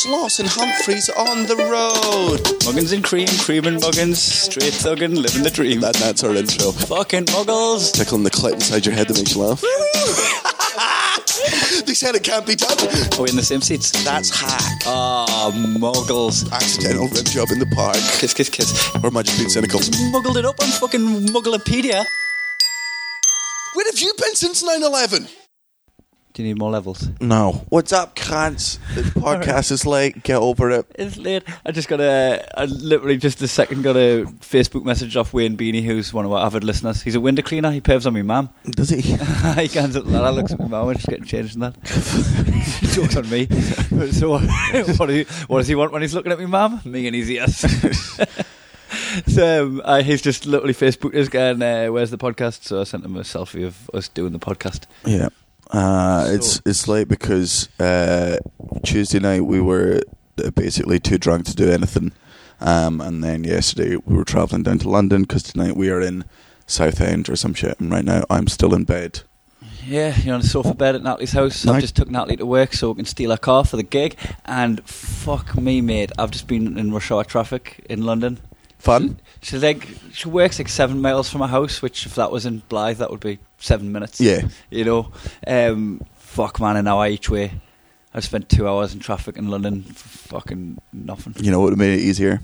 Sloss 0.00 0.40
and 0.40 0.48
Humphries 0.48 1.10
on 1.10 1.44
the 1.44 1.56
road. 1.56 2.40
Muggins 2.64 2.94
and 2.94 3.04
cream, 3.04 3.28
cream 3.44 3.66
and 3.66 3.78
muggins, 3.82 4.16
straight 4.16 4.72
thuggin', 4.72 5.14
living 5.14 5.42
the 5.42 5.50
dream. 5.50 5.82
That, 5.82 5.94
that's 5.96 6.24
our 6.24 6.34
intro. 6.34 6.72
Fucking 6.72 7.26
muggles. 7.26 7.92
Tickling 7.92 8.22
the 8.22 8.30
clit 8.30 8.54
inside 8.54 8.86
your 8.86 8.94
head 8.94 9.08
that 9.08 9.18
makes 9.18 9.34
you 9.34 9.42
laugh. 9.42 9.60
they 11.84 11.92
said 11.92 12.14
it 12.14 12.24
can't 12.24 12.46
be 12.46 12.54
done. 12.54 12.78
Are 12.80 13.24
we 13.24 13.28
in 13.28 13.36
the 13.36 13.42
same 13.42 13.60
seats? 13.60 13.90
That's 14.02 14.30
hack. 14.30 14.80
Ah, 14.86 15.50
muggles. 15.52 16.50
Accidental 16.50 17.06
rim 17.08 17.24
job 17.24 17.48
in 17.52 17.58
the 17.58 17.66
park. 17.66 17.96
Kiss, 18.16 18.32
kiss, 18.32 18.48
kiss. 18.48 18.96
Or 18.96 19.08
am 19.08 19.18
I 19.18 19.22
just 19.22 19.36
being 19.36 19.50
cynical? 19.50 19.80
Muggled 20.10 20.38
it 20.38 20.46
up 20.46 20.58
on 20.62 20.68
fucking 20.80 21.28
Mugglepedia. 21.28 22.06
Where 23.74 23.84
have 23.84 23.98
you 23.98 24.14
been 24.16 24.34
since 24.34 24.64
9 24.64 24.82
11? 24.82 25.28
Do 26.32 26.42
you 26.42 26.48
need 26.48 26.58
more 26.58 26.70
levels? 26.70 27.08
No. 27.20 27.64
What's 27.70 27.92
up, 27.92 28.14
cunts? 28.14 28.78
The 28.94 29.02
podcast 29.20 29.72
is 29.72 29.84
late. 29.84 30.22
Get 30.22 30.36
over 30.36 30.70
it. 30.70 30.86
It's 30.94 31.16
late. 31.16 31.42
I 31.66 31.72
just 31.72 31.88
got 31.88 32.00
a, 32.00 32.46
I 32.56 32.66
literally 32.66 33.16
just 33.16 33.42
a 33.42 33.48
second 33.48 33.82
got 33.82 33.96
a 33.96 34.26
Facebook 34.38 34.84
message 34.84 35.16
off 35.16 35.32
Wayne 35.32 35.56
Beanie, 35.56 35.82
who's 35.82 36.14
one 36.14 36.24
of 36.24 36.30
our 36.32 36.46
avid 36.46 36.62
listeners. 36.62 37.02
He's 37.02 37.16
a 37.16 37.20
window 37.20 37.42
cleaner. 37.42 37.72
He 37.72 37.80
paves 37.80 38.06
on 38.06 38.14
me 38.14 38.22
mum. 38.22 38.48
Does 38.64 38.90
he? 38.90 39.00
he 39.00 39.68
can't 39.68 39.92
that. 39.92 40.22
I 40.24 40.30
looks 40.30 40.52
at 40.52 40.60
my 40.60 40.68
mum 40.68 40.94
just 40.94 41.08
getting 41.08 41.24
changed 41.24 41.54
in 41.54 41.62
that. 41.62 41.74
Jokes 42.94 43.16
on 43.16 43.28
me. 43.28 43.46
So 44.12 44.30
what, 44.30 44.42
does 44.72 44.98
he, 44.98 45.24
what 45.48 45.58
does 45.58 45.68
he 45.68 45.74
want 45.74 45.90
when 45.90 46.02
he's 46.02 46.14
looking 46.14 46.30
at 46.30 46.38
me 46.38 46.46
mum? 46.46 46.80
Me 46.84 47.08
and 47.08 47.16
his 47.16 47.28
ears. 47.28 47.56
so 49.26 49.66
um, 49.66 49.82
uh, 49.84 50.02
he's 50.02 50.22
just 50.22 50.46
literally 50.46 50.74
Facebooked 50.74 51.16
us 51.16 51.28
going, 51.28 51.60
uh, 51.60 51.88
"Where's 51.88 52.10
the 52.10 52.18
podcast?" 52.18 52.62
So 52.62 52.80
I 52.80 52.84
sent 52.84 53.04
him 53.04 53.16
a 53.16 53.20
selfie 53.20 53.66
of 53.66 53.90
us 53.92 54.08
doing 54.08 54.32
the 54.32 54.38
podcast. 54.38 54.84
Yeah. 55.04 55.28
Uh, 55.72 56.24
So- 56.26 56.32
it's 56.34 56.62
it's 56.66 56.88
late 56.88 57.08
because 57.08 57.68
uh, 57.78 58.36
Tuesday 58.82 59.18
night 59.20 59.44
we 59.46 59.60
were 59.60 60.00
basically 60.54 60.98
too 60.98 61.18
drunk 61.18 61.46
to 61.46 61.54
do 61.54 61.70
anything, 61.70 62.12
um, 62.60 63.00
and 63.00 63.22
then 63.22 63.44
yesterday 63.44 63.96
we 64.04 64.16
were 64.16 64.24
traveling 64.24 64.62
down 64.62 64.78
to 64.80 64.88
London 64.88 65.22
because 65.22 65.42
tonight 65.42 65.76
we 65.76 65.90
are 65.90 66.00
in 66.00 66.24
Southend 66.66 67.28
or 67.28 67.36
some 67.36 67.54
shit. 67.54 67.78
And 67.80 67.90
right 67.92 68.04
now 68.04 68.24
I'm 68.30 68.48
still 68.48 68.74
in 68.74 68.84
bed. 68.84 69.20
Yeah, 69.86 70.14
you're 70.20 70.34
on 70.34 70.42
the 70.42 70.46
sofa 70.46 70.74
bed 70.74 70.94
at 70.94 71.02
Natalie's 71.02 71.32
house. 71.32 71.66
I've 71.66 71.80
just 71.80 71.96
took 71.96 72.10
Natalie 72.10 72.36
to 72.36 72.46
work 72.46 72.74
so 72.74 72.90
we 72.90 72.96
can 72.96 73.04
steal 73.06 73.30
her 73.30 73.36
car 73.38 73.64
for 73.64 73.76
the 73.76 73.82
gig. 73.82 74.14
And 74.44 74.86
fuck 74.86 75.56
me, 75.56 75.80
mate, 75.80 76.12
I've 76.18 76.30
just 76.30 76.46
been 76.46 76.76
in 76.78 76.92
rush 76.92 77.10
hour 77.10 77.24
traffic 77.24 77.84
in 77.88 78.02
London. 78.02 78.38
Fun? 78.80 79.20
She's 79.42 79.62
like, 79.62 79.86
she 80.12 80.28
works 80.28 80.58
like 80.58 80.68
seven 80.68 81.00
miles 81.00 81.28
from 81.28 81.42
her 81.42 81.46
house, 81.46 81.82
which 81.82 82.06
if 82.06 82.14
that 82.14 82.32
was 82.32 82.46
in 82.46 82.62
Blyth, 82.62 82.96
that 82.96 83.10
would 83.10 83.20
be 83.20 83.38
seven 83.58 83.92
minutes. 83.92 84.20
Yeah. 84.20 84.48
You 84.70 84.84
know, 84.84 85.12
um, 85.46 86.00
fuck 86.14 86.58
man, 86.60 86.76
an 86.76 86.88
hour 86.88 87.06
each 87.06 87.28
way. 87.28 87.52
I've 88.14 88.24
spent 88.24 88.48
two 88.48 88.66
hours 88.66 88.94
in 88.94 89.00
traffic 89.00 89.36
in 89.36 89.48
London 89.48 89.82
for 89.82 90.08
fucking 90.40 90.78
nothing. 90.92 91.34
You 91.38 91.50
know 91.50 91.60
what 91.60 91.66
would 91.66 91.72
have 91.74 91.78
made 91.78 91.98
it 91.98 92.02
easier? 92.02 92.40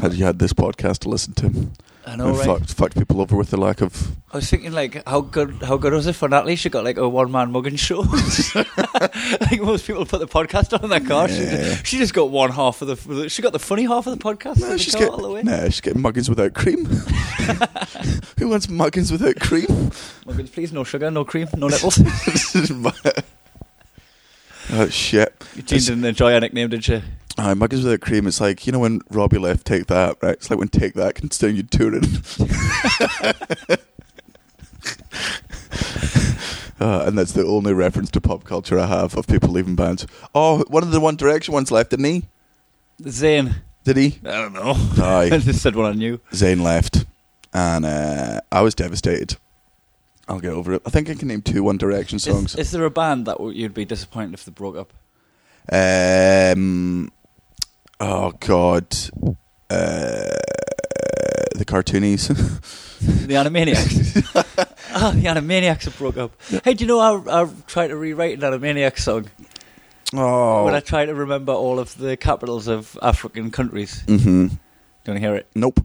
Had 0.00 0.14
you 0.14 0.24
had 0.24 0.38
this 0.38 0.52
podcast 0.52 1.00
to 1.00 1.08
listen 1.08 1.34
to? 1.34 1.70
I 2.04 2.16
know, 2.16 2.28
and 2.30 2.36
right? 2.38 2.46
fucked, 2.46 2.74
fucked 2.74 2.98
people 2.98 3.20
over 3.20 3.36
with 3.36 3.50
the 3.50 3.56
lack 3.56 3.80
of. 3.80 4.16
I 4.32 4.38
was 4.38 4.50
thinking, 4.50 4.72
like, 4.72 5.06
how 5.06 5.20
good, 5.20 5.62
how 5.62 5.76
good 5.76 5.92
was 5.92 6.08
it 6.08 6.14
for 6.14 6.28
Natalie? 6.28 6.56
She 6.56 6.68
got 6.68 6.82
like 6.82 6.96
a 6.96 7.08
one 7.08 7.30
man 7.30 7.52
mugging 7.52 7.76
show. 7.76 8.00
like 9.40 9.60
most 9.60 9.86
people 9.86 10.04
put 10.04 10.18
the 10.18 10.26
podcast 10.26 10.76
on 10.76 10.82
in 10.82 10.90
their 10.90 10.98
car. 10.98 11.28
She, 11.28 11.36
just, 11.36 11.86
she 11.86 11.98
just 11.98 12.12
got 12.12 12.30
one 12.30 12.50
half 12.50 12.82
of 12.82 12.88
the. 12.88 13.28
She 13.28 13.40
got 13.40 13.52
the 13.52 13.60
funny 13.60 13.84
half 13.84 14.08
of 14.08 14.18
the 14.18 14.24
podcast. 14.24 14.56
in 14.56 14.62
No, 14.62 14.68
the 14.70 14.78
she's 14.78 14.94
car 14.94 15.02
getting, 15.02 15.14
all 15.14 15.22
the 15.22 15.30
way. 15.30 15.42
no, 15.44 15.64
she's 15.66 15.80
getting 15.80 16.02
muggins 16.02 16.28
without 16.28 16.54
cream. 16.54 16.86
Who 18.38 18.48
wants 18.48 18.68
muggins 18.68 19.12
without 19.12 19.36
cream? 19.36 19.66
Muggins, 20.26 20.50
please, 20.50 20.72
no 20.72 20.82
sugar, 20.82 21.08
no 21.08 21.24
cream, 21.24 21.46
no 21.56 21.68
nipples. 21.68 22.00
oh 24.72 24.88
shit! 24.88 25.32
Jean 25.64 25.78
didn't 25.78 26.04
enjoy 26.04 26.34
our 26.34 26.40
nickname, 26.40 26.68
did 26.68 26.82
she? 26.84 27.00
Uh, 27.38 27.54
muggins 27.54 27.82
without 27.82 28.00
cream. 28.00 28.26
It's 28.26 28.40
like 28.40 28.66
you 28.66 28.72
know 28.72 28.78
when 28.78 29.00
Robbie 29.10 29.38
left 29.38 29.66
Take 29.66 29.86
That, 29.86 30.18
right? 30.22 30.34
It's 30.34 30.50
like 30.50 30.58
when 30.58 30.68
Take 30.68 30.94
That 30.94 31.14
continued 31.14 31.70
touring. 31.70 32.04
uh, 36.80 37.04
and 37.06 37.16
that's 37.16 37.32
the 37.32 37.44
only 37.46 37.72
reference 37.72 38.10
to 38.10 38.20
pop 38.20 38.44
culture 38.44 38.78
I 38.78 38.86
have 38.86 39.16
of 39.16 39.26
people 39.26 39.48
leaving 39.48 39.76
bands. 39.76 40.06
Oh, 40.34 40.64
one 40.68 40.82
of 40.82 40.90
the 40.90 41.00
One 41.00 41.16
Direction 41.16 41.54
ones 41.54 41.70
left, 41.70 41.90
didn't 41.90 42.04
he? 42.04 42.24
Zayn. 43.02 43.54
Did 43.84 43.96
he? 43.96 44.18
I 44.24 44.32
don't 44.32 44.52
know. 44.52 44.74
Aye. 45.02 45.30
I 45.32 45.38
just 45.38 45.62
said 45.62 45.74
what 45.74 45.86
I 45.86 45.92
knew. 45.92 46.18
Zayn 46.32 46.62
left, 46.62 47.04
and 47.52 47.84
uh, 47.84 48.40
I 48.52 48.60
was 48.60 48.74
devastated. 48.74 49.36
I'll 50.28 50.38
get 50.38 50.52
over 50.52 50.74
it. 50.74 50.82
I 50.86 50.90
think 50.90 51.10
I 51.10 51.14
can 51.14 51.28
name 51.28 51.42
two 51.42 51.62
One 51.62 51.78
Direction 51.78 52.18
songs. 52.18 52.54
Is, 52.54 52.66
is 52.66 52.70
there 52.72 52.84
a 52.84 52.90
band 52.90 53.26
that 53.26 53.40
you'd 53.40 53.74
be 53.74 53.84
disappointed 53.84 54.34
if 54.34 54.44
they 54.44 54.52
broke 54.52 54.76
up? 54.76 54.92
Um, 55.70 57.10
oh 58.02 58.32
God, 58.40 58.84
uh, 59.70 60.36
the 61.54 61.64
cartoonies. 61.66 62.28
The 63.02 63.34
Animaniacs. 63.34 64.30
Ah, 64.94 65.10
the 65.16 65.24
Animaniacs 65.24 65.86
have 65.86 65.98
broke 65.98 66.16
up. 66.16 66.40
Hey, 66.62 66.74
do 66.74 66.84
you 66.84 66.86
know 66.86 67.00
I, 67.00 67.42
I 67.42 67.48
tried 67.66 67.88
to 67.88 67.96
rewrite 67.96 68.40
an 68.40 68.52
Animaniacs 68.52 69.00
song 69.00 69.28
oh, 70.14 70.64
when 70.64 70.74
I 70.74 70.78
try 70.78 71.04
to 71.04 71.12
remember 71.12 71.50
all 71.50 71.80
of 71.80 71.98
the 71.98 72.16
capitals 72.16 72.68
of 72.68 72.96
African 73.02 73.50
countries? 73.50 74.04
Mm 74.06 74.20
hmm 74.22 74.46
Do 74.46 74.54
you 74.54 74.58
want 75.08 75.16
to 75.16 75.18
hear 75.18 75.34
it? 75.34 75.48
Nope. 75.56 75.80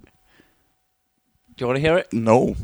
Do 1.55 1.57
you 1.57 1.65
want 1.65 1.77
to 1.77 1.81
hear 1.81 1.97
it? 1.97 2.13
No. 2.13 2.55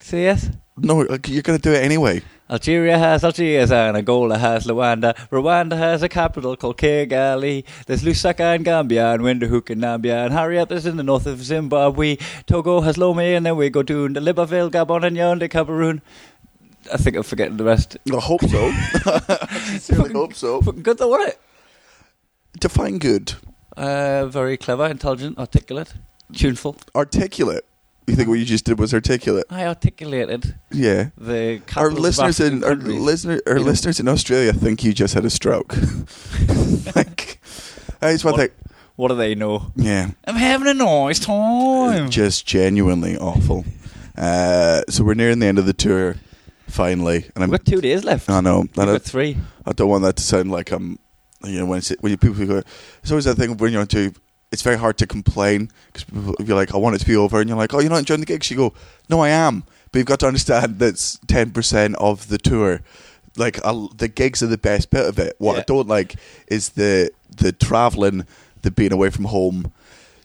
Say 0.00 0.22
yes. 0.22 0.50
No, 0.76 1.06
you're 1.26 1.42
gonna 1.42 1.58
do 1.58 1.72
it 1.72 1.84
anyway. 1.84 2.22
Algeria 2.50 2.96
has 2.96 3.24
Algiers 3.24 3.70
and 3.70 3.94
Angola 3.94 4.38
has 4.38 4.66
Luanda. 4.66 5.14
Rwanda 5.28 5.76
has 5.76 6.02
a 6.02 6.08
capital 6.08 6.56
called 6.56 6.78
Kigali. 6.78 7.64
There's 7.86 8.02
Lusaka 8.02 8.54
and 8.54 8.64
Gambia 8.64 9.12
and 9.12 9.22
Windhoek 9.22 9.68
and 9.68 9.82
Nambia 9.82 10.24
and 10.24 10.32
Harriet 10.32 10.72
is 10.72 10.86
in 10.86 10.96
the 10.96 11.02
north 11.02 11.26
of 11.26 11.42
Zimbabwe. 11.42 12.16
Togo 12.46 12.80
has 12.80 12.96
Lomé 12.96 13.36
and 13.36 13.44
then 13.44 13.56
we 13.56 13.68
go 13.68 13.82
to 13.82 14.08
Libreville, 14.08 14.70
Gabon 14.70 15.04
and 15.04 15.14
Yaoundé, 15.14 15.50
Cameroon. 15.50 16.00
I 16.90 16.96
think 16.96 17.16
I'm 17.16 17.22
forgetting 17.22 17.58
the 17.58 17.64
rest. 17.64 17.98
I 18.10 18.16
hope 18.18 18.40
so. 18.40 18.58
I 18.70 19.60
sincerely 19.66 20.14
hope 20.14 20.32
so. 20.32 20.62
Fucking 20.62 20.82
good 20.82 20.96
though, 20.96 21.08
wasn't 21.08 21.34
it? 21.34 21.40
Define 22.60 22.96
good. 22.96 23.34
Uh, 23.76 24.24
very 24.26 24.56
clever, 24.56 24.86
intelligent, 24.86 25.38
articulate, 25.38 25.92
tuneful. 26.32 26.76
Articulate. 26.94 27.67
You 28.08 28.16
think 28.16 28.28
what 28.28 28.38
you 28.38 28.44
just 28.44 28.64
did 28.64 28.78
was 28.78 28.94
articulate? 28.94 29.44
I 29.50 29.66
articulated 29.66 30.54
Yeah. 30.72 31.10
the 31.18 31.60
Our 31.76 31.90
listeners 31.90 32.40
in 32.40 32.64
our 32.64 32.70
countries. 32.74 33.00
listener 33.00 33.40
our 33.46 33.54
know. 33.56 33.60
listeners 33.62 34.00
in 34.00 34.08
Australia 34.08 34.52
think 34.52 34.82
you 34.82 34.92
just 34.94 35.14
had 35.14 35.24
a 35.24 35.30
stroke. 35.30 35.76
like, 36.96 37.40
I 38.00 38.12
just 38.12 38.24
want 38.24 38.38
What? 38.38 38.52
What 38.96 39.08
do 39.08 39.14
they 39.14 39.34
know? 39.34 39.72
Yeah. 39.76 40.10
I'm 40.26 40.34
having 40.36 40.66
a 40.68 40.74
nice 40.74 41.18
time. 41.20 42.10
just 42.10 42.46
genuinely 42.46 43.16
awful. 43.16 43.64
Uh, 44.16 44.82
so 44.88 45.04
we're 45.04 45.14
nearing 45.14 45.38
the 45.38 45.46
end 45.46 45.58
of 45.58 45.66
the 45.66 45.72
tour, 45.72 46.16
finally, 46.66 47.26
and 47.34 47.44
I'm. 47.44 47.50
We've 47.50 47.60
got 47.60 47.66
two 47.66 47.80
days 47.80 48.02
left. 48.04 48.28
I 48.28 48.40
know. 48.40 48.60
We've 48.62 48.78
I, 48.78 48.84
got 48.86 49.02
three. 49.02 49.36
I 49.64 49.72
don't 49.72 49.88
want 49.88 50.02
that 50.02 50.16
to 50.16 50.22
sound 50.22 50.50
like 50.50 50.72
I'm. 50.72 50.98
You 51.44 51.60
know, 51.60 51.66
when 51.66 51.78
it's, 51.78 51.90
when 52.00 52.16
people 52.16 52.44
go, 52.46 52.62
it's 53.02 53.10
always 53.12 53.26
that 53.26 53.36
thing 53.36 53.56
when 53.56 53.70
you're 53.70 53.82
on 53.82 53.86
tour. 53.86 54.10
It's 54.50 54.62
very 54.62 54.78
hard 54.78 54.96
to 54.98 55.06
complain 55.06 55.70
because 55.92 56.06
you're 56.46 56.56
like, 56.56 56.74
I 56.74 56.78
want 56.78 56.96
it 56.96 57.00
to 57.00 57.06
be 57.06 57.16
over, 57.16 57.40
and 57.40 57.48
you're 57.48 57.58
like, 57.58 57.74
oh, 57.74 57.80
you're 57.80 57.90
not 57.90 57.98
enjoying 57.98 58.20
the 58.20 58.26
gigs. 58.26 58.50
You 58.50 58.56
go, 58.56 58.74
no, 59.10 59.20
I 59.20 59.28
am, 59.28 59.64
but 59.92 59.98
you've 59.98 60.06
got 60.06 60.20
to 60.20 60.26
understand 60.26 60.78
that's 60.78 61.18
ten 61.26 61.50
percent 61.50 61.96
of 61.96 62.28
the 62.28 62.38
tour. 62.38 62.80
Like 63.36 63.64
I'll, 63.64 63.88
the 63.88 64.08
gigs 64.08 64.42
are 64.42 64.46
the 64.46 64.58
best 64.58 64.90
bit 64.90 65.06
of 65.06 65.18
it. 65.18 65.36
What 65.38 65.58
I 65.58 65.62
don't 65.62 65.86
like 65.86 66.16
is 66.46 66.70
the 66.70 67.10
the 67.36 67.52
traveling, 67.52 68.26
the 68.62 68.70
being 68.70 68.92
away 68.92 69.10
from 69.10 69.26
home. 69.26 69.70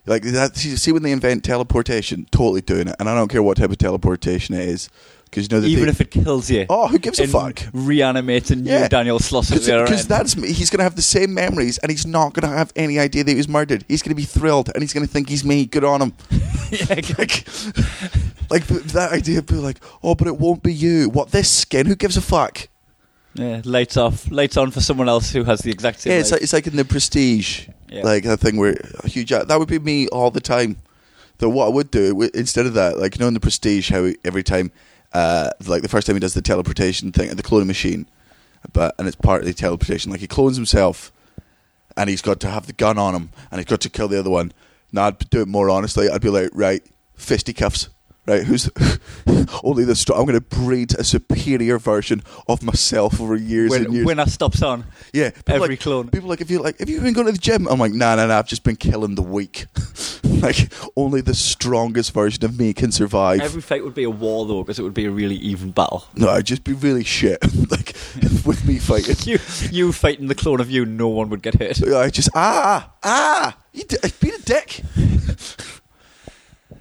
Like 0.06 0.22
that. 0.22 0.56
See 0.56 0.76
see 0.76 0.92
when 0.92 1.02
they 1.02 1.12
invent 1.12 1.44
teleportation, 1.44 2.26
totally 2.30 2.60
doing 2.60 2.88
it, 2.88 2.96
and 2.98 3.08
I 3.08 3.14
don't 3.14 3.28
care 3.28 3.42
what 3.42 3.58
type 3.58 3.70
of 3.70 3.78
teleportation 3.78 4.54
it 4.54 4.68
is, 4.68 4.88
because 5.34 5.50
you 5.50 5.56
know 5.56 5.60
that 5.60 5.66
Even 5.68 5.86
they, 5.86 5.90
if 5.90 6.00
it 6.00 6.12
kills 6.12 6.48
you. 6.48 6.64
oh, 6.70 6.86
who 6.86 6.96
gives 6.98 7.18
a 7.18 7.26
fuck? 7.26 7.60
Reanimating 7.72 8.64
Yeah. 8.64 8.84
you, 8.84 8.88
Daniel 8.88 9.18
Sloss 9.18 9.50
at 9.54 9.62
the 9.62 9.74
other 9.74 9.84
Because 9.84 10.06
that's 10.06 10.36
me. 10.36 10.52
He's 10.52 10.70
going 10.70 10.78
to 10.78 10.84
have 10.84 10.94
the 10.94 11.02
same 11.02 11.34
memories, 11.34 11.78
and 11.78 11.90
he's 11.90 12.06
not 12.06 12.34
going 12.34 12.48
to 12.48 12.56
have 12.56 12.72
any 12.76 13.00
idea 13.00 13.24
that 13.24 13.30
he 13.30 13.36
was 13.36 13.48
murdered. 13.48 13.84
He's 13.88 14.00
going 14.02 14.10
to 14.10 14.14
be 14.14 14.22
thrilled, 14.24 14.70
and 14.72 14.82
he's 14.82 14.92
going 14.92 15.04
to 15.04 15.12
think 15.12 15.28
he's 15.28 15.44
me. 15.44 15.66
Good 15.66 15.82
on 15.82 16.00
him. 16.00 16.12
yeah, 16.70 16.84
like, 17.18 17.44
like 18.50 18.66
that 18.66 19.08
idea 19.12 19.38
of 19.40 19.46
being 19.46 19.62
like, 19.62 19.78
oh, 20.02 20.14
but 20.14 20.28
it 20.28 20.38
won't 20.38 20.62
be 20.62 20.72
you. 20.72 21.08
What 21.08 21.30
this 21.32 21.50
skin? 21.50 21.86
Who 21.86 21.96
gives 21.96 22.16
a 22.16 22.22
fuck? 22.22 22.68
yeah, 23.34 23.60
lights 23.64 23.96
off, 23.96 24.30
lights 24.30 24.56
on 24.56 24.70
for 24.70 24.80
someone 24.80 25.08
else 25.08 25.32
who 25.32 25.42
has 25.42 25.58
the 25.60 25.70
exact 25.72 26.00
same. 26.00 26.12
Yeah, 26.12 26.18
it's 26.20 26.30
life. 26.30 26.36
like 26.38 26.42
it's 26.44 26.52
like 26.52 26.66
in 26.68 26.76
the 26.76 26.84
Prestige, 26.84 27.66
Yeah. 27.90 28.02
like 28.04 28.22
that 28.22 28.38
thing 28.38 28.56
where 28.56 28.76
a 29.02 29.08
huge. 29.08 29.32
Uh, 29.32 29.44
that 29.44 29.58
would 29.58 29.68
be 29.68 29.80
me 29.80 30.06
all 30.08 30.30
the 30.30 30.40
time. 30.40 30.76
Though 31.38 31.48
what 31.48 31.66
I 31.66 31.70
would 31.70 31.90
do 31.90 32.22
instead 32.32 32.64
of 32.66 32.74
that, 32.74 32.96
like 32.96 33.16
you 33.16 33.20
know, 33.20 33.26
in 33.26 33.34
the 33.34 33.40
Prestige, 33.40 33.90
how 33.90 34.08
every 34.24 34.44
time, 34.44 34.70
uh, 35.14 35.50
like 35.66 35.82
the 35.82 35.88
first 35.88 36.06
time 36.06 36.16
he 36.16 36.20
does 36.20 36.34
the 36.34 36.42
teleportation 36.42 37.12
thing 37.12 37.30
at 37.30 37.36
the 37.36 37.42
cloning 37.42 37.66
machine, 37.66 38.06
but 38.72 38.94
and 38.98 39.06
it's 39.06 39.16
partly 39.16 39.54
teleportation. 39.54 40.10
Like 40.10 40.20
he 40.20 40.26
clones 40.26 40.56
himself, 40.56 41.12
and 41.96 42.10
he's 42.10 42.22
got 42.22 42.40
to 42.40 42.50
have 42.50 42.66
the 42.66 42.72
gun 42.72 42.98
on 42.98 43.14
him, 43.14 43.30
and 43.50 43.60
he's 43.60 43.66
got 43.66 43.80
to 43.82 43.90
kill 43.90 44.08
the 44.08 44.18
other 44.18 44.30
one. 44.30 44.52
Now 44.92 45.06
I'd 45.06 45.30
do 45.30 45.40
it 45.40 45.48
more 45.48 45.70
honestly. 45.70 46.08
I'd 46.08 46.20
be 46.20 46.28
like, 46.28 46.50
right, 46.52 46.82
fisticuffs, 47.14 47.88
right? 48.26 48.44
Who's 48.44 48.70
only 49.62 49.84
the 49.84 49.94
strong? 49.94 50.20
I'm 50.20 50.26
going 50.26 50.40
to 50.40 50.40
breed 50.40 50.94
a 50.98 51.04
superior 51.04 51.78
version 51.78 52.22
of 52.48 52.62
myself 52.62 53.20
over 53.20 53.36
years 53.36 53.70
When, 53.70 53.84
and 53.86 53.94
years. 53.94 54.06
when 54.06 54.18
I 54.18 54.24
stops 54.26 54.62
on. 54.62 54.84
yeah, 55.12 55.30
every 55.46 55.68
like, 55.68 55.80
clone. 55.80 56.08
People 56.08 56.28
like 56.28 56.40
if 56.40 56.50
you 56.50 56.60
like, 56.60 56.78
have 56.78 56.88
you 56.88 57.00
been 57.00 57.14
going 57.14 57.26
to 57.26 57.32
the 57.32 57.38
gym? 57.38 57.66
I'm 57.68 57.78
like, 57.78 57.92
nah, 57.92 58.14
nah, 58.16 58.26
nah. 58.26 58.38
I've 58.38 58.48
just 58.48 58.64
been 58.64 58.76
killing 58.76 59.14
the 59.14 59.22
weak. 59.22 59.66
like 60.24 60.72
only 60.96 61.20
the 61.20 61.34
strongest 61.34 62.12
version 62.12 62.44
of 62.44 62.58
me 62.58 62.72
can 62.72 62.92
survive. 62.92 63.40
Every 63.40 63.62
fight 63.62 63.84
would 63.84 63.94
be 63.94 64.04
a 64.04 64.10
war 64.10 64.46
though, 64.46 64.62
because 64.62 64.78
it 64.78 64.82
would 64.82 64.94
be 64.94 65.06
a 65.06 65.10
really 65.10 65.36
even 65.36 65.70
battle. 65.70 66.04
no, 66.14 66.28
I'd 66.28 66.46
just 66.46 66.64
be 66.64 66.72
really 66.72 67.04
shit. 67.04 67.38
like 67.70 67.94
with 68.44 68.64
me 68.66 68.78
fighting. 68.78 69.16
You, 69.24 69.38
you 69.70 69.92
fighting 69.92 70.26
the 70.28 70.34
clone 70.34 70.60
of 70.60 70.70
you, 70.70 70.84
no 70.84 71.08
one 71.08 71.28
would 71.30 71.42
get 71.42 71.54
hit. 71.54 71.82
I 71.82 72.10
just 72.10 72.28
ah 72.34 72.92
ah. 73.02 73.56
You 73.72 73.84
d- 73.84 73.96
been 74.20 74.34
a 74.34 74.38
dick. 74.38 74.82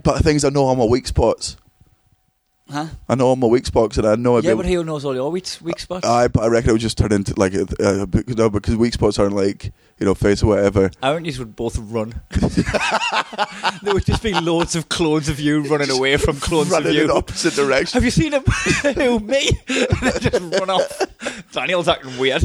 But 0.04 0.18
the 0.18 0.24
things 0.24 0.44
I 0.44 0.50
know 0.50 0.68
are 0.68 0.76
my 0.76 0.86
weak 0.86 1.08
spots. 1.08 1.58
Huh? 2.72 2.88
I 3.10 3.16
know 3.16 3.28
all 3.28 3.36
my 3.36 3.48
weak 3.48 3.66
spots, 3.66 3.98
and 3.98 4.08
I 4.08 4.16
know 4.16 4.38
I'd 4.38 4.46
Yeah, 4.46 4.52
be 4.52 4.58
but 4.58 4.66
who 4.66 4.84
knows 4.86 5.04
all 5.04 5.14
your 5.14 5.30
weak, 5.30 5.46
weak 5.62 5.80
spots? 5.80 6.08
I, 6.08 6.30
but 6.30 6.44
I 6.44 6.48
reckon 6.48 6.70
it 6.70 6.74
would 6.74 6.82
just 6.82 6.98
turn 6.98 7.12
into 7.12 7.34
like 7.38 7.54
a, 7.54 7.64
uh, 7.80 8.06
no, 8.28 8.50
because 8.50 8.78
weak 8.78 8.94
spots 8.94 9.20
aren't 9.20 9.36
like 9.36 9.66
you 10.00 10.06
know 10.06 10.16
face 10.16 10.42
or 10.42 10.48
whatever. 10.48 10.90
Aren't 11.04 11.26
you 11.26 11.38
would 11.40 11.58
both 11.58 11.78
run? 11.78 12.22
there 13.84 13.94
would 13.94 14.06
just 14.06 14.24
be 14.24 14.34
loads 14.34 14.76
of 14.76 14.88
clones 14.88 15.28
of 15.28 15.40
you 15.42 15.62
running 15.64 15.92
away 15.92 16.16
from 16.18 16.38
clones 16.38 16.70
running 16.70 16.90
of 16.90 16.96
you. 16.96 17.04
in 17.04 17.12
opposite 17.12 17.54
direction. 17.54 17.98
Have 17.98 18.06
you 18.06 18.12
seen 18.12 18.32
him? 18.32 18.44
Who, 18.96 19.20
me? 19.20 19.50
Just 19.68 20.40
run 20.60 20.70
off. 20.70 21.02
Daniel's 21.52 21.88
acting 21.90 22.18
weird. 22.18 22.44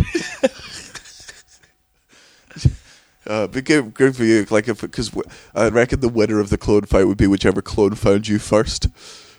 Uh, 3.28 3.46
but 3.46 3.64
good, 3.64 3.92
good 3.92 4.16
for 4.16 4.24
you. 4.24 4.46
Like 4.50 4.68
if 4.68 4.80
because 4.80 5.12
I 5.54 5.68
reckon 5.68 6.00
the 6.00 6.08
winner 6.08 6.40
of 6.40 6.48
the 6.48 6.56
clone 6.56 6.82
fight 6.82 7.04
would 7.04 7.18
be 7.18 7.26
whichever 7.26 7.60
clone 7.60 7.94
found 7.94 8.26
you 8.26 8.38
first. 8.38 8.88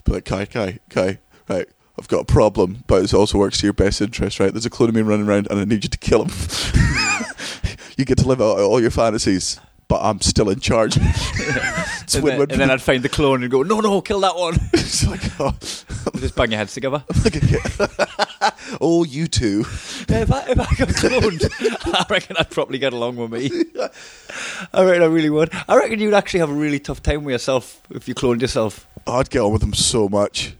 But 0.04 0.14
like, 0.14 0.26
Kai, 0.26 0.46
Kai, 0.46 0.80
Kai, 0.90 1.18
right? 1.50 1.68
I've 1.98 2.08
got 2.08 2.22
a 2.22 2.26
problem, 2.26 2.84
but 2.88 3.04
it 3.04 3.14
also 3.14 3.38
works 3.38 3.58
to 3.60 3.66
your 3.66 3.74
best 3.74 4.00
interest, 4.00 4.40
right? 4.40 4.54
There's 4.54 4.66
a 4.66 4.70
clone 4.70 4.90
of 4.90 4.96
me 4.96 5.02
running 5.02 5.28
around, 5.28 5.48
and 5.50 5.60
I 5.60 5.66
need 5.66 5.84
you 5.84 5.90
to 5.90 5.98
kill 5.98 6.24
him. 6.24 6.32
you 7.98 8.06
get 8.06 8.20
to 8.20 8.28
live 8.28 8.40
out 8.40 8.60
all 8.60 8.80
your 8.80 8.92
fantasies, 8.92 9.60
but 9.90 10.00
I'm 10.02 10.22
still 10.22 10.50
in 10.50 10.60
charge. 10.60 10.98
And, 12.12 12.26
then, 12.26 12.42
and 12.42 12.50
then 12.50 12.72
I'd 12.72 12.82
find 12.82 13.04
the 13.04 13.10
clone 13.10 13.44
and 13.44 13.52
go, 13.52 13.62
no, 13.62 13.82
no, 13.82 14.02
kill 14.02 14.22
that 14.22 14.36
one. 14.36 14.56
it's 14.74 15.06
like, 15.06 15.22
oh, 15.40 15.56
just 16.20 16.36
bang 16.36 16.50
your 16.50 16.58
heads 16.58 16.74
together. 16.74 17.04
oh, 18.82 19.04
you 19.04 19.28
two. 19.28 19.66
Yeah, 20.08 20.22
if, 20.22 20.32
I, 20.32 20.42
if 20.50 20.60
I 20.60 20.76
got 20.76 20.88
cloned, 20.96 21.94
I 21.94 22.06
reckon 22.10 22.38
I'd 22.38 22.50
probably 22.50 22.78
get 22.80 22.94
along 22.94 23.18
with 23.18 23.32
me. 23.32 23.50
I 24.74 24.84
reckon 24.84 25.04
I 25.04 25.06
really 25.08 25.30
would. 25.30 25.52
I 25.68 25.76
reckon 25.76 26.00
you'd 26.00 26.14
actually 26.14 26.40
have 26.42 26.50
a 26.50 26.54
really 26.54 26.80
tough 26.80 27.02
time 27.04 27.24
with 27.24 27.34
yourself 27.34 27.82
if 27.90 28.08
you 28.08 28.16
cloned 28.16 28.42
yourself. 28.42 28.88
I'd 29.08 29.30
get 29.30 29.40
on 29.40 29.52
with 29.52 29.62
them 29.62 29.74
so 29.74 30.08
much. 30.10 30.56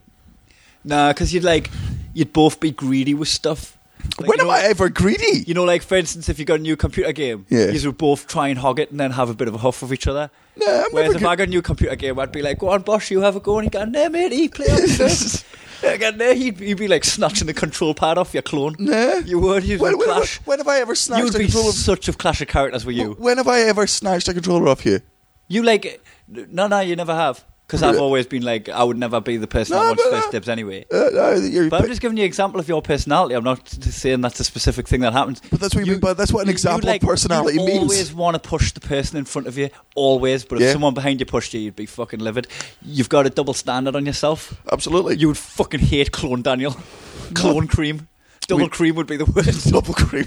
Nah, 0.84 1.12
because 1.12 1.34
you'd 1.34 1.44
like, 1.44 1.70
you'd 2.14 2.34
both 2.34 2.60
be 2.60 2.72
greedy 2.72 3.14
with 3.14 3.28
stuff. 3.28 3.78
Like, 4.18 4.30
when 4.30 4.40
you 4.40 4.46
am 4.46 4.50
I 4.52 4.62
ever 4.64 4.88
greedy? 4.90 5.44
You 5.46 5.54
know, 5.54 5.66
like 5.66 5.82
for 5.84 5.96
instance, 5.98 6.30
if 6.30 6.40
you 6.40 6.46
got 6.46 6.60
a 6.60 6.64
new 6.64 6.78
computer 6.78 7.12
game, 7.12 7.46
Yeah. 7.50 7.70
you 7.72 7.88
would 7.88 7.98
both 7.98 8.28
try 8.28 8.48
and 8.48 8.58
hog 8.58 8.80
it 8.80 8.92
and 8.92 9.00
then 9.00 9.12
have 9.12 9.30
a 9.30 9.34
bit 9.34 9.48
of 9.50 9.54
a 9.56 9.58
huff 9.58 9.82
with 9.82 9.92
each 9.94 10.08
other. 10.08 10.32
Nah, 10.56 10.66
I'm 10.84 10.92
Whereas 10.92 11.16
if 11.16 11.26
I 11.26 11.36
got 11.36 11.48
a 11.48 11.52
new 11.52 11.62
computer 11.62 11.96
game, 11.96 12.18
I'd 12.18 12.32
be 12.32 12.42
like, 12.42 12.60
"Go 12.60 12.70
on, 12.70 12.82
boss, 12.82 13.12
you 13.12 13.22
have 13.22 13.36
a 13.36 13.40
go," 13.42 13.58
and 13.60 13.66
he'd 13.66 13.74
go, 13.74 13.84
"No, 13.86 14.08
matey, 14.10 14.48
play 14.48 14.68
on 14.72 14.78
this." 14.82 15.44
Again, 15.84 16.18
there 16.18 16.34
he'd, 16.36 16.60
he'd 16.60 16.78
be 16.78 16.88
like 16.88 17.04
snatching 17.04 17.48
the 17.48 17.54
control 17.54 17.94
pad 17.94 18.18
off 18.18 18.34
your 18.34 18.44
clone. 18.44 18.76
Nah. 18.80 19.16
You 19.18 19.40
would. 19.40 19.64
You'd 19.64 19.82
When, 19.82 19.98
when, 19.98 20.08
clash. 20.08 20.38
when 20.46 20.60
have 20.60 20.68
I 20.68 20.80
ever 20.80 20.96
snatched? 20.96 21.22
A 21.22 21.24
control? 21.24 21.26
You 21.26 21.32
snatched 21.32 21.34
would 21.34 21.36
a 21.36 21.38
be 21.40 21.52
controller? 21.52 21.72
such 21.74 22.08
a 22.10 22.14
clash 22.14 22.42
of 22.42 22.48
characters 22.48 22.86
with 22.86 22.96
you. 22.96 23.14
When 23.14 23.38
have 23.38 23.48
I 23.48 23.62
ever 23.62 23.88
snatched 23.88 24.28
a 24.28 24.34
controller 24.34 24.68
off 24.68 24.86
you? 24.86 25.02
You 25.48 25.64
like, 25.64 26.04
no, 26.28 26.68
no, 26.68 26.80
you 26.80 26.96
never 26.96 27.16
have. 27.16 27.44
Because 27.70 27.84
I've 27.84 28.00
always 28.00 28.26
been 28.26 28.42
like, 28.42 28.68
I 28.68 28.84
would 28.84 28.98
never 28.98 29.22
be 29.22 29.38
the 29.38 29.46
person 29.46 29.76
No, 29.76 29.84
that 29.84 29.88
wants 29.90 30.04
but, 30.04 30.10
first 30.12 30.28
uh, 30.30 30.32
dibs 30.32 30.50
anyway. 30.50 30.88
Uh, 30.92 31.10
no, 31.14 31.70
But 31.70 31.82
I'm 31.84 31.88
just 31.88 32.02
giving 32.02 32.18
you 32.18 32.24
an 32.24 32.28
example 32.28 32.60
of 32.60 32.68
your 32.68 32.82
personality. 32.82 33.36
I'm 33.36 33.44
not 33.44 33.70
saying 33.70 34.22
that's 34.22 34.40
a 34.40 34.44
specific 34.44 34.88
thing 34.88 35.02
that 35.02 35.14
happens. 35.14 35.40
but 35.52 35.60
that's 35.60 35.76
what 35.76 35.86
you, 35.86 35.92
mean. 35.92 36.00
But 36.02 36.18
that's 36.18 36.34
what 36.34 36.42
an 36.42 36.48
you- 36.48 36.54
example 36.54 36.88
you, 36.88 36.94
like, 36.94 37.04
of 37.04 37.08
personality 37.10 37.60
you 37.60 37.66
means. 37.68 37.84
always 37.84 38.12
want 38.12 38.42
to 38.42 38.50
push 38.50 38.72
the 38.72 38.80
person 38.80 39.20
in 39.20 39.26
front 39.26 39.48
of 39.48 39.56
you, 39.56 39.70
always. 39.94 40.44
But 40.46 40.56
if 40.56 40.64
Yeah. 40.64 40.72
someone 40.74 40.96
behind 40.96 41.20
you 41.20 41.28
pushed 41.28 41.54
you, 41.54 41.60
you'd 41.60 41.76
be 41.76 41.86
fucking 41.86 42.20
livid. 42.20 42.48
You've 42.82 43.10
got 43.10 43.28
a 43.28 43.30
double 43.30 43.54
standard 43.54 43.96
on 43.96 44.04
yourself. 44.08 44.56
Absolutely. 44.72 45.18
You 45.18 45.28
would 45.28 45.38
fucking 45.38 45.82
hate 45.82 46.12
Clone 46.12 46.42
Daniel. 46.42 46.76
Clone 47.36 47.68
Cream. 47.68 48.08
Double 48.48 48.64
We- 48.64 48.70
Cream 48.70 48.96
would 48.96 49.06
be 49.06 49.18
the 49.18 49.26
worst. 49.26 49.70
double 49.72 49.94
cream, 49.94 50.26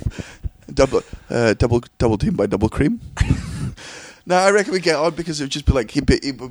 double, 0.73 1.03
uh, 1.29 1.55
double, 1.55 1.83
double 1.99 2.19
team 2.19 2.35
by 2.37 2.47
double 2.47 2.69
cream. 2.69 3.01
no, 4.27 4.37
I 4.37 4.51
reckon 4.53 4.73
we 4.73 4.79
get 4.79 4.95
on 4.95 5.13
because 5.17 5.41
it 5.41 5.45
would 5.45 5.51
just 5.51 5.67
be 5.67 5.73
like 5.73 5.91
he'd 5.91 6.07
be, 6.07 6.21
he'd 6.23 6.39
be, 6.39 6.51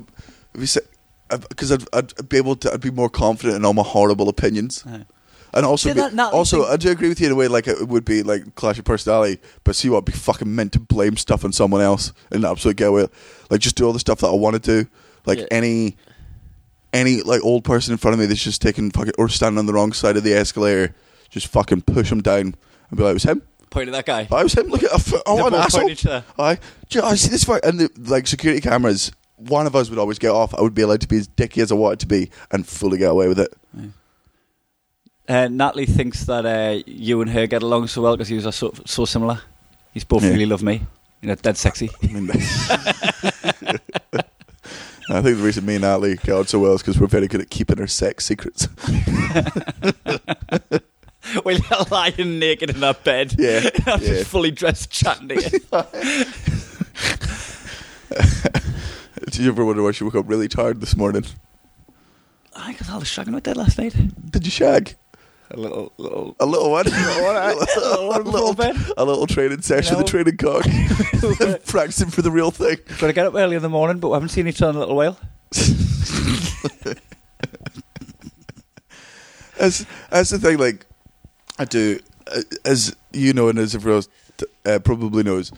because 0.52 1.72
I'd, 1.72 1.84
I'd 1.92 2.28
be 2.28 2.36
able 2.36 2.56
to, 2.56 2.72
I'd 2.72 2.80
be 2.80 2.90
more 2.90 3.08
confident 3.08 3.56
in 3.56 3.64
all 3.64 3.72
my 3.74 3.82
horrible 3.82 4.28
opinions. 4.28 4.84
Aye. 4.86 5.04
And 5.54 5.66
also, 5.66 5.90
See, 5.90 5.94
be, 5.94 6.00
that- 6.00 6.16
that 6.16 6.32
also, 6.32 6.62
thing- 6.64 6.72
I 6.72 6.76
do 6.76 6.90
agree 6.90 7.08
with 7.10 7.20
you 7.20 7.26
in 7.26 7.32
a 7.32 7.36
way. 7.36 7.48
Like 7.48 7.66
it 7.68 7.88
would 7.88 8.04
be 8.04 8.22
like 8.22 8.54
clash 8.54 8.78
of 8.78 8.84
personality, 8.84 9.40
but 9.64 9.76
see 9.76 9.88
what 9.90 9.98
I'd 9.98 10.04
be 10.06 10.12
fucking 10.12 10.54
meant 10.54 10.72
to 10.72 10.80
blame 10.80 11.16
stuff 11.16 11.44
on 11.44 11.52
someone 11.52 11.80
else 11.82 12.12
and 12.30 12.44
absolutely 12.44 12.78
get 12.78 12.88
away. 12.88 13.06
Like 13.50 13.60
just 13.60 13.76
do 13.76 13.84
all 13.86 13.92
the 13.92 13.98
stuff 14.00 14.20
that 14.20 14.28
I 14.28 14.34
want 14.34 14.62
to 14.62 14.82
do. 14.84 14.88
Like 15.26 15.38
Yeah. 15.40 15.46
any, 15.50 15.96
any 16.92 17.22
like 17.22 17.42
old 17.42 17.64
person 17.64 17.92
in 17.92 17.98
front 17.98 18.14
of 18.14 18.20
me 18.20 18.26
that's 18.26 18.42
just 18.42 18.62
taking 18.62 18.90
fucking 18.90 19.12
or 19.18 19.28
standing 19.28 19.58
on 19.58 19.66
the 19.66 19.72
wrong 19.72 19.92
side 19.92 20.16
of 20.16 20.24
the 20.24 20.32
escalator, 20.34 20.94
just 21.30 21.46
fucking 21.48 21.82
push 21.82 22.08
them 22.10 22.20
down 22.22 22.40
and 22.90 22.96
be 22.96 23.02
like, 23.02 23.10
"It 23.10 23.14
was 23.14 23.22
him." 23.24 23.42
Point 23.70 23.88
at 23.88 23.92
that 23.92 24.04
guy. 24.06 24.28
I 24.30 24.42
was 24.42 24.52
him. 24.52 24.66
Look 24.68 24.82
at 24.82 24.92
I, 24.92 25.22
oh, 25.26 25.36
They're 25.36 25.44
an 25.46 25.50
both 25.52 25.60
asshole. 25.64 25.80
pointing 25.82 25.92
at 25.92 25.98
each 26.00 26.06
other. 26.06 26.24
I, 26.38 26.54
do 26.56 26.60
you 26.90 27.00
know, 27.00 27.08
I 27.08 27.14
see 27.14 27.28
this 27.30 27.44
fight 27.44 27.64
and 27.64 27.80
the 27.80 27.90
like 28.10 28.26
security 28.26 28.60
cameras. 28.60 29.12
One 29.36 29.66
of 29.66 29.74
us 29.74 29.90
would 29.90 29.98
always 29.98 30.18
get 30.18 30.30
off. 30.30 30.54
I 30.54 30.60
would 30.60 30.74
be 30.74 30.82
allowed 30.82 31.00
to 31.02 31.08
be 31.08 31.16
as 31.18 31.26
dicky 31.26 31.60
as 31.60 31.72
I 31.72 31.74
wanted 31.74 32.00
to 32.00 32.06
be 32.06 32.30
and 32.50 32.66
fully 32.66 32.98
get 32.98 33.10
away 33.10 33.28
with 33.28 33.40
it. 33.40 33.52
Uh, 35.28 35.48
Natalie 35.48 35.86
thinks 35.86 36.24
that 36.24 36.44
uh, 36.46 36.82
you 36.86 37.20
and 37.22 37.30
her 37.30 37.46
get 37.46 37.62
along 37.62 37.86
so 37.88 38.02
well 38.02 38.16
because 38.16 38.30
you 38.30 38.46
are 38.46 38.52
so, 38.52 38.72
so 38.86 39.04
similar. 39.04 39.40
You 39.94 40.02
both 40.06 40.22
Yeah. 40.24 40.30
really 40.30 40.46
love 40.46 40.62
me. 40.62 40.82
You 41.20 41.28
know, 41.28 41.34
dead 41.36 41.56
sexy. 41.56 41.90
I 42.02 42.06
mean, 42.08 42.30
I 45.10 45.20
think 45.20 45.36
the 45.38 45.42
reason 45.44 45.64
me 45.66 45.74
and 45.76 45.82
Natalie 45.82 46.16
get 46.16 46.30
on 46.34 46.46
so 46.46 46.58
well 46.58 46.74
is 46.74 46.82
because 46.82 46.98
we're 47.00 47.06
very 47.06 47.28
good 47.28 47.40
at 47.40 47.50
keeping 47.50 47.80
our 47.80 47.86
sex 47.86 48.24
secrets. 48.26 48.68
Well, 51.44 51.56
you're 51.56 51.84
lying 51.90 52.40
naked 52.40 52.68
in 52.70 52.80
that 52.80 53.04
bed. 53.04 53.36
Yeah, 53.38 53.60
I'm 53.86 54.00
yeah. 54.02 54.08
just 54.08 54.26
fully 54.28 54.50
dressed 54.50 54.90
chatting 54.90 55.28
to 55.28 55.36
you. 55.40 55.60
Did 59.26 59.38
you 59.38 59.48
ever 59.48 59.64
wonder 59.64 59.82
why 59.82 59.92
she 59.92 60.04
woke 60.04 60.14
up 60.14 60.28
really 60.28 60.48
tired 60.48 60.80
this 60.80 60.96
morning? 60.96 61.24
I 62.54 62.72
got 62.74 62.90
all 62.90 63.00
the 63.00 63.06
shagging 63.06 63.34
with 63.34 63.44
that 63.44 63.56
last 63.56 63.78
night. 63.78 63.94
Did 64.30 64.44
you 64.44 64.50
shag? 64.50 64.94
A 65.50 65.56
little, 65.56 65.92
little. 65.96 66.34
A 66.40 66.46
little 66.46 66.70
one? 66.70 66.86
one, 66.86 66.96
aye. 66.96 67.52
A 67.52 67.80
little 67.80 68.08
one 68.08 68.20
a, 68.26 68.30
little, 68.30 68.54
bed. 68.54 68.76
a 68.96 69.04
little 69.04 69.26
training 69.26 69.62
session, 69.62 69.94
know. 69.94 70.02
the 70.02 70.08
training 70.08 70.36
cock. 70.36 70.64
Practicing 71.66 72.10
for 72.10 72.22
the 72.22 72.30
real 72.30 72.50
thing. 72.50 72.78
Got 72.98 73.06
to 73.08 73.12
get 73.12 73.26
up 73.26 73.34
early 73.34 73.56
in 73.56 73.62
the 73.62 73.68
morning, 73.68 73.98
but 74.00 74.08
we 74.08 74.14
haven't 74.14 74.30
seen 74.30 74.46
each 74.48 74.60
other 74.62 74.70
in 74.70 74.76
a 74.76 74.80
little 74.80 74.96
while. 74.96 75.18
As, 79.58 79.86
as 80.10 80.30
the 80.30 80.38
thing, 80.38 80.58
like, 80.58 80.86
I 81.58 81.64
do, 81.64 82.00
uh, 82.26 82.40
as 82.64 82.96
you 83.12 83.32
know, 83.32 83.48
and 83.48 83.58
as 83.58 83.74
everyone 83.74 83.98
else 83.98 84.08
uh, 84.66 84.78
probably 84.80 85.22
knows, 85.22 85.52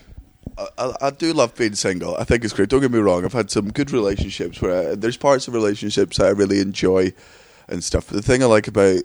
I, 0.56 0.92
I, 1.00 1.10
do 1.10 1.32
love 1.32 1.54
being 1.56 1.74
single. 1.74 2.16
I 2.16 2.24
think 2.24 2.44
it's 2.44 2.52
great. 2.52 2.68
Don't 2.68 2.80
get 2.80 2.90
me 2.90 2.98
wrong. 2.98 3.24
I've 3.24 3.32
had 3.32 3.50
some 3.50 3.70
good 3.72 3.90
relationships 3.90 4.60
where 4.62 4.92
I, 4.92 4.94
there's 4.94 5.16
parts 5.16 5.48
of 5.48 5.54
relationships 5.54 6.18
that 6.18 6.26
I 6.26 6.30
really 6.30 6.60
enjoy 6.60 7.12
and 7.68 7.82
stuff. 7.82 8.08
But 8.08 8.16
the 8.16 8.22
thing 8.22 8.42
I 8.42 8.46
like 8.46 8.68
about 8.68 9.02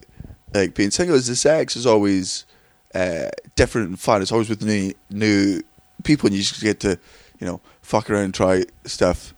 like 0.53 0.75
being 0.75 0.91
single 0.91 1.15
is 1.15 1.27
the 1.27 1.35
sex 1.35 1.75
is 1.75 1.85
always 1.85 2.45
uh, 2.93 3.29
different 3.55 3.89
and 3.89 3.99
fun. 3.99 4.21
It's 4.21 4.31
always 4.31 4.49
with 4.49 4.63
new 4.63 4.93
new 5.09 5.61
people, 6.03 6.27
and 6.27 6.35
you 6.35 6.41
just 6.41 6.61
get 6.61 6.79
to 6.81 6.99
you 7.39 7.47
know 7.47 7.61
fuck 7.81 8.09
around 8.09 8.25
and 8.25 8.33
try 8.33 8.65
stuff. 8.85 9.33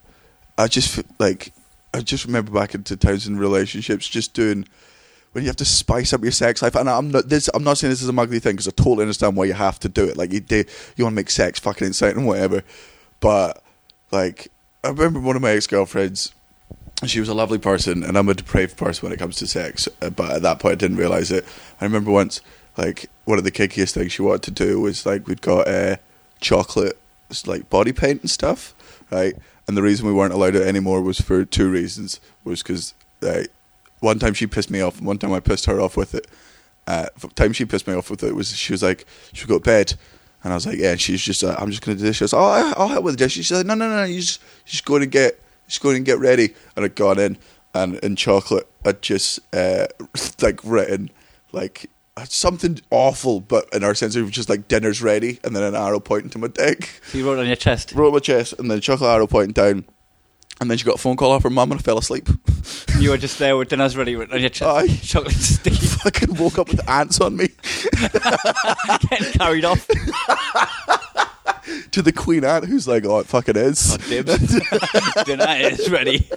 I 0.58 0.68
just 0.68 1.03
like 1.20 1.53
I 1.94 2.01
just 2.01 2.25
remember 2.25 2.51
back 2.51 2.75
into 2.75 2.98
in 3.27 3.38
relationships, 3.38 4.08
just 4.08 4.34
doing 4.34 4.68
when 5.31 5.43
you 5.43 5.50
have 5.50 5.55
to 5.57 5.65
spice 5.65 6.13
up 6.13 6.21
your 6.21 6.31
sex 6.31 6.61
life. 6.61 6.75
And 6.75 6.89
I'm 6.89 7.11
not 7.11 7.29
this. 7.29 7.50
I'm 7.53 7.63
not 7.63 7.77
saying 7.77 7.91
this 7.91 8.01
is 8.01 8.09
a 8.09 8.19
ugly 8.19 8.39
thing 8.39 8.53
because 8.53 8.67
I 8.67 8.71
totally 8.71 9.03
understand 9.03 9.35
why 9.35 9.45
you 9.45 9.53
have 9.53 9.79
to 9.79 9.89
do 9.89 10.05
it. 10.05 10.17
Like 10.17 10.31
you 10.31 10.39
do, 10.39 10.63
you 10.95 11.05
want 11.05 11.13
to 11.13 11.15
make 11.15 11.29
sex 11.29 11.59
fucking 11.59 11.88
exciting 11.88 12.25
whatever. 12.25 12.63
But 13.19 13.63
like 14.11 14.50
I 14.83 14.89
remember 14.89 15.19
one 15.19 15.35
of 15.35 15.41
my 15.41 15.51
ex 15.51 15.67
girlfriends. 15.67 16.33
She 17.05 17.19
was 17.19 17.29
a 17.29 17.33
lovely 17.33 17.57
person, 17.57 18.03
and 18.03 18.15
I'm 18.15 18.29
a 18.29 18.35
depraved 18.35 18.77
person 18.77 19.07
when 19.07 19.11
it 19.11 19.17
comes 19.17 19.38
to 19.38 19.47
sex. 19.47 19.89
uh, 20.03 20.11
But 20.11 20.31
at 20.33 20.41
that 20.43 20.59
point, 20.59 20.73
I 20.73 20.75
didn't 20.75 20.97
realize 20.97 21.31
it. 21.31 21.45
I 21.79 21.85
remember 21.85 22.11
once, 22.11 22.41
like 22.77 23.09
one 23.25 23.39
of 23.39 23.43
the 23.43 23.50
kickiest 23.50 23.95
things 23.95 24.11
she 24.11 24.21
wanted 24.21 24.43
to 24.43 24.51
do 24.51 24.79
was 24.79 25.03
like 25.03 25.27
we'd 25.27 25.41
got 25.41 25.67
uh, 25.67 25.95
chocolate, 26.39 27.00
like 27.47 27.71
body 27.71 27.91
paint 27.91 28.21
and 28.21 28.29
stuff, 28.29 28.75
right? 29.09 29.33
And 29.67 29.75
the 29.75 29.81
reason 29.81 30.05
we 30.05 30.13
weren't 30.13 30.33
allowed 30.33 30.55
it 30.55 30.67
anymore 30.67 31.01
was 31.01 31.19
for 31.19 31.43
two 31.43 31.71
reasons. 31.71 32.19
Was 32.43 32.61
because 32.61 32.93
uh, 33.23 33.43
one 34.01 34.20
time 34.20 34.34
she 34.34 34.46
pissed 34.46 34.70
me 34.70 34.81
off, 34.81 34.98
and 34.98 35.08
one 35.08 35.17
time 35.17 35.31
I 35.34 35.39
pissed 35.39 35.65
her 35.65 35.79
off 35.79 35.96
with 35.96 36.13
it. 36.13 36.27
Uh, 36.88 37.05
the 37.20 37.27
time 37.29 37.53
she 37.53 37.63
pissed 37.65 37.88
me 37.88 37.93
off 37.93 38.10
with 38.10 38.22
it 38.24 38.36
was 38.36 38.53
she 38.55 38.74
was 38.74 38.84
like 38.84 39.05
she 39.34 39.43
would 39.46 39.50
go 39.50 39.58
to 39.60 39.63
bed, 39.63 39.93
and 40.43 40.51
I 40.51 40.55
was 40.55 40.65
like, 40.67 40.77
yeah. 40.77 40.91
And 40.91 41.00
she's 41.01 41.22
just, 41.22 41.43
uh, 41.43 41.55
I'm 41.58 41.70
just 41.70 41.81
gonna 41.81 41.98
do 41.98 42.03
this. 42.03 42.17
She 42.17 42.24
goes, 42.24 42.34
oh, 42.34 42.39
I- 42.43 42.74
I'll 42.75 42.89
help 42.89 43.03
with 43.05 43.13
the 43.13 43.24
dishes. 43.25 43.46
She's 43.46 43.58
like, 43.58 43.65
no, 43.65 43.75
no, 43.75 43.88
no, 43.89 44.03
you 44.03 44.20
just, 44.20 44.41
you 44.65 44.72
just 44.72 44.86
go 44.86 44.96
and 44.98 45.10
get, 45.12 45.39
just 45.67 45.81
go 45.81 45.91
and 45.91 46.03
get 46.05 46.20
ready. 46.20 46.53
And 46.75 46.84
I'd 46.84 46.96
gone 46.96 47.20
in, 47.20 47.38
and 47.74 47.96
in 48.00 48.15
chocolate, 48.17 48.67
I'd 48.84 49.01
just 49.01 49.39
uh, 49.55 49.88
like 50.41 50.60
written 50.63 51.10
like 51.53 51.89
something 52.25 52.79
awful, 52.91 53.39
but 53.39 53.67
in 53.74 53.84
our 53.84 53.96
sense, 53.96 54.15
it 54.15 54.22
was 54.22 54.31
just 54.31 54.50
like 54.50 54.67
dinner's 54.67 55.01
ready, 55.01 55.39
and 55.43 55.55
then 55.55 55.63
an 55.63 55.75
arrow 55.75 56.00
pointing 56.00 56.29
to 56.31 56.39
my 56.39 56.48
dick. 56.53 57.01
So 57.12 57.17
you 57.20 57.25
wrote 57.27 57.38
it 57.38 57.41
on 57.41 57.48
your 57.48 57.55
chest. 57.55 57.93
Wrote 57.93 58.13
my 58.13 58.20
chest, 58.20 58.53
and 58.58 58.70
then 58.72 58.81
chocolate 58.81 59.10
arrow 59.12 59.27
pointing 59.27 59.53
down. 59.53 59.86
And 60.60 60.70
then 60.70 60.77
she 60.77 60.86
got 60.86 60.96
a 60.96 61.00
phone 61.00 61.15
call 61.15 61.31
off 61.31 61.43
her 61.43 61.50
mum 61.50 61.72
and 61.72 61.79
I 61.79 61.84
fell 61.84 61.98
asleep. 61.98 62.27
You 63.00 63.12
were 63.12 63.17
just 63.17 63.39
there 63.39 63.58
with 63.58 63.70
dinner's 63.70 63.98
ready 63.98 64.15
on 64.15 64.29
your 64.39 64.50
chest. 64.50 64.62
Aye. 64.63 64.88
Chocolate 65.01 65.34
sticky, 65.34 65.75
Fucking 65.88 66.36
woke 66.36 66.60
up 66.60 66.70
with 66.70 66.88
ants 66.88 67.20
on 67.20 67.36
me. 67.36 67.48
getting 69.10 69.31
carried 69.34 69.65
off. 69.65 69.88
to 71.91 72.01
the 72.01 72.12
queen 72.12 72.43
ant, 72.43 72.65
who's 72.65 72.88
like, 72.88 73.05
"Oh, 73.05 73.20
it 73.20 73.27
fucking 73.27 73.55
is." 73.55 73.93
Oh, 73.93 73.98
dibs. 74.10 74.60
Dinner 75.25 75.46
is 75.48 75.89
ready. 75.89 76.27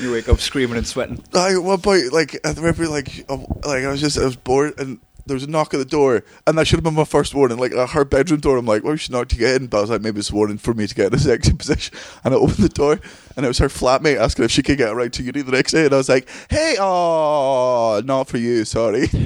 you 0.00 0.12
wake 0.12 0.28
up 0.28 0.40
screaming 0.40 0.76
and 0.76 0.86
sweating. 0.86 1.22
I 1.34 1.54
at 1.54 1.62
one 1.62 1.80
point, 1.80 2.12
like 2.12 2.38
I 2.44 2.52
remember, 2.52 2.88
like 2.88 3.24
like 3.28 3.84
I 3.84 3.90
was 3.90 4.00
just 4.00 4.18
I 4.18 4.24
was 4.24 4.36
bored, 4.36 4.78
and 4.78 4.98
there 5.26 5.34
was 5.34 5.44
a 5.44 5.50
knock 5.50 5.72
at 5.74 5.78
the 5.78 5.84
door, 5.84 6.24
and 6.46 6.56
that 6.58 6.66
should 6.66 6.76
have 6.76 6.84
been 6.84 6.94
my 6.94 7.04
first 7.04 7.34
warning. 7.34 7.58
Like 7.58 7.72
her 7.72 8.04
bedroom 8.04 8.40
door, 8.40 8.56
I'm 8.56 8.66
like, 8.66 8.84
well, 8.84 8.96
she 8.96 9.12
knocked 9.12 9.30
to 9.30 9.36
get 9.36 9.60
in, 9.60 9.68
but 9.68 9.78
I 9.78 9.80
was 9.82 9.90
like, 9.90 10.02
maybe 10.02 10.20
it's 10.20 10.30
a 10.30 10.34
warning 10.34 10.58
for 10.58 10.74
me 10.74 10.86
to 10.86 10.94
get 10.94 11.08
in 11.08 11.14
a 11.14 11.18
sexy 11.20 11.52
position. 11.52 11.96
And 12.24 12.34
I 12.34 12.36
opened 12.36 12.58
the 12.58 12.68
door, 12.68 13.00
and 13.36 13.44
it 13.44 13.48
was 13.48 13.58
her 13.58 13.68
flatmate 13.68 14.18
asking 14.18 14.44
if 14.44 14.50
she 14.50 14.62
could 14.62 14.78
get 14.78 14.90
a 14.90 14.94
ride 14.94 15.12
to 15.14 15.22
uni 15.22 15.42
the 15.42 15.52
next 15.52 15.72
day, 15.72 15.84
and 15.84 15.94
I 15.94 15.98
was 15.98 16.08
like, 16.08 16.28
hey, 16.50 16.76
oh, 16.78 18.02
not 18.04 18.28
for 18.28 18.38
you, 18.38 18.64
sorry. 18.64 19.08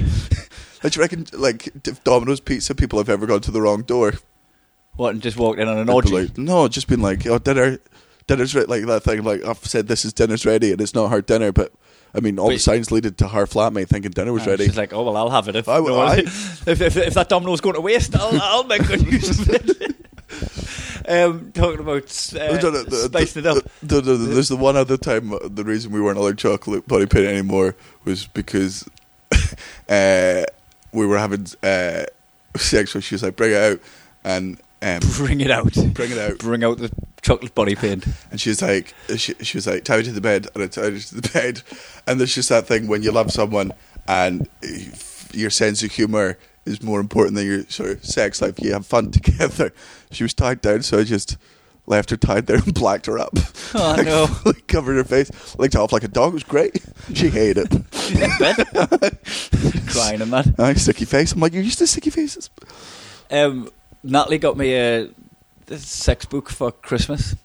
Like, 0.83 0.93
do 0.93 0.99
you 0.99 1.01
reckon, 1.01 1.25
like, 1.33 1.87
if 1.87 2.03
Domino's 2.03 2.39
Pizza 2.39 2.75
people 2.75 2.99
have 2.99 3.09
ever 3.09 3.25
gone 3.25 3.41
to 3.41 3.49
the 3.49 3.59
wrong 3.59 3.81
door? 3.81 4.13
What, 4.95 5.13
and 5.13 5.23
just 5.23 5.35
walked 5.35 5.59
in 5.59 5.67
on 5.67 5.79
an 5.79 5.89
orgy? 5.89 6.11
Like, 6.11 6.37
no, 6.37 6.67
just 6.67 6.87
been 6.87 7.01
like, 7.01 7.25
oh, 7.25 7.39
dinner, 7.39 7.79
dinner's 8.27 8.53
ready. 8.53 8.67
Like 8.67 8.85
that 8.85 9.03
thing, 9.03 9.23
like 9.23 9.43
I've 9.43 9.65
said, 9.65 9.87
this 9.87 10.05
is 10.05 10.13
dinner's 10.13 10.45
ready, 10.45 10.71
and 10.71 10.79
it's 10.79 10.93
not 10.93 11.09
her 11.09 11.21
dinner, 11.21 11.51
but 11.51 11.71
I 12.15 12.19
mean, 12.19 12.39
all 12.39 12.47
the 12.47 12.53
Wait. 12.55 12.61
signs 12.61 12.91
leaded 12.91 13.17
to 13.19 13.27
her 13.27 13.45
flatmate 13.45 13.89
thinking 13.89 14.11
dinner 14.11 14.33
was 14.33 14.47
ready. 14.47 14.65
She's 14.65 14.77
like, 14.77 14.93
oh, 14.93 15.03
well, 15.03 15.17
I'll 15.17 15.29
have 15.29 15.47
it. 15.47 15.55
If, 15.55 15.67
I- 15.69 15.77
no 15.79 15.83
one- 15.97 16.07
I- 16.07 16.17
if, 16.21 16.67
if, 16.81 16.97
if 16.97 17.13
that 17.13 17.29
domino's 17.29 17.61
going 17.61 17.75
to 17.75 17.81
waste, 17.81 18.15
I'll, 18.15 18.39
I'll 18.41 18.63
make 18.63 18.85
good 18.87 19.05
use 19.05 19.39
of 19.39 19.49
it. 19.49 19.95
um, 21.09 21.51
talking 21.53 21.79
about 21.79 22.33
uh, 22.35 22.37
No, 22.55 22.59
no, 22.59 22.69
no, 22.71 22.83
the- 22.83 22.95
spicing 23.07 23.43
the- 23.43 23.49
it 23.51 23.57
up. 23.57 23.63
the- 23.83 24.01
the- 24.01 24.13
the- 24.15 24.25
there's 24.33 24.49
the 24.49 24.57
one 24.57 24.75
other 24.75 24.97
time 24.97 25.33
uh, 25.33 25.39
the 25.43 25.63
reason 25.63 25.91
we 25.91 26.01
weren't 26.01 26.17
allowed 26.17 26.37
chocolate 26.37 26.87
body 26.87 27.05
paint 27.05 27.25
anymore 27.27 27.75
was 28.05 28.25
because 28.27 28.87
uh, 29.89 30.43
we 30.91 31.05
were 31.05 31.17
having 31.17 31.45
uh, 31.63 32.03
sex. 32.55 32.91
So 32.91 32.99
she 32.99 33.15
was 33.15 33.23
like, 33.23 33.35
"Bring 33.35 33.51
it 33.51 33.57
out," 33.57 33.79
and 34.23 34.57
um, 34.81 34.99
Bring 35.17 35.41
it 35.41 35.51
out. 35.51 35.73
bring 35.93 36.11
it 36.11 36.17
out. 36.17 36.37
Bring 36.39 36.63
out 36.63 36.77
the 36.77 36.91
chocolate 37.21 37.55
body 37.55 37.75
paint. 37.75 38.05
And 38.31 38.39
she 38.39 38.49
was 38.49 38.61
like, 38.61 38.93
she, 39.17 39.33
she 39.41 39.57
was 39.57 39.67
like, 39.67 39.83
tie 39.83 40.01
to 40.01 40.11
the 40.11 40.21
bed, 40.21 40.47
and 40.53 40.63
I 40.63 40.67
tied 40.67 40.93
her 40.93 40.99
to 40.99 41.15
the 41.21 41.29
bed. 41.29 41.61
And 42.05 42.19
there's 42.19 42.35
just 42.35 42.49
that 42.49 42.67
thing 42.67 42.87
when 42.87 43.03
you 43.03 43.11
love 43.11 43.31
someone 43.31 43.73
and 44.07 44.47
your 45.33 45.49
sense 45.49 45.83
of 45.83 45.91
humor 45.91 46.37
is 46.65 46.81
more 46.83 46.99
important 46.99 47.35
than 47.35 47.45
your 47.47 47.63
sort 47.69 47.91
of 47.91 48.05
sex 48.05 48.41
life. 48.41 48.59
You 48.59 48.73
have 48.73 48.85
fun 48.85 49.11
together. 49.11 49.73
She 50.11 50.23
was 50.23 50.33
tied 50.33 50.61
down, 50.61 50.83
so 50.83 50.99
I 50.99 51.03
just 51.03 51.37
left 51.87 52.09
her 52.09 52.17
tied 52.17 52.47
there 52.47 52.57
and 52.57 52.73
blacked 52.73 53.05
her 53.07 53.17
up. 53.17 53.31
Oh, 53.73 53.73
Like, 53.97 54.05
no. 54.05 54.27
fully 54.27 54.61
covered 54.67 54.95
her 54.97 55.03
face, 55.05 55.31
licked 55.57 55.75
off 55.75 55.91
like 55.93 56.03
a 56.03 56.07
dog. 56.09 56.31
It 56.31 56.33
was 56.35 56.43
great. 56.43 56.83
She 57.13 57.29
hated 57.29 57.73
it. 57.73 57.81
Crying 59.87 60.21
and 60.21 60.31
that. 60.33 60.53
Aye, 60.59 60.73
sticky 60.75 61.05
face. 61.05 61.31
I'm 61.31 61.39
like, 61.39 61.53
you're 61.53 61.63
used 61.63 61.79
to 61.79 61.87
sticky 61.87 62.09
faces. 62.09 62.49
Um, 63.31 63.69
Natalie 64.07 64.37
got 64.37 64.57
me 64.57 64.73
a, 64.75 65.09
sex 65.77 66.25
book 66.25 66.49
for 66.49 66.71
Christmas, 66.71 67.35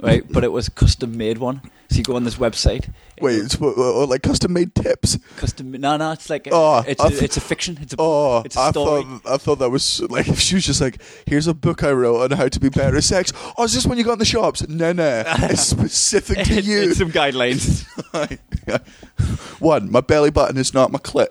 right? 0.00 0.24
but 0.30 0.42
it 0.44 0.52
was 0.52 0.68
custom 0.68 1.16
made 1.16 1.38
one. 1.38 1.60
So 1.90 1.96
you 1.96 2.02
go 2.04 2.14
on 2.14 2.22
this 2.22 2.36
website. 2.36 2.88
Wait, 3.20 3.34
it's 3.36 3.60
like 3.60 4.22
custom 4.22 4.52
made 4.52 4.74
tips. 4.76 5.18
custom. 5.36 5.72
No, 5.72 5.96
no, 5.96 6.12
it's 6.12 6.30
like 6.30 6.46
Oh, 6.52 6.84
it's 6.86 7.00
I 7.02 7.06
a, 7.08 7.10
th- 7.10 7.22
it's 7.22 7.36
a 7.36 7.40
fiction. 7.40 7.78
It's 7.82 7.92
a 7.92 7.96
Oh, 7.98 8.42
it's 8.44 8.56
a 8.56 8.60
I 8.60 8.70
story. 8.70 9.02
thought 9.02 9.22
I 9.26 9.36
thought 9.38 9.58
that 9.58 9.70
was 9.70 10.00
like 10.02 10.28
if 10.28 10.38
she 10.46 10.54
was 10.54 10.64
just 10.64 10.80
like, 10.80 11.02
"Here's 11.26 11.48
a 11.48 11.52
book 11.54 11.82
I 11.82 11.90
wrote 11.90 12.30
on 12.30 12.38
how 12.38 12.46
to 12.46 12.60
be 12.60 12.68
better 12.68 12.96
at 12.96 13.02
sex." 13.04 13.32
Oh, 13.58 13.64
is 13.64 13.74
this 13.74 13.86
when 13.86 13.98
you 13.98 14.04
got 14.04 14.14
in 14.14 14.18
the 14.20 14.24
shops? 14.24 14.66
No, 14.68 14.92
no, 14.92 15.24
it's 15.26 15.62
specific 15.66 16.44
to 16.46 16.60
you. 16.60 16.82
it's 16.90 16.98
some 16.98 17.10
guidelines. 17.10 17.84
One, 19.60 19.90
my 19.90 20.00
belly 20.00 20.30
button 20.30 20.56
is 20.56 20.72
not 20.72 20.92
my 20.92 20.98
clit. 21.00 21.28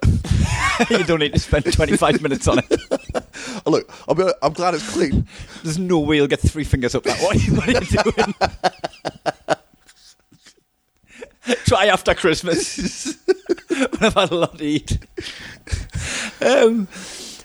you 0.92 1.04
don't 1.06 1.20
need 1.20 1.34
to 1.34 1.40
spend 1.40 1.72
25 1.72 2.22
minutes 2.22 2.48
on 2.48 2.60
it. 2.60 3.26
Oh, 3.66 3.72
look, 3.72 3.88
be, 4.16 4.32
I'm 4.42 4.54
glad 4.54 4.74
it's 4.74 4.92
clean. 4.92 5.28
There's 5.64 5.80
no 5.80 6.00
way 6.00 6.18
you'll 6.18 6.28
get 6.28 6.40
three 6.40 6.64
fingers 6.64 6.96
up 6.96 7.04
that. 7.04 7.20
What 7.20 7.36
are 7.36 7.40
you, 7.40 7.56
what 7.56 7.68
are 7.68 7.72
you 7.72 7.80
doing? 8.04 8.34
Try 11.66 11.88
after 11.88 12.14
Christmas 12.14 13.18
when 13.68 13.88
I've 14.02 14.14
had 14.14 14.32
a 14.32 14.36
lot 14.36 14.58
to 14.58 14.66
eat. 14.66 14.98
Um, 16.42 16.88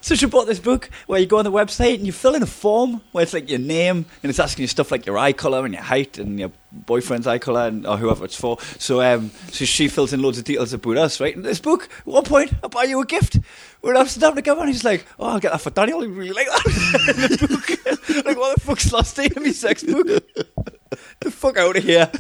so 0.05 0.15
she 0.15 0.27
bought 0.27 0.47
this 0.47 0.59
book 0.59 0.91
where 1.07 1.19
you 1.19 1.27
go 1.27 1.39
on 1.39 1.45
the 1.45 1.53
website 1.53 1.95
and 1.95 2.05
you 2.07 2.13
fill 2.13 2.35
in 2.35 2.43
a 2.43 2.47
form 2.47 3.01
where 3.13 3.23
it's 3.23 3.33
like 3.33 3.49
your 3.49 3.59
name 3.59 4.05
and 4.23 4.31
it's 4.31 4.39
asking 4.39 4.65
you 4.65 4.69
stuff 4.69 4.91
like 4.91 5.07
your 5.07 5.17
eye 5.17 5.33
color 5.33 5.65
and 5.65 5.73
your 5.73 5.83
height 5.83 6.19
and 6.19 6.39
your 6.39 6.53
boyfriend's 6.75 7.27
eye 7.27 7.39
color 7.39 7.67
and 7.67 7.87
or 7.87 7.97
whoever 7.97 8.25
it's 8.25 8.37
for. 8.37 8.59
So 8.79 9.01
um, 9.03 9.31
so 9.51 9.65
she 9.65 9.89
fills 9.89 10.13
in 10.13 10.23
loads 10.23 10.39
of 10.39 10.45
details 10.45 10.73
about 10.73 10.97
us, 10.97 11.21
right? 11.21 11.35
In 11.35 11.43
this 11.43 11.61
book, 11.61 11.89
at 11.99 12.07
one 12.07 12.25
point, 12.25 12.53
I 12.63 12.69
buy 12.69 12.85
you 12.85 13.01
a 13.01 13.07
gift. 13.07 13.39
We're 13.83 13.93
in 13.93 14.01
Amsterdam 14.01 14.35
together, 14.35 14.61
and 14.61 14.71
he's 14.71 14.85
like, 14.85 15.07
"Oh, 15.19 15.29
I'll 15.29 15.41
get 15.41 15.53
that 15.53 15.61
for 15.61 15.71
Daniel. 15.71 16.01
He 16.01 16.09
really 16.09 16.33
like 16.33 16.47
that." 16.47 17.15
in 17.31 17.37
the 17.37 17.49
book. 17.49 17.95
like, 18.25 18.39
what 18.39 18.55
the 18.55 18.61
fuck's 18.61 18.93
last 18.93 19.15
day 19.15 19.29
in 19.35 19.43
my 19.43 19.51
sex 19.51 19.83
book? 19.83 20.07
the 21.21 21.31
fuck 21.31 21.59
out 21.59 21.77
of 21.77 21.85
here! 21.85 22.11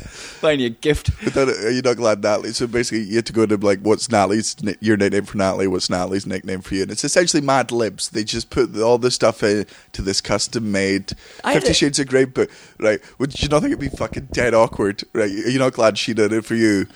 Buying 0.42 0.60
you 0.60 0.66
a 0.66 0.70
gift. 0.70 1.10
But 1.24 1.32
then, 1.32 1.48
are 1.48 1.70
you 1.70 1.80
not 1.80 1.96
glad 1.96 2.22
Natalie? 2.22 2.52
So 2.52 2.66
basically, 2.66 3.04
you 3.04 3.16
have 3.16 3.24
to 3.24 3.32
go 3.32 3.46
to 3.46 3.56
like, 3.56 3.80
what's 3.80 4.10
Natalie's 4.10 4.62
ni- 4.62 4.76
your 4.80 4.98
nickname 4.98 5.24
for 5.24 5.38
Natalie? 5.38 5.66
What's 5.66 5.88
Natalie's 5.88 6.26
nickname 6.26 6.60
for 6.60 6.74
you? 6.74 6.82
And 6.82 6.90
it's 6.90 7.02
essentially 7.02 7.40
Mad 7.40 7.72
Libs. 7.72 8.10
They 8.10 8.24
just 8.24 8.50
put 8.50 8.78
all 8.78 8.98
this 8.98 9.14
stuff 9.14 9.42
in 9.42 9.64
to 9.92 10.02
this 10.02 10.20
custom 10.20 10.70
made 10.70 11.12
Fifty 11.42 11.72
Shades 11.72 11.98
of 11.98 12.08
Grey 12.08 12.26
book. 12.26 12.50
Right? 12.78 13.00
Would 13.18 13.40
you 13.40 13.48
not 13.48 13.62
think 13.62 13.72
it'd 13.72 13.90
be 13.90 13.96
fucking 13.96 14.28
dead 14.32 14.43
awkward? 14.52 15.04
Right? 15.14 15.30
You're 15.30 15.60
not 15.60 15.72
glad 15.72 15.96
she 15.96 16.12
did 16.12 16.32
it 16.32 16.44
for 16.44 16.54
you 16.56 16.86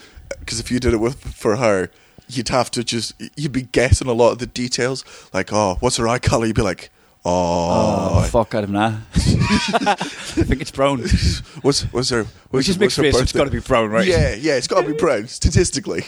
because 0.41 0.61
if 0.61 0.71
you 0.71 0.79
did 0.81 0.93
it 0.93 0.99
with 0.99 1.23
for 1.35 1.57
her. 1.57 1.91
You'd 2.31 2.51
have 2.51 2.71
to 2.73 2.85
just, 2.85 3.15
you'd 3.37 3.53
be 3.53 3.63
guessing 3.63 4.07
a 4.07 4.13
lot 4.13 4.33
of 4.33 4.39
the 4.39 4.45
details. 4.47 5.03
Like, 5.33 5.51
oh, 5.51 5.79
what's 5.81 5.97
her 5.97 6.07
eye 6.07 6.19
color? 6.19 6.45
You'd 6.45 6.57
be 6.57 6.61
like, 6.61 6.91
Oh, 7.25 8.21
oh, 8.21 8.23
fuck, 8.25 8.55
I 8.55 8.61
don't 8.61 8.73
know. 8.73 8.99
I 9.15 9.95
think 9.97 10.61
it's 10.61 10.71
brown. 10.71 10.99
what's, 11.63 11.83
what's 11.93 12.11
her, 12.11 12.25
what's, 12.25 12.51
Which 12.51 12.69
is 12.69 12.79
mixed 12.79 12.99
race, 12.99 13.19
it's 13.19 13.33
got 13.33 13.45
to 13.45 13.51
be 13.51 13.61
brown, 13.61 13.91
right? 13.91 14.07
Yeah, 14.07 14.35
yeah, 14.35 14.57
it's 14.57 14.67
got 14.67 14.83
to 14.83 14.87
be 14.87 14.93
brown 14.99 15.27
statistically. 15.27 16.05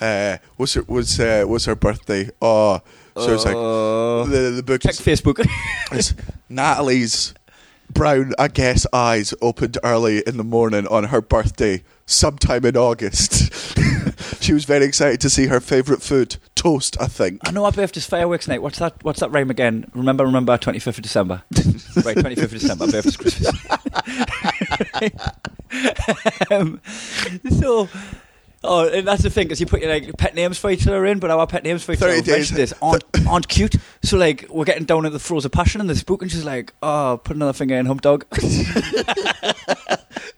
Uh, 0.00 0.38
what's 0.56 0.74
her 0.74 0.82
what's 0.82 1.20
uh, 1.20 1.44
what's 1.46 1.66
her 1.66 1.74
birthday? 1.76 2.30
Oh, 2.40 2.80
so 3.16 3.34
it's 3.34 3.44
like 3.44 3.54
Uh, 3.54 4.24
the 4.24 4.52
the 4.56 4.62
book 4.62 4.80
check 4.80 4.92
is 4.92 5.00
Facebook. 5.00 5.44
it's 5.92 6.14
Natalie's 6.48 7.34
brown, 7.92 8.32
I 8.38 8.48
guess, 8.48 8.86
eyes 8.92 9.34
opened 9.40 9.78
early 9.82 10.22
in 10.26 10.36
the 10.36 10.44
morning 10.44 10.86
on 10.86 11.04
her 11.04 11.20
birthday, 11.20 11.82
sometime 12.06 12.64
in 12.64 12.76
August. 12.76 13.52
she 14.42 14.52
was 14.52 14.64
very 14.64 14.84
excited 14.84 15.20
to 15.20 15.30
see 15.30 15.46
her 15.46 15.60
favourite 15.60 16.02
food, 16.02 16.36
toast. 16.54 16.96
I 17.00 17.06
think. 17.06 17.40
I 17.44 17.50
know 17.50 17.64
our 17.64 17.72
birthday's 17.72 18.06
fireworks 18.06 18.48
night. 18.48 18.62
What's 18.62 18.78
that? 18.78 19.02
What's 19.02 19.20
that 19.20 19.30
rhyme 19.30 19.50
again? 19.50 19.90
Remember, 19.94 20.24
remember, 20.24 20.56
twenty 20.58 20.78
fifth 20.78 20.98
of 20.98 21.02
December. 21.02 21.42
right, 22.04 22.16
twenty 22.16 22.34
fifth 22.34 22.52
of 22.52 22.60
December. 22.60 22.86
Birthday's 22.86 23.16
Christmas. 23.16 23.52
um, 26.50 26.80
so, 27.60 27.88
oh, 28.64 28.88
and 28.88 29.06
that's 29.06 29.22
the 29.22 29.30
thing 29.30 29.46
because 29.46 29.60
you 29.60 29.66
put 29.66 29.80
your 29.80 29.90
like 29.90 30.16
pet 30.16 30.34
names 30.34 30.58
for 30.58 30.70
each 30.70 30.86
other 30.86 31.04
in, 31.06 31.18
but 31.18 31.30
our 31.30 31.46
pet 31.46 31.64
names 31.64 31.82
for 31.84 31.92
each 31.92 32.02
other 32.02 32.12
30 32.12 32.20
we've 32.20 32.36
mentioned 32.38 32.58
this 32.58 32.74
aren't, 32.82 33.04
aren't 33.26 33.48
cute. 33.48 33.74
So 34.02 34.16
like 34.16 34.46
we're 34.50 34.64
getting 34.64 34.84
down 34.84 35.06
at 35.06 35.12
the 35.12 35.18
throes 35.18 35.44
of 35.44 35.52
passion 35.52 35.80
in 35.80 35.86
this 35.86 36.02
book, 36.02 36.22
and 36.22 36.30
she's 36.30 36.44
like, 36.44 36.72
"Oh, 36.82 37.20
put 37.22 37.36
another 37.36 37.52
finger 37.52 37.76
in, 37.76 37.86
hump 37.86 38.00
dog." 38.00 38.26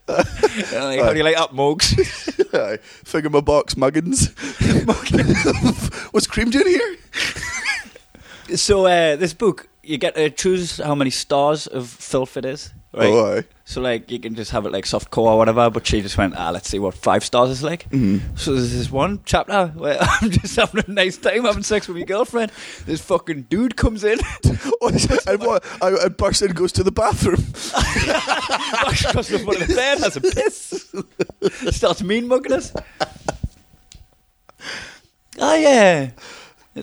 And 0.57 0.77
I'm 0.77 0.83
like, 0.83 0.99
How 1.01 1.11
do 1.11 1.17
you 1.17 1.23
like 1.23 1.35
that, 1.35 1.53
Mugs? 1.53 2.29
Aye. 2.53 2.77
Finger 2.81 3.29
my 3.29 3.41
box, 3.41 3.75
muggins. 3.75 4.29
What's 6.11 6.27
cream 6.27 6.49
doing 6.49 6.67
here? 6.67 6.97
So 8.55 8.85
uh, 8.85 9.15
this 9.15 9.33
book, 9.33 9.67
you 9.83 9.97
get 9.97 10.15
to 10.15 10.29
choose 10.29 10.77
how 10.77 10.95
many 10.95 11.09
stars 11.09 11.67
of 11.67 11.89
filth 11.89 12.37
it 12.37 12.45
is, 12.45 12.71
right? 12.95 13.07
Oh, 13.09 13.37
aye. 13.37 13.43
So 13.65 13.81
like 13.81 14.11
you 14.11 14.19
can 14.19 14.35
just 14.35 14.51
have 14.51 14.65
it 14.65 14.71
like 14.71 14.85
soft 14.85 15.09
core 15.11 15.31
or 15.31 15.37
whatever, 15.37 15.69
but 15.69 15.85
she 15.87 16.01
just 16.01 16.17
went, 16.17 16.35
ah, 16.37 16.51
let's 16.51 16.69
see 16.69 16.77
what 16.79 16.93
five 16.93 17.23
stars 17.23 17.49
is 17.49 17.63
like. 17.63 17.89
Mhm. 17.89 18.37
So 18.37 18.53
there's 18.53 18.71
this 18.73 18.91
one 18.91 19.21
chapter 19.25 19.67
where 19.75 19.97
I'm 19.99 20.29
just 20.29 20.55
having 20.55 20.83
a 20.87 20.91
nice 20.91 21.17
time 21.17 21.43
having 21.43 21.63
sex 21.63 21.87
with 21.87 21.97
my 21.97 22.03
girlfriend. 22.03 22.51
This 22.85 23.01
fucking 23.01 23.43
dude 23.43 23.75
comes 23.75 24.03
in, 24.03 24.19
Oh, 24.81 24.89
and 25.27 25.41
what? 25.41 25.63
I, 25.81 25.89
and 25.89 26.15
and 26.21 26.55
goes 26.55 26.71
to 26.73 26.83
the 26.83 26.91
bathroom. 26.91 27.43
walks 28.83 29.05
across 29.05 29.27
the 29.29 29.39
foot 29.39 29.61
of 29.61 29.67
the 29.67 29.75
bed, 29.75 29.99
has 29.99 30.15
a 30.17 30.21
piss, 30.21 30.93
starts 31.75 32.03
mean 32.03 32.27
mugging 32.27 32.53
us. 32.53 32.71
Oh 35.39 35.55
yeah. 35.55 36.11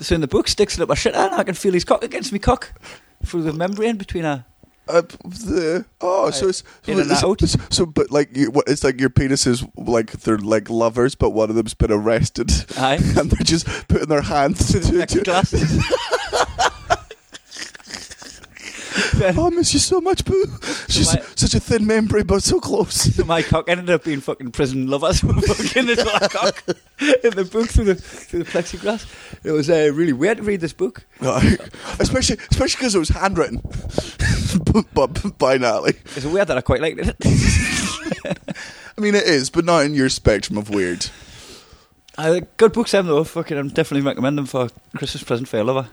So 0.00 0.14
in 0.14 0.20
the 0.20 0.26
book, 0.28 0.48
sticks 0.48 0.76
it 0.78 0.82
up 0.82 0.88
my 0.88 0.94
shit, 0.94 1.14
and 1.14 1.34
I 1.34 1.42
can 1.44 1.54
feel 1.54 1.72
his 1.72 1.84
cock 1.84 2.02
against 2.02 2.32
me 2.32 2.38
cock 2.38 2.72
through 3.24 3.42
the 3.42 3.52
membrane 3.52 3.96
between 3.96 4.24
our 4.24 4.44
Uh, 4.88 5.02
the, 5.24 5.84
oh, 6.00 6.30
so 6.30 6.48
it's 6.48 6.64
In 6.86 6.98
and 6.98 7.08
so, 7.10 7.30
out. 7.30 7.40
so, 7.40 7.58
so, 7.70 7.86
but 7.86 8.10
like 8.10 8.36
you, 8.36 8.50
what, 8.50 8.68
it's 8.68 8.82
like 8.82 9.00
your 9.00 9.10
penis 9.10 9.46
is 9.46 9.64
like 9.76 10.10
they're 10.10 10.38
like 10.38 10.68
lovers, 10.68 11.14
but 11.14 11.30
one 11.30 11.50
of 11.50 11.56
them's 11.56 11.74
been 11.74 11.92
arrested, 11.92 12.50
Aye. 12.76 12.94
and 13.16 13.30
they're 13.30 13.44
just 13.44 13.66
putting 13.86 14.08
their 14.08 14.22
hands 14.22 14.72
to, 14.72 14.80
to, 14.80 14.92
Next 14.92 15.22
glass. 15.22 15.52
Oh, 19.36 19.46
I 19.46 19.50
miss 19.50 19.72
you 19.72 19.78
so 19.80 20.00
much, 20.00 20.24
boo. 20.24 20.44
She's 20.88 21.14
my- 21.14 21.22
such 21.34 21.54
a 21.54 21.60
thin 21.60 21.86
membrane, 21.86 22.26
but 22.26 22.42
so 22.42 22.60
close. 22.60 23.02
So 23.16 23.24
my 23.24 23.42
cock 23.42 23.68
ended 23.68 23.88
up 23.90 24.04
being 24.04 24.20
fucking 24.20 24.52
prison 24.52 24.86
lovers 24.88 25.22
were 25.22 25.32
fucking 25.40 25.86
this 25.86 26.02
cock 26.32 26.62
in 26.68 27.30
the 27.34 27.48
book 27.50 27.68
through 27.70 27.84
the 27.84 27.94
through 27.94 28.42
the 28.42 28.50
plexiglass. 28.50 29.06
It 29.44 29.52
was 29.52 29.70
uh, 29.70 29.90
really 29.94 30.12
weird 30.12 30.38
to 30.38 30.42
read 30.42 30.60
this 30.60 30.72
book. 30.72 31.04
especially, 32.00 32.36
especially 32.50 32.78
because 32.78 32.94
it 32.94 32.98
was 32.98 33.08
handwritten, 33.10 33.60
but 34.94 35.38
by 35.38 35.56
Natalie. 35.58 35.94
It's 36.16 36.24
weird 36.24 36.48
that 36.48 36.58
I 36.58 36.60
quite 36.60 36.80
liked 36.80 36.98
it. 37.00 37.16
I 38.96 39.00
mean, 39.00 39.14
it 39.14 39.24
is, 39.24 39.50
but 39.50 39.64
not 39.64 39.84
in 39.84 39.94
your 39.94 40.08
spectrum 40.08 40.58
of 40.58 40.68
weird. 40.70 41.06
uh, 42.18 42.40
good 42.56 42.72
books, 42.72 42.90
them 42.92 43.06
though. 43.06 43.24
Fucking, 43.24 43.56
I'm 43.56 43.68
definitely 43.68 44.06
recommend 44.06 44.36
them 44.38 44.46
for 44.46 44.68
Christmas 44.96 45.22
present 45.22 45.48
for 45.48 45.56
your 45.56 45.64
lover. 45.64 45.88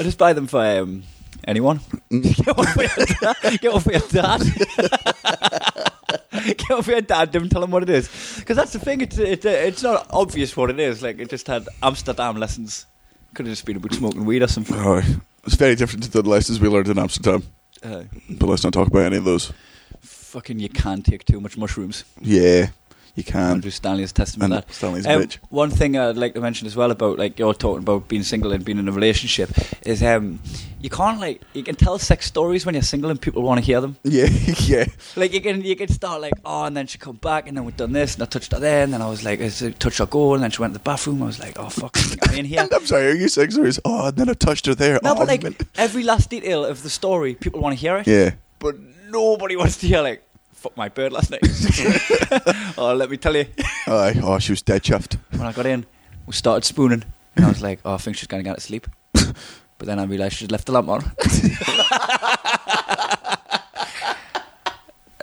I 0.00 0.02
just 0.02 0.18
buy 0.18 0.32
them 0.32 0.46
for 0.46 0.60
um, 0.64 1.02
anyone. 1.44 1.80
Get 2.10 2.56
one 2.56 2.66
for 2.66 2.82
your 2.82 3.06
dad. 3.20 3.60
Get 3.60 3.72
one 3.72 3.82
for 3.82 3.92
your 3.92 4.00
dad. 4.10 4.40
Get 6.32 6.68
one 6.70 6.82
for 6.82 6.90
your 6.90 7.00
dad. 7.02 7.30
Don't 7.30 7.50
tell 7.50 7.62
him 7.62 7.70
what 7.70 7.82
it 7.82 7.90
is, 7.90 8.08
because 8.38 8.56
that's 8.56 8.72
the 8.72 8.78
thing. 8.78 9.02
It's 9.02 9.18
it, 9.18 9.44
it's 9.44 9.82
not 9.82 10.06
obvious 10.10 10.56
what 10.56 10.70
it 10.70 10.80
is. 10.80 11.02
Like 11.02 11.18
it 11.18 11.28
just 11.30 11.46
had 11.46 11.68
Amsterdam 11.82 12.36
lessons. 12.36 12.86
Could 13.34 13.46
have 13.46 13.52
just 13.52 13.66
been 13.66 13.76
about 13.76 13.92
smoking 13.94 14.24
weed 14.24 14.42
or 14.42 14.48
something. 14.48 14.74
Oh, 14.76 15.02
it's 15.44 15.54
very 15.54 15.74
different 15.76 16.04
to 16.04 16.10
the 16.10 16.22
lessons 16.28 16.58
we 16.60 16.68
learned 16.68 16.88
in 16.88 16.98
Amsterdam. 16.98 17.42
Uh, 17.82 18.04
But 18.28 18.48
let's 18.48 18.64
not 18.64 18.72
talk 18.72 18.88
about 18.88 19.04
any 19.04 19.16
of 19.18 19.24
those. 19.24 19.52
fucking, 20.00 20.58
you 20.58 20.68
can't 20.68 21.04
take 21.06 21.24
too 21.24 21.40
much 21.40 21.56
mushrooms. 21.56 22.04
Yeah, 22.20 22.68
you 23.14 23.24
can. 23.24 23.52
Andrew 23.52 23.70
Stanley 23.70 24.02
is 24.02 24.12
testament 24.12 24.52
And 24.52 24.62
that. 24.62 24.72
Stanley's 24.72 25.06
Um, 25.06 25.22
bitch. 25.22 25.38
One 25.50 25.70
thing 25.70 25.96
I'd 25.96 26.16
like 26.16 26.34
to 26.34 26.40
mention 26.40 26.66
as 26.66 26.76
well 26.76 26.90
about 26.90 27.18
like 27.18 27.38
you're 27.38 27.54
talking 27.54 27.82
about 27.82 28.08
being 28.08 28.22
single 28.22 28.52
and 28.52 28.64
being 28.64 28.78
in 28.78 28.88
a 28.88 28.92
relationship 28.92 29.50
is 29.86 30.02
um 30.02 30.40
you 30.80 30.88
can't 30.88 31.20
like 31.20 31.42
you 31.52 31.62
can 31.62 31.74
tell 31.76 31.98
sex 31.98 32.26
stories 32.26 32.64
when 32.64 32.74
you're 32.74 32.82
single 32.82 33.10
and 33.10 33.20
people 33.20 33.42
want 33.42 33.58
to 33.60 33.64
hear 33.64 33.80
them. 33.80 33.96
Yeah, 34.04 34.26
yeah. 34.64 34.86
Like 35.16 35.32
you 35.32 35.40
can 35.40 35.62
you 35.62 35.76
can 35.76 35.88
start 35.88 36.20
like 36.20 36.34
oh 36.44 36.64
and 36.64 36.76
then 36.76 36.86
she 36.86 36.98
come 36.98 37.16
back 37.16 37.46
and 37.48 37.56
then 37.56 37.64
we've 37.64 37.76
done 37.76 37.92
this 37.92 38.14
and 38.14 38.22
I 38.22 38.26
touched 38.26 38.52
her 38.52 38.60
there 38.60 38.82
and 38.84 38.92
then 38.92 39.02
I 39.02 39.08
was 39.08 39.22
like 39.24 39.40
is 39.40 39.60
it 39.62 39.78
touch 39.80 39.98
her 39.98 40.06
goal 40.06 40.34
and 40.34 40.42
then 40.42 40.50
she 40.50 40.60
went 40.62 40.72
to 40.72 40.78
the 40.78 40.82
bathroom 40.82 41.22
I 41.22 41.26
was 41.26 41.38
like 41.38 41.58
oh 41.58 41.68
fuck 41.68 41.96
I'm 42.28 42.34
in 42.34 42.44
here. 42.52 42.66
I'm 42.72 42.86
sorry, 42.86 43.06
are 43.08 43.14
you 43.14 43.28
sex 43.28 43.54
stories? 43.54 43.78
Oh, 43.84 44.06
and 44.08 44.16
then 44.16 44.28
I 44.30 44.34
touched 44.34 44.66
her 44.66 44.74
there. 44.74 44.98
No, 45.02 45.12
oh, 45.12 45.14
but 45.16 45.28
like 45.28 45.44
every 45.76 46.02
last 46.02 46.30
detail 46.30 46.64
of 46.64 46.82
the 46.82 46.90
story, 46.90 47.34
people 47.34 47.60
want 47.60 47.74
to 47.74 47.80
hear 47.80 47.96
it. 47.98 48.06
Yeah. 48.06 48.30
But 48.58 48.76
nobody 49.08 49.56
wants 49.56 49.78
to 49.78 49.86
hear 49.86 50.00
like 50.02 50.22
fuck 50.60 50.76
my 50.76 50.90
bird 50.90 51.10
last 51.12 51.30
night. 51.30 51.40
oh, 52.78 52.94
let 52.94 53.10
me 53.10 53.16
tell 53.16 53.34
you. 53.34 53.46
Aye. 53.86 54.20
Oh, 54.22 54.38
she 54.38 54.52
was 54.52 54.60
dead 54.60 54.82
chuffed. 54.82 55.16
when 55.30 55.42
I 55.42 55.52
got 55.52 55.64
in, 55.64 55.86
we 56.26 56.34
started 56.34 56.66
spooning, 56.66 57.02
and 57.34 57.46
I 57.46 57.48
was 57.48 57.62
like, 57.62 57.80
"Oh, 57.84 57.94
I 57.94 57.96
think 57.96 58.16
she's 58.18 58.26
going 58.26 58.44
to 58.44 58.48
get 58.48 58.56
to 58.56 58.60
sleep." 58.60 58.86
but 59.12 59.34
then 59.78 59.98
I 59.98 60.04
realised 60.04 60.36
she'd 60.36 60.52
left 60.52 60.66
the 60.66 60.72
lamp 60.72 60.88
on. 60.88 61.12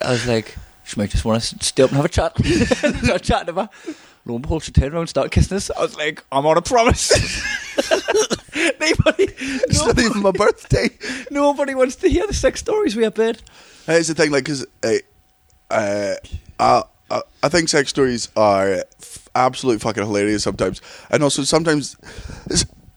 I 0.02 0.12
was 0.12 0.28
like, 0.28 0.56
"She 0.84 1.00
might 1.00 1.12
just 1.12 1.24
want 1.24 1.42
to 1.44 1.64
stay 1.64 1.84
up 1.84 1.92
and 1.92 1.98
have 1.98 2.06
a 2.06 2.10
chat." 2.10 2.36
so 2.44 3.14
I 3.14 3.18
chatted 3.20 3.48
to 3.48 3.62
her. 3.62 3.70
Lo 4.26 4.36
and 4.36 4.42
behold, 4.42 4.64
she 4.64 4.72
turned 4.72 4.94
around 4.94 5.02
and 5.02 5.10
started 5.10 5.32
kissing 5.32 5.56
us. 5.58 5.70
I 5.70 5.82
was 5.82 5.96
like, 5.96 6.24
"I'm 6.32 6.48
on 6.48 6.58
a 6.58 6.62
promise." 6.64 7.12
nobody, 8.56 9.28
It's 9.40 9.86
not 9.86 10.00
even 10.00 10.22
my 10.24 10.32
birthday. 10.32 10.90
nobody 11.30 11.76
wants 11.76 11.96
to 11.98 12.10
hear 12.10 12.26
the 12.26 12.34
sex 12.34 12.60
stories 12.60 12.96
we 12.96 13.04
have 13.04 13.16
heard. 13.16 13.42
Here's 13.86 14.08
the 14.08 14.16
thing, 14.16 14.32
like, 14.32 14.44
because 14.46 14.66
uh, 14.84 14.94
uh, 15.70 16.16
I, 16.60 16.84
I, 17.44 17.50
think 17.50 17.70
sex 17.70 17.90
stories 17.90 18.30
are 18.36 18.84
f- 19.02 19.30
absolutely 19.36 19.80
fucking 19.80 20.04
hilarious 20.04 20.44
sometimes, 20.44 20.82
and 21.10 21.24
also 21.24 21.44
sometimes, 21.44 21.96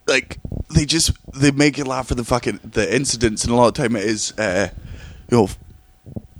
like, 0.07 0.39
they 0.75 0.85
just 0.85 1.13
they 1.35 1.51
make 1.51 1.79
you 1.79 1.85
laugh 1.85 2.09
for 2.09 2.15
the 2.15 2.25
fucking 2.25 2.61
the 2.65 2.95
incidents, 2.95 3.45
and 3.45 3.53
a 3.53 3.57
lot 3.57 3.69
of 3.69 3.75
time 3.75 3.97
it 3.97 4.05
is, 4.05 4.33
uh, 4.39 4.69
you 5.31 5.37
know, 5.37 5.49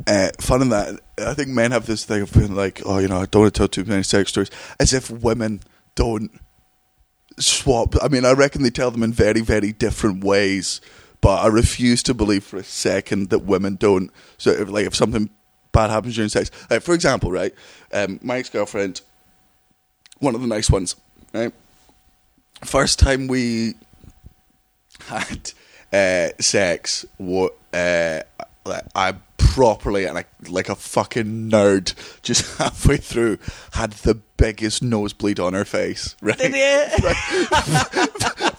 uh, 0.07 0.31
fun 0.41 0.63
in 0.63 0.69
that. 0.71 1.01
I 1.19 1.35
think 1.35 1.49
men 1.49 1.73
have 1.73 1.87
this 1.87 2.05
thing 2.05 2.23
of 2.23 2.33
being 2.33 2.55
like, 2.55 2.83
oh, 2.85 2.99
you 2.99 3.09
know, 3.09 3.19
I 3.19 3.27
don't 3.27 3.43
want 3.43 3.55
to 3.55 3.59
tell 3.59 3.69
too 3.69 3.85
many 3.85 4.03
sex 4.03 4.31
stories, 4.31 4.51
as 4.79 4.93
if 4.93 5.11
women 5.11 5.61
don't 5.95 6.31
swap. 7.39 7.95
I 8.03 8.09
mean, 8.09 8.25
I 8.25 8.33
reckon 8.33 8.63
they 8.63 8.71
tell 8.71 8.91
them 8.91 9.03
in 9.03 9.13
very, 9.13 9.41
very 9.41 9.73
different 9.73 10.25
ways, 10.25 10.81
but 11.21 11.45
I 11.45 11.49
refuse 11.49 12.03
to 12.05 12.15
believe 12.15 12.45
for 12.45 12.57
a 12.57 12.65
second 12.65 13.31
that 13.31 13.41
women 13.41 13.77
don't. 13.77 14.11
So, 14.39 14.51
if, 14.51 14.69
like, 14.71 14.87
if 14.87 14.95
something 14.95 15.31
bad 15.73 15.91
happens 15.91 16.15
during 16.15 16.29
sex, 16.29 16.51
like, 16.71 16.83
for 16.83 16.95
example, 16.95 17.31
right, 17.31 17.55
um, 17.93 18.19
my 18.23 18.39
ex 18.39 18.51
girlfriend, 18.51 19.01
one 20.19 20.35
of 20.35 20.41
the 20.41 20.47
nice 20.47 20.71
ones, 20.71 20.97
right, 21.33 21.53
first 22.65 22.99
time 22.99 23.29
we 23.29 23.75
had 25.07 25.53
uh, 25.93 26.29
sex, 26.41 27.05
what 27.17 27.57
uh, 27.73 28.21
I 28.95 29.15
properly 29.37 30.05
and 30.05 30.19
I, 30.19 30.25
like 30.49 30.69
a 30.69 30.75
fucking 30.75 31.51
nerd, 31.51 31.95
just 32.23 32.59
halfway 32.59 32.99
through, 32.99 33.39
had 33.73 33.93
the 33.93 34.15
biggest 34.37 34.83
nosebleed 34.83 35.41
on 35.41 35.55
her 35.55 35.65
face. 35.65 36.17
Right? 36.21 36.39
Did 36.39 36.53
you? 36.53 36.59
the 37.01 38.50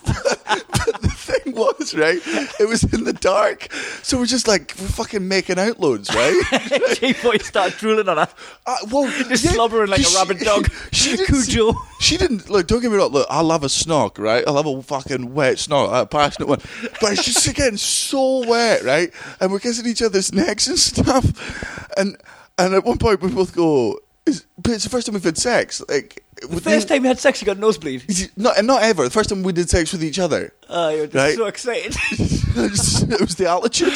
thing 1.53 1.61
was, 1.79 1.93
right? 1.93 2.21
It 2.59 2.67
was 2.67 2.83
in 2.83 3.03
the 3.03 3.13
dark, 3.13 3.71
so 4.03 4.17
we're 4.17 4.25
just 4.25 4.47
like 4.47 4.73
we're 4.79 4.87
fucking 4.87 5.27
making 5.27 5.59
out 5.59 5.79
loads, 5.79 6.13
right? 6.13 7.01
you 7.01 7.13
started 7.39 7.77
drooling 7.77 8.09
on 8.09 8.17
her. 8.17 8.27
Uh, 8.65 8.77
well, 8.91 9.09
Just 9.29 9.49
slobbering 9.49 9.89
like 9.89 10.01
a 10.01 10.15
rabid 10.15 10.39
dog. 10.39 10.71
She 10.91 11.15
didn't, 11.15 11.27
Cujo. 11.27 11.73
She 11.99 12.17
didn't 12.17 12.49
look. 12.49 12.67
Don't 12.67 12.81
get 12.81 12.91
me 12.91 12.97
wrong. 12.97 13.11
Look, 13.11 13.27
I 13.29 13.41
love 13.41 13.63
a 13.63 13.67
snog, 13.67 14.17
right? 14.17 14.43
I 14.47 14.51
love 14.51 14.65
a 14.65 14.81
fucking 14.81 15.33
wet 15.33 15.55
snog, 15.55 16.01
a 16.01 16.05
passionate 16.05 16.47
one. 16.47 16.59
But 16.99 17.13
it's 17.13 17.25
just 17.25 17.55
getting 17.55 17.77
so 17.77 18.47
wet, 18.47 18.83
right? 18.83 19.11
And 19.39 19.51
we're 19.51 19.59
kissing 19.59 19.87
each 19.87 20.01
other's 20.01 20.33
necks 20.33 20.67
and 20.67 20.79
stuff. 20.79 21.87
And 21.97 22.17
and 22.57 22.73
at 22.73 22.83
one 22.83 22.97
point 22.97 23.21
we 23.21 23.29
both 23.29 23.55
go, 23.55 23.99
is, 24.25 24.45
"But 24.57 24.73
it's 24.73 24.83
the 24.83 24.89
first 24.89 25.07
time 25.07 25.13
we've 25.13 25.23
had 25.23 25.37
sex." 25.37 25.81
Like 25.87 26.23
The 26.41 26.60
first 26.62 26.88
time 26.88 27.04
you 27.04 27.08
had 27.08 27.19
sex, 27.19 27.41
you 27.41 27.45
got 27.45 27.58
a 27.58 27.60
nosebleed. 27.60 28.04
Not 28.36 28.58
and 28.58 28.65
not 28.67 28.82
ever. 28.84 29.04
The 29.04 29.10
first 29.12 29.30
time 29.30 29.43
we 29.43 29.54
did 29.54 29.69
sex 29.69 29.91
with 29.93 30.04
each 30.04 30.19
other. 30.19 30.54
Oh, 30.69 30.89
you're 30.89 31.06
just 31.06 31.15
Right. 31.15 31.36
so 31.36 31.45
excited. 31.45 31.95
it 32.12 33.21
was 33.21 33.36
the 33.36 33.45
altitude. 33.47 33.93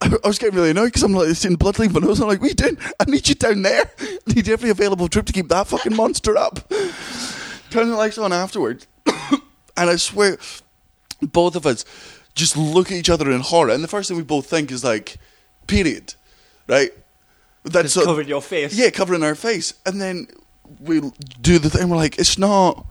I 0.00 0.16
I 0.24 0.28
was 0.28 0.38
getting 0.38 0.54
really 0.54 0.70
annoyed 0.70 0.86
because 0.86 1.02
I'm 1.02 1.12
like 1.12 1.34
seeing 1.34 1.56
blood 1.56 1.78
leave 1.80 1.92
my 1.92 2.00
nose. 2.00 2.20
I'm 2.20 2.28
like, 2.28 2.40
"What 2.40 2.46
are 2.46 2.48
you 2.50 2.54
doing? 2.54 2.78
I 3.00 3.04
need 3.10 3.28
you 3.28 3.34
down 3.34 3.62
there. 3.62 3.90
I 4.00 4.18
need 4.34 4.48
every 4.48 4.70
available 4.70 5.08
trip 5.08 5.26
to 5.26 5.32
keep 5.32 5.48
that 5.48 5.66
fucking 5.66 5.96
monster 5.96 6.36
up." 6.36 6.70
Turn 7.70 7.90
the 7.90 7.96
lights 7.96 8.16
on 8.16 8.32
afterwards, 8.32 8.86
and 9.76 9.90
I 9.90 9.96
swear, 9.96 10.38
both 11.20 11.56
of 11.56 11.66
us 11.66 11.84
just 12.36 12.56
look 12.56 12.92
at 12.92 12.96
each 12.96 13.10
other 13.10 13.30
in 13.30 13.40
horror. 13.40 13.70
And 13.70 13.82
the 13.82 13.88
first 13.88 14.08
thing 14.08 14.16
we 14.16 14.22
both 14.22 14.46
think 14.46 14.70
is 14.70 14.84
like, 14.84 15.16
"Period," 15.66 16.14
right? 16.68 16.92
That's 17.64 17.94
covering 17.94 18.28
your 18.28 18.40
face. 18.40 18.74
yeah, 18.78 18.90
covering 18.90 19.24
our 19.24 19.34
face, 19.34 19.74
and 19.84 20.00
then 20.00 20.28
we 20.80 21.00
do 21.40 21.58
the 21.58 21.70
thing. 21.70 21.88
We're 21.88 21.96
like, 21.96 22.18
it's 22.18 22.38
not 22.38 22.86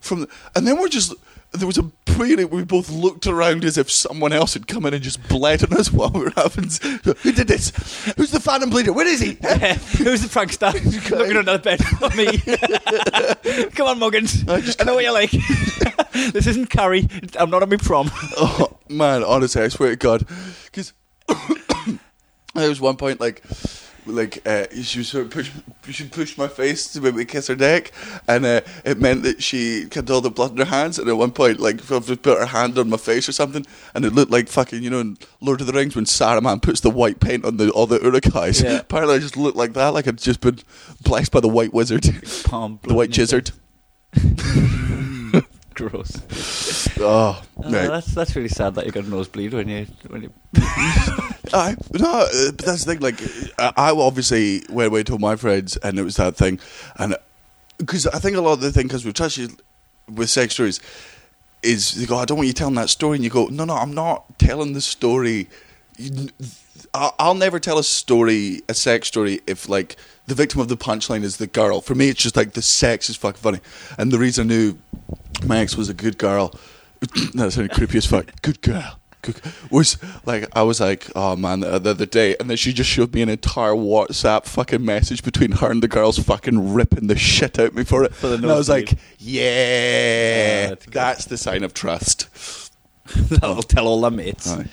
from, 0.00 0.22
the, 0.22 0.28
and 0.54 0.66
then 0.66 0.78
we're 0.78 0.88
just. 0.88 1.14
There 1.52 1.66
was 1.66 1.78
a 1.78 1.84
period 2.16 2.50
we 2.50 2.64
both 2.64 2.90
looked 2.90 3.26
around 3.26 3.64
as 3.64 3.78
if 3.78 3.90
someone 3.90 4.32
else 4.32 4.54
had 4.54 4.66
come 4.66 4.84
in 4.86 4.94
and 4.94 5.02
just 5.02 5.26
bled 5.28 5.62
on 5.62 5.78
us 5.78 5.92
while 5.92 6.10
we 6.10 6.20
were 6.20 6.32
having. 6.36 6.64
Who 7.04 7.32
did 7.32 7.48
this? 7.48 7.70
Who's 8.16 8.30
the 8.30 8.40
phantom 8.40 8.70
bleeder? 8.70 8.92
Where 8.92 9.06
is 9.06 9.20
he? 9.20 9.32
Who's 9.34 10.22
the 10.22 10.28
prankster? 10.28 10.72
Looking 11.10 11.36
under 11.36 11.56
the 11.56 11.58
bed 11.58 11.84
for 11.84 12.10
me. 12.16 13.70
Come 13.70 13.88
on, 13.88 13.98
Muggins. 13.98 14.44
I, 14.48 14.62
I 14.80 14.84
know 14.84 14.94
what 14.94 15.04
you're 15.04 15.12
like. 15.12 15.30
this 16.32 16.46
isn't 16.46 16.70
Carrie. 16.70 17.08
I'm 17.38 17.50
not 17.50 17.62
on 17.62 17.68
my 17.68 17.76
prom. 17.76 18.10
oh 18.36 18.76
man, 18.88 19.22
honestly, 19.22 19.62
I 19.62 19.68
swear 19.68 19.90
to 19.90 19.96
God, 19.96 20.26
because 20.66 20.92
there 22.54 22.68
was 22.68 22.80
one 22.80 22.96
point 22.96 23.20
like. 23.20 23.42
Like 24.06 24.46
uh, 24.46 24.66
she 24.82 24.98
was 24.98 25.08
sort 25.08 25.26
of 25.26 25.30
push, 25.30 25.50
she 25.90 26.08
pushed 26.08 26.38
my 26.38 26.48
face 26.48 26.92
to 26.92 27.00
make 27.00 27.14
me 27.14 27.24
kiss 27.24 27.48
her 27.48 27.56
neck, 27.56 27.92
and 28.28 28.46
uh, 28.46 28.60
it 28.84 29.00
meant 29.00 29.24
that 29.24 29.42
she 29.42 29.86
kept 29.86 30.10
all 30.10 30.20
the 30.20 30.30
blood 30.30 30.52
in 30.52 30.58
her 30.58 30.64
hands. 30.64 30.98
And 30.98 31.08
at 31.08 31.16
one 31.16 31.32
point, 31.32 31.58
like 31.58 31.80
she 31.80 32.16
put 32.16 32.38
her 32.38 32.46
hand 32.46 32.78
on 32.78 32.88
my 32.88 32.96
face 32.96 33.28
or 33.28 33.32
something, 33.32 33.66
and 33.94 34.04
it 34.04 34.12
looked 34.12 34.30
like 34.30 34.48
fucking 34.48 34.82
you 34.82 34.90
know 34.90 35.00
in 35.00 35.18
Lord 35.40 35.60
of 35.60 35.66
the 35.66 35.72
Rings 35.72 35.96
when 35.96 36.04
Saruman 36.04 36.62
puts 36.62 36.80
the 36.80 36.90
white 36.90 37.20
paint 37.20 37.44
on 37.44 37.56
the 37.56 37.70
all 37.70 37.86
the 37.86 38.00
Uruk-hai. 38.00 38.48
Yeah. 38.48 38.76
Apparently, 38.80 39.16
I 39.16 39.18
just 39.18 39.36
looked 39.36 39.56
like 39.56 39.72
that, 39.72 39.88
like 39.88 40.06
I'd 40.06 40.18
just 40.18 40.40
been 40.40 40.60
blessed 41.02 41.32
by 41.32 41.40
the 41.40 41.48
white 41.48 41.74
wizard, 41.74 42.02
the 42.04 42.78
white 42.94 43.10
gizzard. 43.10 43.50
Gross. 45.76 46.88
Oh, 46.98 47.42
right. 47.58 47.70
that's 47.88 48.14
that's 48.14 48.34
really 48.34 48.48
sad 48.48 48.74
that 48.76 48.86
you 48.86 48.90
got 48.92 49.04
a 49.04 49.10
nosebleed 49.10 49.52
when 49.52 49.68
you 49.68 49.86
when 50.08 50.22
you. 50.22 50.32
I 51.52 51.76
no, 51.92 52.10
uh, 52.22 52.52
but 52.52 52.58
that's 52.64 52.84
the 52.86 52.94
thing. 52.94 53.00
Like, 53.00 53.20
I, 53.58 53.72
I 53.76 53.90
obviously 53.90 54.62
went 54.70 54.88
away 54.88 55.02
told 55.02 55.20
my 55.20 55.36
friends, 55.36 55.76
and 55.76 55.98
it 55.98 56.02
was 56.02 56.16
that 56.16 56.36
thing, 56.36 56.58
and 56.96 57.14
because 57.76 58.06
I 58.06 58.18
think 58.18 58.34
a 58.38 58.40
lot 58.40 58.54
of 58.54 58.60
the 58.62 58.72
thing 58.72 58.84
because 58.86 59.04
we've 59.04 59.12
touched 59.12 59.36
it 59.36 59.50
with 60.10 60.30
sex 60.30 60.54
stories, 60.54 60.80
is 61.62 61.94
they 61.96 62.06
go, 62.06 62.16
I 62.16 62.24
don't 62.24 62.38
want 62.38 62.46
you 62.46 62.54
telling 62.54 62.76
that 62.76 62.88
story, 62.88 63.16
and 63.16 63.24
you 63.24 63.28
go, 63.28 63.46
no, 63.48 63.66
no, 63.66 63.74
I'm 63.74 63.92
not 63.92 64.38
telling 64.38 64.72
the 64.72 64.80
story. 64.80 65.48
You- 65.98 66.30
I'll 67.18 67.34
never 67.34 67.58
tell 67.58 67.78
a 67.78 67.84
story, 67.84 68.62
a 68.68 68.74
sex 68.74 69.08
story, 69.08 69.40
if 69.46 69.68
like 69.68 69.96
the 70.26 70.34
victim 70.34 70.60
of 70.60 70.68
the 70.68 70.76
punchline 70.76 71.22
is 71.22 71.36
the 71.36 71.46
girl. 71.46 71.80
For 71.80 71.94
me, 71.94 72.08
it's 72.08 72.22
just 72.22 72.36
like 72.36 72.52
the 72.52 72.62
sex 72.62 73.08
is 73.08 73.16
fucking 73.16 73.40
funny, 73.40 73.60
and 73.98 74.10
the 74.10 74.18
reason 74.18 74.46
I 74.46 74.54
knew 74.54 74.78
my 75.44 75.58
ex 75.58 75.76
was 75.76 75.88
a 75.88 75.94
good 75.94 76.18
girl. 76.18 76.54
no, 77.34 77.44
that 77.44 77.52
sounded 77.52 77.72
creepy 77.72 77.98
as 77.98 78.06
fuck. 78.06 78.26
Good 78.42 78.60
girl. 78.62 78.98
Good, 79.22 79.40
was 79.70 79.98
like 80.24 80.48
I 80.56 80.62
was 80.62 80.80
like, 80.80 81.08
oh 81.16 81.36
man, 81.36 81.60
the, 81.60 81.78
the 81.78 81.90
other 81.90 82.06
day, 82.06 82.36
and 82.38 82.48
then 82.48 82.56
she 82.56 82.72
just 82.72 82.90
showed 82.90 83.12
me 83.12 83.22
an 83.22 83.28
entire 83.28 83.72
WhatsApp 83.72 84.44
fucking 84.46 84.84
message 84.84 85.22
between 85.22 85.52
her 85.52 85.70
and 85.70 85.82
the 85.82 85.88
girls, 85.88 86.18
fucking 86.18 86.74
ripping 86.74 87.08
the 87.08 87.16
shit 87.16 87.58
out 87.58 87.68
of 87.68 87.74
me 87.74 87.84
for 87.84 88.04
it. 88.04 88.14
For 88.14 88.32
and 88.34 88.46
I 88.46 88.56
was 88.56 88.68
like, 88.68 88.94
yeah, 89.18 90.68
that's 90.68 90.86
that's 90.86 91.24
the 91.26 91.36
sign 91.36 91.64
of 91.64 91.74
trust. 91.74 92.65
That'll 93.30 93.62
tell 93.62 93.86
all 93.86 94.00
the 94.00 94.10
mates. 94.10 94.50
Aye. 94.50 94.66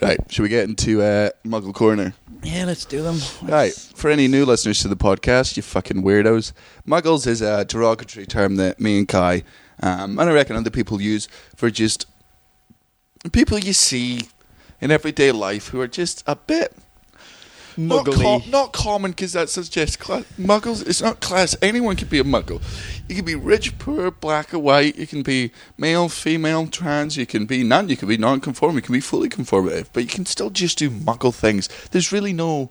Right, 0.00 0.18
should 0.28 0.42
we 0.42 0.48
get 0.48 0.68
into 0.68 1.02
uh, 1.02 1.30
Muggle 1.44 1.74
Corner? 1.74 2.14
Yeah, 2.42 2.64
let's 2.64 2.84
do 2.84 3.02
them. 3.02 3.18
Right, 3.42 3.72
for 3.72 4.10
any 4.10 4.28
new 4.28 4.44
listeners 4.44 4.80
to 4.80 4.88
the 4.88 4.96
podcast, 4.96 5.56
you 5.56 5.62
fucking 5.62 6.02
weirdos, 6.02 6.52
Muggles 6.86 7.26
is 7.26 7.42
a 7.42 7.64
derogatory 7.64 8.26
term 8.26 8.56
that 8.56 8.80
me 8.80 8.98
and 8.98 9.08
Kai, 9.08 9.42
um, 9.82 10.18
and 10.18 10.28
I 10.28 10.32
reckon 10.32 10.56
other 10.56 10.70
people 10.70 11.00
use 11.00 11.28
for 11.54 11.70
just 11.70 12.06
people 13.32 13.58
you 13.58 13.72
see 13.72 14.22
in 14.80 14.90
everyday 14.90 15.32
life 15.32 15.68
who 15.68 15.80
are 15.80 15.88
just 15.88 16.22
a 16.26 16.36
bit 16.36 16.76
not, 17.76 18.06
com- 18.06 18.42
not 18.48 18.72
common 18.72 19.10
because 19.10 19.32
that 19.32 19.48
suggests 19.48 19.96
class. 19.96 20.24
Muggles, 20.38 20.86
it's 20.86 21.02
not 21.02 21.20
class. 21.20 21.56
Anyone 21.60 21.96
can 21.96 22.08
be 22.08 22.18
a 22.18 22.24
Muggle. 22.24 22.62
You 23.08 23.16
can 23.16 23.24
be 23.24 23.34
rich, 23.34 23.78
poor, 23.78 24.10
black 24.10 24.52
or 24.54 24.58
white. 24.58 24.96
You 24.96 25.06
can 25.06 25.22
be 25.22 25.52
male, 25.76 26.08
female, 26.08 26.66
trans. 26.66 27.16
You 27.16 27.26
can 27.26 27.46
be 27.46 27.62
none. 27.62 27.88
You 27.88 27.96
can 27.96 28.08
be 28.08 28.16
non-conform. 28.16 28.76
You 28.76 28.82
can 28.82 28.92
be 28.92 29.00
fully 29.00 29.28
conformative. 29.28 29.88
But 29.92 30.02
you 30.02 30.08
can 30.08 30.26
still 30.26 30.50
just 30.50 30.78
do 30.78 30.90
Muggle 30.90 31.34
things. 31.34 31.68
There's 31.90 32.12
really 32.12 32.32
no. 32.32 32.70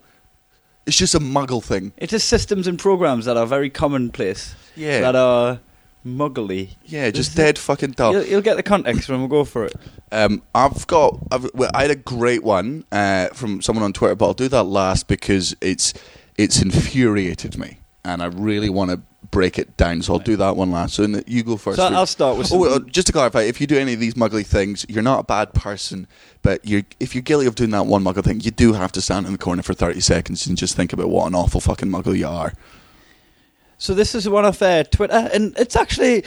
It's 0.86 0.98
just 0.98 1.15
a 1.15 1.20
Muggle 1.20 1.63
thing. 1.63 1.94
It 1.98 2.13
is 2.13 2.24
systems 2.24 2.68
and 2.68 2.78
programs 2.78 3.26
that 3.26 3.38
are 3.38 3.48
very 3.48 3.70
commonplace. 3.70 4.56
Yeah. 4.76 5.02
That 5.02 5.15
are 5.15 5.60
muggly. 6.06 6.76
Yeah, 6.86 7.10
just 7.12 7.32
Is 7.32 7.36
it- 7.36 7.41
dead 7.41 7.58
fucking 7.60 7.91
dull. 7.91 8.13
You'll, 8.13 8.26
you'll 8.26 8.41
get 8.41 8.58
the 8.58 8.63
context 8.63 9.10
when 9.10 9.22
we 9.22 9.28
go 9.28 9.44
for 9.44 9.65
it. 9.65 9.74
Um, 10.12 10.44
I've 10.54 10.86
got. 10.88 11.20
I've, 11.32 11.50
well, 11.54 11.72
I 11.74 11.82
had 11.84 11.91
a 11.91 11.96
great 11.96 12.44
one 12.44 12.86
uh, 12.91 13.28
from 13.30 13.62
someone 13.62 13.84
on 13.84 13.94
Twitter, 13.94 14.15
but 14.15 14.26
I'll 14.28 14.34
do 14.34 14.48
that 14.50 14.63
last 14.63 15.08
because 15.08 15.56
it's 15.62 15.94
it's 16.38 16.62
infuriated 16.62 17.58
me, 17.58 17.80
and 18.04 18.22
I 18.22 18.26
really 18.28 18.70
want 18.70 18.91
to 18.91 19.02
break 19.32 19.58
it 19.58 19.76
down. 19.76 20.02
So 20.02 20.13
I'll 20.13 20.20
do 20.20 20.36
that 20.38 20.56
one 20.56 20.72
last. 20.72 20.94
So 20.96 21.04
n- 21.04 21.24
you 21.28 21.44
go 21.44 21.58
first. 21.58 21.78
So 21.78 21.86
I'll 21.88 22.06
start 22.06 22.38
with 22.38 22.52
Oh, 22.54 22.63
uh, 22.65 22.74
something- 22.76 22.91
just 22.91 23.08
to 23.08 23.13
clarify, 23.13 23.41
if 23.41 23.60
you 23.60 23.68
do 23.68 23.78
any 23.78 23.94
of 23.94 24.00
these 24.00 24.13
muggly 24.13 24.46
things, 24.46 24.86
you're 24.88 25.04
not 25.04 25.20
a 25.20 25.24
bad 25.24 25.54
person, 25.54 26.08
but 26.44 26.63
you're 26.63 26.84
if 27.00 27.15
you're 27.15 27.22
guilty 27.24 27.48
of 27.48 27.56
doing 27.56 27.72
that 27.72 27.88
one 27.88 28.04
muggle 28.04 28.24
thing, 28.24 28.39
you 28.41 28.52
do 28.52 28.74
have 28.74 28.91
to 28.94 29.02
stand 29.02 29.26
in 29.26 29.32
the 29.32 29.38
corner 29.39 29.63
for 29.63 29.74
thirty 29.74 30.00
seconds 30.02 30.46
and 30.48 30.58
just 30.58 30.76
think 30.76 30.94
about 30.94 31.10
what 31.10 31.26
an 31.28 31.36
awful 31.36 31.60
fucking 31.60 31.89
muggle 31.89 32.15
you 32.18 32.28
are. 32.28 32.54
So 33.77 33.93
this 33.93 34.15
is 34.15 34.27
one 34.27 34.45
of 34.45 34.61
uh, 34.61 34.83
Twitter, 34.83 35.29
and 35.33 35.57
it's 35.57 35.75
actually. 35.75 36.23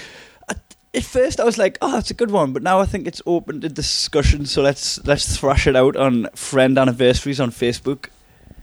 At 0.94 1.04
first, 1.04 1.38
I 1.38 1.44
was 1.44 1.58
like, 1.58 1.76
"Oh, 1.82 1.92
that's 1.92 2.10
a 2.10 2.14
good 2.14 2.30
one," 2.30 2.52
but 2.52 2.62
now 2.62 2.80
I 2.80 2.86
think 2.86 3.06
it's 3.06 3.20
open 3.26 3.60
to 3.60 3.68
discussion. 3.68 4.46
So 4.46 4.62
let's 4.62 5.04
let's 5.04 5.36
thrash 5.36 5.66
it 5.66 5.76
out 5.76 5.96
on 5.96 6.28
friend 6.34 6.78
anniversaries 6.78 7.40
on 7.40 7.50
Facebook 7.50 8.06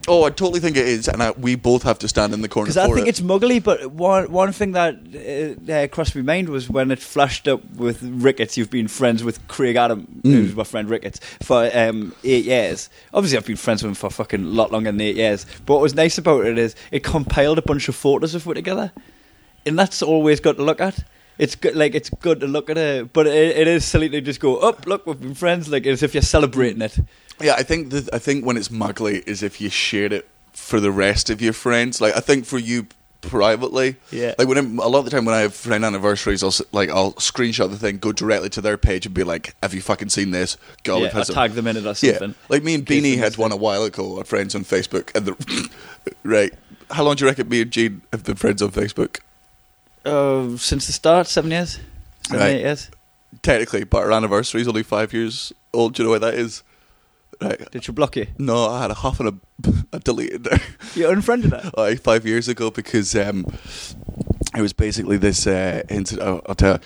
Oh, 0.08 0.24
I 0.24 0.30
totally 0.30 0.60
think 0.60 0.78
it 0.78 0.88
is, 0.88 1.08
and 1.08 1.24
I, 1.24 1.32
we 1.32 1.56
both 1.56 1.82
have 1.84 1.98
to 2.00 2.08
stand 2.08 2.32
in 2.34 2.42
the 2.42 2.48
corner 2.48 2.68
because 2.68 2.78
I 2.78 2.88
think 2.94 3.08
it. 3.08 3.10
it's 3.10 3.22
muggly. 3.22 3.64
But 3.64 3.88
one 3.92 4.32
one 4.32 4.52
thing 4.52 4.74
that 4.74 4.96
uh, 5.68 5.72
uh, 5.72 5.88
crossed 5.88 6.16
my 6.16 6.22
mind 6.22 6.50
was 6.50 6.70
when 6.70 6.92
it 6.92 7.00
flashed 7.00 7.48
up 7.48 7.64
with 7.72 8.04
Ricketts. 8.04 8.56
You've 8.56 8.70
been 8.70 8.88
friends 8.88 9.24
with 9.24 9.48
Craig 9.48 9.76
Adam, 9.76 10.06
Mm. 10.22 10.32
who's 10.34 10.56
my 10.56 10.64
friend 10.64 10.90
Ricketts, 10.90 11.20
for 11.42 11.70
um, 11.74 12.14
eight 12.24 12.46
years. 12.46 12.90
Obviously, 13.14 13.38
I've 13.38 13.48
been 13.48 13.56
friends 13.56 13.82
with 13.82 13.90
him 13.90 13.96
for 13.96 14.12
fucking 14.12 14.44
lot 14.44 14.72
longer 14.72 14.92
than 14.92 15.02
eight 15.02 15.16
years. 15.16 15.46
But 15.66 15.74
what 15.74 15.82
was 15.82 15.96
nice 15.96 16.18
about 16.20 16.46
it 16.46 16.58
is 16.60 16.76
it 16.92 17.04
compiled 17.04 17.58
a 17.58 17.64
bunch 17.64 17.90
of 17.90 17.96
photos 17.96 18.36
of 18.36 18.46
we 18.46 18.54
together, 18.54 18.92
and 19.66 19.78
that's 19.80 20.04
always 20.04 20.40
good 20.40 20.58
to 20.58 20.64
look 20.64 20.82
at. 20.82 21.04
It's 21.38 21.56
good, 21.56 21.76
like 21.76 21.96
it's 21.96 22.10
good 22.10 22.40
to 22.40 22.48
look 22.48 22.70
at 22.70 22.78
it, 22.78 23.12
but 23.14 23.28
it, 23.28 23.58
it 23.58 23.68
is 23.68 23.84
silly 23.86 24.10
to 24.10 24.22
just 24.22 24.40
go 24.40 24.58
up. 24.58 24.86
look, 24.88 25.06
we've 25.06 25.20
been 25.20 25.36
friends, 25.36 25.70
like 25.70 25.86
as 25.86 26.02
if 26.04 26.14
you're 26.14 26.22
celebrating 26.24 26.82
it. 26.82 26.98
Yeah, 27.42 27.56
I 27.58 27.64
think 27.64 27.90
the, 27.90 28.10
I 28.14 28.20
think 28.20 28.46
when 28.46 28.56
it's 28.58 28.70
muggly 28.70 29.28
is 29.28 29.44
if 29.44 29.60
you 29.60 29.70
shared 29.70 30.14
it 30.14 30.28
for 30.54 30.80
the 30.80 30.92
rest 30.92 31.30
of 31.30 31.42
your 31.42 31.54
friends. 31.54 32.00
Like 32.00 32.16
I 32.16 32.20
think 32.22 32.46
for 32.46 32.58
you 32.58 32.88
privately, 33.22 33.96
Yeah. 34.12 34.36
Like 34.38 34.48
when 34.48 34.58
I'm, 34.58 34.80
a 34.80 34.88
lot 34.88 35.00
of 35.00 35.06
the 35.06 35.12
time 35.12 35.26
when 35.26 35.36
I 35.36 35.40
have 35.42 35.54
friend 35.54 35.84
anniversaries, 35.84 36.44
I'll 36.44 36.54
like 36.72 36.90
I'll 36.90 37.14
screenshot 37.14 37.70
the 37.70 37.78
thing, 37.78 37.98
go 37.98 38.12
directly 38.12 38.50
to 38.50 38.62
their 38.62 38.78
page, 38.78 39.06
and 39.06 39.16
be 39.16 39.24
like, 39.24 39.56
"Have 39.62 39.74
you 39.74 39.82
fucking 39.82 40.10
seen 40.10 40.32
this?" 40.32 40.58
Go 40.84 41.00
yeah, 41.00 41.12
I 41.14 41.24
tag 41.24 41.52
them 41.54 41.68
in 41.68 41.78
it 41.78 41.86
or 41.86 41.96
something. 41.96 42.30
Yeah, 42.30 42.36
like 42.50 42.64
me 42.64 42.76
and 42.76 42.86
Beanie 42.86 43.18
had 43.18 43.38
one 43.38 43.52
a 43.52 43.56
while 43.56 43.84
ago. 43.84 44.18
Our 44.18 44.24
friends 44.24 44.56
on 44.56 44.64
Facebook, 44.64 45.16
and 45.16 45.26
the 45.26 45.70
right. 46.24 46.54
How 46.92 47.04
long 47.04 47.16
do 47.16 47.26
you 47.26 47.30
reckon 47.30 47.50
me 47.50 47.62
and 47.62 47.72
Gene 47.72 48.04
have 48.12 48.24
been 48.24 48.36
friends 48.36 48.62
on 48.62 48.70
Facebook? 48.72 49.20
Uh, 50.06 50.56
since 50.58 50.86
the 50.88 50.94
start, 50.94 51.28
seven 51.28 51.52
years, 51.52 51.80
seven 52.28 52.40
Right. 52.40 52.56
eight 52.56 52.62
years. 52.62 52.90
Technically, 53.42 53.84
but 53.84 54.04
our 54.04 54.12
anniversary 54.12 54.62
is 54.62 54.68
only 54.68 54.84
five 54.84 55.14
years 55.14 55.52
old. 55.74 55.94
Do 55.94 56.04
you 56.04 56.08
know 56.08 56.12
what 56.12 56.22
that 56.22 56.36
is? 56.36 56.64
Right. 57.42 57.70
Did 57.72 57.88
you 57.88 57.94
block 57.94 58.16
it? 58.16 58.30
No, 58.40 58.70
I 58.70 58.82
had 58.84 58.92
a 58.92 58.96
half 58.96 59.20
and 59.20 59.30
a, 59.30 59.74
a 59.92 60.00
deleted 60.00 60.46
there. 60.46 60.60
You 60.96 61.10
unfriended 61.10 61.52
her. 61.52 61.72
like 61.78 62.02
five 62.02 62.26
years 62.26 62.48
ago 62.48 62.72
because 62.72 63.14
um, 63.16 63.46
it 64.56 64.62
was 64.62 64.72
basically 64.74 65.18
this 65.18 65.46
uh, 65.46 65.82
incident. 65.90 66.26
I'll, 66.28 66.42
I'll 66.48 66.56
tell 66.56 66.74
you. 66.76 66.80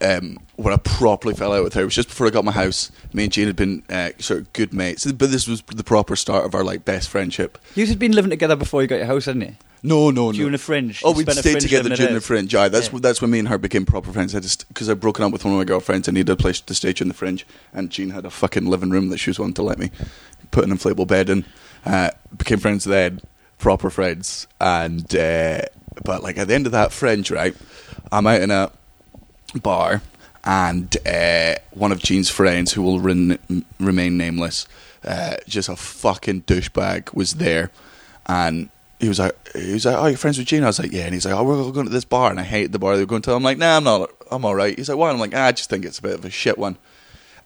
Um, 0.00 0.38
when 0.56 0.72
I 0.72 0.76
properly 0.76 1.34
fell 1.34 1.52
out 1.52 1.64
with 1.64 1.74
her, 1.74 1.82
it 1.82 1.84
was 1.86 1.94
just 1.94 2.08
before 2.08 2.26
I 2.26 2.30
got 2.30 2.44
my 2.44 2.52
house. 2.52 2.92
Me 3.12 3.24
and 3.24 3.32
Jane 3.32 3.46
had 3.46 3.56
been 3.56 3.82
uh, 3.90 4.10
sort 4.18 4.40
of 4.40 4.52
good 4.52 4.72
mates, 4.72 5.10
but 5.10 5.30
this 5.30 5.48
was 5.48 5.62
the 5.62 5.82
proper 5.84 6.14
start 6.14 6.44
of 6.44 6.54
our 6.54 6.62
like 6.62 6.84
best 6.84 7.08
friendship. 7.08 7.58
You 7.74 7.86
had 7.86 7.98
been 7.98 8.12
living 8.12 8.30
together 8.30 8.54
before 8.56 8.82
you 8.82 8.88
got 8.88 8.96
your 8.96 9.06
house, 9.06 9.24
hadn't 9.24 9.42
you? 9.42 9.56
No, 9.82 10.10
no, 10.10 10.26
no. 10.26 10.32
During 10.32 10.52
the 10.52 10.58
fringe. 10.58 11.02
Oh, 11.04 11.10
You 11.10 11.16
we 11.18 11.22
spent 11.22 11.38
a 11.38 11.40
stayed 11.40 11.60
together 11.60 11.88
during 11.94 12.12
the 12.12 12.18
out. 12.18 12.22
fringe. 12.24 12.54
Aye, 12.54 12.68
that's 12.68 12.92
Yeah. 12.92 12.98
that's 13.00 13.22
when 13.22 13.30
me 13.30 13.38
and 13.38 13.48
her 13.48 13.58
became 13.58 13.86
proper 13.86 14.12
friends. 14.12 14.34
I 14.34 14.40
just 14.40 14.66
because 14.68 14.88
I'd 14.90 15.00
broken 15.00 15.24
up 15.24 15.32
with 15.32 15.44
one 15.44 15.54
of 15.54 15.58
my 15.58 15.64
girlfriends, 15.64 16.08
I 16.08 16.12
needed 16.12 16.30
a 16.32 16.36
place 16.36 16.60
to 16.60 16.74
stay 16.74 16.92
during 16.92 17.08
the 17.08 17.14
fringe, 17.14 17.46
and 17.72 17.88
Jean 17.90 18.10
had 18.10 18.24
a 18.24 18.30
fucking 18.30 18.66
living 18.66 18.90
room 18.90 19.08
that 19.08 19.18
she 19.18 19.30
was 19.30 19.38
wanting 19.38 19.54
to 19.54 19.62
let 19.62 19.78
me 19.78 19.90
put 20.50 20.64
an 20.64 20.70
inflatable 20.76 21.06
bed 21.06 21.28
in. 21.30 21.44
Uh, 21.86 22.10
became 22.36 22.58
friends 22.58 22.84
then, 22.84 23.20
proper 23.58 23.88
friends, 23.88 24.48
and 24.60 25.14
uh, 25.16 25.62
but 26.04 26.22
like 26.24 26.38
at 26.38 26.48
the 26.48 26.54
end 26.54 26.66
of 26.66 26.72
that 26.72 26.92
fringe, 26.92 27.30
right, 27.30 27.54
I'm 28.10 28.26
out 28.26 28.42
in 28.42 28.50
a 28.50 28.70
bar, 29.54 30.02
and 30.44 30.96
uh, 31.06 31.56
one 31.70 31.92
of 31.92 32.00
Jean's 32.00 32.30
friends, 32.30 32.72
who 32.72 32.82
will 32.82 33.00
ren- 33.00 33.38
remain 33.78 34.16
nameless, 34.16 34.66
uh, 35.04 35.36
just 35.46 35.68
a 35.68 35.76
fucking 35.76 36.42
douchebag, 36.42 37.14
was 37.14 37.34
there, 37.34 37.70
and 38.26 38.68
he 39.00 39.08
was 39.08 39.18
like, 39.18 39.36
he 39.54 39.72
was 39.72 39.86
like, 39.86 39.96
oh, 39.96 40.06
you're 40.06 40.16
friends 40.16 40.38
with 40.38 40.46
Jean? 40.46 40.64
I 40.64 40.66
was 40.66 40.78
like, 40.78 40.92
yeah, 40.92 41.04
and 41.04 41.14
he's 41.14 41.24
like, 41.24 41.34
oh, 41.34 41.44
we're 41.44 41.72
going 41.72 41.86
to 41.86 41.92
this 41.92 42.04
bar, 42.04 42.30
and 42.30 42.40
I 42.40 42.44
hate 42.44 42.72
the 42.72 42.78
bar 42.78 42.96
they 42.96 43.02
were 43.02 43.06
going 43.06 43.22
to. 43.22 43.32
I'm 43.32 43.42
like, 43.42 43.58
nah, 43.58 43.76
I'm 43.76 43.84
not, 43.84 44.10
I'm 44.30 44.44
all 44.44 44.54
right. 44.54 44.76
He's 44.76 44.88
like, 44.88 44.98
why? 44.98 45.10
I'm 45.10 45.18
like, 45.18 45.34
ah, 45.34 45.46
I 45.46 45.52
just 45.52 45.70
think 45.70 45.84
it's 45.84 45.98
a 45.98 46.02
bit 46.02 46.14
of 46.14 46.24
a 46.24 46.30
shit 46.30 46.58
one. 46.58 46.76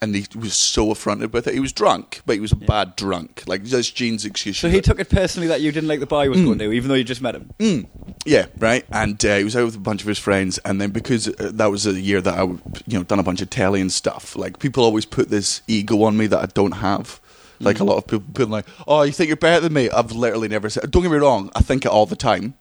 And 0.02 0.14
he 0.14 0.26
was 0.36 0.54
so 0.54 0.90
affronted 0.90 1.32
with 1.32 1.46
it. 1.46 1.54
He 1.54 1.60
was 1.60 1.72
drunk, 1.72 2.20
but 2.26 2.34
he 2.34 2.40
was 2.40 2.50
a 2.50 2.56
bad 2.56 2.96
drunk. 2.96 3.44
Like, 3.46 3.62
that's 3.62 3.88
Jean's 3.88 4.24
excuse. 4.24 4.58
So 4.58 4.68
he 4.68 4.80
took 4.80 4.98
it 4.98 5.08
personally 5.08 5.46
that 5.46 5.60
you 5.60 5.70
didn't 5.70 5.88
like 5.88 6.00
the 6.00 6.06
bar 6.06 6.24
he 6.24 6.28
was 6.28 6.40
going 6.40 6.58
to, 6.58 6.72
even 6.72 6.88
though 6.88 6.96
you 6.96 7.04
just 7.04 7.22
met 7.22 7.36
him. 7.36 7.50
Mm, 7.58 7.86
yeah, 8.24 8.46
right. 8.58 8.84
And 8.90 9.24
uh, 9.24 9.36
he 9.36 9.44
was 9.44 9.56
out 9.56 9.64
with 9.64 9.76
a 9.76 9.78
bunch 9.78 10.02
of 10.02 10.08
his 10.08 10.18
friends, 10.18 10.58
and 10.64 10.80
then 10.80 10.90
because 10.90 11.28
uh, 11.28 11.52
that 11.54 11.70
was 11.70 11.86
a 11.86 11.98
year 11.98 12.20
that 12.20 12.34
I, 12.34 12.42
you 12.42 12.58
know, 12.88 13.04
done 13.04 13.20
a 13.20 13.22
bunch 13.22 13.40
of 13.42 13.50
telly 13.50 13.80
and 13.80 13.92
stuff. 13.92 14.34
Like 14.34 14.58
people 14.58 14.82
always 14.82 15.06
put 15.06 15.28
this 15.28 15.62
ego 15.68 16.02
on 16.02 16.16
me 16.16 16.26
that 16.26 16.40
I 16.40 16.46
don't 16.46 16.72
have. 16.72 17.20
Like 17.60 17.78
a 17.78 17.84
lot 17.84 17.96
of 17.96 18.08
people 18.08 18.26
being 18.32 18.50
like, 18.50 18.66
"Oh, 18.88 19.02
you 19.02 19.12
think 19.12 19.28
you're 19.28 19.36
better 19.36 19.60
than 19.60 19.72
me?" 19.72 19.88
I've 19.88 20.10
literally 20.10 20.48
never 20.48 20.68
said. 20.68 20.90
Don't 20.90 21.02
get 21.02 21.12
me 21.12 21.18
wrong, 21.18 21.48
I 21.54 21.62
think 21.62 21.84
it 21.84 21.92
all 21.92 22.06
the 22.06 22.16
time, 22.16 22.54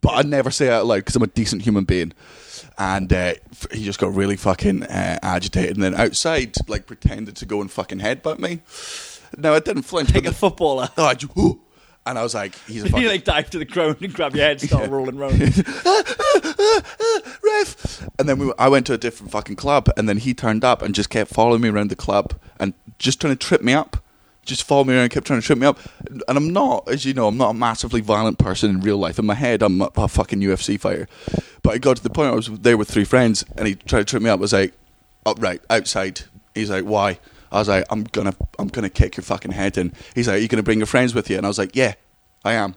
but 0.00 0.10
I 0.14 0.22
never 0.22 0.52
say 0.52 0.68
it 0.68 0.72
out 0.72 0.86
loud 0.86 0.98
because 0.98 1.16
I'm 1.16 1.24
a 1.24 1.26
decent 1.26 1.62
human 1.62 1.82
being. 1.82 2.12
And 2.78 3.12
uh, 3.12 3.34
f- 3.50 3.66
he 3.72 3.84
just 3.84 3.98
got 3.98 4.14
really 4.14 4.36
fucking 4.36 4.84
uh, 4.84 5.18
agitated, 5.22 5.76
and 5.76 5.84
then 5.84 5.94
outside, 5.94 6.54
like 6.68 6.86
pretended 6.86 7.36
to 7.36 7.46
go 7.46 7.60
and 7.60 7.70
fucking 7.70 8.00
headbutt 8.00 8.38
me. 8.38 8.60
No, 9.36 9.54
I 9.54 9.60
didn't 9.60 9.82
flinch. 9.82 10.14
Like 10.14 10.24
a 10.24 10.30
the- 10.30 10.34
footballer. 10.34 10.88
oh, 10.96 11.06
I 11.06 11.14
just, 11.14 11.36
"Ooh." 11.36 11.60
and 12.06 12.18
I 12.18 12.22
was 12.22 12.34
like, 12.34 12.54
"He's 12.66 12.84
a 12.84 12.88
fucking 12.88 13.02
you 13.02 13.08
like 13.08 13.24
dive 13.24 13.50
to 13.50 13.58
the 13.58 13.64
ground 13.64 13.96
and 14.00 14.12
grab 14.12 14.36
your 14.36 14.44
head, 14.44 14.60
start 14.60 14.90
rolling 14.90 15.16
round. 15.16 15.40
ref. 17.42 18.08
And 18.18 18.28
then 18.28 18.38
we, 18.38 18.52
I 18.58 18.68
went 18.68 18.86
to 18.86 18.92
a 18.92 18.98
different 18.98 19.32
fucking 19.32 19.56
club, 19.56 19.88
and 19.96 20.08
then 20.08 20.18
he 20.18 20.34
turned 20.34 20.64
up 20.64 20.82
and 20.82 20.94
just 20.94 21.10
kept 21.10 21.32
following 21.32 21.62
me 21.62 21.68
around 21.68 21.90
the 21.90 21.96
club 21.96 22.34
and 22.60 22.74
just 22.98 23.20
trying 23.20 23.36
to 23.36 23.46
trip 23.46 23.62
me 23.62 23.72
up. 23.72 23.96
Just 24.44 24.64
followed 24.64 24.86
me 24.86 24.94
around, 24.94 25.04
and 25.04 25.10
kept 25.12 25.26
trying 25.26 25.40
to 25.40 25.46
trip 25.46 25.58
me 25.58 25.66
up. 25.66 25.78
And 26.08 26.36
I'm 26.36 26.52
not, 26.52 26.88
as 26.88 27.04
you 27.04 27.14
know, 27.14 27.28
I'm 27.28 27.36
not 27.36 27.50
a 27.50 27.54
massively 27.54 28.00
violent 28.00 28.38
person 28.38 28.70
in 28.70 28.80
real 28.80 28.98
life. 28.98 29.18
In 29.18 29.26
my 29.26 29.34
head, 29.34 29.62
I'm 29.62 29.80
a, 29.80 29.90
a 29.96 30.08
fucking 30.08 30.40
UFC 30.40 30.78
fighter. 30.78 31.08
But 31.62 31.74
I 31.74 31.78
got 31.78 31.96
to 31.96 32.02
the 32.02 32.10
point 32.10 32.32
I 32.32 32.36
was 32.36 32.48
there 32.48 32.76
with 32.76 32.90
three 32.90 33.04
friends, 33.04 33.44
and 33.56 33.66
he 33.66 33.74
tried 33.74 34.00
to 34.00 34.04
trip 34.04 34.22
me 34.22 34.30
up. 34.30 34.38
I 34.38 34.42
was 34.42 34.52
like, 34.52 34.74
"Oh, 35.24 35.34
right, 35.38 35.60
outside." 35.70 36.22
He's 36.54 36.70
like, 36.70 36.84
"Why?" 36.84 37.18
I 37.50 37.58
was 37.58 37.68
like, 37.68 37.84
"I'm 37.90 38.04
gonna, 38.04 38.34
I'm 38.58 38.68
gonna 38.68 38.90
kick 38.90 39.16
your 39.16 39.24
fucking 39.24 39.52
head 39.52 39.78
in." 39.78 39.92
He's 40.14 40.28
like, 40.28 40.36
"Are 40.36 40.40
you 40.40 40.48
gonna 40.48 40.62
bring 40.62 40.78
your 40.78 40.86
friends 40.86 41.14
with 41.14 41.30
you?" 41.30 41.36
And 41.36 41.46
I 41.46 41.48
was 41.48 41.58
like, 41.58 41.74
"Yeah, 41.74 41.94
I 42.44 42.54
am." 42.54 42.74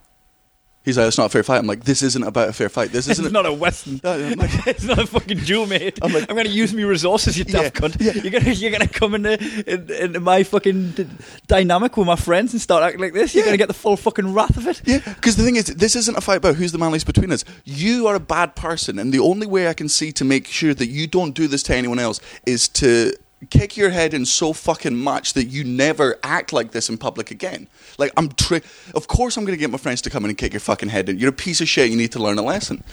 He's 0.87 0.97
like, 0.97 1.07
it's 1.07 1.17
not 1.17 1.25
a 1.25 1.29
fair 1.29 1.43
fight. 1.43 1.57
I'm 1.57 1.67
like, 1.67 1.83
this 1.83 2.01
isn't 2.01 2.23
about 2.23 2.47
a 2.47 2.53
fair 2.53 2.69
fight. 2.69 2.91
This 2.93 3.07
isn't. 3.09 3.25
It's 3.25 3.33
not 3.33 3.45
a 3.45 3.51
Western. 3.51 3.99
No, 4.03 4.13
I'm 4.13 4.39
like- 4.39 4.65
it's 4.67 4.85
not 4.85 4.99
a 4.99 5.05
fucking 5.05 5.39
duel, 5.39 5.67
mate. 5.67 5.99
I'm, 6.01 6.07
I'm 6.15 6.21
like- 6.21 6.29
going 6.29 6.45
to 6.45 6.49
use 6.51 6.73
my 6.73 6.83
resources, 6.83 7.37
you 7.37 7.43
Yeah, 7.47 7.63
daft 7.63 7.75
cunt. 7.75 7.97
yeah. 7.99 8.13
You're 8.13 8.31
gonna 8.31 8.51
you're 8.53 8.71
gonna 8.71 8.87
come 8.87 9.13
into 9.15 9.33
in, 9.67 9.91
into 9.91 10.19
my 10.21 10.43
fucking 10.43 10.91
d- 10.91 11.07
dynamic 11.47 11.97
with 11.97 12.07
my 12.07 12.15
friends 12.15 12.53
and 12.53 12.61
start 12.61 12.83
acting 12.83 13.01
like 13.01 13.13
this. 13.13 13.35
You're 13.35 13.43
Yeah. 13.43 13.49
gonna 13.49 13.57
get 13.57 13.67
the 13.67 13.73
full 13.73 13.97
fucking 13.97 14.33
wrath 14.33 14.55
of 14.55 14.65
it. 14.67 14.81
Yeah, 14.85 14.99
because 15.05 15.35
the 15.35 15.43
thing 15.43 15.57
is, 15.57 15.65
this 15.65 15.95
isn't 15.97 16.17
a 16.17 16.21
fight 16.21 16.37
about 16.37 16.55
who's 16.55 16.71
the 16.71 16.77
manliest 16.77 17.05
between 17.05 17.31
us. 17.31 17.43
You 17.65 18.07
are 18.07 18.15
a 18.15 18.19
bad 18.19 18.55
person, 18.55 18.97
and 18.97 19.13
the 19.13 19.19
only 19.19 19.45
way 19.47 19.67
I 19.67 19.73
can 19.73 19.89
see 19.89 20.11
to 20.13 20.23
make 20.23 20.47
sure 20.47 20.73
that 20.73 20.87
you 20.87 21.05
don't 21.07 21.33
do 21.35 21.47
this 21.47 21.63
to 21.63 21.75
anyone 21.75 21.99
else 21.99 22.21
is 22.45 22.67
to 22.69 23.13
kick 23.49 23.77
your 23.77 23.91
head 23.91 24.13
in 24.13 24.25
so 24.25 24.51
fucking 24.51 24.95
much 24.95 25.33
that 25.33 25.45
you 25.45 25.63
never 25.63 26.17
act 26.23 26.51
like 26.51 26.71
this 26.71 26.89
in 26.89 26.97
public 26.97 27.29
again. 27.31 27.67
Like 27.97 28.11
I'm, 28.17 28.29
tri- 28.29 28.61
of 28.95 29.07
course 29.07 29.37
I'm 29.37 29.45
going 29.45 29.55
to 29.55 29.59
get 29.59 29.69
my 29.69 29.77
friends 29.77 30.01
to 30.03 30.09
come 30.09 30.23
in 30.25 30.29
and 30.29 30.37
kick 30.37 30.53
your 30.53 30.59
fucking 30.59 30.89
head 30.89 31.09
in. 31.09 31.19
You're 31.19 31.29
a 31.29 31.33
piece 31.33 31.61
of 31.61 31.67
shit. 31.67 31.89
You 31.91 31.97
need 31.97 32.11
to 32.13 32.19
learn 32.19 32.37
a 32.37 32.41
lesson. 32.41 32.83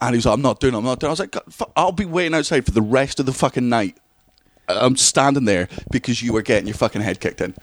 And 0.00 0.14
he's 0.14 0.26
like, 0.26 0.34
I'm 0.34 0.42
not 0.42 0.60
doing. 0.60 0.74
it, 0.74 0.78
I'm 0.78 0.84
not 0.84 1.00
doing. 1.00 1.08
it." 1.08 1.10
I 1.10 1.12
was 1.12 1.20
like, 1.20 1.30
"God, 1.30 1.44
fu- 1.48 1.72
I'll 1.76 1.92
be 1.92 2.04
waiting 2.04 2.34
outside 2.34 2.64
for 2.64 2.72
the 2.72 2.82
rest 2.82 3.20
of 3.20 3.26
the 3.26 3.32
fucking 3.32 3.68
night. 3.68 3.96
I'm 4.68 4.96
standing 4.96 5.44
there 5.44 5.68
because 5.90 6.22
you 6.22 6.32
were 6.32 6.42
getting 6.42 6.66
your 6.66 6.74
fucking 6.76 7.02
head 7.02 7.20
kicked 7.20 7.40
in. 7.40 7.54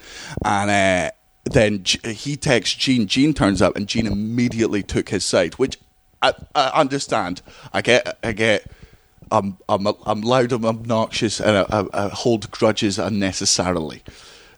And 0.46 0.70
uh, 0.70 1.12
then 1.46 1.84
he 2.06 2.36
texts 2.38 2.76
Gene. 2.76 3.08
Gene 3.08 3.34
turns 3.34 3.62
up, 3.62 3.76
and 3.76 3.88
Gene 3.88 4.06
immediately 4.08 4.84
took 4.84 5.10
his 5.10 5.26
side, 5.26 5.56
which 5.56 5.80
I, 6.22 6.34
I 6.54 6.68
understand. 6.80 7.42
I 7.74 7.82
get, 7.82 8.18
I 8.24 8.32
get. 8.34 8.70
I'm, 9.32 9.58
I'm, 9.70 9.88
I'm 10.06 10.22
loud, 10.22 10.52
I'm 10.52 10.66
obnoxious, 10.66 11.40
and 11.40 11.58
I, 11.58 11.66
I, 11.70 12.06
I 12.06 12.10
hold 12.10 12.52
grudges 12.52 13.00
unnecessarily. 13.00 14.04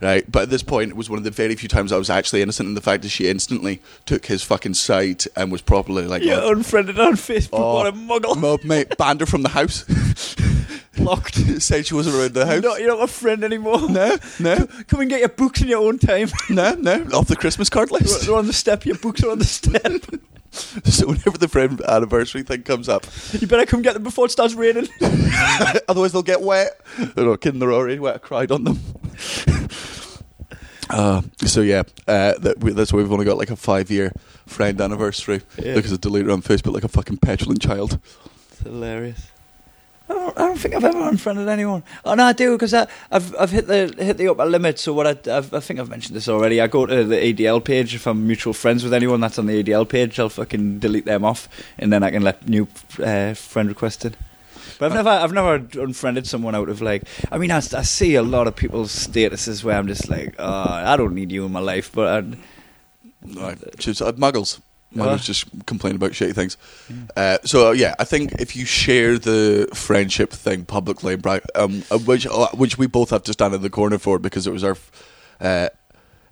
Right, 0.01 0.29
but 0.29 0.43
at 0.43 0.49
this 0.49 0.63
point, 0.63 0.89
it 0.91 0.97
was 0.97 1.09
one 1.09 1.17
of 1.17 1.23
the 1.23 1.31
very 1.31 1.55
few 1.55 1.69
times 1.69 1.93
I 1.93 1.97
was 1.97 2.09
actually 2.09 2.41
innocent 2.41 2.67
in 2.67 2.75
the 2.75 2.81
fact 2.81 3.03
that 3.03 3.09
she 3.09 3.29
instantly 3.29 3.81
took 4.05 4.25
his 4.25 4.43
fucking 4.43 4.73
side 4.73 5.23
and 5.37 5.49
was 5.49 5.61
properly 5.61 6.05
like, 6.07 6.23
You're 6.23 6.41
oh, 6.41 6.51
unfriended 6.51 6.99
on 6.99 7.13
Facebook. 7.13 7.49
oh, 7.53 7.75
what 7.75 7.87
a 7.87 7.93
muggle. 7.93 8.35
mo- 8.35 8.57
mate, 8.65 8.97
banned 8.97 9.21
her 9.21 9.25
from 9.25 9.43
the 9.43 9.49
house. 9.49 9.85
Blocked. 10.97 11.35
Said 11.61 11.85
she 11.87 11.93
wasn't 11.95 12.17
around 12.17 12.33
the 12.33 12.45
house. 12.45 12.61
Not, 12.61 12.79
you're 12.81 12.89
not 12.89 12.99
my 12.99 13.07
friend 13.07 13.43
anymore. 13.45 13.89
No, 13.89 14.17
no, 14.41 14.67
Come 14.87 14.99
and 15.01 15.09
get 15.09 15.21
your 15.21 15.29
books 15.29 15.61
in 15.61 15.69
your 15.69 15.87
own 15.87 15.97
time. 15.99 16.27
no, 16.49 16.73
no. 16.75 17.07
Off 17.13 17.27
the 17.27 17.35
Christmas 17.37 17.69
card 17.69 17.89
list. 17.89 18.25
They're 18.25 18.35
on 18.35 18.47
the 18.47 18.53
step. 18.53 18.85
Your 18.85 18.97
books 18.97 19.23
are 19.23 19.31
on 19.31 19.39
the 19.39 19.45
step. 19.45 20.03
so 20.83 21.07
whenever 21.07 21.37
the 21.37 21.47
friend 21.47 21.81
anniversary 21.81 22.43
thing 22.43 22.61
comes 22.63 22.87
up, 22.87 23.05
You 23.31 23.47
better 23.47 23.65
come 23.65 23.81
get 23.81 23.93
them 23.93 24.03
before 24.03 24.25
it 24.25 24.31
starts 24.31 24.53
raining. 24.53 24.87
otherwise 25.87 26.11
they'll 26.11 26.21
get 26.21 26.41
wet. 26.41 26.79
They're 27.15 27.25
not 27.25 27.41
kidding. 27.41 27.59
They're 27.59 27.73
already 27.73 27.99
wet. 27.99 28.15
I 28.15 28.17
cried 28.19 28.51
on 28.51 28.63
them. 28.63 28.79
Uh, 30.89 31.21
so 31.37 31.61
yeah, 31.61 31.81
uh, 32.07 32.33
that 32.39 32.59
we, 32.59 32.71
that's 32.71 32.93
why 32.93 32.97
we've 32.97 33.11
only 33.11 33.25
got 33.25 33.37
like 33.37 33.49
a 33.49 33.55
five-year 33.55 34.11
friend 34.45 34.79
anniversary 34.79 35.41
Yeah. 35.57 35.73
Because 35.73 35.91
I 35.91 35.95
deleted 35.95 36.27
her 36.27 36.33
on 36.33 36.43
Facebook 36.43 36.73
like 36.73 36.83
a 36.83 36.87
fucking 36.89 37.17
petulant 37.17 37.61
child. 37.61 37.99
It's 38.51 38.59
hilarious. 38.61 39.31
I 40.13 40.15
don't, 40.15 40.39
I 40.39 40.45
don't 40.47 40.57
think 40.57 40.75
I've 40.75 40.83
ever 40.83 41.09
unfriended 41.09 41.47
anyone. 41.47 41.83
Oh 42.05 42.13
no, 42.13 42.25
I 42.25 42.33
do 42.33 42.51
because 42.53 42.73
I've 42.73 43.35
I've 43.39 43.51
hit 43.51 43.67
the 43.67 43.93
hit 43.97 44.17
the 44.17 44.27
upper 44.29 44.45
limit. 44.45 44.79
So 44.79 44.93
what 44.93 45.07
I 45.07 45.37
I've, 45.37 45.53
I 45.53 45.59
think 45.59 45.79
I've 45.79 45.89
mentioned 45.89 46.15
this 46.15 46.29
already. 46.29 46.61
I 46.61 46.67
go 46.67 46.85
to 46.85 47.03
the 47.03 47.15
ADL 47.15 47.63
page 47.63 47.95
if 47.95 48.05
I'm 48.07 48.27
mutual 48.27 48.53
friends 48.53 48.83
with 48.83 48.93
anyone 48.93 49.19
that's 49.19 49.39
on 49.39 49.47
the 49.47 49.63
ADL 49.63 49.87
page. 49.87 50.19
I'll 50.19 50.29
fucking 50.29 50.79
delete 50.79 51.05
them 51.05 51.25
off, 51.25 51.49
and 51.77 51.91
then 51.91 52.03
I 52.03 52.11
can 52.11 52.23
let 52.23 52.47
new 52.47 52.67
uh, 52.99 53.33
friend 53.33 53.69
request 53.69 54.05
in. 54.05 54.15
But 54.79 54.91
I've 54.91 54.95
never 54.95 55.09
I've 55.09 55.33
never 55.33 55.81
unfriended 55.81 56.27
someone 56.27 56.55
out 56.55 56.69
of 56.69 56.81
like. 56.81 57.03
I 57.31 57.37
mean, 57.37 57.51
I 57.51 57.59
see 57.59 58.15
a 58.15 58.23
lot 58.23 58.47
of 58.47 58.55
people's 58.55 58.93
statuses 58.93 59.63
where 59.63 59.77
I'm 59.77 59.87
just 59.87 60.09
like, 60.09 60.35
oh, 60.39 60.65
I 60.69 60.95
don't 60.97 61.15
need 61.15 61.31
you 61.31 61.45
in 61.45 61.51
my 61.51 61.59
life, 61.59 61.91
but 61.91 62.07
I'd, 62.07 62.37
Right. 63.25 63.57
Just, 63.77 64.01
uh, 64.01 64.11
muggles. 64.13 64.59
Muggles 64.95 65.13
Uh. 65.13 65.17
just 65.17 65.45
complain 65.65 65.95
about 65.95 66.11
shitty 66.11 66.33
things. 66.35 66.57
Uh, 67.17 67.37
so 67.43 67.69
uh, 67.69 67.71
yeah, 67.71 67.95
I 67.99 68.03
think 68.03 68.33
if 68.39 68.55
you 68.55 68.65
share 68.65 69.17
the 69.17 69.67
friendship 69.73 70.31
thing 70.31 70.65
publicly, 70.65 71.15
bri- 71.15 71.41
um, 71.55 71.83
uh, 71.91 71.97
which 71.97 72.25
uh, 72.27 72.47
which 72.53 72.77
we 72.77 72.87
both 72.87 73.09
have 73.09 73.23
to 73.23 73.33
stand 73.33 73.53
in 73.53 73.61
the 73.61 73.69
corner 73.69 73.97
for 73.97 74.19
because 74.19 74.47
it 74.47 74.53
was 74.53 74.63
our. 74.63 74.71
f- 74.71 74.91
Uh, 75.41 75.69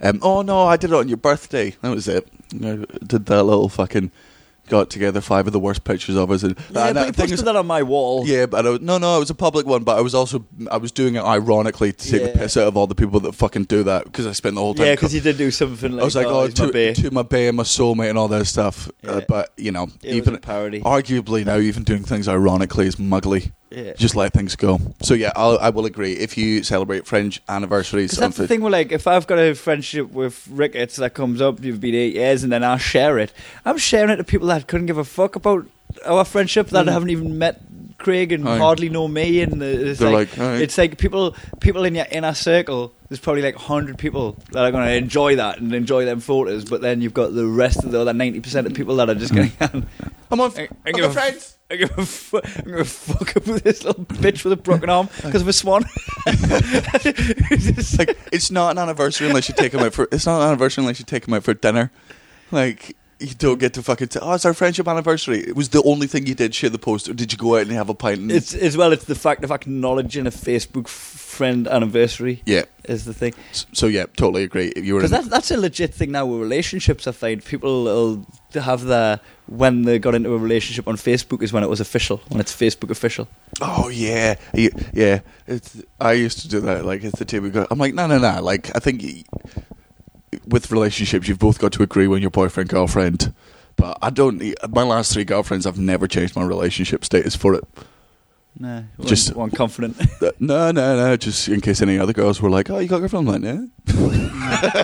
um, 0.04 0.19
oh 0.21 0.41
no, 0.41 0.65
I 0.74 0.78
did 0.78 0.91
it 0.91 0.95
on 0.95 1.08
your 1.10 1.17
birthday. 1.17 1.76
That 1.82 1.93
was 1.93 2.08
it. 2.08 2.28
I 2.56 2.86
did 3.06 3.26
that 3.28 3.43
little 3.43 3.69
fucking. 3.69 4.12
Got 4.69 4.89
together 4.89 5.19
five 5.19 5.47
of 5.47 5.54
the 5.54 5.60
worst 5.60 5.84
pictures 5.84 6.15
of 6.15 6.32
us. 6.32 6.43
And, 6.43 6.56
yeah, 6.71 6.88
and 6.88 6.95
but 6.95 7.15
that 7.15 7.24
you 7.24 7.32
posted 7.34 7.47
that 7.47 7.56
on 7.58 7.67
my 7.67 7.84
wall. 7.84 8.26
yeah, 8.26 8.45
but 8.45 8.65
I 8.65 8.69
was, 8.69 8.80
no, 8.82 8.97
no, 9.00 9.17
it 9.17 9.19
was 9.19 9.30
a 9.30 9.36
public 9.36 9.65
one. 9.65 9.84
But 9.84 9.97
I 9.97 10.02
was 10.02 10.15
also 10.15 10.45
I 10.69 10.78
was 10.78 10.91
doing 10.91 11.15
it 11.15 11.24
ironically 11.24 11.91
to 11.91 12.10
take 12.12 12.32
the 12.34 12.39
piss 12.39 12.56
out 12.56 12.67
of 12.67 12.78
all 12.78 12.88
the 12.88 12.95
people 12.95 13.19
that 13.21 13.34
fucking 13.34 13.65
do 13.65 13.84
that 13.84 14.06
because 14.06 14.26
I 14.28 14.32
spent 14.32 14.56
the 14.56 14.62
whole 14.62 14.74
time. 14.74 14.86
Yeah, 14.86 14.93
because 14.95 15.13
you 15.13 15.19
did 15.21 15.38
do 15.38 15.52
something 15.52 15.91
like, 15.91 16.02
I 16.02 16.06
was 16.06 16.15
like, 16.15 16.28
oh, 16.28 16.41
oh, 16.41 16.45
he's 16.45 16.58
my 16.60 16.67
to, 16.67 16.71
bae. 16.71 16.93
to 17.02 17.12
my 17.12 17.24
bay 17.24 17.47
and 17.47 17.58
my 17.58 17.63
soulmate 17.63 18.10
and 18.10 18.17
all 18.17 18.28
that 18.30 18.45
stuff. 18.45 18.89
Uh, 19.06 19.21
but 19.28 19.52
you 19.58 19.71
know, 19.71 19.88
It 20.04 20.15
even 20.15 20.38
parody. 20.38 20.80
arguably 20.82 21.45
now, 21.45 21.58
even 21.58 21.84
doing 21.84 22.04
things 22.04 22.28
ironically 22.30 22.88
is 22.88 22.95
muggly. 22.95 23.52
Yeah. 23.72 23.94
Just 23.94 24.16
let 24.18 24.34
things 24.34 24.56
go. 24.58 24.80
So 25.02 25.14
yeah, 25.14 25.32
I'll, 25.36 25.58
I 25.60 25.70
will 25.70 25.86
agree. 25.86 26.14
If 26.14 26.38
you 26.38 26.62
celebrate 26.62 27.08
French 27.08 27.42
anniversaries, 27.48 28.12
that's 28.12 28.36
the 28.36 28.46
thing 28.48 28.62
with 28.62 28.74
like, 28.74 28.92
if 28.92 29.08
I've 29.08 29.28
got 29.28 29.40
a 29.40 29.54
friendship 29.56 30.12
with 30.12 30.46
Ricketts 30.52 30.98
that 30.98 31.14
comes 31.14 31.42
up, 31.42 31.64
you've 31.64 31.80
been 31.80 31.96
eight 31.96 32.16
years, 32.16 32.44
and 32.44 32.52
then 32.52 32.64
I 32.66 32.76
share 32.78 33.18
it, 33.18 33.32
I'm 33.64 33.78
sharing 33.78 34.10
it 34.10 34.18
to 34.18 34.26
people 34.26 34.48
that 34.48 34.68
couldn't 34.68 34.88
give 34.88 34.98
a 34.98 35.06
fuck 35.06 35.38
about 35.38 35.66
our 36.06 36.26
friendship, 36.26 36.68
that 36.70 36.86
Mm. 36.86 36.92
haven't 36.92 37.10
even 37.12 37.38
met 37.38 37.62
Craig 38.02 38.32
and 38.32 38.48
Aye. 38.48 38.58
hardly 38.58 38.90
know 38.90 39.08
me, 39.08 39.42
and 39.42 39.62
it's 39.62 40.00
They're 40.00 40.10
like, 40.10 40.36
like, 40.38 40.62
it's 40.62 40.78
like 40.78 40.98
people, 40.98 41.36
people 41.60 41.86
in 41.86 41.96
your 41.96 42.08
inner 42.12 42.34
circle. 42.34 42.94
There's 43.10 43.20
probably 43.20 43.42
like 43.42 43.56
hundred 43.56 43.98
people 43.98 44.38
that 44.52 44.64
are 44.64 44.72
going 44.72 44.86
to 44.86 44.94
enjoy 44.94 45.36
that 45.36 45.60
and 45.60 45.74
enjoy 45.74 46.06
them 46.06 46.20
photos, 46.20 46.66
but 46.66 46.82
then 46.82 47.02
you've 47.02 47.14
got 47.14 47.34
the 47.34 47.46
rest 47.46 47.84
of 47.84 47.92
the 47.92 48.00
other 48.00 48.14
ninety 48.14 48.40
percent 48.40 48.68
of 48.68 48.74
people 48.74 48.96
that 48.98 49.10
are 49.10 49.16
just 49.16 49.34
going. 49.36 49.50
Hmm. 49.50 49.82
I'm 50.32 50.40
on. 50.40 50.52
I, 50.58 50.62
I 50.62 50.68
I'm 50.88 50.94
give 50.94 51.04
on 51.06 51.10
a 51.12 51.14
friends. 51.14 51.58
I 51.70 51.76
give 51.76 51.98
a 51.98 52.06
fu- 52.06 52.42
I'm 52.44 52.72
gonna 52.72 52.86
fuck 52.86 53.36
up 53.38 53.48
with 53.48 53.64
this 53.64 53.84
little 53.84 54.04
bitch 54.06 54.44
with 54.44 54.54
a 54.54 54.58
broken 54.58 54.90
arm 54.90 55.10
because 55.24 55.42
of 55.42 55.48
a 55.48 55.54
swan. 55.54 55.86
It's 56.26 57.98
like 58.00 58.18
it's 58.32 58.52
not 58.52 58.72
an 58.72 58.78
anniversary 58.78 59.28
unless 59.28 59.50
you 59.50 59.56
take 59.56 59.74
him 59.74 59.82
out 59.82 59.94
for. 59.94 60.08
It's 60.12 60.26
not 60.26 60.42
an 60.42 60.48
anniversary 60.48 60.84
unless 60.84 61.00
you 61.00 61.06
take 61.06 61.26
them 61.26 61.34
out 61.34 61.44
for 61.44 61.54
dinner. 61.54 61.92
Like 62.52 62.96
you 63.22 63.36
don't 63.36 63.60
get 63.60 63.74
to 63.76 63.84
fucking. 63.84 64.10
T- 64.10 64.20
oh, 64.22 64.34
it's 64.34 64.46
our 64.46 64.54
friendship 64.54 64.88
anniversary. 64.88 65.40
It 65.40 65.56
was 65.56 65.70
the 65.70 65.84
only 65.84 66.08
thing 66.08 66.26
you 66.26 66.36
did. 66.36 66.56
Share 66.56 66.70
the 66.70 66.80
post, 66.80 67.08
or 67.08 67.14
did 67.14 67.32
you 67.32 67.38
go 67.38 67.56
out 67.56 67.62
and 67.64 67.72
have 67.72 67.90
a 67.90 67.94
pint? 67.94 68.20
And, 68.20 68.32
It's 68.32 68.54
as 68.54 68.76
well. 68.76 68.92
It's 68.92 69.06
the 69.06 69.16
fact 69.16 69.44
of 69.44 69.52
acknowledging 69.52 70.26
a 70.28 70.32
Facebook 70.32 70.88
friend 70.88 71.68
anniversary 71.68 72.42
yeah. 72.46 72.64
is 72.86 73.06
the 73.06 73.14
thing. 73.14 73.34
S- 73.52 73.66
So 73.74 73.88
yeah, 73.88 74.06
totally 74.18 74.44
agree. 74.44 74.68
If 74.76 74.84
you 74.84 74.96
were 74.96 75.02
Because 75.02 75.12
that's 75.12 75.28
that's 75.28 75.52
a 75.52 75.58
legit 75.58 75.94
thing 75.94 76.12
now 76.12 76.26
with 76.26 76.42
relationships. 76.42 77.08
I 77.08 77.12
find 77.12 77.44
people 77.44 77.84
will 77.84 78.26
have 78.54 78.82
the 78.82 79.20
when 79.48 79.84
they 79.84 80.00
got 80.00 80.16
into 80.16 80.34
a 80.34 80.38
relationship 80.38 80.88
on 80.88 80.96
Facebook 80.96 81.42
is 81.42 81.54
when 81.54 81.64
it 81.64 81.70
was 81.70 81.80
official, 81.80 82.22
when 82.30 82.40
it's 82.40 82.56
Facebook 82.56 82.90
official. 82.90 83.28
Oh 83.62 83.90
yeah, 83.90 84.36
yeah. 84.54 85.20
It's, 85.48 85.82
I 86.00 86.14
used 86.14 86.40
to 86.40 86.48
do 86.48 86.60
that. 86.62 86.86
Like 86.86 87.04
it's 87.04 87.20
the 87.20 87.50
got. 87.50 87.68
I'm 87.70 87.78
like, 87.78 87.94
no, 87.94 88.08
no, 88.08 88.18
no. 88.18 88.42
Like 88.42 88.76
I 88.76 88.80
think 88.80 89.04
with 90.48 90.72
relationships, 90.72 91.28
you've 91.28 91.39
both 91.39 91.60
got 91.60 91.72
to 91.74 91.84
agree 91.84 92.08
when 92.08 92.22
your 92.22 92.32
boyfriend 92.32 92.70
girlfriend. 92.70 93.34
But 93.76 93.98
I 94.02 94.10
don't. 94.10 94.41
My 94.70 94.84
last 94.84 95.13
three 95.13 95.24
girlfriends, 95.24 95.65
I've 95.65 95.80
never 95.80 96.08
changed 96.08 96.36
my 96.36 96.44
relationship 96.44 97.04
status 97.06 97.36
for 97.36 97.54
it. 97.56 97.63
Nah, 98.60 98.84
Just- 99.02 99.36
one 99.36 99.50
confident. 99.52 99.98
No, 100.39 100.72
no, 100.72 100.96
no. 100.98 101.17
Just 101.17 101.48
in 101.48 101.62
case 101.62 101.82
any 101.82 101.98
other 102.00 102.13
girls 102.13 102.41
were 102.41 102.50
like, 102.50 102.70
"Oh, 102.70 102.80
you 102.80 102.88
got 102.88 102.98
a 102.98 103.00
girlfriend?" 103.08 103.30
I'm 103.30 103.41
like, 103.41 103.44
no. 103.88 104.84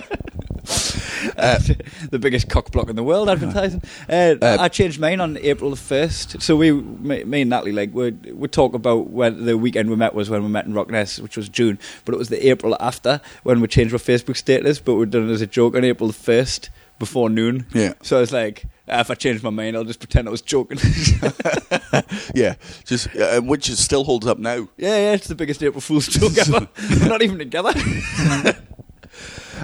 Uh, 1.36 1.58
the 2.10 2.18
biggest 2.18 2.48
cock 2.48 2.70
block 2.70 2.88
in 2.88 2.96
the 2.96 3.02
world 3.02 3.28
advertising. 3.28 3.82
Uh, 4.08 4.36
Uh, 4.40 4.56
I 4.60 4.68
changed 4.68 5.00
mine 5.00 5.20
on 5.20 5.36
April 5.38 5.70
the 5.70 5.76
first. 5.76 6.40
So 6.42 6.56
we, 6.56 6.72
me, 6.72 7.24
me 7.24 7.40
and 7.42 7.50
Natalie, 7.50 7.72
like 7.72 7.92
we 7.94 8.10
we 8.32 8.48
talk 8.48 8.74
about 8.74 9.10
when 9.10 9.44
the 9.46 9.56
weekend 9.56 9.90
we 9.90 9.96
met 9.96 10.14
was 10.14 10.28
when 10.30 10.42
we 10.42 10.48
met 10.48 10.66
in 10.66 10.72
RockNess, 10.72 11.20
which 11.20 11.36
was 11.36 11.48
June, 11.48 11.78
but 12.04 12.14
it 12.14 12.18
was 12.18 12.28
the 12.28 12.48
April 12.48 12.76
after 12.80 13.20
when 13.42 13.60
we 13.60 13.68
changed 13.68 13.92
our 13.92 13.98
Facebook 14.00 14.36
status, 14.36 14.78
but 14.80 14.94
we'd 14.94 15.10
done 15.10 15.28
it 15.28 15.32
as 15.32 15.40
a 15.40 15.46
joke 15.46 15.74
on 15.74 15.84
April 15.84 16.06
the 16.08 16.12
first 16.14 16.70
before 16.98 17.30
noon. 17.30 17.64
Yeah, 17.72 17.92
So 18.02 18.16
I 18.16 18.20
was 18.20 18.32
like, 18.32 18.64
ah, 18.88 19.00
if 19.00 19.10
I 19.10 19.14
change 19.14 19.42
my 19.42 19.50
mind, 19.50 19.76
I'll 19.76 19.84
just 19.84 20.00
pretend 20.00 20.26
I 20.26 20.32
was 20.32 20.42
joking. 20.42 20.78
yeah. 22.34 22.54
Just 22.84 23.14
uh, 23.16 23.40
which 23.40 23.68
is, 23.68 23.78
still 23.78 24.04
holds 24.04 24.26
up 24.26 24.38
now. 24.38 24.68
yeah, 24.76 24.96
yeah, 24.96 25.12
it's 25.14 25.28
the 25.28 25.34
biggest 25.36 25.62
April 25.62 25.80
Fool's 25.80 26.08
joke 26.08 26.36
ever. 26.38 26.68
We're 27.00 27.08
not 27.08 27.22
even 27.22 27.38
together. 27.38 27.72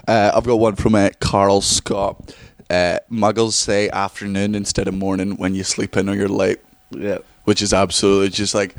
Uh, 0.09 0.33
I've 0.35 0.45
got 0.45 0.57
one 0.59 0.77
from 0.77 0.95
uh, 0.95 1.11
Carl 1.21 1.61
Scott. 1.61 2.35
Uh, 2.71 2.99
muggles 3.11 3.53
say 3.53 3.89
afternoon 3.91 4.55
instead 4.55 4.89
of 4.89 4.95
morning 4.95 5.37
when 5.37 5.55
you 5.55 5.63
sleep 5.65 5.97
in 5.97 6.09
or 6.09 6.15
you're 6.15 6.29
late. 6.29 6.59
yeah. 6.91 7.19
which 7.45 7.61
is 7.61 7.75
absolutely 7.75 8.31
just 8.31 8.55
like 8.55 8.75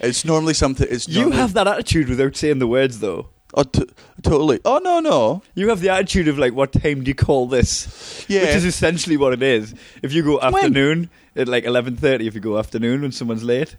it's 0.00 0.24
normally 0.24 0.54
something. 0.54 0.86
It's 0.90 1.08
You 1.08 1.20
normally- 1.22 1.38
have 1.38 1.54
that 1.54 1.66
attitude 1.66 2.08
without 2.08 2.36
saying 2.36 2.58
the 2.58 2.66
words, 2.66 3.00
though. 3.00 3.28
oh, 3.54 3.62
t- 3.62 3.86
totally. 4.22 4.60
Oh 4.64 4.78
no, 4.84 5.00
no, 5.00 5.42
You 5.54 5.68
have 5.70 5.80
the 5.80 5.88
attitude 5.88 6.28
of 6.28 6.38
like, 6.38 6.52
what 6.52 6.72
time 6.72 7.02
do 7.02 7.08
you 7.08 7.14
call 7.14 7.46
this? 7.46 8.24
yeah, 8.28 8.40
Which 8.42 8.56
is 8.56 8.64
essentially 8.66 9.16
what 9.16 9.32
it 9.32 9.42
is. 9.42 9.74
If 10.02 10.12
you 10.12 10.22
go 10.22 10.40
afternoon 10.40 11.08
at 11.34 11.48
like 11.48 11.64
eleven 11.64 11.96
thirty, 11.96 12.26
if 12.26 12.34
you 12.34 12.40
go 12.40 12.58
afternoon 12.58 13.00
when 13.02 13.12
someone's 13.12 13.42
late, 13.44 13.76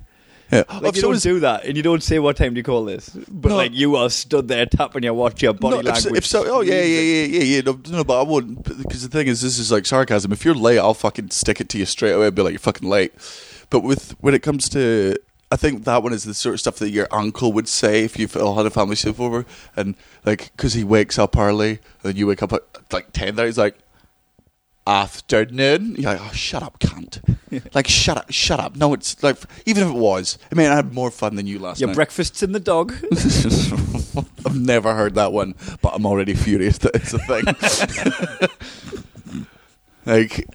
Yeah. 0.52 0.64
Like 0.70 0.84
If 0.90 0.96
you 0.98 1.02
don't 1.02 1.22
do 1.22 1.40
that, 1.40 1.66
and 1.66 1.76
you 1.76 1.82
don't 1.84 2.04
say 2.04 2.20
what 2.20 2.38
time 2.38 2.54
do 2.54 2.60
you 2.60 2.64
call 2.64 2.86
this, 2.86 3.10
but 3.10 3.50
No. 3.50 3.56
like 3.56 3.74
you 3.74 3.96
are 3.96 4.10
stood 4.12 4.48
there 4.48 4.66
tapping 4.68 5.04
your 5.04 5.14
watch, 5.16 5.42
your 5.42 5.54
body 5.54 5.76
No, 5.76 5.80
if, 5.80 5.86
language. 5.86 6.04
so- 6.04 6.16
if 6.16 6.26
so, 6.26 6.58
oh 6.58 6.62
yeah, 6.62 6.82
yeah, 6.84 7.00
yeah, 7.02 7.26
yeah, 7.26 7.44
yeah. 7.44 7.62
No, 7.62 7.80
no, 7.90 8.04
but 8.04 8.20
I 8.20 8.24
wouldn't 8.24 8.64
because 8.64 9.02
the 9.02 9.10
thing 9.10 9.28
is, 9.28 9.42
this 9.42 9.58
is 9.58 9.72
like 9.72 9.86
sarcasm. 9.86 10.32
If 10.32 10.46
you're 10.46 10.54
late, 10.54 10.78
I'll 10.78 10.94
fucking 10.94 11.32
stick 11.32 11.60
it 11.60 11.70
to 11.70 11.78
you 11.80 11.86
straight 11.86 12.12
away. 12.12 12.28
I'd 12.28 12.36
be 12.36 12.42
like, 12.44 12.52
you're 12.54 12.60
fucking 12.60 12.88
late. 12.88 13.14
But 13.72 13.80
with 13.80 14.12
when 14.22 14.36
it 14.36 14.44
comes 14.44 14.70
to, 14.70 15.16
I 15.52 15.56
think 15.56 15.84
that 15.86 16.04
one 16.04 16.14
is 16.14 16.24
the 16.26 16.34
sort 16.36 16.54
of 16.54 16.60
stuff 16.60 16.76
that 16.78 16.92
your 16.92 17.08
uncle 17.12 17.52
would 17.54 17.68
say 17.68 18.04
if 18.04 18.20
you've 18.20 18.36
all 18.38 18.56
had 18.56 18.68
a 18.68 18.70
family 18.70 18.96
sleepover, 18.96 19.46
and 19.76 19.96
like 20.26 20.52
because 20.56 20.74
he 20.74 20.84
wakes 20.84 21.18
up 21.18 21.36
early 21.38 21.80
and 22.04 22.16
you 22.18 22.28
wake 22.28 22.44
up 22.44 22.54
at 22.54 22.62
like 22.92 23.12
ten. 23.14 23.36
There, 23.36 23.46
he's 23.48 23.58
like. 23.58 23.78
Afternoon, 24.88 25.96
you're 25.98 26.12
like, 26.14 26.22
oh, 26.22 26.32
shut 26.34 26.62
up, 26.62 26.78
cunt! 26.80 27.20
like, 27.74 27.88
shut 27.88 28.18
up, 28.18 28.32
shut 28.32 28.60
up. 28.60 28.76
No, 28.76 28.94
it's 28.94 29.22
like, 29.24 29.38
even 29.66 29.82
if 29.84 29.90
it 29.90 29.96
was, 29.98 30.38
I 30.52 30.56
mean, 30.56 30.68
I 30.70 30.76
had 30.76 30.94
more 30.94 31.10
fun 31.10 31.36
than 31.36 31.48
you 31.48 31.58
last 31.58 31.80
Your 31.82 31.88
night. 31.88 31.96
breakfast's 31.96 32.44
in 32.44 32.52
the 32.52 32.60
dog. 32.60 32.94
I've 34.46 34.56
never 34.60 34.94
heard 34.94 35.16
that 35.16 35.32
one, 35.34 35.56
but 35.82 35.94
I'm 35.96 36.06
already 36.06 36.36
furious 36.36 36.78
that 36.80 36.96
it's 36.96 37.14
a 37.14 37.18
thing. 37.20 37.46
like, 40.06 40.46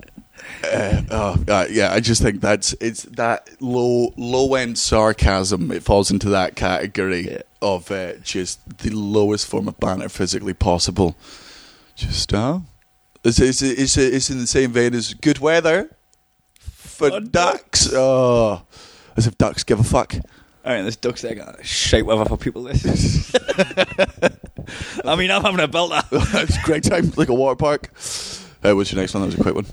uh, 0.65 1.03
oh, 1.11 1.45
uh, 1.49 1.67
yeah, 1.71 1.93
I 1.93 2.01
just 2.01 2.23
think 2.23 2.41
that's 2.41 2.73
it's 2.81 3.03
that 3.05 3.49
low 3.61 4.13
low 4.17 4.55
end 4.55 4.79
sarcasm. 4.79 5.71
It 5.73 5.83
falls 5.83 6.11
into 6.11 6.29
that 6.31 6.55
category 6.57 7.31
Yeah. 7.33 7.43
of 7.61 7.91
uh, 7.91 8.15
just 8.23 8.61
the 8.79 8.91
lowest 8.91 9.47
form 9.47 9.69
of 9.69 9.79
banter 9.81 10.09
physically 10.09 10.55
possible. 10.55 11.17
Just 11.97 12.33
uh, 12.33 12.61
it's 13.25 13.39
it's 13.39 13.63
it's, 13.63 13.97
it's 13.97 14.31
in 14.31 14.39
the 14.39 14.47
same 14.47 14.73
vein 14.73 14.95
as 14.95 15.15
good 15.15 15.39
weather 15.39 15.91
for 17.01 17.11
For 17.11 17.21
ducks. 17.21 17.91
Oh, 17.93 18.63
as 19.17 19.27
if 19.27 19.37
ducks 19.39 19.65
give 19.65 19.81
a 19.81 19.85
fuck. 19.85 20.15
All 20.63 20.73
right, 20.75 20.83
this 20.83 20.97
duck's 20.97 21.23
there 21.23 21.35
going, 21.35 21.57
shite 21.63 22.05
weather 22.05 22.27
for 22.27 22.37
people 22.37 22.65
this. 22.65 23.35
I 25.05 25.17
mean, 25.17 25.31
I'm 25.31 25.43
having 25.43 25.61
a 25.61 25.69
belter. 25.69 26.03
it's 26.43 26.59
a 26.59 26.63
great 26.63 26.85
time, 26.85 27.11
like 27.17 27.31
a 27.31 27.35
water 27.35 27.57
park. 27.57 27.91
Uh, 28.63 28.75
what's 28.75 28.93
your 28.93 29.01
next 29.01 29.15
one? 29.15 29.23
That 29.23 29.27
was 29.29 29.35
a 29.37 29.43
quick 29.43 29.55
one. 29.55 29.67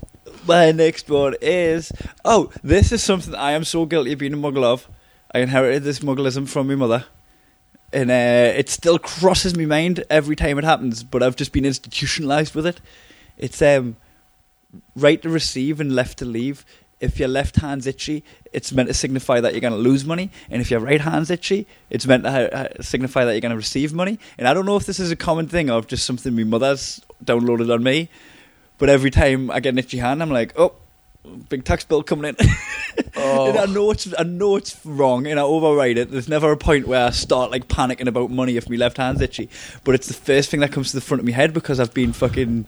My 0.46 0.72
next 0.72 1.10
one 1.10 1.34
is 1.42 1.92
oh, 2.24 2.50
this 2.62 2.90
is 2.90 3.02
something 3.02 3.34
I 3.34 3.52
am 3.52 3.64
so 3.64 3.84
guilty 3.84 4.12
of 4.12 4.18
being 4.18 4.32
a 4.32 4.38
muggle 4.38 4.64
of. 4.64 4.88
I 5.34 5.40
inherited 5.40 5.82
this 5.82 5.98
muggleism 5.98 6.48
from 6.48 6.68
my 6.68 6.74
mother, 6.74 7.04
and 7.92 8.10
uh, 8.10 8.56
it 8.56 8.70
still 8.70 8.98
crosses 8.98 9.54
my 9.54 9.66
mind 9.66 10.04
every 10.08 10.36
time 10.36 10.58
it 10.58 10.64
happens. 10.64 11.02
But 11.02 11.22
I've 11.22 11.36
just 11.36 11.52
been 11.52 11.66
institutionalized 11.66 12.54
with 12.54 12.66
it. 12.66 12.80
It's 13.38 13.62
um, 13.62 13.96
right 14.94 15.20
to 15.22 15.28
receive 15.28 15.80
and 15.80 15.94
left 15.94 16.18
to 16.18 16.24
leave. 16.24 16.64
If 17.00 17.18
your 17.20 17.28
left 17.28 17.56
hand's 17.56 17.86
itchy, 17.86 18.24
it's 18.52 18.72
meant 18.72 18.88
to 18.88 18.94
signify 18.94 19.40
that 19.40 19.52
you're 19.52 19.60
going 19.60 19.72
to 19.72 19.78
lose 19.78 20.04
money, 20.04 20.30
and 20.50 20.60
if 20.60 20.68
your 20.68 20.80
right 20.80 21.00
hand's 21.00 21.30
itchy, 21.30 21.66
it's 21.90 22.06
meant 22.06 22.24
to 22.24 22.30
ha- 22.30 22.82
signify 22.82 23.24
that 23.24 23.32
you're 23.32 23.40
going 23.40 23.50
to 23.50 23.56
receive 23.56 23.94
money. 23.94 24.18
And 24.36 24.48
I 24.48 24.54
don't 24.54 24.66
know 24.66 24.76
if 24.76 24.84
this 24.84 24.98
is 24.98 25.12
a 25.12 25.16
common 25.16 25.46
thing 25.46 25.70
or 25.70 25.82
just 25.82 26.04
something 26.04 26.34
my 26.34 26.42
mother's 26.42 27.00
downloaded 27.24 27.72
on 27.72 27.84
me. 27.84 28.08
But 28.78 28.88
every 28.88 29.10
time 29.10 29.50
I 29.50 29.60
get 29.60 29.70
an 29.70 29.78
itchy 29.78 29.98
hand, 29.98 30.22
I'm 30.22 30.30
like, 30.30 30.58
oh, 30.58 30.72
big 31.48 31.64
tax 31.64 31.84
bill 31.84 32.02
coming 32.02 32.34
in. 32.38 32.46
Oh. 33.16 33.56
I 33.56 33.66
know 33.66 33.90
it's 33.90 34.12
I 34.18 34.22
know 34.22 34.56
it's 34.56 34.84
wrong, 34.84 35.26
and 35.26 35.38
I 35.38 35.42
override 35.42 35.98
it. 35.98 36.10
There's 36.10 36.28
never 36.28 36.52
a 36.52 36.56
point 36.56 36.86
where 36.86 37.06
I 37.06 37.10
start 37.10 37.50
like 37.50 37.68
panicking 37.68 38.06
about 38.06 38.30
money 38.30 38.56
if 38.56 38.68
my 38.68 38.76
left 38.76 38.96
hand's 38.96 39.20
itchy. 39.20 39.48
But 39.84 39.94
it's 39.94 40.06
the 40.08 40.14
first 40.14 40.50
thing 40.50 40.60
that 40.60 40.72
comes 40.72 40.90
to 40.90 40.96
the 40.96 41.00
front 41.00 41.20
of 41.20 41.26
my 41.26 41.32
head 41.32 41.52
because 41.52 41.80
I've 41.80 41.94
been 41.94 42.12
fucking, 42.12 42.66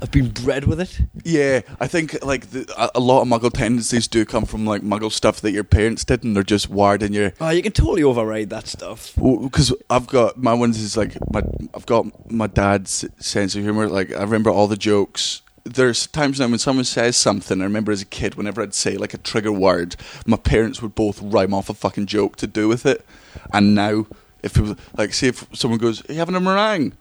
I've 0.00 0.10
been 0.10 0.30
bred 0.30 0.64
with 0.64 0.80
it. 0.80 1.00
Yeah, 1.24 1.60
I 1.80 1.86
think 1.86 2.24
like 2.24 2.50
the, 2.50 2.90
a, 2.94 3.00
lot 3.00 3.22
of 3.22 3.28
Muggle 3.28 3.52
tendencies 3.52 4.08
do 4.08 4.24
come 4.24 4.44
from 4.44 4.66
like 4.66 4.82
Muggle 4.82 5.12
stuff 5.12 5.40
that 5.40 5.52
your 5.52 5.64
parents 5.64 6.04
did, 6.04 6.24
and 6.24 6.34
they're 6.34 6.42
just 6.42 6.68
wired 6.68 7.02
in 7.02 7.12
your. 7.12 7.32
Oh, 7.40 7.50
you 7.50 7.62
can 7.62 7.72
totally 7.72 8.02
override 8.02 8.50
that 8.50 8.66
stuff. 8.66 9.14
Because 9.16 9.72
I've 9.90 10.06
got 10.06 10.36
my 10.36 10.54
ones 10.54 10.80
is 10.80 10.96
like 10.96 11.16
my 11.32 11.42
I've 11.74 11.86
got 11.86 12.30
my 12.30 12.46
dad's 12.46 13.04
sense 13.18 13.54
of 13.54 13.62
humor. 13.62 13.88
Like 13.88 14.12
I 14.12 14.22
remember 14.22 14.50
all 14.50 14.66
the 14.66 14.76
jokes. 14.76 15.42
There's 15.74 16.06
times 16.06 16.40
now 16.40 16.48
when 16.48 16.58
someone 16.58 16.84
says 16.84 17.16
something. 17.16 17.60
I 17.60 17.64
remember 17.64 17.92
as 17.92 18.02
a 18.02 18.06
kid, 18.06 18.34
whenever 18.36 18.62
I'd 18.62 18.74
say 18.74 18.96
like 18.96 19.14
a 19.14 19.18
trigger 19.18 19.52
word, 19.52 19.96
my 20.26 20.36
parents 20.36 20.80
would 20.82 20.94
both 20.94 21.20
rhyme 21.22 21.52
off 21.54 21.68
a 21.68 21.74
fucking 21.74 22.06
joke 22.06 22.36
to 22.36 22.46
do 22.46 22.68
with 22.68 22.86
it. 22.86 23.04
And 23.52 23.74
now, 23.74 24.06
if 24.42 24.56
it 24.56 24.62
was 24.62 24.76
like, 24.96 25.12
say 25.12 25.28
if 25.28 25.46
someone 25.52 25.78
goes, 25.78 26.08
"Are 26.08 26.12
you 26.12 26.18
having 26.18 26.34
a 26.36 26.40
meringue?" 26.40 26.92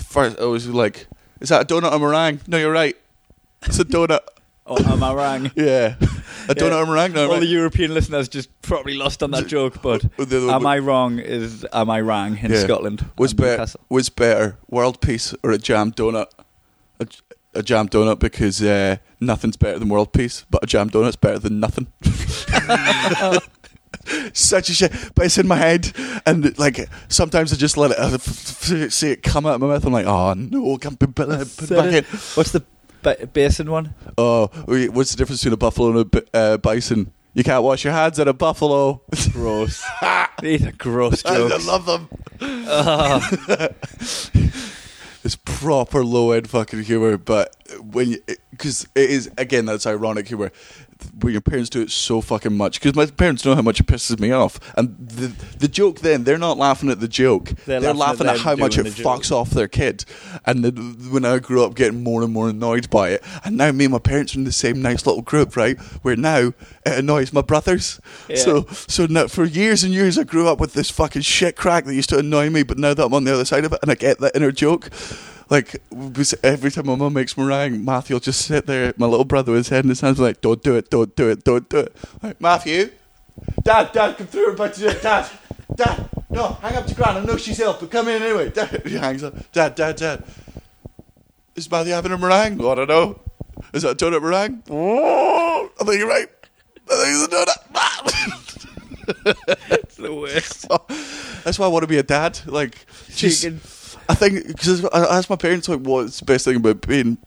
First, 0.00 0.38
I 0.40 0.44
was 0.44 0.66
like, 0.68 1.06
"Is 1.40 1.48
that 1.50 1.62
a 1.62 1.74
donut 1.74 1.92
or 1.92 1.98
meringue?" 1.98 2.40
No, 2.46 2.56
you're 2.58 2.72
right. 2.72 2.96
It's 3.62 3.78
a 3.78 3.84
donut. 3.84 4.20
Oh, 4.70 4.76
am 4.92 5.02
I 5.02 5.14
wrong? 5.14 5.50
Yeah, 5.56 5.94
a 6.46 6.54
donut 6.54 6.72
Yeah. 6.72 6.82
or 6.82 6.84
meringue. 6.86 7.14
No, 7.14 7.24
All 7.24 7.30
right. 7.30 7.40
the 7.40 7.46
European 7.46 7.94
listeners 7.94 8.28
just 8.28 8.50
probably 8.60 8.92
lost 8.98 9.22
on 9.22 9.30
that 9.30 9.46
joke, 9.46 9.80
but 9.80 10.04
am 10.30 10.66
I 10.66 10.78
wrong? 10.78 11.18
Is 11.18 11.64
am 11.72 11.88
I 11.88 12.02
wrong 12.02 12.36
in 12.36 12.52
Yeah. 12.52 12.64
Scotland? 12.64 13.06
was 13.16 13.32
better 13.32 13.64
was 13.88 14.10
better 14.10 14.58
world 14.68 15.00
peace 15.00 15.34
or 15.42 15.52
a 15.52 15.56
jam 15.56 15.90
donut 15.90 16.26
a, 17.54 17.58
a 17.60 17.62
jam 17.62 17.88
donut 17.88 18.18
because 18.18 18.62
uh, 18.62 18.96
nothing's 19.20 19.56
better 19.56 19.78
than 19.78 19.88
world 19.88 20.12
peace 20.12 20.44
but 20.50 20.62
a 20.62 20.66
jam 20.66 20.88
donut's 20.90 21.16
better 21.16 21.38
than 21.38 21.60
nothing 21.60 21.86
such 24.32 24.70
a 24.70 24.74
shit 24.74 24.92
but 25.14 25.26
it's 25.26 25.38
in 25.38 25.46
my 25.46 25.56
head 25.56 25.92
and 26.26 26.58
like 26.58 26.88
sometimes 27.08 27.52
I 27.52 27.56
just 27.56 27.76
let 27.76 27.90
it 27.90 27.98
I 27.98 28.12
f- 28.14 28.70
f- 28.72 28.90
see 28.92 29.10
it 29.12 29.22
come 29.22 29.44
out 29.46 29.54
of 29.56 29.60
my 29.60 29.66
mouth 29.66 29.84
I'm 29.84 29.92
like 29.92 30.06
oh 30.06 30.34
no 30.34 30.76
can't 30.78 30.98
put, 30.98 31.14
put, 31.14 31.28
it- 31.28 31.56
put 31.56 31.68
back 31.70 31.92
in 31.92 32.04
What's 32.34 32.52
the 32.52 32.62
ba- 33.02 33.26
basin 33.32 33.70
one? 33.70 33.94
oh 34.16 34.46
what's 34.66 35.10
the 35.12 35.16
difference 35.16 35.40
between 35.42 35.54
a 35.54 35.58
buffalo 35.58 35.90
and 35.90 35.98
a 36.00 36.04
bi- 36.04 36.22
uh, 36.38 36.56
bison 36.58 37.12
you 37.34 37.44
can't 37.44 37.62
wash 37.62 37.84
your 37.84 37.92
hands 37.92 38.18
at 38.18 38.28
a 38.28 38.32
buffalo 38.32 39.02
Gross. 39.32 39.84
These 40.42 40.66
are 40.66 40.72
gross 40.72 41.22
I, 41.26 41.34
I 41.36 41.56
love 41.58 41.86
them 41.86 42.08
Ah. 42.40 43.68
It's 45.24 45.36
proper 45.36 46.04
low 46.04 46.32
end 46.32 46.48
fucking 46.48 46.82
humor, 46.84 47.16
but 47.18 47.54
when 47.80 48.16
because 48.50 48.88
it 48.94 49.10
is 49.10 49.30
again 49.36 49.66
that's 49.66 49.86
ironic 49.86 50.28
humor 50.28 50.50
when 51.20 51.32
your 51.32 51.40
parents 51.40 51.70
do 51.70 51.80
it 51.80 51.90
so 51.90 52.20
fucking 52.20 52.56
much. 52.56 52.80
Because 52.80 52.94
my 52.94 53.06
parents 53.06 53.44
know 53.44 53.54
how 53.54 53.62
much 53.62 53.80
it 53.80 53.86
pisses 53.86 54.18
me 54.18 54.30
off. 54.30 54.58
And 54.76 54.96
the 54.98 55.28
the 55.58 55.68
joke 55.68 56.00
then 56.00 56.24
they're 56.24 56.38
not 56.38 56.58
laughing 56.58 56.90
at 56.90 57.00
the 57.00 57.08
joke. 57.08 57.52
They're 57.66 57.80
they're, 57.80 57.94
laughing 57.94 58.26
laughing, 58.26 58.26
at 58.28 58.34
at, 58.36 58.40
how 58.40 58.56
much 58.56 58.78
it 58.78 58.84
joke. 58.84 59.06
fucks 59.06 59.32
off 59.32 59.50
their 59.50 59.68
kid. 59.68 60.04
And 60.44 60.64
then 60.64 61.10
when 61.10 61.24
I 61.24 61.38
grew 61.38 61.64
up 61.64 61.74
getting 61.74 62.02
more 62.02 62.22
and 62.22 62.32
more 62.32 62.48
annoyed 62.48 62.90
by 62.90 63.10
it 63.10 63.24
and 63.44 63.56
now 63.56 63.72
me 63.72 63.84
and 63.84 63.92
my 63.92 63.98
parents 63.98 64.34
are 64.34 64.38
in 64.38 64.44
the 64.44 64.52
same 64.52 64.82
nice 64.82 65.06
little 65.06 65.22
group 65.22 65.56
right? 65.56 65.78
Where 66.02 66.16
now 66.16 66.38
it 66.48 66.54
annoys 66.84 67.32
my 67.32 67.42
brothers. 67.42 68.00
Yeah. 68.28 68.36
so 68.36 68.66
so 68.70 69.06
now, 69.06 69.26
for 69.26 69.44
years 69.44 69.84
and 69.84 69.92
years 69.92 70.18
I 70.18 70.24
grew 70.24 70.48
up 70.48 70.60
with 70.60 70.74
this 70.74 70.90
fucking 70.90 71.22
shit 71.22 71.56
crack 71.56 71.84
that 71.84 71.94
used 71.94 72.10
to 72.10 72.18
annoy 72.18 72.50
me 72.50 72.62
but 72.62 72.78
now 72.78 72.94
that 72.94 73.04
I'm 73.04 73.14
on 73.14 73.24
the 73.24 73.34
other 73.34 73.44
side 73.44 73.64
of 73.64 73.72
it 73.72 73.78
and 73.82 73.90
I 73.90 73.94
get 73.94 74.18
that 74.20 74.34
inner 74.34 74.52
joke 74.52 74.90
like 75.50 75.82
every 76.42 76.70
time 76.70 76.86
my 76.86 76.94
mum 76.94 77.12
makes 77.14 77.36
meringue, 77.36 77.84
Matthew 77.84 78.14
will 78.14 78.20
just 78.20 78.46
sit 78.46 78.66
there, 78.66 78.92
my 78.96 79.06
little 79.06 79.24
brother 79.24 79.52
with 79.52 79.60
his 79.60 79.68
head 79.68 79.84
in 79.84 79.88
his 79.88 80.00
hands, 80.00 80.18
like, 80.18 80.40
"Don't 80.40 80.62
do 80.62 80.76
it, 80.76 80.90
don't 80.90 81.14
do 81.16 81.30
it, 81.30 81.44
don't 81.44 81.68
do 81.68 81.78
it." 81.78 81.96
Like, 82.22 82.40
Matthew, 82.40 82.90
Dad, 83.62 83.92
Dad, 83.92 84.16
come 84.16 84.26
through. 84.26 84.48
We're 84.48 84.54
about 84.54 84.74
to 84.74 84.80
do 84.80 84.88
it, 84.88 85.02
Dad, 85.02 85.28
Dad. 85.74 86.08
No, 86.30 86.48
hang 86.60 86.76
up 86.76 86.86
to 86.86 86.94
Gran. 86.94 87.16
I 87.16 87.24
know 87.24 87.36
she's 87.36 87.58
ill, 87.60 87.76
but 87.78 87.90
come 87.90 88.08
in 88.08 88.22
anyway. 88.22 88.50
Dad, 88.54 88.82
he 88.86 88.96
hangs 88.96 89.24
up. 89.24 89.52
Dad, 89.52 89.74
Dad, 89.74 89.96
Dad. 89.96 90.24
Is 91.56 91.70
Matthew 91.70 91.92
having 91.92 92.12
a 92.12 92.18
meringue? 92.18 92.60
I 92.60 92.74
don't 92.74 92.88
know. 92.88 93.20
Is 93.72 93.82
that 93.82 94.00
a 94.00 94.04
donut 94.04 94.22
meringue? 94.22 94.62
Oh, 94.70 95.70
I 95.80 95.84
think 95.84 95.98
you're 95.98 96.08
right. 96.08 96.28
I 96.90 96.94
think 96.94 97.08
it's 97.14 97.24
a 97.24 97.36
donut. 97.36 97.68
it's 99.70 99.96
the 99.96 100.14
worst. 100.14 100.68
That's 101.44 101.58
why 101.58 101.66
I 101.66 101.68
want 101.68 101.82
to 101.82 101.86
be 101.88 101.98
a 101.98 102.02
dad. 102.02 102.40
Like, 102.46 102.86
just, 103.14 103.42
Chicken. 103.42 103.60
I 104.08 104.14
think 104.14 104.46
because 104.46 104.84
I 104.86 105.18
asked 105.18 105.30
my 105.30 105.36
parents 105.36 105.68
like, 105.68 105.80
what's 105.80 106.20
the 106.20 106.24
best 106.24 106.44
thing 106.44 106.56
about 106.56 106.86
being, 106.86 107.18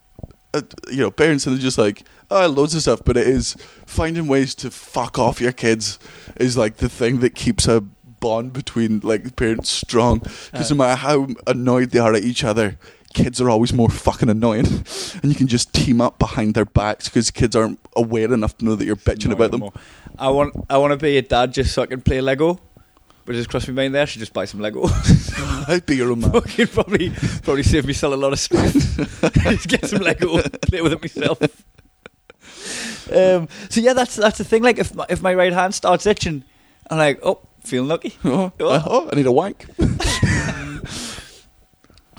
uh, 0.54 0.62
you 0.90 0.98
know, 0.98 1.12
parents, 1.12 1.46
and 1.46 1.56
they're 1.56 1.62
just 1.62 1.78
like, 1.78 2.04
oh, 2.30 2.48
loads 2.48 2.74
of 2.74 2.82
stuff. 2.82 3.02
But 3.06 3.18
it 3.18 3.28
is 3.28 3.56
finding 3.86 4.28
ways 4.28 4.56
to 4.56 4.72
fuck 4.72 5.20
off 5.20 5.40
your 5.40 5.52
kids 5.52 6.00
is 6.38 6.58
like 6.58 6.78
the 6.78 6.90
thing 6.90 7.20
that 7.20 7.36
keeps 7.36 7.68
a 7.68 7.82
bond 7.82 8.54
between 8.54 9.00
like 9.02 9.36
parents 9.36 9.70
strong. 9.70 10.20
Because 10.52 10.72
no 10.72 10.78
matter 10.78 10.96
how 10.96 11.28
annoyed 11.46 11.92
they 11.92 12.00
are 12.00 12.14
at 12.14 12.24
each 12.24 12.44
other. 12.44 12.78
Kids 13.14 13.42
are 13.42 13.50
always 13.50 13.74
more 13.74 13.90
fucking 13.90 14.30
annoying, 14.30 14.66
and 15.22 15.26
you 15.26 15.36
can 15.36 15.46
just 15.46 15.74
team 15.74 16.00
up 16.00 16.18
behind 16.18 16.54
their 16.54 16.64
backs 16.64 17.10
because 17.10 17.30
kids 17.30 17.58
aren't 17.58 17.78
aware 17.94 18.34
enough 18.34 18.58
to 18.60 18.64
know 18.64 18.74
that 18.74 18.86
you're 18.86 18.96
bitching 18.96 19.34
about 19.34 19.52
them. 19.52 19.70
I 20.18 20.30
want 20.30 20.56
I 20.70 20.78
want 20.78 20.92
to 20.92 20.98
be 20.98 21.18
a 21.18 21.22
dad 21.22 21.54
just 21.54 21.74
so 21.74 21.82
I 21.82 21.88
can 21.88 22.00
play 22.00 22.22
Lego. 22.22 22.62
But 23.26 23.34
just 23.36 23.50
cross 23.50 23.68
my 23.68 23.74
mind 23.74 23.94
there. 23.96 24.02
I 24.02 24.06
should 24.06 24.20
just 24.20 24.34
buy 24.34 24.46
some 24.46 24.60
Lego. 24.62 24.84
I'd 25.68 25.86
be 25.86 25.98
your 25.98 26.12
own 26.12 26.22
man. 26.22 26.32
Fucking 26.32 26.68
probably 26.68 27.12
probably 27.44 27.64
save 27.64 27.84
me 27.86 27.90
myself 27.90 28.14
a 28.14 28.18
lot 28.18 28.34
of 28.34 28.40
stress. 28.40 28.74
just 29.44 29.68
get 29.68 29.86
some 29.86 30.02
Lego, 30.02 30.42
play 30.68 30.82
with 30.82 30.94
it 30.94 31.02
myself. 31.02 31.40
Um, 33.14 33.48
so 33.70 33.80
yeah, 33.82 33.94
that's 33.94 34.16
that's 34.16 34.38
the 34.38 34.44
thing. 34.44 34.64
Like 34.64 34.80
if 34.80 34.96
my, 34.96 35.06
if 35.10 35.22
my 35.22 35.34
right 35.36 35.54
hand 35.54 35.76
starts 35.76 36.06
itching, 36.06 36.44
I'm 36.90 36.98
like, 36.98 37.20
oh, 37.24 37.40
feeling 37.64 37.90
lucky. 37.90 38.18
Oh, 38.26 38.52
oh, 38.60 39.10
I 39.12 39.16
need 39.16 39.26
a 39.28 39.32
wank. 39.32 39.66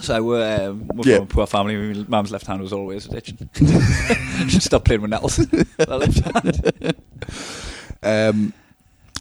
So 0.01 0.21
we're, 0.23 0.69
um, 0.69 0.89
we're 0.95 1.09
Yeah. 1.11 1.17
from 1.19 1.25
a 1.25 1.27
poor 1.27 1.47
family. 1.47 1.77
My 1.95 2.05
mum's 2.09 2.33
left 2.33 2.47
hand 2.47 2.61
was 2.61 2.73
always 2.73 3.13
itching. 3.13 3.49
Should 4.49 4.63
stop 4.63 4.85
playing 4.85 5.03
with 5.03 5.11
nettles. 5.11 5.37
That 5.37 5.89
left 5.89 6.19
hand. 6.83 6.95
Um, 8.03 8.53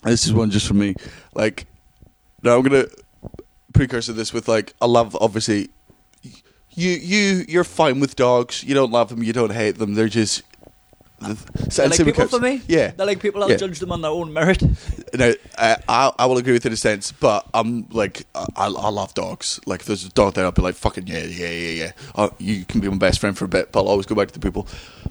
This 0.03 0.25
is 0.25 0.33
one 0.33 0.49
just 0.49 0.67
for 0.67 0.73
me. 0.73 0.95
Like, 1.35 1.67
now 2.43 2.57
I'm 2.57 2.63
gonna 2.63 2.85
precursor 3.73 4.13
this 4.13 4.33
with 4.33 4.47
like 4.47 4.73
I 4.81 4.85
love 4.85 5.15
obviously. 5.19 5.69
You 6.73 6.89
you 6.91 7.45
you're 7.49 7.63
fine 7.65 7.99
with 7.99 8.15
dogs. 8.15 8.63
You 8.63 8.73
don't 8.73 8.91
love 8.91 9.09
them. 9.09 9.21
You 9.23 9.33
don't 9.33 9.51
hate 9.51 9.77
them. 9.77 9.93
They're 9.95 10.07
just. 10.07 10.43
They're 11.19 11.87
like 11.89 12.03
people 12.03 12.27
for 12.27 12.39
me. 12.39 12.61
Yeah, 12.67 12.91
They're 12.91 13.05
like 13.05 13.19
people. 13.19 13.43
I'll 13.43 13.51
Yeah. 13.51 13.57
judge 13.57 13.77
them 13.77 13.91
on 13.91 14.01
their 14.01 14.09
own 14.09 14.33
merit. 14.33 14.63
No, 15.13 15.33
uh, 15.57 15.75
I, 15.89 16.11
I 16.17 16.25
will 16.25 16.37
agree 16.37 16.53
with 16.53 16.65
it 16.65 16.69
in 16.69 16.73
a 16.73 16.77
sense, 16.77 17.11
but 17.11 17.45
I'm 17.53 17.85
like, 17.91 18.23
I, 18.33 18.45
I 18.55 18.65
I 18.67 18.89
love 18.89 19.13
dogs. 19.13 19.59
Like, 19.65 19.81
if 19.81 19.85
there's 19.87 20.05
a 20.05 20.09
dog 20.09 20.35
there, 20.35 20.45
I'll 20.45 20.53
be 20.53 20.61
like, 20.61 20.75
fucking 20.75 21.05
yeah, 21.05 21.25
yeah, 21.25 21.49
yeah, 21.49 21.69
yeah. 21.83 21.91
Uh, 22.15 22.29
you 22.39 22.63
can 22.63 22.79
be 22.79 22.87
my 22.87 22.95
best 22.95 23.19
friend 23.19 23.37
for 23.37 23.43
a 23.43 23.49
bit, 23.49 23.73
but 23.73 23.81
I'll 23.81 23.89
always 23.89 24.05
go 24.05 24.15
back 24.15 24.29
to 24.29 24.33
the 24.33 24.39
people. 24.39 24.67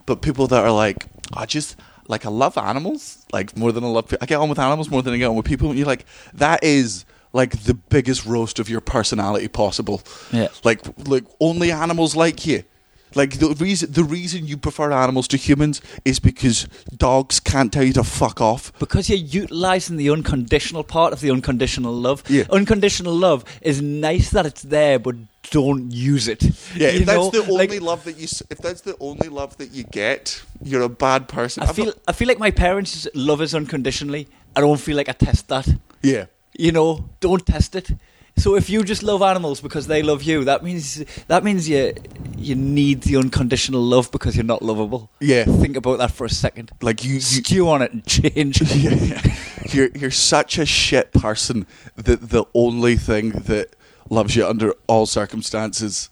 But 0.06 0.22
people 0.22 0.46
that 0.46 0.64
are 0.64 0.72
like, 0.72 1.04
I 1.34 1.44
just, 1.44 1.76
like, 2.08 2.24
I 2.24 2.30
love 2.30 2.56
animals, 2.56 3.26
like, 3.30 3.54
more 3.58 3.72
than 3.72 3.84
I 3.84 3.88
love, 3.88 4.12
I 4.22 4.24
get 4.26 4.36
on 4.40 4.48
with 4.48 4.58
animals 4.58 4.88
more 4.88 5.02
than 5.02 5.12
I 5.12 5.18
get 5.18 5.26
on 5.26 5.36
with 5.36 5.44
people. 5.46 5.68
And 5.68 5.78
you're 5.78 5.86
like, 5.86 6.06
that 6.32 6.64
is, 6.64 7.04
like, 7.32 7.62
the 7.64 7.74
biggest 7.74 8.26
roast 8.26 8.58
of 8.58 8.68
your 8.68 8.80
personality 8.80 9.48
possible. 9.48 10.02
Yeah. 10.32 10.48
Like, 10.64 10.80
like, 11.08 11.24
only 11.40 11.70
animals 11.72 12.14
like 12.16 12.46
you. 12.46 12.64
Like 13.12 13.40
the 13.40 13.48
reason 13.58 13.90
the 13.90 14.04
reason 14.04 14.46
you 14.46 14.56
prefer 14.56 14.92
animals 14.92 15.26
to 15.28 15.36
humans 15.36 15.80
is 16.04 16.20
because 16.20 16.68
dogs 16.96 17.40
can't 17.40 17.72
tell 17.72 17.82
you 17.82 17.92
to 17.94 18.04
fuck 18.04 18.40
off. 18.40 18.72
Because 18.78 19.10
you're 19.10 19.18
utilising 19.18 19.96
the 19.96 20.10
unconditional 20.10 20.84
part 20.84 21.12
of 21.12 21.20
the 21.20 21.28
unconditional 21.32 21.92
love. 21.92 22.22
Yeah. 22.28 22.44
Unconditional 22.50 23.12
love 23.12 23.44
is 23.62 23.82
nice 23.82 24.30
that 24.30 24.46
it's 24.46 24.62
there, 24.62 25.00
but 25.00 25.16
don't 25.50 25.90
use 25.90 26.28
it. 26.28 26.44
Yeah, 26.76 26.90
You 26.90 27.00
if 27.00 27.06
that's 27.06 27.18
know? 27.18 27.30
the 27.32 27.50
only 27.50 27.66
Like, 27.66 27.80
love 27.80 28.04
that 28.04 28.16
you, 28.16 28.28
if 28.48 28.58
that's 28.58 28.82
the 28.82 28.96
only 29.00 29.28
love 29.28 29.56
that 29.56 29.72
you 29.72 29.82
get, 29.82 30.40
you're 30.62 30.82
a 30.82 30.88
bad 30.88 31.26
person. 31.26 31.64
I 31.64 31.66
I've 31.70 31.74
feel, 31.74 31.86
not- 31.86 31.98
I 32.06 32.12
feel 32.12 32.28
like 32.28 32.38
my 32.38 32.52
parents 32.52 33.08
love 33.14 33.40
us 33.40 33.54
unconditionally. 33.54 34.28
I 34.54 34.60
don't 34.60 34.78
feel 34.78 34.96
like 34.96 35.08
I 35.08 35.14
test 35.14 35.48
that. 35.48 35.66
yeah, 36.00 36.26
You 36.60 36.72
know, 36.72 37.08
don't 37.20 37.44
test 37.46 37.74
it. 37.74 37.90
So 38.36 38.54
if 38.54 38.70
you 38.70 38.84
just 38.84 39.02
love 39.02 39.22
animals 39.22 39.60
because 39.60 39.86
they 39.86 40.02
love 40.02 40.22
you, 40.22 40.44
that 40.44 40.62
means 40.62 41.04
that 41.26 41.42
means 41.42 41.68
you 41.68 41.94
you 42.36 42.54
need 42.54 43.02
the 43.02 43.16
unconditional 43.16 43.82
love 43.82 44.10
because 44.10 44.36
you're 44.36 44.44
not 44.54 44.62
lovable. 44.62 45.10
Yeah. 45.20 45.44
Think 45.44 45.76
about 45.76 45.98
that 45.98 46.10
for 46.10 46.24
a 46.24 46.30
second. 46.30 46.70
like 46.80 47.04
you, 47.04 47.14
you 47.14 47.20
Stew 47.20 47.68
on 47.68 47.82
it 47.82 47.92
and 47.92 48.06
change. 48.06 48.60
yeah, 48.62 48.94
yeah. 48.94 49.36
you're 49.72 49.90
you're 49.94 50.10
such 50.10 50.58
a 50.58 50.66
shit 50.66 51.12
person 51.12 51.66
that 51.96 52.30
the 52.30 52.44
only 52.54 52.96
thing 52.96 53.30
that 53.30 53.74
loves 54.08 54.36
you 54.36 54.46
under 54.46 54.74
all 54.86 55.06
circumstances, 55.06 56.10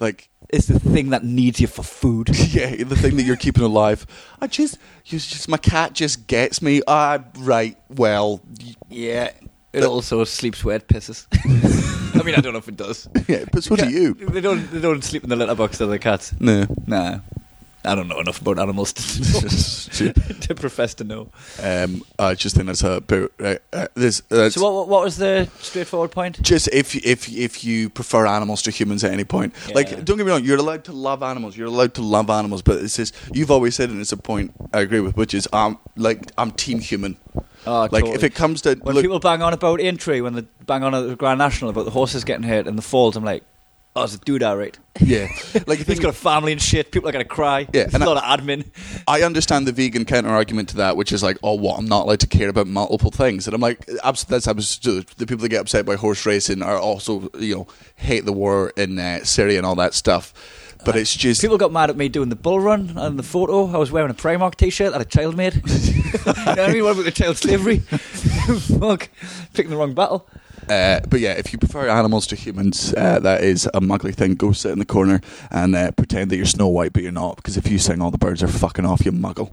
like 0.00 0.28
It's 0.48 0.66
the 0.66 0.78
thing 0.78 1.10
that 1.10 1.24
needs 1.24 1.60
you 1.60 1.66
for 1.68 1.82
food. 1.84 2.28
yeah, 2.54 2.84
the 2.84 2.96
thing 2.96 3.16
that 3.16 3.24
you're 3.24 3.36
keeping 3.46 3.64
alive. 3.64 4.06
I 4.40 4.46
just, 4.48 4.78
you 5.06 5.18
just 5.18 5.48
my 5.48 5.56
cat 5.58 5.92
just 5.94 6.26
gets 6.26 6.60
me. 6.60 6.82
Ah, 6.86 7.24
right. 7.38 7.76
Well, 7.88 8.40
Yeah. 8.88 9.30
It 9.72 9.84
also 9.84 10.24
sleeps 10.24 10.64
where 10.64 10.76
it 10.76 10.86
pisses. 10.86 11.26
I 12.20 12.22
mean, 12.22 12.34
I 12.34 12.40
don't 12.40 12.52
know 12.52 12.58
if 12.58 12.68
it 12.68 12.76
does. 12.76 13.08
yeah, 13.26 13.44
but 13.50 13.64
so 13.64 13.74
do 13.74 13.88
you. 13.88 14.14
They 14.14 14.40
don't. 14.40 14.70
They 14.70 14.80
don't 14.80 15.02
sleep 15.02 15.24
in 15.24 15.30
the 15.30 15.36
litter 15.36 15.54
box, 15.54 15.78
do 15.78 15.86
the 15.86 15.98
cats? 15.98 16.34
No. 16.38 16.66
Nah. 16.86 17.20
I 17.84 17.94
don't 17.94 18.08
know 18.08 18.20
enough 18.20 18.40
about 18.40 18.58
animals 18.58 18.92
to, 19.96 20.12
to 20.12 20.54
profess 20.54 20.94
to 20.94 21.04
know. 21.04 21.28
Um, 21.60 22.02
I 22.18 22.34
just 22.34 22.54
think 22.54 22.66
that's 22.66 22.82
a 22.84 23.00
bit. 23.00 23.32
Uh, 23.40 23.56
uh, 23.72 23.88
this, 23.94 24.20
that's 24.28 24.54
So, 24.54 24.72
what, 24.72 24.88
what 24.88 25.04
was 25.04 25.16
the 25.16 25.48
straightforward 25.60 26.12
point? 26.12 26.40
just 26.42 26.68
if 26.72 26.94
if 27.04 27.28
if 27.28 27.64
you 27.64 27.90
prefer 27.90 28.26
animals 28.26 28.62
to 28.62 28.70
humans 28.70 29.02
at 29.04 29.12
any 29.12 29.24
point. 29.24 29.54
Yeah. 29.68 29.74
Like, 29.74 30.04
don't 30.04 30.16
get 30.16 30.26
me 30.26 30.32
wrong, 30.32 30.44
you're 30.44 30.58
allowed 30.58 30.84
to 30.84 30.92
love 30.92 31.22
animals. 31.22 31.56
You're 31.56 31.66
allowed 31.66 31.94
to 31.94 32.02
love 32.02 32.30
animals, 32.30 32.62
but 32.62 32.76
it's 32.82 32.96
just 32.96 33.14
you've 33.32 33.50
always 33.50 33.74
said, 33.74 33.90
and 33.90 34.00
it's 34.00 34.12
a 34.12 34.16
point 34.16 34.52
I 34.72 34.80
agree 34.80 35.00
with, 35.00 35.16
which 35.16 35.34
is 35.34 35.48
um, 35.52 35.78
like 35.96 36.30
I'm 36.38 36.52
team 36.52 36.78
human. 36.78 37.16
Oh, 37.66 37.82
like 37.82 37.90
totally. 37.92 38.12
if 38.14 38.24
it 38.24 38.34
comes 38.34 38.62
to 38.62 38.74
When 38.82 38.96
look, 38.96 39.02
people 39.04 39.20
bang 39.20 39.40
on 39.40 39.52
about 39.52 39.80
Aintree, 39.80 40.20
when 40.20 40.34
they 40.34 40.44
bang 40.66 40.82
on 40.82 40.94
at 40.94 41.02
the 41.06 41.14
Grand 41.16 41.38
National 41.38 41.70
about 41.70 41.84
the 41.84 41.92
horses 41.92 42.24
getting 42.24 42.42
hurt 42.44 42.66
in 42.66 42.74
the 42.76 42.82
falls, 42.82 43.16
I'm 43.16 43.24
like, 43.24 43.44
oh, 43.94 44.04
it's 44.04 44.14
a 44.14 44.18
dude, 44.18 44.42
all 44.42 44.56
right. 44.56 44.78
yeah, 45.00 45.28
like 45.66 45.80
He's 45.80 45.98
got 46.00 46.10
a 46.10 46.12
family 46.12 46.52
and 46.52 46.60
shit. 46.60 46.92
People 46.92 47.08
are 47.08 47.12
going 47.12 47.24
to 47.24 47.28
cry. 47.28 47.68
Yeah, 47.72 47.82
It's 47.82 47.94
and 47.94 48.02
a 48.02 48.08
lot 48.10 48.22
of 48.22 48.24
admin. 48.24 48.66
I 49.06 49.22
understand 49.22 49.66
the 49.66 49.72
vegan 49.72 50.04
counter 50.04 50.30
argument 50.30 50.68
to 50.70 50.76
that, 50.78 50.96
which 50.96 51.12
is 51.12 51.22
like, 51.22 51.38
oh, 51.42 51.54
what? 51.54 51.78
I'm 51.78 51.86
not 51.86 52.04
allowed 52.04 52.20
to 52.20 52.26
care 52.26 52.48
about 52.48 52.66
multiple 52.66 53.10
things, 53.10 53.46
and 53.46 53.54
I'm 53.54 53.60
like, 53.60 53.88
abs- 54.04 54.24
that's 54.24 54.46
absolutely 54.48 55.12
the 55.16 55.26
people 55.26 55.42
that 55.42 55.48
get 55.48 55.60
upset 55.60 55.86
by 55.86 55.96
horse 55.96 56.24
racing 56.26 56.62
are 56.62 56.78
also 56.78 57.30
you 57.38 57.54
know 57.54 57.66
hate 57.96 58.24
the 58.24 58.32
war 58.32 58.72
in 58.76 58.98
uh, 58.98 59.24
Syria 59.24 59.58
and 59.58 59.66
all 59.66 59.76
that 59.76 59.94
stuff. 59.94 60.34
But 60.84 60.96
it's 60.96 61.14
just 61.14 61.40
People 61.40 61.58
got 61.58 61.70
mad 61.70 61.90
at 61.90 61.96
me 61.96 62.08
doing 62.08 62.28
the 62.28 62.34
bull 62.34 62.58
run 62.58 62.94
and 62.96 63.16
the 63.16 63.22
photo. 63.22 63.72
I 63.72 63.76
was 63.78 63.92
wearing 63.92 64.10
a 64.10 64.14
Primark 64.14 64.56
t-shirt 64.56 64.90
that 64.90 65.00
a 65.00 65.04
child 65.04 65.36
made. 65.36 65.54
you 65.64 65.92
know 66.26 66.32
what 66.34 66.58
I 66.58 66.72
mean? 66.72 66.82
What 66.82 66.94
about 66.94 67.04
the 67.04 67.12
child 67.12 67.36
slavery? 67.36 67.78
Fuck. 67.78 69.08
Picking 69.54 69.70
the 69.70 69.76
wrong 69.76 69.94
battle. 69.94 70.26
Uh, 70.68 71.00
but 71.08 71.20
yeah, 71.20 71.32
if 71.32 71.52
you 71.52 71.58
prefer 71.58 71.88
animals 71.88 72.26
to 72.28 72.36
humans, 72.36 72.94
uh, 72.96 73.18
that 73.20 73.42
is 73.42 73.66
a 73.74 73.80
muggly 73.80 74.14
thing. 74.14 74.34
Go 74.34 74.52
sit 74.52 74.72
in 74.72 74.78
the 74.78 74.84
corner 74.84 75.20
and 75.50 75.74
uh, 75.74 75.90
pretend 75.92 76.30
that 76.30 76.36
you're 76.36 76.46
Snow 76.46 76.68
White, 76.68 76.92
but 76.92 77.02
you're 77.02 77.12
not. 77.12 77.36
Because 77.36 77.56
if 77.56 77.68
you 77.70 77.78
sing 77.78 78.00
all 78.00 78.10
the 78.10 78.18
birds 78.18 78.42
are 78.42 78.48
fucking 78.48 78.86
off, 78.86 79.04
you 79.04 79.12
muggle. 79.12 79.52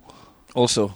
Also, 0.56 0.96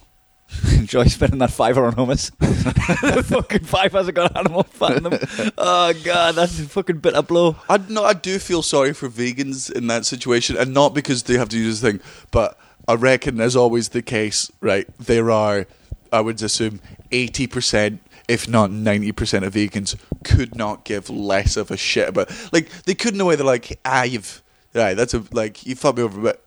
enjoy 0.77 1.05
spending 1.05 1.39
that 1.39 1.51
fiver 1.51 1.85
on 1.85 1.93
hummus. 1.93 2.31
the 3.15 3.23
fucking 3.23 3.63
five 3.63 3.91
hasn't 3.91 4.15
got 4.15 4.35
animal 4.37 4.63
fat 4.63 4.97
in 4.97 5.03
them. 5.03 5.19
Oh 5.57 5.93
god, 6.03 6.35
that's 6.35 6.59
a 6.59 6.63
fucking 6.63 6.99
bitter 6.99 7.21
blow. 7.21 7.55
I 7.69 7.77
no, 7.77 8.03
I 8.03 8.13
do 8.13 8.39
feel 8.39 8.61
sorry 8.61 8.93
for 8.93 9.09
vegans 9.09 9.71
in 9.71 9.87
that 9.87 10.05
situation, 10.05 10.57
and 10.57 10.73
not 10.73 10.93
because 10.93 11.23
they 11.23 11.37
have 11.37 11.49
to 11.49 11.57
use 11.57 11.81
this 11.81 11.91
thing, 11.91 12.01
but 12.31 12.57
I 12.87 12.95
reckon, 12.95 13.39
as 13.39 13.55
always 13.55 13.89
the 13.89 14.01
case, 14.01 14.51
right? 14.61 14.87
There 14.99 15.31
are, 15.31 15.65
I 16.11 16.21
would 16.21 16.41
assume, 16.41 16.81
eighty 17.11 17.47
percent. 17.47 18.01
If 18.27 18.47
not 18.47 18.71
ninety 18.71 19.11
percent 19.11 19.43
of 19.45 19.53
vegans 19.53 19.95
could 20.23 20.55
not 20.55 20.85
give 20.85 21.09
less 21.09 21.57
of 21.57 21.71
a 21.71 21.77
shit 21.77 22.09
about. 22.09 22.31
Like 22.53 22.69
they 22.83 22.95
couldn't 22.95 23.17
know 23.17 23.35
they're 23.35 23.45
like, 23.45 23.79
ah, 23.85 24.03
you've 24.03 24.41
right. 24.73 24.93
That's 24.95 25.13
a 25.13 25.23
like 25.31 25.65
you 25.65 25.75
fucked 25.75 25.97
me 25.97 26.03
over, 26.03 26.21
but 26.21 26.45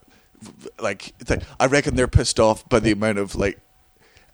like 0.81 1.13
th- 1.27 1.41
I 1.61 1.67
reckon 1.67 1.95
they're 1.97 2.09
pissed 2.09 2.41
off 2.41 2.69
by 2.69 2.81
the 2.81 2.93
amount 2.93 3.19
of 3.19 3.35
like 3.35 3.59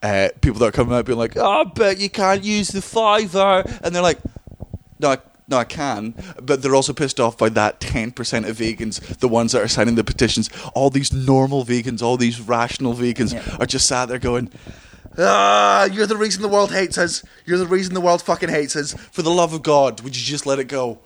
uh, 0.02 0.28
people 0.40 0.58
that 0.60 0.66
are 0.66 0.72
coming 0.72 0.94
out 0.94 1.04
being 1.04 1.18
like, 1.18 1.36
oh, 1.36 1.64
but 1.74 1.98
you 1.98 2.10
can't 2.10 2.42
use 2.44 2.68
the 2.68 2.82
fiver, 2.82 3.64
and 3.82 3.94
they're 3.94 4.02
like, 4.02 4.18
no, 4.98 5.10
I, 5.12 5.18
no, 5.48 5.58
I 5.58 5.64
can, 5.64 6.14
but 6.42 6.60
they're 6.62 6.74
also 6.74 6.92
pissed 6.92 7.20
off 7.20 7.38
by 7.38 7.48
that 7.50 7.80
ten 7.80 8.10
percent 8.10 8.46
of 8.46 8.56
vegans, 8.56 9.00
the 9.18 9.28
ones 9.28 9.52
that 9.52 9.62
are 9.62 9.68
signing 9.68 9.94
the 9.96 10.04
petitions. 10.04 10.48
All 10.74 10.90
these 10.90 11.12
normal 11.12 11.64
vegans, 11.64 12.02
all 12.02 12.16
these 12.16 12.40
rational 12.40 12.94
vegans, 12.94 13.32
Yeah. 13.34 13.56
are 13.58 13.66
just 13.66 13.86
sat 13.86 14.06
there 14.08 14.18
going. 14.18 14.50
Ah, 15.18 15.84
you're 15.84 16.06
the 16.06 16.16
reason 16.16 16.42
the 16.42 16.48
world 16.48 16.72
hates 16.72 16.98
us. 16.98 17.24
You're 17.44 17.58
the 17.58 17.66
reason 17.66 17.94
the 17.94 18.00
world 18.00 18.22
fucking 18.22 18.48
hates 18.48 18.76
us. 18.76 18.94
For 19.12 19.22
the 19.22 19.30
love 19.30 19.52
of 19.52 19.62
God, 19.62 20.00
would 20.00 20.16
you 20.16 20.22
just 20.22 20.46
let 20.46 20.58
it 20.58 20.64
go? 20.68 20.98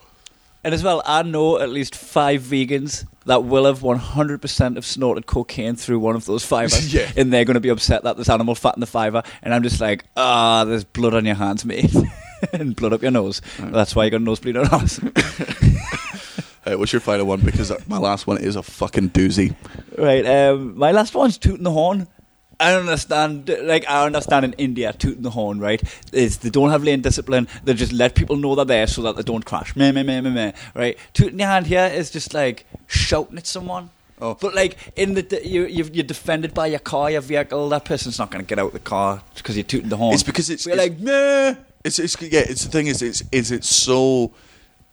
And 0.65 0.75
as 0.75 0.83
well, 0.83 1.01
I 1.07 1.23
know 1.23 1.61
at 1.61 1.69
least 1.71 1.95
five 1.95 2.43
vegans 2.43 3.05
that 3.27 3.45
will 3.45 3.67
have 3.67 3.81
100% 3.81 4.75
have 4.75 4.85
snorted 4.87 5.27
cocaine 5.27 5.77
through 5.77 6.01
one 6.01 6.17
of 6.17 6.25
those 6.27 6.45
fibers. 6.45 6.93
Yeah. 6.95 7.11
And 7.17 7.33
they're 7.33 7.45
going 7.45 7.55
to 7.55 7.61
be 7.61 7.69
upset 7.69 8.03
that 8.05 8.17
there's 8.17 8.29
animal 8.29 8.55
fat 8.55 8.75
in 8.75 8.81
the 8.81 8.87
fiber. 8.87 9.23
And 9.43 9.55
I'm 9.55 9.63
just 9.63 9.81
like, 9.81 10.05
ah, 10.17 10.65
there's 10.65 10.85
blood 10.85 11.15
on 11.15 11.25
your 11.25 11.35
hands, 11.37 11.65
mate. 11.65 11.95
and 12.53 12.75
blood 12.75 12.93
up 12.93 13.03
your 13.03 13.11
nose. 13.13 13.43
That's 13.59 13.95
why 13.95 14.05
you 14.07 14.11
got 14.11 14.21
a 14.21 14.25
nosebleed 14.25 14.57
on 14.57 14.67
us. 14.67 15.01
Uh, 16.69 16.77
what's 16.77 16.93
your 16.93 16.99
final 16.99 17.25
one? 17.25 17.39
Because 17.39 17.71
my 17.87 17.97
last 17.97 18.27
one 18.27 18.39
is 18.39 18.57
a 18.57 18.63
fucking 18.63 19.11
doozy. 19.11 19.55
right. 19.97 20.27
Um, 20.27 20.77
my 20.77 20.91
last 20.91 21.15
one's 21.15 21.39
tooting 21.39 21.63
the 21.63 21.71
horn. 21.71 22.09
I 22.59 22.75
understand, 22.75 23.55
like, 23.63 23.89
I 23.89 24.07
understand 24.07 24.45
in 24.45 24.53
India, 24.55 24.93
tooting 24.93 25.23
the 25.23 25.31
horn, 25.31 25.61
right? 25.61 25.83
Is 26.13 26.39
they 26.39 26.51
don't 26.51 26.71
have 26.71 26.83
lane 26.83 27.03
discipline. 27.03 27.49
They 27.65 27.75
just 27.75 27.93
let 27.93 28.15
people 28.15 28.37
know 28.37 28.55
they're 28.55 28.65
there 28.65 28.87
so 28.87 29.03
that 29.03 29.17
they 29.17 29.23
don't 29.23 29.45
crash. 29.45 29.77
Meh, 29.77 29.93
meh, 29.93 30.03
meh, 30.03 30.21
meh, 30.23 30.31
meh, 30.31 30.53
right? 30.75 30.99
Tooting 31.13 31.39
your 31.39 31.49
hand 31.49 31.67
here 31.67 31.85
is 31.87 32.11
just 32.11 32.33
like 32.33 32.65
shouting 32.87 33.37
at 33.37 33.47
someone. 33.47 33.91
Oh. 34.21 34.35
But 34.41 34.55
like 34.55 34.79
in 34.97 35.13
the 35.13 35.43
you 35.45 35.67
you've, 35.67 35.95
you're 35.95 36.05
defended 36.05 36.55
by 36.55 36.69
your 36.69 36.79
car, 36.79 37.11
your 37.11 37.21
vehicle. 37.21 37.69
That 37.69 37.85
person's 37.85 38.19
not 38.19 38.31
going 38.31 38.43
to 38.43 38.49
get 38.49 38.59
out 38.59 38.69
of 38.69 38.73
the 38.73 38.79
car 38.79 39.23
because 39.35 39.57
you're 39.57 39.65
tooting 39.65 39.91
the 39.91 39.99
horn. 39.99 40.15
It's 40.15 40.23
because 40.23 40.49
it's- 40.49 40.67
like 40.67 40.99
nah. 40.99 41.55
It's, 41.85 41.99
it's 41.99 42.21
yeah. 42.23 42.41
It's 42.41 42.65
the 42.65 42.71
thing 42.71 42.87
is 42.87 43.03
it's 43.03 43.23
is 43.31 43.53
it's 43.53 43.69
so 43.69 44.33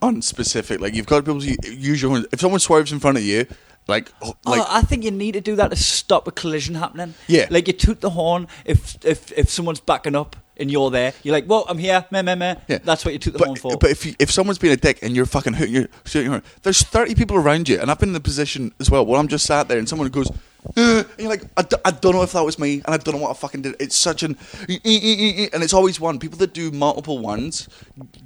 unspecific. 0.01 0.79
Like 0.79 0.93
you've 0.93 1.05
got 1.07 1.17
to 1.17 1.21
be 1.23 1.31
able 1.31 1.41
to 1.41 1.73
use 1.73 2.01
your 2.01 2.11
horn. 2.11 2.25
If 2.31 2.41
someone 2.41 2.59
swerves 2.59 2.91
in 2.91 2.99
front 2.99 3.17
of 3.17 3.23
you, 3.23 3.47
like 3.87 4.11
oh, 4.21 4.35
like 4.45 4.61
oh, 4.61 4.67
I 4.69 4.81
think 4.81 5.03
you 5.03 5.11
need 5.11 5.33
to 5.33 5.41
do 5.41 5.55
that 5.57 5.69
to 5.69 5.75
stop 5.75 6.27
a 6.27 6.31
collision 6.31 6.75
happening. 6.75 7.13
Yeah. 7.27 7.47
like 7.49 7.67
you 7.67 7.73
toot 7.73 8.01
the 8.01 8.11
horn 8.11 8.47
if 8.65 9.03
if 9.05 9.31
if 9.33 9.49
someone's 9.49 9.79
backing 9.79 10.15
up 10.15 10.35
and 10.57 10.69
you're 10.71 10.91
there. 10.91 11.13
You're 11.23 11.33
like, 11.33 11.45
"Whoa, 11.45 11.65
I'm 11.67 11.77
here." 11.77 12.05
Meh, 12.11 12.21
meh, 12.21 12.35
meh. 12.35 12.55
Yeah. 12.67 12.79
That's 12.83 13.03
what 13.03 13.13
you 13.13 13.19
toot 13.19 13.33
the 13.33 13.39
but, 13.39 13.47
horn 13.47 13.57
for. 13.57 13.77
But 13.77 13.89
if 13.89 14.05
you, 14.05 14.15
if 14.19 14.31
someone's 14.31 14.59
being 14.59 14.73
a 14.73 14.77
dick 14.77 14.99
and 15.01 15.15
you're 15.15 15.25
fucking 15.25 15.53
hooting 15.53 15.73
your 15.73 15.87
shooting 16.05 16.31
your 16.31 16.39
horn, 16.39 16.43
there's 16.61 16.81
thirty 16.83 17.15
people 17.15 17.37
around 17.37 17.67
you, 17.69 17.79
and 17.79 17.89
I've 17.89 17.99
been 17.99 18.09
in 18.09 18.13
the 18.13 18.19
position 18.19 18.73
as 18.79 18.89
well 18.89 19.05
where 19.05 19.19
I'm 19.19 19.27
just 19.27 19.45
sat 19.45 19.67
there 19.67 19.79
and 19.79 19.89
someone 19.89 20.07
goes, 20.09 20.31
and 20.75 21.05
you're 21.17 21.29
like, 21.29 21.43
I, 21.57 21.61
d- 21.63 21.77
I 21.85 21.91
don't 21.91 22.13
know 22.13 22.23
if 22.23 22.31
that 22.33 22.43
was 22.43 22.57
me, 22.57 22.75
and 22.85 22.93
I 22.93 22.97
don't 22.97 23.15
know 23.15 23.21
what 23.21 23.31
I 23.31 23.33
fucking 23.33 23.61
did. 23.63 23.75
It's 23.79 23.95
such 23.95 24.23
an, 24.23 24.37
"Eh, 24.69 24.77
eh, 24.83 24.99
eh, 25.03 25.33
eh," 25.43 25.47
and 25.53 25.63
it's 25.63 25.73
always 25.73 25.99
one. 25.99 26.19
People 26.19 26.37
that 26.39 26.53
do 26.53 26.71
multiple 26.71 27.19
ones 27.19 27.67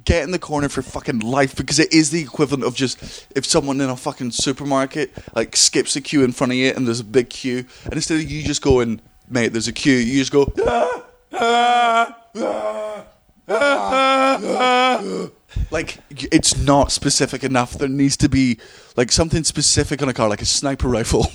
get 0.04 0.22
in 0.24 0.30
the 0.30 0.38
corner 0.38 0.68
for 0.68 0.82
fucking 0.82 1.20
life 1.20 1.54
because 1.56 1.78
it 1.78 1.92
is 1.92 2.10
the 2.10 2.20
equivalent 2.20 2.64
of 2.64 2.74
just 2.74 3.26
if 3.34 3.44
someone 3.44 3.80
in 3.80 3.88
a 3.90 3.96
fucking 3.96 4.30
supermarket 4.30 5.12
like 5.34 5.56
skips 5.56 5.96
a 5.96 6.00
queue 6.00 6.22
in 6.24 6.32
front 6.32 6.52
of 6.52 6.56
you 6.58 6.72
and 6.74 6.86
there's 6.86 7.00
a 7.00 7.04
big 7.04 7.30
queue, 7.30 7.64
and 7.84 7.94
instead 7.94 8.16
of 8.20 8.30
you 8.30 8.42
just 8.42 8.62
going, 8.62 9.00
mate, 9.28 9.48
there's 9.48 9.68
a 9.68 9.72
queue, 9.72 9.96
you 9.96 10.18
just 10.18 10.32
go. 10.32 10.52
Ah, 10.66 12.16
ah, 13.50 15.30
like 15.70 15.98
it's 16.10 16.56
not 16.56 16.92
specific 16.92 17.44
enough. 17.44 17.74
There 17.74 17.88
needs 17.88 18.16
to 18.18 18.28
be 18.28 18.58
like 18.96 19.12
something 19.12 19.44
specific 19.44 20.02
on 20.02 20.08
a 20.08 20.14
car, 20.14 20.28
like 20.28 20.42
a 20.42 20.46
sniper 20.46 20.88
rifle, 20.88 21.26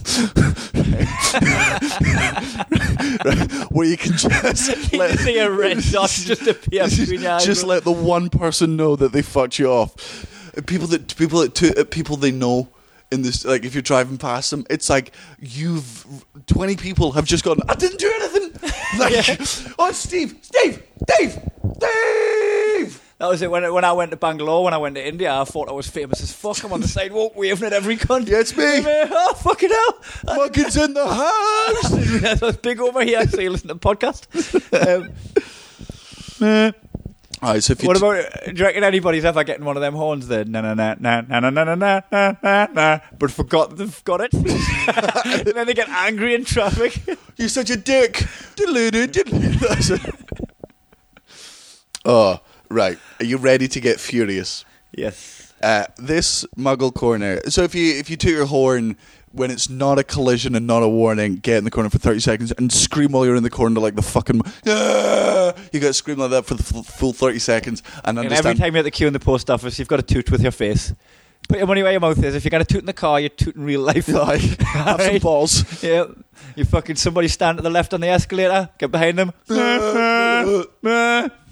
Right, 3.25 3.51
where 3.71 3.87
you 3.87 3.97
can 3.97 4.13
just 4.13 4.93
let, 4.93 5.19
see 5.19 5.37
a 5.37 5.49
red 5.49 5.77
dot 5.91 6.09
just 6.09 6.47
appear 6.47 6.87
just 6.87 7.63
let 7.63 7.83
the 7.83 7.91
one 7.91 8.29
person 8.29 8.75
know 8.75 8.95
that 8.95 9.11
they 9.11 9.21
fucked 9.21 9.59
you 9.59 9.67
off. 9.67 10.25
People 10.65 10.87
that 10.87 11.15
people 11.15 11.39
that 11.41 11.55
to, 11.55 11.81
uh, 11.81 11.83
people 11.85 12.17
they 12.17 12.31
know 12.31 12.69
in 13.11 13.21
this 13.21 13.45
like 13.45 13.63
if 13.65 13.73
you're 13.73 13.81
driving 13.81 14.17
past 14.17 14.51
them, 14.51 14.65
it's 14.69 14.89
like 14.89 15.13
you've 15.39 16.05
twenty 16.47 16.75
people 16.75 17.11
have 17.13 17.25
just 17.25 17.43
gone. 17.43 17.59
I 17.67 17.75
didn't 17.75 17.99
do 17.99 18.11
anything. 18.15 18.51
Like, 18.97 19.13
oh, 19.79 19.89
it's 19.89 19.97
Steve, 19.97 20.37
Steve, 20.41 20.83
Dave, 21.07 21.39
Dave. 21.79 22.72
That 23.23 23.29
was 23.29 23.41
it. 23.41 23.49
When, 23.49 23.63
I- 23.63 23.69
when 23.69 23.85
I 23.85 23.93
went 23.93 24.11
to 24.11 24.17
Bangalore, 24.17 24.65
when 24.65 24.73
I 24.73 24.77
went 24.77 24.95
to 24.95 25.07
India, 25.07 25.33
I 25.33 25.45
thought 25.45 25.69
I 25.69 25.71
was 25.71 25.87
famous 25.87 26.21
as 26.21 26.33
fuck. 26.33 26.61
I'm 26.65 26.73
on 26.73 26.81
the 26.81 26.89
sidewalk 26.89 27.37
waving 27.37 27.65
at 27.67 27.71
every 27.71 27.95
cunt. 27.95 28.27
Yeah, 28.27 28.39
it's 28.41 28.53
me. 28.57 28.65
Oh, 28.85 29.33
fucking 29.35 29.69
hell. 29.69 29.93
Muggins 30.35 30.75
in 30.83 30.93
the 30.93 31.07
house. 31.07 32.41
I 32.43 32.45
was 32.45 32.57
big 32.57 32.81
over 32.81 33.01
here, 33.01 33.25
so 33.25 33.39
you 33.39 33.49
listen 33.51 33.69
to 33.69 33.75
the 33.75 33.79
podcast. 33.79 34.27
Um, 36.41 36.73
All 37.41 37.53
right, 37.53 37.63
so 37.63 37.75
what 37.75 37.93
t- 37.93 37.99
about, 37.99 38.17
uh, 38.17 38.51
do 38.51 38.57
you 38.57 38.65
reckon 38.65 38.83
anybody's 38.83 39.23
ever 39.23 39.45
getting 39.45 39.63
one 39.63 39.77
of 39.77 39.81
them 39.81 39.93
horns 39.93 40.27
there? 40.27 40.43
Na 40.43 40.59
na 40.59 40.73
na 40.73 40.95
na 40.99 41.21
na 41.21 41.39
na 41.39 41.49
na 41.49 41.63
na 41.63 42.01
na 42.11 42.33
na 42.43 42.67
na 42.73 42.99
but 43.17 43.31
forgot 43.31 43.77
they've 43.77 44.03
got 44.03 44.19
it. 44.19 44.33
and 44.33 45.47
then 45.47 45.65
they 45.65 45.73
get 45.73 45.87
angry 45.87 46.35
in 46.35 46.43
traffic. 46.43 47.01
You're 47.37 47.47
such 47.47 47.69
a 47.69 47.77
dick. 47.77 48.25
Diddle-doo, 48.57 49.07
diddle-doo. 49.07 49.49
That's 49.59 49.91
it. 49.91 50.01
oh, 52.03 52.41
right. 52.73 52.97
Are 53.19 53.25
you 53.25 53.37
ready 53.37 53.67
to 53.69 53.79
get 53.79 53.99
furious? 53.99 54.65
yes. 54.91 55.39
Uh, 55.61 55.85
this 55.97 56.43
Muggle 56.57 56.93
corner. 56.93 57.39
So 57.47 57.63
if 57.63 57.73
you 57.73 57.93
if 57.95 58.09
you 58.09 58.17
toot 58.17 58.33
your 58.33 58.45
horn 58.47 58.97
when 59.31 59.49
it's 59.49 59.69
not 59.69 59.97
a 59.97 60.03
collision 60.03 60.55
and 60.55 60.67
not 60.67 60.83
a 60.83 60.89
warning, 60.89 61.35
get 61.37 61.57
in 61.59 61.63
the 61.63 61.71
corner 61.71 61.89
for 61.89 61.99
thirty 61.99 62.19
seconds 62.19 62.51
and 62.57 62.69
scream 62.69 63.13
while 63.13 63.25
you're 63.25 63.37
in 63.37 63.43
the 63.43 63.49
corner 63.49 63.79
like 63.79 63.95
the 63.95 64.01
fucking. 64.01 64.41
Ah! 64.67 65.53
You 65.71 65.79
got 65.79 65.87
to 65.87 65.93
scream 65.93 66.17
like 66.17 66.31
that 66.31 66.45
for 66.45 66.55
the 66.55 66.63
full, 66.63 66.83
full 66.83 67.13
thirty 67.13 67.39
seconds 67.39 67.81
and 68.03 68.19
And 68.19 68.25
every 68.25 68.35
understand. 68.37 68.59
time 68.59 68.73
you're 68.73 68.79
at 68.79 68.83
the 68.83 68.91
queue 68.91 69.07
in 69.07 69.13
the 69.13 69.21
post 69.21 69.49
office, 69.49 69.79
you've 69.79 69.87
got 69.87 69.97
to 70.05 70.13
toot 70.13 70.29
with 70.31 70.41
your 70.41 70.51
face. 70.51 70.93
Put 71.47 71.59
your 71.59 71.67
money 71.67 71.81
where 71.81 71.91
your 71.93 72.01
mouth 72.01 72.21
is. 72.21 72.35
If 72.35 72.43
you're 72.43 72.51
going 72.51 72.65
to 72.65 72.73
toot 72.73 72.81
in 72.81 72.85
the 72.85 72.91
car, 72.93 73.19
you're 73.21 73.29
tooting 73.29 73.63
real 73.63 73.81
life. 73.81 74.07
Like, 74.13 74.41
have 74.61 75.01
some 75.01 75.17
balls. 75.19 75.81
Yeah. 75.83 76.05
You 76.57 76.65
fucking 76.65 76.97
somebody 76.97 77.29
stand 77.29 77.57
to 77.57 77.61
the 77.63 77.69
left 77.69 77.93
on 77.93 78.01
the 78.01 78.07
escalator, 78.09 78.69
get 78.77 78.91
behind 78.91 79.17
them. 79.17 79.31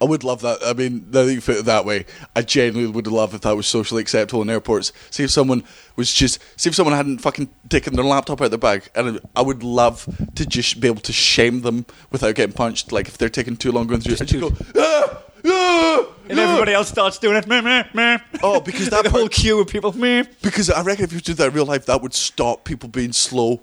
I 0.00 0.04
would 0.04 0.22
love 0.24 0.42
that. 0.42 0.58
I 0.64 0.72
mean, 0.74 1.06
now 1.10 1.24
that 1.24 1.32
you 1.32 1.40
put 1.40 1.56
it 1.56 1.64
that 1.64 1.84
way, 1.84 2.06
I 2.36 2.42
genuinely 2.42 2.92
would 2.92 3.06
love 3.08 3.34
if 3.34 3.40
that 3.40 3.56
was 3.56 3.66
socially 3.66 4.00
acceptable 4.00 4.42
in 4.42 4.50
airports. 4.50 4.92
See 5.10 5.24
if 5.24 5.30
someone 5.30 5.64
was 5.96 6.12
just, 6.12 6.40
see 6.56 6.68
if 6.70 6.76
someone 6.76 6.94
hadn't 6.94 7.18
fucking 7.18 7.48
taken 7.68 7.94
their 7.96 8.04
laptop 8.04 8.40
out 8.40 8.44
of 8.46 8.50
their 8.52 8.58
bag, 8.58 8.88
and 8.94 9.20
I 9.34 9.42
would 9.42 9.62
love 9.62 10.08
to 10.36 10.46
just 10.46 10.80
be 10.80 10.86
able 10.88 11.00
to 11.00 11.12
shame 11.12 11.62
them 11.62 11.84
without 12.10 12.34
getting 12.36 12.54
punched. 12.54 12.92
Like 12.92 13.08
if 13.08 13.18
they're 13.18 13.28
taking 13.28 13.56
too 13.56 13.72
long 13.72 13.86
going 13.88 14.00
through, 14.00 14.16
Just 14.16 14.32
and 14.32 14.40
just 14.40 14.56
go, 14.74 14.80
ah, 14.80 15.22
ah, 15.46 16.06
and 16.28 16.38
ah." 16.38 16.42
everybody 16.42 16.72
else 16.74 16.88
starts 16.88 17.18
doing 17.18 17.36
it. 17.36 17.46
Meh, 17.48 17.60
meh, 17.60 17.84
meh. 17.92 18.18
Oh, 18.42 18.60
because 18.60 18.88
that 18.90 19.02
the 19.04 19.10
whole 19.10 19.22
part- 19.22 19.32
queue 19.32 19.60
of 19.60 19.66
people. 19.66 19.92
Meh. 19.92 20.24
Because 20.42 20.70
I 20.70 20.82
reckon 20.82 21.04
if 21.06 21.12
you 21.12 21.20
did 21.20 21.36
that 21.38 21.48
in 21.48 21.54
real 21.54 21.66
life, 21.66 21.86
that 21.86 22.02
would 22.02 22.14
stop 22.14 22.64
people 22.64 22.88
being 22.88 23.12
slow. 23.12 23.60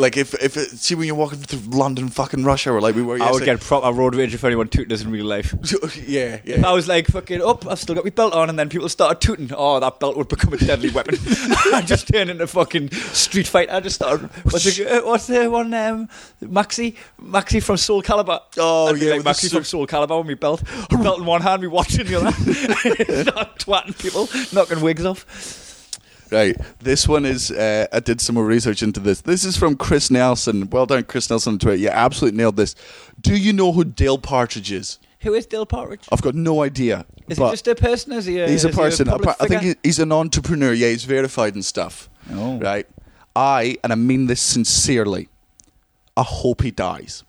Like 0.00 0.16
if 0.16 0.32
if 0.34 0.56
it, 0.56 0.70
see 0.70 0.94
when 0.94 1.08
you're 1.08 1.16
walking 1.16 1.40
through 1.40 1.76
London 1.76 2.08
fucking 2.08 2.44
rush 2.44 2.68
hour, 2.68 2.80
like 2.80 2.94
we 2.94 3.02
were. 3.02 3.14
I 3.16 3.32
would 3.32 3.40
yesterday. 3.40 3.46
get 3.46 3.60
proper 3.60 3.92
road 3.92 4.14
rage 4.14 4.32
if 4.32 4.44
anyone 4.44 4.68
tooted 4.68 4.92
us 4.92 5.02
in 5.02 5.10
real 5.10 5.26
life. 5.26 5.52
yeah, 6.06 6.34
If 6.36 6.46
yeah. 6.46 6.68
I 6.68 6.72
was 6.72 6.86
like, 6.86 7.08
fucking 7.08 7.42
up, 7.42 7.66
I've 7.66 7.80
still 7.80 7.96
got 7.96 8.04
my 8.04 8.10
belt 8.10 8.32
on, 8.32 8.48
and 8.48 8.56
then 8.56 8.68
people 8.68 8.88
started 8.88 9.20
tooting, 9.20 9.50
oh, 9.56 9.80
that 9.80 9.98
belt 9.98 10.16
would 10.16 10.28
become 10.28 10.52
a 10.52 10.56
deadly 10.56 10.90
weapon. 10.90 11.16
I 11.74 11.82
just 11.84 12.06
turned 12.06 12.30
into 12.30 12.46
fucking 12.46 12.92
street 12.92 13.48
fight. 13.48 13.70
I 13.70 13.80
just 13.80 13.96
started. 13.96 14.30
What's 14.44 14.76
the, 14.76 14.88
uh, 14.88 15.04
what's 15.04 15.26
the 15.26 15.50
one? 15.50 15.74
Um, 15.74 16.08
Maxi? 16.44 16.94
Maxi 17.20 17.60
from 17.60 17.76
Soul 17.76 18.00
Calibur. 18.00 18.40
Oh, 18.56 18.94
yeah, 18.94 19.14
Like 19.14 19.22
Maxi 19.22 19.50
from 19.50 19.64
Soul 19.64 19.88
Calibur 19.88 20.18
with 20.18 20.28
my 20.28 20.34
belt. 20.34 20.62
Belt 20.90 21.18
in 21.18 21.26
one 21.26 21.42
hand, 21.42 21.60
me 21.62 21.66
watch 21.66 21.98
in 21.98 22.06
the 22.06 22.14
other. 22.14 22.30
Start 23.24 23.58
twatting 23.58 23.98
people, 23.98 24.28
knocking 24.52 24.80
wigs 24.80 25.04
off. 25.04 25.67
Right. 26.30 26.56
This 26.80 27.08
one 27.08 27.24
is. 27.24 27.50
Uh, 27.50 27.86
I 27.92 28.00
did 28.00 28.20
some 28.20 28.34
more 28.34 28.44
research 28.44 28.82
into 28.82 29.00
this. 29.00 29.22
This 29.22 29.44
is 29.44 29.56
from 29.56 29.76
Chris 29.76 30.10
Nelson. 30.10 30.68
Well 30.70 30.86
done, 30.86 31.04
Chris 31.04 31.30
Nelson 31.30 31.54
on 31.54 31.58
Twitter. 31.58 31.76
You 31.76 31.88
absolutely 31.88 32.36
nailed 32.38 32.56
this. 32.56 32.74
Do 33.20 33.36
you 33.36 33.52
know 33.52 33.72
who 33.72 33.84
Dale 33.84 34.18
Partridge 34.18 34.72
is? 34.72 34.98
Who 35.20 35.34
is 35.34 35.46
Dale 35.46 35.66
Partridge? 35.66 36.06
I've 36.12 36.22
got 36.22 36.34
no 36.34 36.62
idea. 36.62 37.04
Is 37.28 37.38
but 37.38 37.46
he 37.46 37.52
just 37.52 37.68
a 37.68 37.74
person? 37.74 38.12
Is 38.12 38.26
he 38.26 38.38
a, 38.38 38.48
he's 38.48 38.64
a 38.64 38.68
is 38.68 38.74
he 38.74 38.80
person. 38.80 39.08
I 39.08 39.16
think 39.18 39.60
figure? 39.60 39.74
he's 39.82 39.98
an 39.98 40.12
entrepreneur. 40.12 40.72
Yeah, 40.72 40.90
he's 40.90 41.04
verified 41.04 41.54
and 41.54 41.64
stuff. 41.64 42.08
Oh. 42.32 42.58
Right. 42.58 42.86
I, 43.34 43.76
and 43.82 43.92
I 43.92 43.96
mean 43.96 44.26
this 44.26 44.40
sincerely, 44.40 45.28
I 46.16 46.22
hope 46.22 46.62
he 46.62 46.70
dies. 46.70 47.24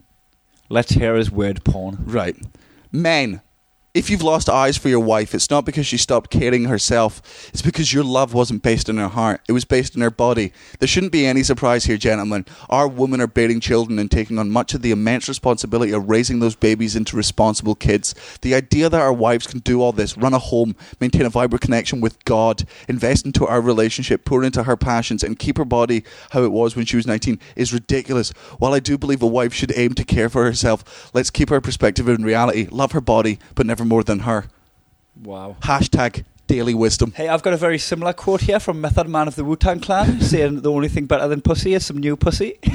Let's 0.70 0.91
hear 0.91 1.16
his 1.16 1.32
word 1.32 1.64
porn. 1.64 1.97
Right. 2.06 2.36
Men, 2.91 3.41
if 4.00 4.10
you've 4.10 4.24
lost 4.24 4.47
eyes 4.47 4.78
for 4.78 4.88
your 4.88 5.02
wife, 5.02 5.36
it's 5.36 5.50
not 5.50 5.66
because 5.66 5.86
she 5.86 5.97
stopped 5.97 6.32
caring 6.32 6.64
herself. 6.64 7.50
It's 7.50 7.62
because 7.62 7.91
your 7.91 8.06
love 8.06 8.34
wasn't 8.34 8.64
based 8.64 8.88
in 8.88 8.95
her 8.95 9.10
heart. 9.10 9.41
It 9.50 9.52
was 9.52 9.66
based 9.66 9.93
in 9.93 10.00
her 10.00 10.10
body. 10.10 10.54
There 10.80 10.88
shouldn't 10.88 11.12
be 11.12 11.26
any 11.26 11.43
surprise 11.43 11.84
here, 11.84 11.97
gentlemen. 11.97 12.45
Our 12.70 12.88
women 12.88 13.20
are 13.20 13.28
bearing 13.28 13.60
children 13.60 14.00
and 14.00 14.10
taking 14.10 14.39
on 14.39 14.52
much 14.52 14.74
of 14.74 14.84
the 14.84 14.91
immense 14.91 15.28
responsibility 15.28 15.91
of 15.91 16.10
raising 16.10 16.39
those 16.39 16.56
babies 16.56 16.95
into 16.95 17.18
responsible 17.18 17.76
kids. 17.76 18.16
The 18.41 18.56
idea 18.56 18.88
that 18.88 19.02
our 19.02 19.12
wives 19.12 19.47
can 19.47 19.60
do 19.60 19.82
all 19.82 19.91
this, 19.91 20.18
run 20.18 20.34
a 20.34 20.39
home, 20.39 20.78
maintain 21.02 21.26
a 21.26 21.30
vibrant 21.30 21.62
connection 21.62 22.00
with 22.00 22.24
God, 22.24 22.64
invest 22.88 23.26
into 23.26 23.45
our 23.47 23.60
relationship, 23.60 24.24
pour 24.24 24.45
into 24.45 24.64
her 24.64 24.78
passions, 24.78 25.26
and 25.26 25.38
keep 25.38 25.58
her 25.58 25.66
body 25.66 26.06
how 26.30 26.43
it 26.43 26.54
was 26.54 26.74
when 26.74 26.86
she 26.86 26.95
was 26.95 27.06
19 27.06 27.38
is 27.58 27.74
ridiculous. 27.74 28.30
While 28.60 28.74
I 28.74 28.80
do 28.80 28.97
believe 28.97 29.22
a 29.22 29.28
wife 29.28 29.54
should 29.54 29.74
aim 29.76 29.93
to 29.95 30.06
care 30.06 30.30
for 30.30 30.45
herself, 30.45 31.12
let's 31.14 31.30
keep 31.30 31.52
our 31.52 31.60
perspective 31.60 32.08
in 32.08 32.24
reality. 32.24 32.70
Love 32.72 32.93
her 32.93 33.02
body, 33.02 33.39
but 33.56 33.66
never 33.66 33.89
more 33.90 34.04
than 34.04 34.20
her. 34.20 34.46
Wow. 35.22 35.58
Hashtag 35.62 36.24
daily 36.48 36.74
wisdom. 36.74 37.12
Hey, 37.12 37.28
I've 37.28 37.44
got 37.44 37.54
a 37.54 37.58
very 37.58 37.78
similar 37.78 38.12
quote 38.12 38.42
here 38.42 38.60
from 38.60 38.82
Method 38.82 39.08
Man 39.08 39.28
of 39.28 39.36
the 39.36 39.44
Wu 39.44 39.56
Tang 39.56 39.80
Clan 39.80 40.20
saying 40.32 40.62
the 40.62 40.72
only 40.72 40.88
thing 40.88 41.06
better 41.06 41.28
than 41.28 41.42
pussy 41.42 41.74
is 41.74 41.86
some 41.86 41.98
new 41.98 42.16
pussy. 42.16 42.58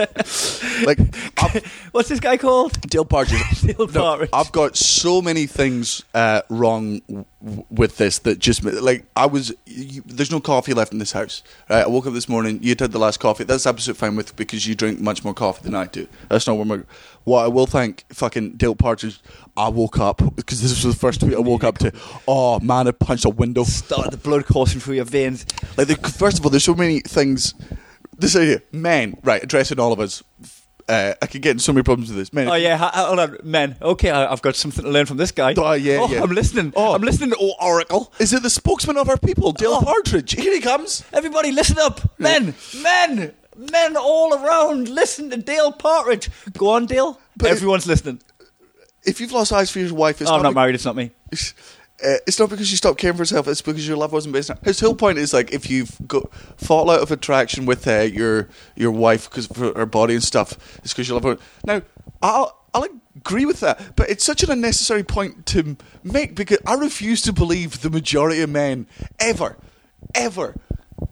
Like, 0.86 0.98
I've, 1.36 1.62
What's 1.92 2.08
this 2.08 2.20
guy 2.20 2.38
called? 2.38 2.80
Dale 2.88 3.04
Partridge. 3.04 3.60
Dale 3.60 3.86
No, 3.88 4.26
I've 4.32 4.50
got 4.50 4.74
so 4.74 5.20
many 5.20 5.44
things 5.46 6.02
uh, 6.14 6.40
wrong 6.48 7.02
w- 7.42 7.64
with 7.70 7.96
this 7.96 8.18
that 8.20 8.38
just 8.38 8.64
like 8.64 9.04
I 9.16 9.26
was. 9.26 9.52
You, 9.66 10.02
there's 10.06 10.30
no 10.30 10.40
coffee 10.40 10.74
left 10.74 10.92
in 10.92 10.98
this 10.98 11.12
house. 11.12 11.42
Right? 11.68 11.84
I 11.84 11.88
woke 11.88 12.06
up 12.06 12.12
this 12.12 12.28
morning. 12.28 12.60
You 12.62 12.74
had 12.78 12.92
the 12.92 12.98
last 12.98 13.20
coffee. 13.20 13.44
That's 13.44 13.66
absolutely 13.66 13.98
fine 13.98 14.16
with 14.16 14.36
because 14.36 14.66
you 14.66 14.74
drink 14.74 15.00
much 15.00 15.24
more 15.24 15.34
coffee 15.34 15.62
than 15.64 15.74
I 15.74 15.86
do. 15.86 16.06
That's 16.28 16.46
not 16.46 16.56
what 16.56 16.66
my. 16.66 16.82
What 17.24 17.44
I 17.44 17.48
will 17.48 17.66
thank 17.66 18.04
fucking 18.12 18.52
Dale 18.52 18.74
Partridge. 18.74 19.20
I 19.56 19.68
woke 19.68 19.98
up 19.98 20.22
because 20.36 20.62
this 20.62 20.84
was 20.84 20.94
the 20.94 20.98
first 20.98 21.20
tweet 21.20 21.34
I 21.34 21.40
woke 21.40 21.64
up 21.64 21.78
to. 21.78 21.92
Oh 22.26 22.58
man, 22.60 22.88
I 22.88 22.92
punched 22.92 23.24
a 23.26 23.30
window. 23.30 23.64
Started 23.64 24.12
the 24.12 24.16
blood 24.16 24.46
coursing 24.46 24.80
through 24.80 24.94
your 24.94 25.04
veins. 25.04 25.44
Like, 25.76 25.88
the, 25.88 25.96
first 25.96 26.38
of 26.38 26.44
all, 26.44 26.50
there's 26.50 26.64
so 26.64 26.74
many 26.74 27.00
things. 27.00 27.54
This 28.16 28.36
idea, 28.36 28.62
men, 28.72 29.18
right, 29.22 29.42
addressing 29.42 29.78
all 29.78 29.92
of 29.92 30.00
us. 30.00 30.22
Uh, 30.90 31.14
I 31.22 31.26
could 31.26 31.40
get 31.42 31.52
in 31.52 31.58
so 31.60 31.72
many 31.72 31.84
problems 31.84 32.08
with 32.10 32.18
this. 32.18 32.32
Men, 32.32 32.48
Oh 32.48 32.54
yeah, 32.54 32.76
hold 32.76 33.20
on, 33.20 33.36
men. 33.44 33.76
Okay, 33.80 34.10
I, 34.10 34.30
I've 34.32 34.42
got 34.42 34.56
something 34.56 34.82
to 34.84 34.90
learn 34.90 35.06
from 35.06 35.18
this 35.18 35.30
guy. 35.30 35.54
Oh, 35.56 35.72
yeah, 35.74 36.04
yeah. 36.06 36.22
I'm 36.22 36.30
listening. 36.30 36.72
Oh. 36.74 36.94
I'm 36.94 37.02
listening 37.02 37.30
to 37.30 37.52
Oracle. 37.60 38.12
Is 38.18 38.32
it 38.32 38.42
the 38.42 38.50
spokesman 38.50 38.96
of 38.96 39.08
our 39.08 39.16
people, 39.18 39.52
Dale 39.52 39.78
Oh. 39.80 39.82
Partridge? 39.84 40.32
Here 40.32 40.52
he 40.52 40.60
comes. 40.60 41.04
Everybody, 41.12 41.52
listen 41.52 41.76
up, 41.78 42.00
men, 42.18 42.54
men, 42.82 43.34
men 43.56 43.96
all 43.96 44.34
around. 44.34 44.88
Listen 44.88 45.30
to 45.30 45.36
Dale 45.36 45.70
Partridge. 45.72 46.28
Go 46.58 46.70
on, 46.70 46.86
Dale. 46.86 47.20
But- 47.36 47.50
Everyone's 47.52 47.86
listening. 47.86 48.20
If 49.04 49.20
you've 49.20 49.32
lost 49.32 49.52
eyes 49.52 49.70
for 49.70 49.78
your 49.78 49.94
wife, 49.94 50.20
it's 50.20 50.28
Oh, 50.30 50.34
I'm 50.34 50.42
not 50.42 50.50
be- 50.50 50.54
married. 50.56 50.74
It's 50.74 50.84
not 50.84 50.96
me. 50.96 51.10
Uh, 52.02 52.16
it's 52.26 52.38
not 52.38 52.48
because 52.48 52.70
you 52.70 52.76
stopped 52.76 52.98
caring 52.98 53.16
for 53.16 53.22
yourself. 53.22 53.46
It's 53.46 53.60
because 53.62 53.86
your 53.86 53.96
love 53.96 54.12
wasn't 54.12 54.32
based 54.32 54.50
on. 54.50 54.58
His 54.62 54.80
whole 54.80 54.94
point 54.94 55.18
is 55.18 55.32
like 55.32 55.52
if 55.52 55.68
you've 55.68 55.96
got 56.06 56.32
fall 56.56 56.90
out 56.90 57.00
of 57.00 57.10
attraction 57.10 57.66
with 57.66 57.86
uh, 57.86 58.00
your 58.00 58.48
your 58.74 58.90
wife 58.90 59.28
because 59.28 59.46
her 59.56 59.86
body 59.86 60.14
and 60.14 60.24
stuff, 60.24 60.78
it's 60.78 60.92
because 60.92 61.08
you 61.08 61.14
love 61.14 61.24
her. 61.24 61.38
Now, 61.64 61.82
I'll 62.22 62.56
I'll 62.72 62.86
agree 63.16 63.44
with 63.44 63.60
that, 63.60 63.96
but 63.96 64.08
it's 64.08 64.24
such 64.24 64.42
an 64.42 64.50
unnecessary 64.50 65.02
point 65.02 65.44
to 65.46 65.76
make 66.02 66.34
because 66.34 66.58
I 66.66 66.74
refuse 66.74 67.22
to 67.22 67.32
believe 67.32 67.82
the 67.82 67.90
majority 67.90 68.40
of 68.40 68.50
men 68.50 68.86
ever, 69.18 69.56
ever. 70.14 70.54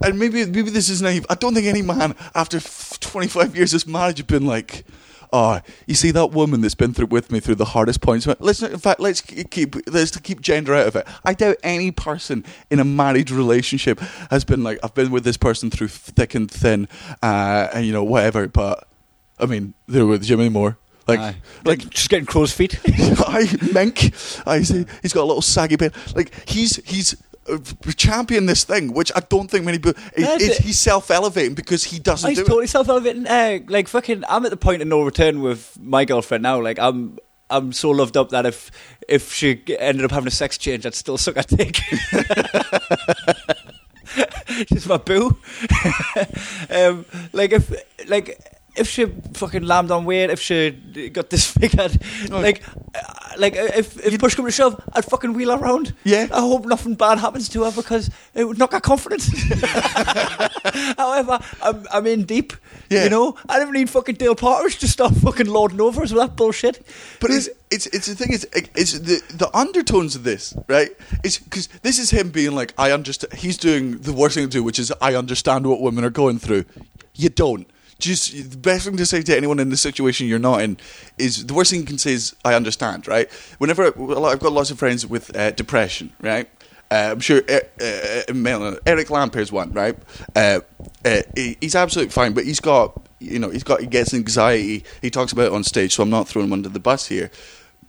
And 0.03 0.19
maybe 0.19 0.45
maybe 0.47 0.71
this 0.71 0.89
is 0.89 1.03
naive. 1.03 1.27
I 1.29 1.35
don't 1.35 1.55
think 1.55 1.67
any 1.67 1.83
man 1.83 2.15
after 2.35 2.61
twenty 3.01 3.29
five 3.29 3.57
years 3.57 3.75
of 3.75 3.87
marriage 3.87 4.19
have 4.19 4.27
been 4.27 4.47
like, 4.47 4.85
Oh, 5.33 5.61
you 5.87 5.95
see 5.95 6.11
that 6.13 6.29
woman 6.33 6.61
that's 6.61 6.75
been 6.75 6.95
through 6.95 7.07
with 7.07 7.31
me 7.31 7.41
through 7.41 7.57
the 7.57 7.67
hardest 7.67 8.01
points. 8.01 8.27
Let's 8.39 8.63
in 8.63 8.79
fact 8.79 9.01
let's 9.01 9.21
keep 9.21 9.77
let's 9.87 10.17
keep 10.19 10.41
gender 10.41 10.75
out 10.75 10.87
of 10.87 10.97
it. 10.97 11.07
I 11.25 11.35
doubt 11.35 11.57
any 11.63 11.91
person 11.91 12.45
in 12.71 12.81
a 12.81 12.85
married 12.85 13.31
relationship 13.31 14.01
has 14.31 14.45
been 14.45 14.63
like 14.63 14.79
I've 14.83 14.95
been 14.95 15.11
with 15.11 15.25
this 15.25 15.37
person 15.37 15.71
through 15.71 15.89
thick 15.89 16.35
and 16.35 16.51
thin, 16.51 16.89
uh, 17.23 17.69
and 17.73 17.87
you 17.87 17.93
know 17.93 18.05
whatever. 18.05 18.49
But 18.49 18.89
I 19.39 19.47
mean, 19.47 19.75
they're 19.87 20.07
with 20.07 20.25
Jimmy 20.25 20.49
Moore. 20.49 20.79
Like, 21.07 21.21
Aye. 21.21 21.37
like 21.65 21.89
just 21.89 22.11
getting 22.11 22.27
crow's 22.27 22.53
feet. 22.53 22.79
I 22.87 23.49
mink. 23.73 24.13
I 24.47 24.63
see. 24.63 24.85
He's 25.01 25.15
got 25.15 25.23
a 25.23 25.25
little 25.25 25.41
saggy 25.41 25.77
bit. 25.77 25.95
Like 26.15 26.49
he's 26.49 26.77
he's 26.85 27.17
champion 27.97 28.47
this 28.47 28.65
thing, 28.65 28.93
which 28.93 29.11
I 29.15 29.21
don't 29.21 29.51
think 29.51 29.65
many 29.65 29.79
people. 29.79 30.01
It, 30.17 30.23
That's 30.23 30.43
it's, 30.43 30.61
it. 30.61 30.65
he's 30.65 30.79
self 30.79 31.11
elevating 31.11 31.55
because 31.55 31.85
he 31.85 31.99
doesn't 31.99 32.29
He's 32.29 32.39
do 32.39 32.45
totally 32.45 32.67
self-elevating. 32.67 33.27
Uh, 33.27 33.61
like 33.69 33.89
fucking, 33.89 34.25
I'm 34.29 34.45
at 34.45 34.51
the 34.51 34.57
point 34.57 34.83
of 34.83 34.89
no 34.89 35.03
return 35.03 35.41
with 35.41 35.79
my 35.81 36.05
girlfriend 36.05 36.43
now. 36.43 36.61
Like 36.61 36.79
I'm, 36.79 37.19
I'm 37.51 37.73
so 37.73 37.91
loved 37.91 38.17
up 38.17 38.31
that 38.31 38.47
if 38.47 38.71
if 39.09 39.33
she 39.33 39.63
ended 39.79 40.05
up 40.05 40.11
having 40.11 40.29
a 40.29 40.33
sex 40.33 40.59
change, 40.59 40.85
I'd 40.85 40.95
still 40.95 41.19
suck 41.19 41.37
her 41.37 41.43
dick. 41.43 41.81
She's 44.69 44.87
my 44.87 44.97
boo. 44.97 45.37
um, 46.71 47.05
like 47.33 47.53
if 47.53 47.73
like 48.09 48.58
if 48.79 48.89
she 48.89 49.07
fucking 49.35 49.63
lammed 49.63 49.91
on 49.91 50.05
weight, 50.05 50.31
if 50.31 50.41
she 50.41 50.71
got 51.13 51.29
disfigured, 51.29 51.99
like 52.31 52.63
uh, 52.95 53.01
like 53.37 53.55
if 53.57 54.05
if 54.05 54.19
push 54.19 54.35
come 54.35 54.47
to 54.47 54.51
shove, 54.51 54.81
I'd 54.93 55.05
fucking 55.05 55.33
wheel 55.33 55.57
her 55.57 55.63
around. 55.63 55.95
Yeah. 56.05 56.29
I 56.33 56.41
hope 56.41 56.67
nothing 56.67 56.95
bad 56.95 57.19
happens 57.19 57.49
to 57.51 57.65
her 57.65 57.73
because 57.73 58.11
it 58.35 58.45
would 58.45 58.59
knock 58.59 58.73
her 58.73 58.81
confidence. 58.81 59.29
However, 60.97 61.39
I'm 61.63 61.87
I'm 61.93 62.07
in 62.07 62.25
deep. 62.25 62.53
Yeah. 62.91 63.05
You 63.05 63.11
know, 63.11 63.37
I 63.49 63.59
don't 63.59 63.73
need 63.73 63.91
fucking 63.91 64.17
Dale 64.17 64.35
Partridge 64.35 64.79
to 64.79 64.89
stop 64.89 65.13
fucking 65.15 65.47
lording 65.47 65.81
over 65.81 66.03
us 66.03 66.13
with 66.13 66.21
that 66.21 66.37
bullshit. 66.37 66.85
But 67.21 67.31
it's 67.31 67.49
it's 67.71 67.87
it's 67.89 68.07
the 68.07 68.15
thing 68.15 68.33
is 68.33 68.47
it's 68.53 68.99
the 68.99 69.21
the 69.35 69.57
undertones 69.57 70.17
of 70.17 70.25
this 70.25 70.55
right. 70.69 70.91
It's 71.25 71.39
because 71.39 71.69
this 71.83 71.99
is 71.99 72.11
him 72.11 72.31
being 72.31 72.55
like 72.55 72.73
I 72.79 72.93
understand. 72.93 73.35
He's 73.35 73.57
doing 73.57 73.99
the 73.99 74.13
worst 74.13 74.35
thing 74.35 74.45
to 74.45 74.51
do, 74.51 74.63
which 74.63 74.79
is 74.79 74.93
I 75.01 75.15
understand 75.15 75.67
what 75.67 75.81
women 75.81 76.05
are 76.05 76.11
going 76.11 76.39
through. 76.39 76.65
You 77.15 77.29
don't. 77.29 77.69
Just 77.99 78.51
the 78.51 78.57
best 78.57 78.87
thing 78.87 78.97
to 78.97 79.07
say 79.07 79.23
to 79.23 79.37
anyone 79.37 79.59
in 79.59 79.71
the 79.71 79.77
situation 79.77 80.29
you're 80.29 80.39
not 80.39 80.61
in 80.61 80.77
is 81.19 81.47
the 81.47 81.55
worst 81.55 81.73
thing 81.73 81.81
you 81.81 81.87
can 81.87 81.99
say 81.99 82.13
is 82.13 82.35
I 82.45 82.55
understand. 82.55 83.09
Right. 83.09 83.31
Whenever 83.59 83.85
I've 83.87 84.39
got 84.41 84.53
lots 84.53 84.71
of 84.71 84.79
friends 84.79 85.07
with 85.07 85.35
uh, 85.37 85.51
depression. 85.51 86.13
Right. 86.21 86.49
Uh, 86.91 87.11
I'm 87.13 87.21
sure 87.21 87.43
uh, 87.49 87.61
uh, 87.81 88.23
uh, 88.31 88.77
Eric 88.87 89.09
Lampaert's 89.09 89.53
one, 89.53 89.73
right? 89.73 89.97
Uh, 90.35 90.61
uh, 91.05 91.21
he's 91.37 91.75
absolutely 91.75 92.11
fine, 92.11 92.33
but 92.33 92.45
he's 92.45 92.61
got, 92.61 93.07
you 93.19 93.39
know, 93.39 93.51
he's 93.51 93.65
got, 93.65 93.81
he 93.81 93.87
gets 93.87 94.15
anxiety. 94.15 94.85
He 95.03 95.11
talks 95.11 95.33
about 95.33 95.49
it 95.49 95.53
on 95.53 95.65
stage, 95.65 95.95
so 95.95 96.03
I'm 96.03 96.09
not 96.09 96.29
throwing 96.29 96.49
him 96.49 96.55
under 96.55 96.71
the 96.71 96.81
bus 96.81 97.07
here. 97.07 97.31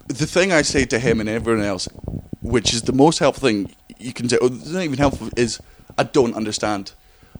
The 0.07 0.25
thing 0.25 0.51
I 0.51 0.63
say 0.63 0.83
to 0.85 0.99
him 0.99 1.21
and 1.21 1.29
everyone 1.29 1.63
else, 1.63 1.87
which 2.41 2.73
is 2.73 2.81
the 2.81 2.93
most 2.93 3.19
helpful 3.19 3.47
thing 3.47 3.73
you 3.99 4.11
can 4.11 4.27
say, 4.27 4.37
or 4.37 4.49
not 4.49 4.83
even 4.83 4.97
helpful, 4.97 5.29
is 5.37 5.61
I 5.97 6.03
don't 6.03 6.33
understand. 6.33 6.91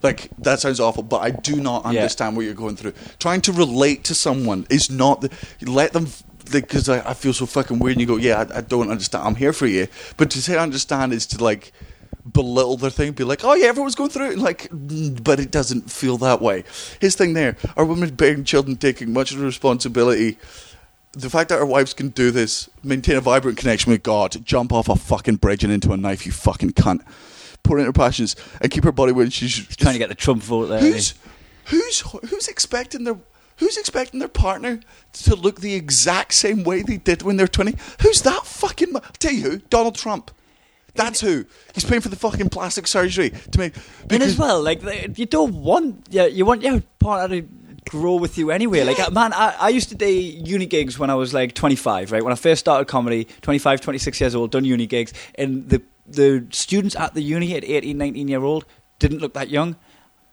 Like 0.01 0.29
that 0.39 0.59
sounds 0.59 0.79
awful, 0.79 1.03
but 1.03 1.17
I 1.21 1.31
do 1.31 1.59
not 1.59 1.83
Yeah. 1.83 2.01
understand 2.01 2.35
what 2.35 2.45
you're 2.45 2.53
going 2.53 2.75
through. 2.75 2.93
Trying 3.19 3.41
to 3.41 3.51
relate 3.51 4.03
to 4.05 4.15
someone 4.15 4.65
is 4.69 4.89
not 4.89 5.21
the, 5.21 5.29
let 5.65 5.93
them 5.93 6.07
because 6.51 6.89
I, 6.89 7.07
I 7.09 7.13
feel 7.13 7.33
so 7.33 7.45
fucking 7.45 7.79
weird. 7.79 7.97
And 7.97 8.01
you 8.01 8.07
go, 8.07 8.15
yeah, 8.17 8.45
I, 8.49 8.57
I 8.57 8.61
don't 8.61 8.89
understand. 8.89 9.25
I'm 9.27 9.35
here 9.35 9.53
for 9.53 9.67
you, 9.67 9.87
but 10.17 10.31
to 10.31 10.41
say 10.41 10.57
I 10.57 10.63
understand 10.63 11.13
is 11.13 11.25
to 11.27 11.43
like 11.43 11.71
belittle 12.31 12.77
their 12.77 12.89
thing, 12.91 13.11
be 13.13 13.23
like, 13.23 13.43
oh 13.43 13.53
yeah, 13.55 13.67
everyone's 13.67 13.95
going 13.95 14.09
through 14.09 14.27
it, 14.29 14.33
and 14.33 14.41
like, 14.41 14.67
but 14.71 15.39
it 15.39 15.51
doesn't 15.51 15.89
feel 15.91 16.17
that 16.19 16.41
way. 16.41 16.63
His 16.99 17.15
thing 17.15 17.33
there 17.33 17.57
are 17.75 17.85
women 17.85 18.13
bearing 18.15 18.43
children 18.43 18.77
taking 18.77 19.11
much 19.13 19.31
of 19.31 19.39
the 19.39 19.45
responsibility. 19.45 20.37
The 21.13 21.29
fact 21.29 21.49
that 21.49 21.57
our 21.59 21.65
wives 21.65 21.93
can 21.93 22.09
do 22.09 22.29
this, 22.29 22.69
maintain 22.83 23.15
a 23.17 23.21
vibrant 23.21 23.57
connection 23.57 23.91
with 23.91 24.03
God, 24.03 24.45
jump 24.45 24.71
off 24.71 24.89
a 24.89 24.95
fucking 24.95 25.37
bridge 25.37 25.63
and 25.63 25.73
into 25.73 25.91
a 25.91 25.97
knife, 25.97 26.25
you 26.25 26.31
fucking 26.31 26.71
cunt. 26.73 27.01
Pour 27.69 27.77
in 27.77 27.85
her 27.85 27.93
passions 27.93 28.35
and 28.61 28.71
keep 28.71 28.83
her 28.83 28.91
body 28.91 29.11
when 29.11 29.29
she's 29.29 29.75
trying 29.75 29.93
to 29.93 29.99
get 29.99 30.09
the 30.09 30.15
Trump 30.15 30.41
vote 30.41 30.65
there. 30.65 30.79
Who's 30.79 31.13
who's 31.65 31.99
who's 31.99 32.47
expecting 32.47 33.03
their 33.03 33.19
who's 33.57 33.77
expecting 33.77 34.19
their 34.19 34.27
partner 34.27 34.79
to 35.13 35.35
look 35.35 35.61
the 35.61 35.75
exact 35.75 36.33
same 36.33 36.63
way 36.63 36.81
they 36.81 36.97
did 36.97 37.21
when 37.21 37.37
they're 37.37 37.47
twenty? 37.47 37.75
Who's 38.01 38.23
that 38.23 38.47
fucking? 38.47 38.95
I'll 38.95 39.01
tell 39.19 39.33
you 39.33 39.41
who. 39.43 39.57
Donald 39.69 39.93
Trump. 39.93 40.31
That's 40.95 41.21
who. 41.21 41.45
He's 41.75 41.85
paying 41.85 42.01
for 42.01 42.09
the 42.09 42.15
fucking 42.15 42.49
plastic 42.49 42.87
surgery 42.87 43.29
to 43.29 43.59
make. 43.59 43.75
and 44.09 44.23
as 44.23 44.35
well, 44.35 44.63
like 44.63 44.81
you 45.19 45.27
don't 45.27 45.61
want, 45.61 46.07
yeah, 46.09 46.25
you 46.25 46.45
want 46.45 46.63
your 46.63 46.81
partner 46.97 47.41
to 47.41 47.47
grow 47.87 48.15
with 48.15 48.39
you 48.39 48.49
anyway. 48.49 48.83
Like, 48.83 48.99
uh, 48.99 49.11
man, 49.11 49.31
I, 49.33 49.55
I 49.59 49.69
used 49.69 49.89
to 49.89 49.95
do 49.95 50.07
uni 50.07 50.65
gigs 50.65 50.97
when 50.97 51.11
I 51.11 51.15
was 51.15 51.35
like 51.35 51.53
25, 51.53 52.11
right? 52.11 52.23
When 52.23 52.33
I 52.33 52.35
first 52.35 52.59
started 52.61 52.85
comedy, 52.85 53.25
25, 53.41 53.79
26 53.81 54.21
years 54.21 54.33
old, 54.35 54.51
done 54.51 54.65
uni 54.65 54.87
gigs, 54.87 55.13
and 55.35 55.69
the 55.69 55.81
the 56.11 56.47
students 56.51 56.95
at 56.95 57.13
the 57.13 57.21
uni 57.21 57.55
at 57.55 57.63
18, 57.63 57.97
19 57.97 58.27
year 58.27 58.43
old 58.43 58.65
didn't 58.99 59.19
look 59.19 59.33
that 59.33 59.49
young. 59.49 59.75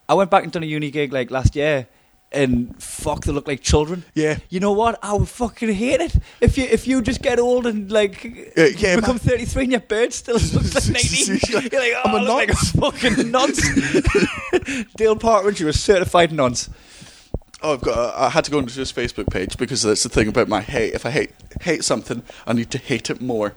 I 0.08 0.14
went 0.14 0.30
back 0.30 0.44
and 0.44 0.52
done 0.52 0.62
a 0.62 0.66
uni 0.66 0.90
gig 0.90 1.12
like 1.12 1.30
last 1.30 1.56
year. 1.56 1.88
And 2.32 2.80
fuck, 2.82 3.24
they 3.24 3.30
look 3.32 3.46
like 3.46 3.60
children. 3.62 4.04
Yeah. 4.14 4.38
You 4.50 4.58
know 4.58 4.72
what? 4.72 4.98
I 5.00 5.14
would 5.14 5.28
fucking 5.28 5.72
hate 5.72 6.00
it 6.00 6.16
if 6.40 6.58
you 6.58 6.64
if 6.64 6.86
you 6.86 7.00
just 7.00 7.22
get 7.22 7.38
old 7.38 7.66
and 7.66 7.90
like 7.90 8.52
Uh, 8.58 8.64
yeah, 8.76 8.96
become 8.96 9.18
thirty 9.18 9.44
three 9.44 9.62
and 9.62 9.72
your 9.72 9.80
beard 9.80 10.12
still 10.12 10.34
looks 10.52 10.74
like 10.74 10.88
nineteen. 10.88 11.38
You're 11.48 11.80
like, 11.80 11.92
oh, 11.94 12.02
I'm 12.04 12.14
a 12.14 12.18
I 12.18 12.20
look 12.22 12.34
like 12.34 12.50
a 12.50 12.56
fucking 12.56 13.30
nonce. 13.30 13.62
Dale 14.96 15.14
Partridge, 15.14 15.60
you're 15.60 15.68
a 15.68 15.72
certified 15.72 16.32
nonce. 16.32 16.68
Oh, 17.62 17.74
I've 17.74 17.80
got. 17.80 18.14
I 18.16 18.28
had 18.30 18.44
to 18.44 18.50
go 18.50 18.58
into 18.58 18.74
his 18.74 18.92
Facebook 18.92 19.30
page 19.30 19.56
because 19.56 19.82
that's 19.82 20.02
the 20.02 20.08
thing 20.08 20.26
about 20.28 20.48
my 20.48 20.60
hate. 20.60 20.94
If 20.94 21.06
I 21.06 21.10
hate 21.10 21.30
hate 21.62 21.84
something, 21.84 22.22
I 22.44 22.54
need 22.54 22.70
to 22.72 22.78
hate 22.78 23.08
it 23.08 23.20
more. 23.20 23.54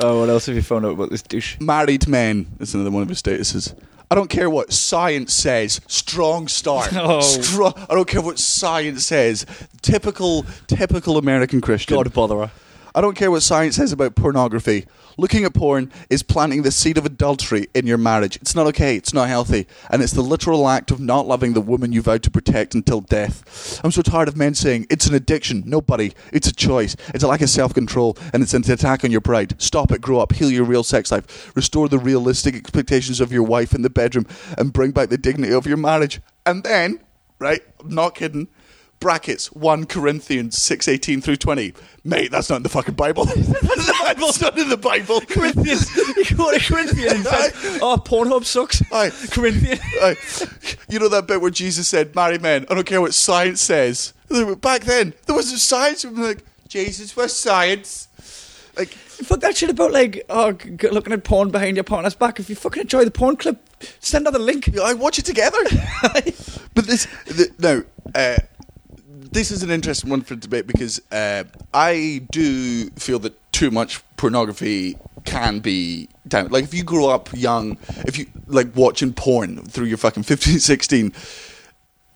Oh, 0.00 0.20
what 0.20 0.28
else 0.28 0.46
have 0.46 0.56
you 0.56 0.62
found 0.62 0.84
out 0.84 0.92
about 0.92 1.10
this 1.10 1.22
douche? 1.22 1.58
Married 1.60 2.08
men 2.08 2.46
is 2.60 2.74
another 2.74 2.90
one 2.90 3.02
of 3.02 3.08
his 3.08 3.22
statuses. 3.22 3.74
I 4.10 4.14
don't 4.14 4.28
care 4.30 4.50
what 4.50 4.72
science 4.72 5.32
says. 5.32 5.80
Strong 5.86 6.48
start. 6.48 6.90
Oh. 6.96 7.72
I 7.88 7.94
don't 7.94 8.08
care 8.08 8.22
what 8.22 8.38
science 8.38 9.06
says. 9.06 9.46
Typical, 9.82 10.44
typical 10.66 11.18
American 11.18 11.60
Christian. 11.60 11.96
God 11.96 12.12
bother 12.12 12.36
her. 12.36 12.50
I 12.96 13.00
don't 13.00 13.16
care 13.16 13.30
what 13.30 13.42
science 13.42 13.74
says 13.74 13.90
about 13.90 14.14
pornography. 14.14 14.86
Looking 15.18 15.44
at 15.44 15.52
porn 15.52 15.90
is 16.10 16.22
planting 16.22 16.62
the 16.62 16.70
seed 16.70 16.96
of 16.96 17.04
adultery 17.04 17.66
in 17.74 17.88
your 17.88 17.98
marriage. 17.98 18.36
It's 18.36 18.54
not 18.54 18.68
okay. 18.68 18.94
It's 18.94 19.12
not 19.12 19.28
healthy. 19.28 19.66
And 19.90 20.00
it's 20.00 20.12
the 20.12 20.22
literal 20.22 20.68
act 20.68 20.92
of 20.92 21.00
not 21.00 21.26
loving 21.26 21.54
the 21.54 21.60
woman 21.60 21.92
you 21.92 22.02
vowed 22.02 22.22
to 22.22 22.30
protect 22.30 22.72
until 22.72 23.00
death. 23.00 23.80
I'm 23.82 23.90
so 23.90 24.02
tired 24.02 24.28
of 24.28 24.36
men 24.36 24.54
saying 24.54 24.86
it's 24.90 25.06
an 25.06 25.14
addiction. 25.14 25.64
No, 25.66 25.80
buddy. 25.80 26.12
It's 26.32 26.46
a 26.46 26.54
choice. 26.54 26.94
It's 27.08 27.24
a 27.24 27.28
lack 27.28 27.40
of 27.40 27.50
self 27.50 27.74
control. 27.74 28.16
And 28.32 28.44
it's 28.44 28.54
an 28.54 28.70
attack 28.70 29.02
on 29.02 29.10
your 29.10 29.20
pride. 29.20 29.60
Stop 29.60 29.90
it. 29.90 30.00
Grow 30.00 30.20
up. 30.20 30.32
Heal 30.32 30.50
your 30.50 30.64
real 30.64 30.84
sex 30.84 31.10
life. 31.10 31.50
Restore 31.56 31.88
the 31.88 31.98
realistic 31.98 32.54
expectations 32.54 33.20
of 33.20 33.32
your 33.32 33.42
wife 33.42 33.74
in 33.74 33.82
the 33.82 33.90
bedroom. 33.90 34.26
And 34.56 34.72
bring 34.72 34.92
back 34.92 35.08
the 35.08 35.18
dignity 35.18 35.52
of 35.52 35.66
your 35.66 35.78
marriage. 35.78 36.20
And 36.46 36.62
then, 36.62 37.00
right? 37.40 37.62
I'm 37.80 37.92
not 37.92 38.14
kidding 38.14 38.48
brackets 39.04 39.52
1 39.52 39.84
Corinthians 39.84 40.58
6:18 40.58 41.22
through 41.22 41.36
20. 41.36 41.74
Mate, 42.04 42.30
that's 42.30 42.48
not 42.48 42.56
in 42.56 42.62
the 42.62 42.70
fucking 42.70 42.94
Bible. 42.94 43.24
that's 43.62 44.40
not 44.40 44.58
in 44.58 44.70
the 44.70 44.78
Bible. 44.78 45.20
Corinthians. 45.20 45.94
you 46.16 46.34
go 46.34 46.50
to 46.56 46.76
and 46.76 46.88
said, 46.88 47.52
oh, 47.82 48.02
Pornhub 48.02 48.46
sucks. 48.46 48.82
Aye. 48.90 49.10
Corinthian. 49.30 49.78
Aye. 50.00 50.16
you 50.88 50.98
know 50.98 51.10
that 51.10 51.26
bit 51.26 51.42
where 51.42 51.50
Jesus 51.50 51.86
said, 51.86 52.14
"Marry 52.14 52.38
men. 52.38 52.64
I 52.70 52.74
don't 52.74 52.86
care 52.86 53.02
what 53.02 53.12
science 53.12 53.60
says." 53.60 54.14
Back 54.62 54.84
then, 54.84 55.12
there 55.26 55.36
wasn't 55.36 55.60
science. 55.60 56.04
I'm 56.04 56.16
like, 56.16 56.42
Jesus 56.68 57.14
was 57.14 57.36
science. 57.36 58.08
Like, 58.74 58.88
Fuck 58.88 59.40
that 59.40 59.54
shit 59.54 59.68
about 59.68 59.92
like 59.92 60.24
oh 60.30 60.52
g- 60.52 60.88
looking 60.88 61.12
at 61.12 61.24
porn 61.24 61.50
behind 61.50 61.76
your 61.76 61.84
partner's 61.84 62.14
back. 62.14 62.40
If 62.40 62.48
you 62.48 62.56
fucking 62.56 62.80
enjoy 62.80 63.04
the 63.04 63.10
porn 63.10 63.36
clip, 63.36 63.58
send 64.00 64.24
her 64.24 64.32
the 64.32 64.38
link. 64.38 64.76
I 64.78 64.94
watch 64.94 65.18
it 65.18 65.26
together. 65.26 65.58
but 66.74 66.86
this, 66.86 67.06
the, 67.26 67.50
no, 67.58 67.84
uh, 68.14 68.38
this 69.34 69.50
is 69.50 69.64
an 69.64 69.70
interesting 69.70 70.10
one 70.10 70.22
for 70.22 70.36
debate 70.36 70.66
because 70.66 71.02
uh, 71.10 71.42
I 71.74 72.22
do 72.30 72.88
feel 72.90 73.18
that 73.18 73.52
too 73.52 73.70
much 73.70 74.00
pornography 74.16 74.96
can 75.24 75.58
be 75.58 76.08
damn 76.28 76.48
like 76.48 76.64
if 76.64 76.72
you 76.72 76.84
grow 76.84 77.08
up 77.08 77.28
young 77.32 77.76
if 78.06 78.16
you 78.16 78.26
like 78.46 78.68
watching 78.76 79.12
porn 79.12 79.56
through 79.64 79.86
your 79.86 79.96
fucking 79.98 80.22
15 80.22 80.60
16 80.60 81.12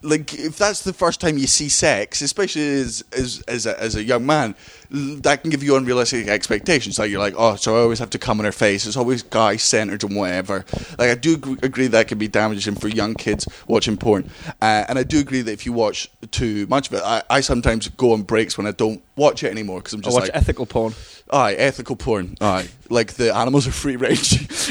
like 0.02 0.32
if 0.34 0.56
that's 0.56 0.82
the 0.82 0.92
first 0.92 1.20
time 1.20 1.38
you 1.38 1.46
see 1.46 1.68
sex, 1.68 2.22
especially 2.22 2.62
as 2.62 3.02
as 3.12 3.42
as 3.48 3.66
a, 3.66 3.80
as 3.80 3.96
a 3.96 4.04
young 4.04 4.24
man, 4.24 4.54
that 4.90 5.42
can 5.42 5.50
give 5.50 5.62
you 5.62 5.74
unrealistic 5.74 6.28
expectations. 6.28 6.98
Like 6.98 7.10
you're 7.10 7.18
like, 7.18 7.34
oh, 7.36 7.56
so 7.56 7.76
I 7.76 7.80
always 7.80 7.98
have 7.98 8.10
to 8.10 8.18
come 8.18 8.38
in 8.38 8.44
her 8.44 8.52
face. 8.52 8.86
It's 8.86 8.96
always 8.96 9.22
guy 9.22 9.56
centered 9.56 10.04
and 10.04 10.14
whatever. 10.14 10.64
Like 10.98 11.10
I 11.10 11.14
do 11.16 11.34
agree 11.62 11.88
that 11.88 12.06
can 12.06 12.18
be 12.18 12.28
damaging 12.28 12.76
for 12.76 12.86
young 12.86 13.14
kids 13.14 13.48
watching 13.66 13.96
porn, 13.96 14.30
uh, 14.62 14.84
and 14.88 14.98
I 14.98 15.02
do 15.02 15.18
agree 15.18 15.42
that 15.42 15.52
if 15.52 15.66
you 15.66 15.72
watch 15.72 16.08
too 16.30 16.66
much 16.68 16.88
of 16.88 16.94
it, 16.94 17.02
I, 17.04 17.22
I 17.28 17.40
sometimes 17.40 17.88
go 17.88 18.12
on 18.12 18.22
breaks 18.22 18.56
when 18.56 18.68
I 18.68 18.72
don't 18.72 19.02
watch 19.16 19.42
it 19.42 19.50
anymore 19.50 19.80
because 19.80 19.94
I'm 19.94 20.00
I 20.00 20.02
just 20.04 20.14
watch 20.14 20.22
like, 20.28 20.36
ethical 20.36 20.66
porn. 20.66 20.94
aye, 21.32 21.54
ethical 21.54 21.96
porn, 21.96 22.36
aye, 22.40 22.68
like 22.88 23.14
the 23.14 23.34
animals 23.34 23.66
are 23.66 23.72
free 23.72 23.96
range. 23.96 24.48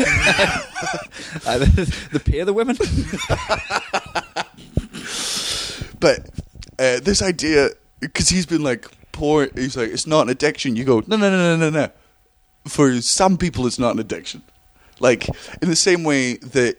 Uh, 1.46 1.58
the, 1.58 2.08
the 2.12 2.20
pay 2.20 2.44
the 2.44 2.54
women. 2.54 2.78
But 6.00 6.30
uh, 6.80 7.00
this 7.02 7.22
idea, 7.22 7.70
because 8.00 8.30
he's 8.30 8.46
been 8.46 8.64
like, 8.64 8.88
poor, 9.12 9.48
he's 9.56 9.76
like, 9.76 9.90
it's 9.90 10.08
not 10.08 10.24
an 10.24 10.30
addiction. 10.30 10.76
You 10.76 10.84
go, 10.84 11.04
no, 11.08 11.16
no, 11.16 11.30
no, 11.30 11.58
no, 11.58 11.70
no, 11.70 11.70
no. 11.70 11.90
For 12.68 13.02
some 13.02 13.38
people, 13.38 13.66
it's 13.66 13.80
not 13.80 13.94
an 13.94 14.00
addiction. 14.00 14.42
Like, 15.00 15.28
in 15.62 15.70
the 15.70 15.76
same 15.76 16.04
way 16.04 16.38
that 16.38 16.78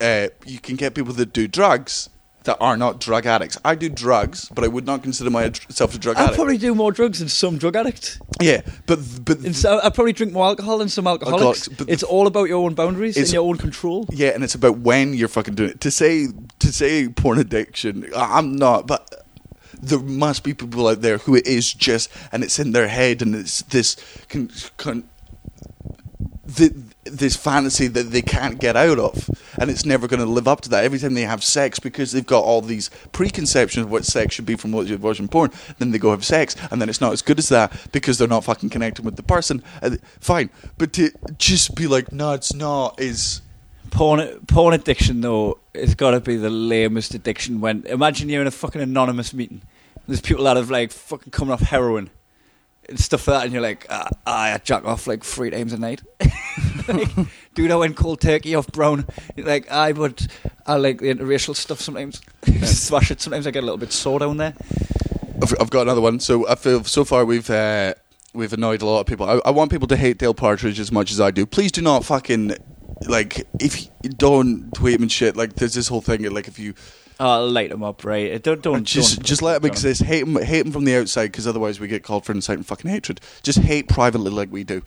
uh, 0.00 0.28
you 0.46 0.60
can 0.60 0.76
get 0.76 0.94
people 0.94 1.12
that 1.14 1.32
do 1.32 1.48
drugs 1.48 2.08
that 2.44 2.58
are 2.60 2.76
not 2.76 3.00
drug 3.00 3.26
addicts. 3.26 3.58
I 3.64 3.74
do 3.74 3.88
drugs, 3.88 4.50
but 4.54 4.64
I 4.64 4.68
would 4.68 4.86
not 4.86 5.02
consider 5.02 5.30
myself 5.30 5.94
a 5.94 5.98
drug 5.98 6.16
addict. 6.16 6.18
I'd 6.18 6.22
addict. 6.24 6.36
probably 6.36 6.58
do 6.58 6.74
more 6.74 6.92
drugs 6.92 7.18
than 7.18 7.28
some 7.28 7.58
drug 7.58 7.74
addicts. 7.76 8.18
yeah, 8.40 8.60
but 8.86 8.98
but 9.24 9.54
so 9.54 9.80
I'd 9.82 9.94
probably 9.94 10.12
drink 10.12 10.32
more 10.32 10.46
alcohol 10.46 10.78
than 10.78 10.88
some 10.88 11.06
alcoholics. 11.06 11.68
Alcoholics, 11.68 11.92
it's 11.92 12.02
all 12.02 12.26
about 12.26 12.48
your 12.48 12.64
own 12.64 12.74
boundaries 12.74 13.16
and 13.16 13.30
your 13.32 13.48
own 13.48 13.56
control. 13.56 14.06
yeah, 14.10 14.28
and 14.28 14.44
it's 14.44 14.54
about 14.54 14.78
when 14.78 15.14
you're 15.14 15.28
fucking 15.28 15.54
doing 15.54 15.70
it. 15.70 15.80
To 15.80 15.90
say 15.90 16.28
to 16.58 16.72
say 16.72 17.08
porn 17.08 17.38
addiction, 17.38 18.08
I- 18.14 18.38
I'm 18.38 18.56
not, 18.56 18.86
but 18.86 19.26
there 19.82 19.98
must 19.98 20.44
be 20.44 20.54
people 20.54 20.86
out 20.88 21.00
there 21.02 21.18
who 21.18 21.34
it 21.34 21.46
is 21.46 21.72
just, 21.72 22.10
and 22.30 22.44
it's 22.44 22.58
in 22.58 22.72
their 22.72 22.88
head, 22.88 23.22
and 23.22 23.34
it's 23.34 23.62
this 23.62 23.96
con, 24.28 24.50
con, 24.76 25.04
th 26.54 26.72
this 27.04 27.36
fantasy 27.36 27.86
that 27.88 28.10
they 28.10 28.22
can't 28.22 28.58
get 28.58 28.76
out 28.76 28.98
of, 28.98 29.30
and 29.58 29.70
it's 29.70 29.84
never 29.84 30.08
going 30.08 30.20
to 30.20 30.26
live 30.26 30.48
up 30.48 30.60
to 30.62 30.68
that. 30.70 30.84
Every 30.84 30.98
time 30.98 31.14
they 31.14 31.22
have 31.22 31.44
sex, 31.44 31.78
because 31.78 32.12
they've 32.12 32.26
got 32.26 32.44
all 32.44 32.60
these 32.60 32.90
preconceptions 33.12 33.86
of 33.86 33.90
what 33.92 34.04
sex 34.04 34.34
should 34.34 34.46
be 34.46 34.56
from 34.56 34.72
what 34.72 34.86
you're 34.86 34.98
watching 34.98 35.28
porn, 35.28 35.50
then 35.78 35.90
they 35.90 35.98
go 35.98 36.10
have 36.10 36.24
sex, 36.24 36.56
and 36.70 36.80
then 36.80 36.88
it's 36.88 37.00
not 37.00 37.12
as 37.12 37.22
good 37.22 37.38
as 37.38 37.48
that 37.50 37.72
because 37.92 38.18
they're 38.18 38.28
not 38.28 38.44
fucking 38.44 38.70
connecting 38.70 39.04
with 39.04 39.16
the 39.16 39.22
person. 39.22 39.62
And 39.82 40.00
fine, 40.20 40.50
but 40.78 40.92
to 40.94 41.10
just 41.38 41.74
be 41.74 41.86
like, 41.86 42.12
no, 42.12 42.32
it's 42.32 42.54
not. 42.54 43.00
Is 43.00 43.42
Porn, 43.90 44.40
porn 44.48 44.74
addiction 44.74 45.20
though, 45.20 45.58
It's 45.72 45.94
got 45.94 46.12
to 46.12 46.20
be 46.20 46.36
the 46.36 46.50
lamest 46.50 47.14
addiction. 47.14 47.60
When 47.60 47.86
imagine 47.86 48.28
you're 48.28 48.40
in 48.40 48.48
a 48.48 48.50
fucking 48.50 48.80
anonymous 48.80 49.32
meeting. 49.32 49.62
There's 50.08 50.20
people 50.20 50.44
that 50.44 50.56
have 50.56 50.70
like 50.70 50.90
fucking 50.90 51.30
coming 51.30 51.52
off 51.52 51.60
heroin 51.60 52.10
and 52.88 52.98
stuff 52.98 53.26
like 53.26 53.38
that, 53.38 53.44
and 53.44 53.52
you're 53.52 53.62
like, 53.62 53.86
ah, 53.90 54.08
I 54.26 54.58
jack 54.62 54.84
off 54.84 55.06
like 55.06 55.24
three 55.24 55.50
times 55.50 55.72
a 55.72 55.78
night. 55.78 56.02
like, 56.88 57.08
dude, 57.54 57.70
I 57.70 57.76
went 57.76 57.96
cold 57.96 58.20
turkey 58.20 58.54
off 58.54 58.66
brown. 58.68 59.06
Like, 59.36 59.70
I 59.70 59.92
would, 59.92 60.26
I 60.66 60.76
like 60.76 61.00
the 61.00 61.14
interracial 61.14 61.56
stuff 61.56 61.80
sometimes. 61.80 62.20
Smash 62.62 63.10
it. 63.10 63.20
Sometimes 63.20 63.46
I 63.46 63.50
get 63.50 63.62
a 63.62 63.66
little 63.66 63.78
bit 63.78 63.92
sore 63.92 64.18
down 64.18 64.36
there. 64.36 64.54
I've, 65.42 65.54
I've 65.60 65.70
got 65.70 65.82
another 65.82 66.00
one. 66.00 66.20
So 66.20 66.48
I 66.48 66.54
feel 66.54 66.84
so 66.84 67.04
far 67.04 67.24
we've 67.24 67.50
uh, 67.50 67.94
we've 68.32 68.52
annoyed 68.52 68.82
a 68.82 68.86
lot 68.86 69.00
of 69.00 69.06
people. 69.06 69.28
I, 69.28 69.40
I 69.44 69.50
want 69.50 69.70
people 69.70 69.88
to 69.88 69.96
hate 69.96 70.18
Dale 70.18 70.34
Partridge 70.34 70.80
as 70.80 70.92
much 70.92 71.10
as 71.10 71.20
I 71.20 71.30
do. 71.30 71.46
Please 71.46 71.72
do 71.72 71.82
not 71.82 72.04
fucking 72.04 72.56
like 73.06 73.46
if 73.60 73.84
you 74.02 74.10
don't 74.10 74.72
tweet 74.74 74.94
him 74.94 75.02
and 75.02 75.12
shit. 75.12 75.36
Like 75.36 75.54
there's 75.54 75.74
this 75.74 75.88
whole 75.88 76.00
thing. 76.00 76.22
Like 76.32 76.48
if 76.48 76.58
you 76.58 76.74
Oh, 77.20 77.46
light 77.46 77.70
them 77.70 77.84
up, 77.84 78.04
right? 78.04 78.42
Don't, 78.42 78.60
don't 78.60 78.84
just 78.84 79.16
don't 79.16 79.24
just 79.26 79.42
let 79.42 79.62
don't. 79.62 79.70
exist. 79.70 80.02
Hate 80.02 80.24
him, 80.24 80.36
hate 80.36 80.66
him 80.66 80.72
from 80.72 80.84
the 80.84 80.96
outside 80.96 81.26
because 81.26 81.46
otherwise 81.46 81.78
we 81.78 81.86
get 81.86 82.02
called 82.02 82.24
for 82.24 82.32
inciting 82.32 82.64
fucking 82.64 82.90
hatred. 82.90 83.20
Just 83.42 83.60
hate 83.60 83.88
privately 83.88 84.30
like 84.30 84.50
we 84.50 84.64
do. 84.64 84.82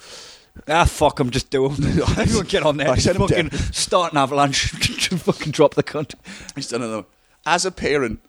Ah, 0.68 0.86
fuck, 0.86 1.20
I'm 1.20 1.30
just 1.30 1.50
doing. 1.50 1.72
Everyone 2.18 2.46
get 2.46 2.64
on 2.64 2.78
there. 2.78 2.90
I 2.90 2.96
Just 2.96 3.18
fucking 3.18 3.52
start 3.52 4.12
an 4.12 4.18
avalanche. 4.18 4.70
fucking 4.72 5.52
drop 5.52 5.76
the 5.76 5.84
cunt. 5.84 6.16
Just 6.56 6.74
I 6.74 6.80
don't 6.80 6.92
know. 6.92 7.06
As 7.46 7.66
a 7.66 7.72
parent, 7.72 8.20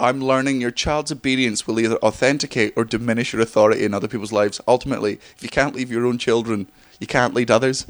I'm 0.00 0.20
learning 0.20 0.60
your 0.60 0.70
child's 0.70 1.12
obedience 1.12 1.66
will 1.66 1.78
either 1.78 1.98
authenticate 1.98 2.72
or 2.76 2.84
diminish 2.84 3.32
your 3.32 3.42
authority 3.42 3.84
in 3.84 3.94
other 3.94 4.08
people's 4.08 4.32
lives. 4.32 4.60
Ultimately, 4.66 5.20
if 5.36 5.42
you 5.42 5.48
can't 5.48 5.74
leave 5.74 5.90
your 5.90 6.06
own 6.06 6.18
children, 6.18 6.68
you 6.98 7.06
can't 7.06 7.34
lead 7.34 7.50
others. 7.50 7.86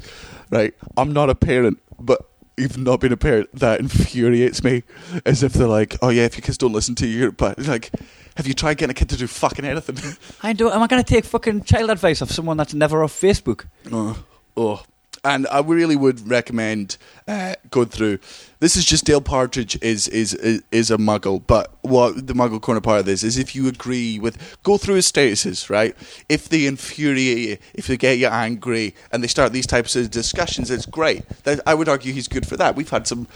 Right? 0.51 0.73
I'm 0.97 1.13
not 1.13 1.29
a 1.29 1.35
parent, 1.35 1.79
but 1.97 2.29
even 2.61 2.83
not 2.83 2.99
been 2.99 3.11
a 3.11 3.17
parent, 3.17 3.49
that 3.53 3.79
infuriates 3.79 4.63
me. 4.63 4.83
As 5.25 5.43
if 5.43 5.53
they're 5.53 5.67
like, 5.67 5.97
oh 6.01 6.09
yeah, 6.09 6.23
if 6.23 6.35
your 6.35 6.41
kids 6.41 6.57
don't 6.57 6.73
listen 6.73 6.95
to 6.95 7.07
you, 7.07 7.31
but 7.31 7.57
like, 7.67 7.91
have 8.37 8.47
you 8.47 8.53
tried 8.53 8.77
getting 8.77 8.91
a 8.91 8.93
kid 8.93 9.09
to 9.09 9.17
do 9.17 9.27
fucking 9.27 9.65
anything? 9.65 9.97
I 10.43 10.53
don't. 10.53 10.73
Am 10.73 10.81
I 10.81 10.87
going 10.87 11.03
to 11.03 11.07
take 11.07 11.25
fucking 11.25 11.63
child 11.63 11.89
advice 11.89 12.21
off 12.21 12.31
someone 12.31 12.57
that's 12.57 12.73
never 12.73 13.03
off 13.03 13.13
Facebook? 13.13 13.65
Oh, 13.91 14.23
oh. 14.55 14.83
And 15.23 15.45
I 15.51 15.59
really 15.59 15.95
would 15.95 16.27
recommend 16.27 16.97
uh, 17.27 17.53
going 17.69 17.89
through. 17.89 18.17
This 18.59 18.75
is 18.75 18.85
just 18.85 19.05
Dale 19.05 19.21
Partridge 19.21 19.77
is, 19.83 20.07
is 20.07 20.33
is 20.33 20.63
is 20.71 20.89
a 20.89 20.97
muggle, 20.97 21.43
but 21.45 21.71
what 21.81 22.27
the 22.27 22.33
muggle 22.33 22.61
corner 22.61 22.81
part 22.81 22.99
of 22.99 23.05
this 23.05 23.23
is 23.23 23.37
if 23.37 23.55
you 23.55 23.67
agree 23.67 24.19
with 24.19 24.37
go 24.63 24.77
through 24.77 24.95
his 24.95 25.11
statuses, 25.11 25.69
right? 25.69 25.95
If 26.29 26.49
they 26.49 26.65
infuriate 26.65 27.37
you, 27.37 27.57
if 27.73 27.87
they 27.87 27.97
get 27.97 28.17
you 28.17 28.27
angry, 28.27 28.95
and 29.11 29.23
they 29.23 29.27
start 29.27 29.53
these 29.53 29.67
types 29.67 29.95
of 29.95 30.11
discussions, 30.11 30.69
it's 30.69 30.85
great. 30.85 31.23
I 31.65 31.73
would 31.73 31.89
argue 31.89 32.13
he's 32.13 32.27
good 32.27 32.47
for 32.47 32.57
that. 32.57 32.75
We've 32.75 32.89
had 32.89 33.07
some, 33.07 33.27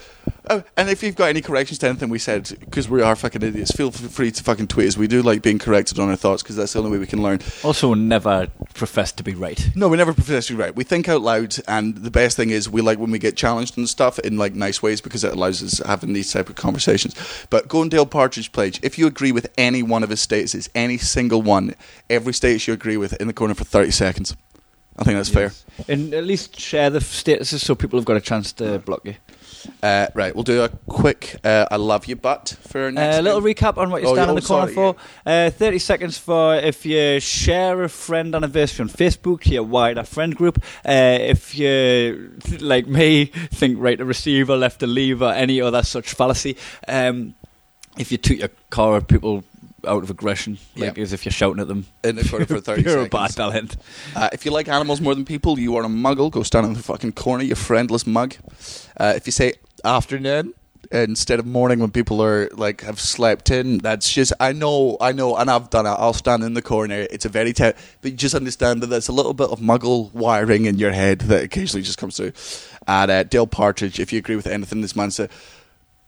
oh, 0.50 0.64
and 0.78 0.90
if 0.90 1.04
you've 1.04 1.16
got 1.16 1.30
any 1.30 1.42
corrections 1.42 1.80
to 1.80 1.88
anything 1.88 2.10
we 2.10 2.20
said, 2.20 2.56
because 2.60 2.90
we 2.90 3.02
are 3.02 3.16
fucking 3.16 3.42
idiots, 3.42 3.72
feel 3.72 3.92
free 3.92 4.32
to 4.32 4.44
fucking 4.44 4.68
tweet 4.68 4.90
us. 4.90 4.98
We 4.98 5.08
do 5.08 5.22
like 5.22 5.42
being 5.42 5.60
corrected 5.60 6.00
on 6.00 6.10
our 6.10 6.16
thoughts 6.16 6.44
because 6.44 6.56
that's 6.56 6.74
the 6.74 6.80
only 6.80 6.92
way 6.92 6.98
we 6.98 7.08
can 7.08 7.24
learn. 7.24 7.40
Also, 7.64 7.94
never 7.94 8.48
profess 8.74 9.12
to 9.14 9.24
be 9.24 9.34
right. 9.34 9.70
No, 9.76 9.88
we 9.88 9.98
never 9.98 10.14
profess 10.14 10.48
to 10.48 10.54
be 10.54 10.62
right. 10.62 10.76
We 10.76 10.84
think 10.84 11.10
out 11.10 11.22
loud, 11.22 11.56
and 11.68 11.96
the 11.96 12.12
best 12.12 12.38
thing 12.38 12.50
is 12.50 12.70
we 12.70 12.82
like 12.82 13.00
when 13.00 13.12
we 13.12 13.20
get 13.20 13.36
challenged 13.36 13.78
and 13.78 13.90
stuff 13.90 14.20
in 14.20 14.38
like 14.38 14.54
nice 14.54 14.84
ways 14.84 15.02
because 15.02 15.24
it 15.24 15.34
allows 15.34 15.64
us 15.64 15.80
having 15.86 16.14
these 16.14 16.32
type 16.32 16.50
of 16.50 16.56
conversations. 16.56 17.16
But 17.50 17.68
go 17.68 17.82
on 17.82 17.90
Dale 17.90 18.06
Partridge 18.06 18.35
page. 18.52 18.80
If 18.84 18.98
you 18.98 19.08
agree 19.08 19.32
with 19.32 19.52
any 19.58 19.84
one 19.84 20.04
of 20.04 20.10
his 20.10 20.26
statuses, 20.26 20.70
any 20.76 20.98
single 20.98 21.42
one, 21.42 21.76
every 22.10 22.34
status 22.34 22.68
you 22.68 22.74
agree 22.74 22.98
with, 22.98 23.14
in 23.14 23.28
the 23.28 23.34
corner 23.34 23.54
for 23.54 23.64
thirty 23.64 23.92
seconds. 23.92 24.36
I 24.98 25.04
think 25.04 25.18
that's 25.18 25.30
fair. 25.30 25.52
And 25.90 26.14
at 26.14 26.24
least 26.24 26.58
share 26.58 26.90
the 26.90 27.00
statuses 27.00 27.60
so 27.60 27.76
people 27.76 28.00
have 28.00 28.06
got 28.06 28.16
a 28.16 28.22
chance 28.22 28.54
to 28.54 28.80
block 28.80 29.02
you. 29.06 29.16
Uh, 29.82 30.08
right, 30.14 30.34
we'll 30.34 30.44
do 30.44 30.64
a 30.64 30.70
quick 30.88 31.38
uh, 31.44 31.66
"I 31.72 31.78
love 31.78 32.06
you" 32.06 32.16
butt 32.16 32.56
for 32.62 32.82
our 32.82 32.88
A 32.90 33.18
uh, 33.18 33.22
little 33.22 33.42
recap 33.42 33.78
on 33.78 33.90
what 33.90 34.02
you 34.02 34.08
Oh, 34.10 34.14
stand 34.14 34.28
yeah, 34.28 34.30
in 34.30 34.36
the 34.36 34.44
oh, 34.44 34.48
corner 34.48 34.74
sorry, 34.74 34.94
for. 34.94 34.96
Uh, 35.26 35.50
30 35.50 35.80
seconds 35.80 36.18
for 36.18 36.56
if 36.56 36.86
you 36.86 37.20
share 37.20 37.84
a 37.84 37.90
friend 37.90 38.36
anniversary 38.36 38.84
on 38.84 38.90
Facebook 38.90 39.42
to 39.42 39.50
your 39.50 39.64
wider 39.64 40.04
friend 40.04 40.36
group. 40.36 40.64
Uh, 40.88 41.18
if 41.20 41.58
you, 41.58 42.32
like 42.60 42.88
me, 42.88 43.26
think 43.52 43.78
right 43.80 43.98
to 43.98 44.06
receive 44.06 44.50
or 44.50 44.58
left 44.58 44.80
to 44.82 44.88
leave 44.88 45.22
or 45.22 45.32
any 45.32 45.60
other 45.62 45.84
such 45.84 46.14
fallacy. 46.14 46.58
Um, 46.88 47.36
if 47.98 48.12
you 48.12 48.18
toot 48.18 48.38
your 48.40 48.50
car 48.70 48.98
at 48.98 49.08
people 49.08 49.44
out 49.88 50.02
of 50.04 50.10
aggression, 50.10 50.58
like 50.76 50.98
Yeah. 50.98 51.04
as 51.04 51.14
if 51.14 51.26
you're 51.26 51.32
shouting 51.32 51.62
at 51.62 51.68
them, 51.68 51.86
in 52.04 52.16
the 52.16 52.24
corner 52.28 52.46
for 52.46 52.60
thirty 52.62 52.82
you're 52.82 52.92
seconds. 52.94 53.08
a 53.08 53.10
bad 53.18 53.32
talent. 53.36 53.78
Uh, 54.16 54.30
if 54.34 54.44
you 54.46 54.52
like 54.52 54.68
animals 54.68 55.00
more 55.02 55.14
than 55.14 55.26
people, 55.26 55.60
you 55.60 55.76
are 55.76 55.84
a 55.84 55.88
muggle. 55.88 56.32
Go 56.32 56.44
stand 56.44 56.66
in 56.66 56.74
the 56.74 56.82
fucking 56.82 57.12
corner, 57.14 57.44
you 57.44 57.56
friendless 57.56 58.08
mug. 58.08 58.36
Uh, 58.98 59.14
if 59.16 59.26
you 59.28 59.32
say 59.32 59.54
afternoon 59.84 60.54
instead 60.92 61.40
of 61.40 61.48
morning 61.48 61.80
when 61.80 61.90
people 61.90 62.22
are 62.22 62.48
like 62.54 62.82
have 62.82 63.00
slept 63.00 63.50
in, 63.52 63.80
that's 63.80 64.12
just 64.12 64.32
I 64.40 64.52
know, 64.54 64.98
I 65.02 65.12
know, 65.12 65.36
and 65.36 65.50
I've 65.50 65.70
done 65.70 65.86
it. 65.86 65.90
I'll 65.90 66.14
stand 66.14 66.44
in 66.44 66.54
the 66.54 66.62
corner. 66.62 67.06
It's 67.12 67.26
a 67.26 67.30
very 67.30 67.54
te- 67.54 67.74
but 68.02 68.12
you 68.12 68.18
just 68.18 68.36
understand 68.36 68.82
that 68.82 68.88
there's 68.88 69.08
a 69.08 69.12
little 69.12 69.34
bit 69.34 69.50
of 69.50 69.60
muggle 69.60 70.12
wiring 70.14 70.66
in 70.66 70.78
your 70.78 70.92
head 70.92 71.20
that 71.22 71.44
occasionally 71.44 71.82
just 71.84 71.98
comes 71.98 72.18
through. 72.18 72.34
And 72.88 73.10
uh, 73.12 73.24
Dale 73.24 73.48
Partridge, 73.48 74.00
if 74.00 74.14
you 74.14 74.20
agree 74.20 74.36
with 74.36 74.48
anything 74.48 74.82
this 74.82 74.96
man 74.96 75.12
said. 75.12 75.30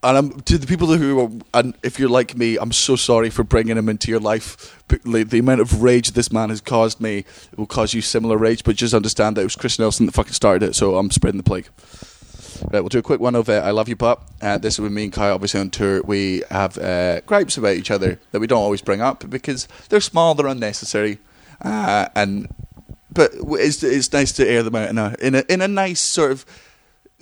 And 0.03 0.15
I'm, 0.17 0.41
to 0.41 0.57
the 0.59 0.67
people 0.67 0.87
who 0.87 1.19
are, 1.19 1.59
and 1.59 1.75
if 1.81 1.99
you're 1.99 2.09
like 2.09 2.37
me, 2.37 2.57
I'm 2.57 2.71
so 2.71 2.95
sorry 2.95 3.31
for 3.31 3.43
bringing 3.43 3.77
him 3.77 3.89
into 3.89 4.11
your 4.11 4.19
life. 4.19 4.83
The 4.87 5.39
amount 5.39 5.59
of 5.59 5.81
rage 5.81 6.11
this 6.11 6.31
man 6.31 6.49
has 6.49 6.61
caused 6.61 7.01
me 7.01 7.25
will 7.55 7.65
cause 7.65 7.95
you 7.95 8.01
similar 8.01 8.37
rage. 8.37 8.63
But 8.63 8.75
just 8.75 8.93
understand 8.93 9.37
that 9.37 9.41
it 9.41 9.45
was 9.45 9.55
Chris 9.55 9.79
Nelson 9.79 10.05
that 10.05 10.11
fucking 10.11 10.33
started 10.33 10.69
it, 10.69 10.75
so 10.75 10.97
I'm 10.97 11.09
spreading 11.09 11.37
the 11.37 11.43
plague. 11.43 11.67
Right, 12.71 12.79
we'll 12.79 12.89
do 12.89 12.99
a 12.99 13.03
quick 13.03 13.19
one 13.19 13.35
of 13.35 13.49
uh, 13.49 13.53
I 13.53 13.71
Love 13.71 13.87
You 13.87 13.95
Pup. 13.95 14.27
Uh, 14.41 14.57
this 14.57 14.75
is 14.75 14.81
with 14.81 14.91
me 14.91 15.05
and 15.05 15.13
Kai, 15.13 15.29
obviously 15.29 15.59
on 15.59 15.69
tour. 15.69 16.01
We 16.03 16.43
have 16.49 16.77
uh, 16.77 17.21
gripes 17.21 17.57
about 17.57 17.75
each 17.75 17.91
other 17.91 18.19
that 18.31 18.39
we 18.39 18.47
don't 18.47 18.61
always 18.61 18.81
bring 18.81 19.01
up 19.01 19.29
because 19.29 19.67
they're 19.89 20.01
small, 20.01 20.33
they're 20.33 20.47
unnecessary, 20.47 21.19
uh, 21.61 22.07
and 22.15 22.47
but 23.11 23.31
it's, 23.33 23.83
it's 23.83 24.11
nice 24.11 24.31
to 24.33 24.47
air 24.47 24.63
them 24.63 24.75
out 24.75 24.89
in 24.89 24.97
a 24.97 25.15
in 25.19 25.35
a 25.35 25.43
in 25.49 25.61
a 25.61 25.67
nice 25.67 25.99
sort 25.99 26.31
of 26.31 26.45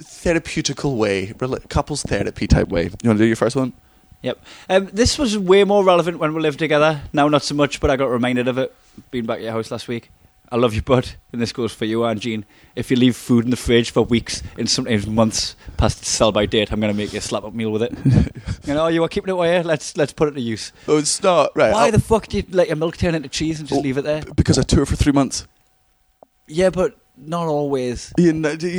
therapeutical 0.01 0.97
way, 0.97 1.33
couples 1.69 2.03
therapy 2.03 2.47
type 2.47 2.67
way. 2.69 2.83
You 2.83 3.09
want 3.09 3.17
to 3.19 3.23
do 3.23 3.25
your 3.25 3.35
first 3.35 3.55
one? 3.55 3.73
Yep. 4.21 4.39
Um, 4.69 4.89
this 4.91 5.17
was 5.17 5.37
way 5.37 5.63
more 5.63 5.83
relevant 5.83 6.19
when 6.19 6.33
we 6.33 6.41
lived 6.41 6.59
together. 6.59 7.01
Now, 7.13 7.27
not 7.27 7.43
so 7.43 7.53
much, 7.55 7.79
but 7.79 7.89
I 7.91 7.95
got 7.95 8.07
reminded 8.09 8.47
of 8.47 8.57
it 8.57 8.73
being 9.11 9.25
back 9.25 9.37
at 9.37 9.43
your 9.43 9.51
house 9.51 9.69
last 9.71 9.87
week. 9.87 10.09
I 10.51 10.57
love 10.57 10.73
you, 10.75 10.81
bud. 10.81 11.09
And 11.31 11.41
this 11.41 11.51
goes 11.51 11.73
for 11.73 11.85
you, 11.85 12.05
Aunt 12.05 12.19
Jean. 12.21 12.45
If 12.75 12.91
you 12.91 12.97
leave 12.97 13.15
food 13.15 13.45
in 13.45 13.49
the 13.51 13.57
fridge 13.57 13.89
for 13.91 14.03
weeks 14.03 14.43
and 14.57 14.69
sometimes 14.69 15.07
months 15.07 15.55
past 15.77 15.99
its 15.99 16.09
sell 16.09 16.31
by 16.31 16.45
date, 16.45 16.71
I'm 16.71 16.79
going 16.79 16.93
to 16.93 16.97
make 16.97 17.13
you 17.13 17.19
a 17.19 17.21
slap 17.21 17.43
up 17.43 17.53
meal 17.53 17.71
with 17.71 17.81
it. 17.83 17.93
you 18.67 18.73
know, 18.73 18.87
you 18.87 19.03
are 19.03 19.07
keeping 19.07 19.29
it 19.29 19.33
away. 19.33 19.61
Let's 19.63 19.97
let's 19.97 20.13
put 20.13 20.27
it 20.27 20.31
to 20.35 20.41
use. 20.41 20.71
Oh, 20.87 20.97
it's 20.97 21.21
not 21.23 21.51
right. 21.55 21.73
Why 21.73 21.85
I'll- 21.85 21.91
the 21.91 21.99
fuck 21.99 22.27
do 22.27 22.37
you 22.37 22.43
let 22.51 22.67
your 22.67 22.75
milk 22.77 22.97
turn 22.97 23.15
into 23.15 23.27
cheese 23.29 23.59
and 23.59 23.67
just 23.67 23.79
Oh, 23.79 23.81
leave 23.81 23.97
it 23.97 24.03
there? 24.03 24.21
because 24.35 24.59
I 24.59 24.61
tour 24.63 24.85
for 24.85 24.95
three 24.95 25.13
months. 25.13 25.47
Yeah, 26.47 26.69
but 26.69 26.95
not 27.17 27.47
always. 27.47 28.11
Yeah, 28.17 28.33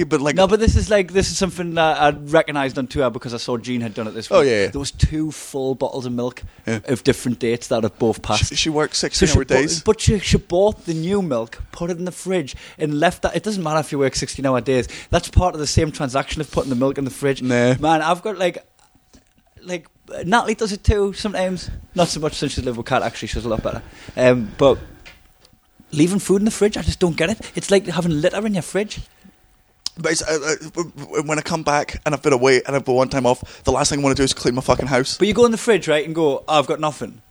but 0.04 0.20
like 0.20 0.36
no, 0.36 0.46
but 0.46 0.60
this 0.60 0.76
is 0.76 0.90
like 0.90 1.12
this 1.12 1.30
is 1.30 1.38
something 1.38 1.74
that 1.74 2.00
I 2.00 2.10
recognised 2.10 2.78
on 2.78 2.86
tour 2.86 3.10
because 3.10 3.32
I 3.34 3.38
saw 3.38 3.56
Jean 3.56 3.80
had 3.80 3.94
done 3.94 4.06
it 4.06 4.12
this 4.12 4.28
week. 4.28 4.36
Oh, 4.38 4.40
yeah, 4.42 4.62
yeah. 4.62 4.66
There 4.68 4.78
was 4.78 4.90
two 4.90 5.30
full 5.32 5.74
bottles 5.74 6.04
of 6.06 6.12
milk 6.12 6.42
Yeah. 6.66 6.80
of 6.84 7.02
different 7.04 7.38
dates 7.38 7.68
that 7.68 7.82
have 7.82 7.98
both 7.98 8.20
passed. 8.22 8.50
she, 8.50 8.56
she 8.56 8.68
works 8.70 8.98
So 8.98 9.06
sixteen 9.08 9.28
she 9.28 9.38
hour 9.38 9.44
days. 9.44 9.82
but 9.82 10.00
she, 10.00 10.18
she 10.18 10.36
bought 10.38 10.84
the 10.86 10.94
new 10.94 11.22
milk, 11.22 11.62
put 11.72 11.90
it 11.90 11.98
in 11.98 12.04
the 12.04 12.12
fridge, 12.12 12.54
and 12.78 13.00
left 13.00 13.22
that. 13.22 13.34
It 13.34 13.42
doesn't 13.42 13.62
matter 13.62 13.80
if 13.80 13.90
you 13.92 13.98
work 13.98 14.14
16 14.14 14.44
hour 14.44 14.60
days. 14.60 14.86
That's 15.10 15.28
part 15.28 15.54
of 15.54 15.60
the 15.60 15.66
same 15.66 15.90
transaction 15.90 16.40
of 16.40 16.50
putting 16.50 16.70
the 16.70 16.76
milk 16.76 16.98
in 16.98 17.04
the 17.04 17.10
fridge. 17.10 17.40
Nah. 17.42 17.74
Man, 17.78 18.02
I've 18.02 18.22
got 18.22 18.38
like. 18.38 18.58
Like, 19.62 19.88
Natalie 20.24 20.54
does 20.54 20.70
it 20.70 20.84
too 20.84 21.12
sometimes. 21.12 21.70
Not 21.96 22.06
so 22.06 22.20
much 22.20 22.34
since 22.34 22.52
she's 22.52 22.64
lived 22.64 22.76
with 22.76 22.86
Cat, 22.86 23.02
actually, 23.02 23.26
she's 23.28 23.44
a 23.44 23.48
lot 23.48 23.64
better. 23.64 23.82
Um, 24.16 24.52
but 24.58 24.78
leaving 25.96 26.18
food 26.18 26.40
in 26.40 26.44
the 26.44 26.50
fridge, 26.50 26.76
I 26.76 26.82
just 26.82 27.00
don't 27.00 27.16
get 27.16 27.30
it. 27.30 27.52
It's 27.54 27.70
like 27.70 27.86
having 27.86 28.20
litter 28.20 28.46
in 28.46 28.54
your 28.54 28.62
fridge. 28.62 29.00
But 29.98 30.12
it's, 30.12 30.22
uh, 30.22 30.56
uh, 30.76 30.82
when 31.22 31.38
I 31.38 31.42
come 31.42 31.62
back 31.62 32.00
and 32.04 32.14
I've 32.14 32.22
been 32.22 32.34
away 32.34 32.60
and 32.66 32.76
I've 32.76 32.84
got 32.84 32.92
one 32.92 33.08
time 33.08 33.24
off, 33.24 33.64
the 33.64 33.72
last 33.72 33.88
thing 33.88 34.00
I 34.00 34.02
want 34.02 34.16
to 34.16 34.20
do 34.20 34.24
is 34.24 34.34
clean 34.34 34.54
my 34.54 34.60
fucking 34.60 34.88
house. 34.88 35.16
But 35.16 35.26
you 35.26 35.32
go 35.34 35.46
in 35.46 35.52
the 35.52 35.58
fridge, 35.58 35.88
right, 35.88 36.04
and 36.04 36.14
go, 36.14 36.44
oh, 36.46 36.58
I've 36.58 36.66
got 36.66 36.80
nothing. 36.80 37.22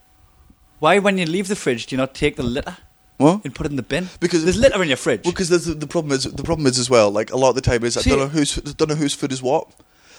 Why, 0.80 1.00
when 1.00 1.18
you 1.18 1.26
leave 1.26 1.48
the 1.48 1.56
fridge, 1.56 1.86
do 1.86 1.96
you 1.96 1.98
not 1.98 2.16
take 2.16 2.36
the 2.38 2.44
litter 2.44 2.78
What? 3.18 3.46
and 3.46 3.54
put 3.54 3.68
it 3.68 3.70
in 3.70 3.76
the 3.76 3.84
bin? 3.84 4.10
Because- 4.20 4.44
there's 4.44 4.58
litter 4.58 4.82
in 4.82 4.88
your 4.88 4.98
fridge. 4.98 5.22
Well, 5.24 5.32
because 5.32 5.50
the, 5.50 5.74
the 5.76 5.88
problem 5.88 6.12
is 6.14 6.24
the 6.24 6.44
problem 6.44 6.66
is 6.68 6.80
as 6.80 6.90
well. 6.90 7.12
Like 7.12 7.32
a 7.32 7.38
lot 7.38 7.50
of 7.50 7.56
the 7.56 7.62
time 7.62 7.84
is 7.84 7.98
I 7.98 8.02
don't 8.02 8.20
know 8.20 8.28
whose 8.28 8.56
don't 8.56 8.90
know 8.90 8.96
whose 8.96 9.14
food 9.14 9.32
is 9.32 9.42
what. 9.42 9.68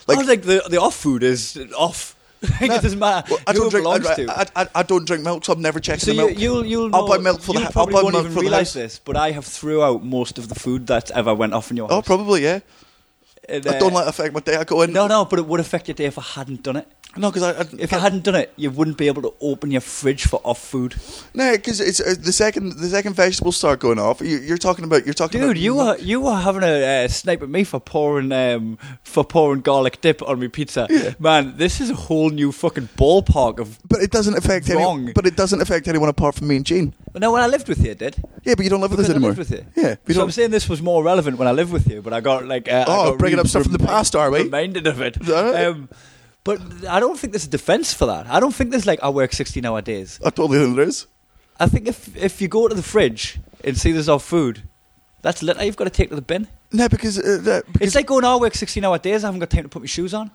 Like, 0.06 0.18
oh, 0.18 0.22
like 0.22 0.42
the 0.42 0.62
the 0.68 0.80
off 0.80 0.94
food 0.94 1.22
is 1.22 1.58
off. 1.76 2.15
Like 2.50 2.62
it 2.70 2.82
doesn't 2.82 2.98
matter 2.98 3.34
I 3.46 3.52
don't 3.52 3.70
drink. 3.70 3.86
I. 3.86 4.24
I, 4.28 4.46
I, 4.62 4.68
I 4.76 4.82
don't 4.82 5.06
drink 5.06 5.24
milk, 5.24 5.44
so 5.44 5.52
I'm 5.52 5.60
never 5.62 5.80
checking 5.80 6.00
so 6.00 6.12
the 6.12 6.32
you, 6.34 6.52
milk. 6.54 6.66
you'll 6.66 6.94
I'll 6.94 7.02
know, 7.02 7.08
buy 7.08 7.18
milk 7.18 7.40
for 7.40 7.52
the 7.52 7.60
you 7.60 7.66
I'll 7.66 7.72
probably 7.72 7.94
buy 7.94 8.02
won't 8.02 8.12
milk 8.14 8.24
even 8.24 8.34
for 8.34 8.40
the 8.40 8.42
realize 8.42 8.68
house. 8.68 8.74
this, 8.74 8.98
but 8.98 9.16
I 9.16 9.32
have 9.32 9.44
threw 9.44 9.82
out 9.82 10.04
most 10.04 10.38
of 10.38 10.48
the 10.48 10.54
food 10.54 10.86
that 10.88 11.10
ever 11.10 11.34
went 11.34 11.54
off 11.54 11.70
in 11.70 11.76
your 11.76 11.88
house. 11.88 11.98
oh, 11.98 12.02
probably 12.02 12.42
yeah. 12.42 12.60
And, 13.48 13.66
I 13.66 13.76
uh, 13.76 13.78
don't 13.78 13.92
let 13.92 14.06
it 14.06 14.10
affect 14.10 14.34
my 14.34 14.40
day. 14.40 14.56
I 14.56 14.64
go 14.64 14.82
in. 14.82 14.92
No, 14.92 15.06
no, 15.06 15.24
but 15.24 15.38
it 15.38 15.46
would 15.46 15.60
affect 15.60 15.86
your 15.88 15.94
day 15.94 16.06
if 16.06 16.18
I 16.18 16.22
hadn't 16.22 16.62
done 16.62 16.76
it. 16.76 16.88
No, 17.16 17.30
because 17.30 17.72
If 17.74 17.92
I 17.92 17.98
hadn't 17.98 18.24
done 18.24 18.34
it, 18.36 18.52
you 18.56 18.70
wouldn't 18.70 18.96
be 18.98 19.06
able 19.06 19.22
to 19.22 19.34
open 19.40 19.70
your 19.70 19.80
fridge 19.80 20.26
for 20.26 20.40
off 20.44 20.58
food. 20.62 20.94
no, 21.34 21.52
because 21.52 21.80
it's 21.80 22.00
uh, 22.00 22.14
the 22.18 22.32
second 22.32 22.74
the 22.78 22.88
second 22.88 23.14
vegetables 23.14 23.56
start 23.56 23.80
going 23.80 23.98
off. 23.98 24.20
You, 24.20 24.38
you're 24.38 24.58
talking 24.58 24.84
about 24.84 25.04
you're 25.04 25.14
talking 25.14 25.40
about 25.40 25.54
Dude, 25.54 25.58
you 25.62 25.74
were 25.76 25.96
you 25.98 26.20
were 26.20 26.34
having 26.36 26.62
a 26.62 27.04
uh, 27.04 27.08
snipe 27.08 27.42
at 27.42 27.48
me 27.48 27.64
for 27.64 27.80
pouring 27.80 28.32
um, 28.32 28.78
for 29.02 29.24
pouring 29.24 29.60
garlic 29.62 30.00
dip 30.00 30.22
on 30.22 30.40
my 30.40 30.48
pizza. 30.48 30.86
Man, 31.18 31.56
this 31.56 31.80
is 31.80 31.90
a 31.90 31.94
whole 31.94 32.30
new 32.30 32.52
fucking 32.52 32.88
ballpark 32.96 33.58
of. 33.58 33.78
But 33.88 34.02
it 34.02 34.10
doesn't 34.10 34.36
affect 34.36 34.68
Wrong. 34.68 34.78
anyone. 34.98 35.12
But 35.14 35.26
it 35.26 35.36
doesn't 35.36 35.60
affect 35.60 35.88
anyone 35.88 36.08
apart 36.08 36.34
from 36.34 36.48
me 36.48 36.56
and 36.56 36.66
Jean. 36.66 36.94
No, 37.14 37.32
when 37.32 37.42
I 37.42 37.46
lived 37.46 37.68
with 37.68 37.82
you, 37.82 37.92
it 37.92 37.98
did. 37.98 38.16
Yeah, 38.44 38.54
but 38.56 38.64
you 38.64 38.70
don't 38.70 38.80
live 38.80 38.90
with 38.90 39.00
us 39.00 39.08
anymore. 39.10 39.30
lived 39.30 39.38
with 39.38 39.50
you. 39.50 39.64
Yeah, 39.74 39.94
so 40.06 40.12
don't. 40.14 40.22
I'm 40.24 40.30
saying 40.30 40.50
this 40.50 40.68
was 40.68 40.82
more 40.82 41.02
relevant 41.02 41.38
when 41.38 41.48
I 41.48 41.52
lived 41.52 41.72
with 41.72 41.88
you, 41.88 42.02
but 42.02 42.12
I 42.12 42.20
got 42.20 42.44
like 42.46 42.68
uh, 42.70 42.84
I 42.86 42.96
Oh, 42.96 43.10
got 43.10 43.18
bringing 43.18 43.38
up 43.38 43.46
stuff 43.46 43.62
from 43.64 43.72
the 43.72 43.78
past, 43.78 44.14
are 44.14 44.30
we? 44.30 44.42
Reminded 44.42 44.86
of 44.86 45.00
it. 45.00 45.16
Um, 45.30 45.88
but 46.46 46.58
I 46.88 46.98
don't 47.00 47.18
think 47.18 47.32
there's 47.32 47.44
a 47.46 47.50
defense 47.58 47.92
for 47.92 48.06
that. 48.06 48.26
I 48.36 48.38
don't 48.40 48.54
think 48.54 48.70
there's 48.70 48.86
like 48.86 49.02
I 49.02 49.10
work 49.10 49.32
16 49.32 49.66
hour 49.66 49.82
days. 49.82 50.18
I 50.24 50.30
totally 50.30 50.58
think 50.60 50.76
there 50.76 50.88
is. 50.88 51.06
I 51.60 51.66
think 51.66 51.88
if 51.88 52.16
if 52.16 52.40
you 52.40 52.48
go 52.48 52.68
to 52.68 52.74
the 52.74 52.82
fridge 52.94 53.38
and 53.64 53.76
see 53.76 53.92
there's 53.92 54.08
our 54.08 54.20
food, 54.20 54.62
that's 55.22 55.42
litter 55.42 55.64
you've 55.64 55.76
got 55.76 55.84
to 55.92 55.96
take 55.98 56.08
to 56.10 56.16
the 56.16 56.22
bin. 56.22 56.46
No, 56.72 56.88
because, 56.88 57.18
uh, 57.18 57.38
that, 57.42 57.64
because 57.72 57.86
It's 57.88 57.94
like 57.94 58.06
going, 58.06 58.24
oh, 58.24 58.36
I 58.36 58.40
work 58.40 58.54
16 58.54 58.84
hour 58.84 58.98
days, 58.98 59.24
I 59.24 59.28
haven't 59.28 59.40
got 59.40 59.50
time 59.50 59.62
to 59.64 59.68
put 59.68 59.82
my 59.82 59.86
shoes 59.86 60.12
on. 60.14 60.30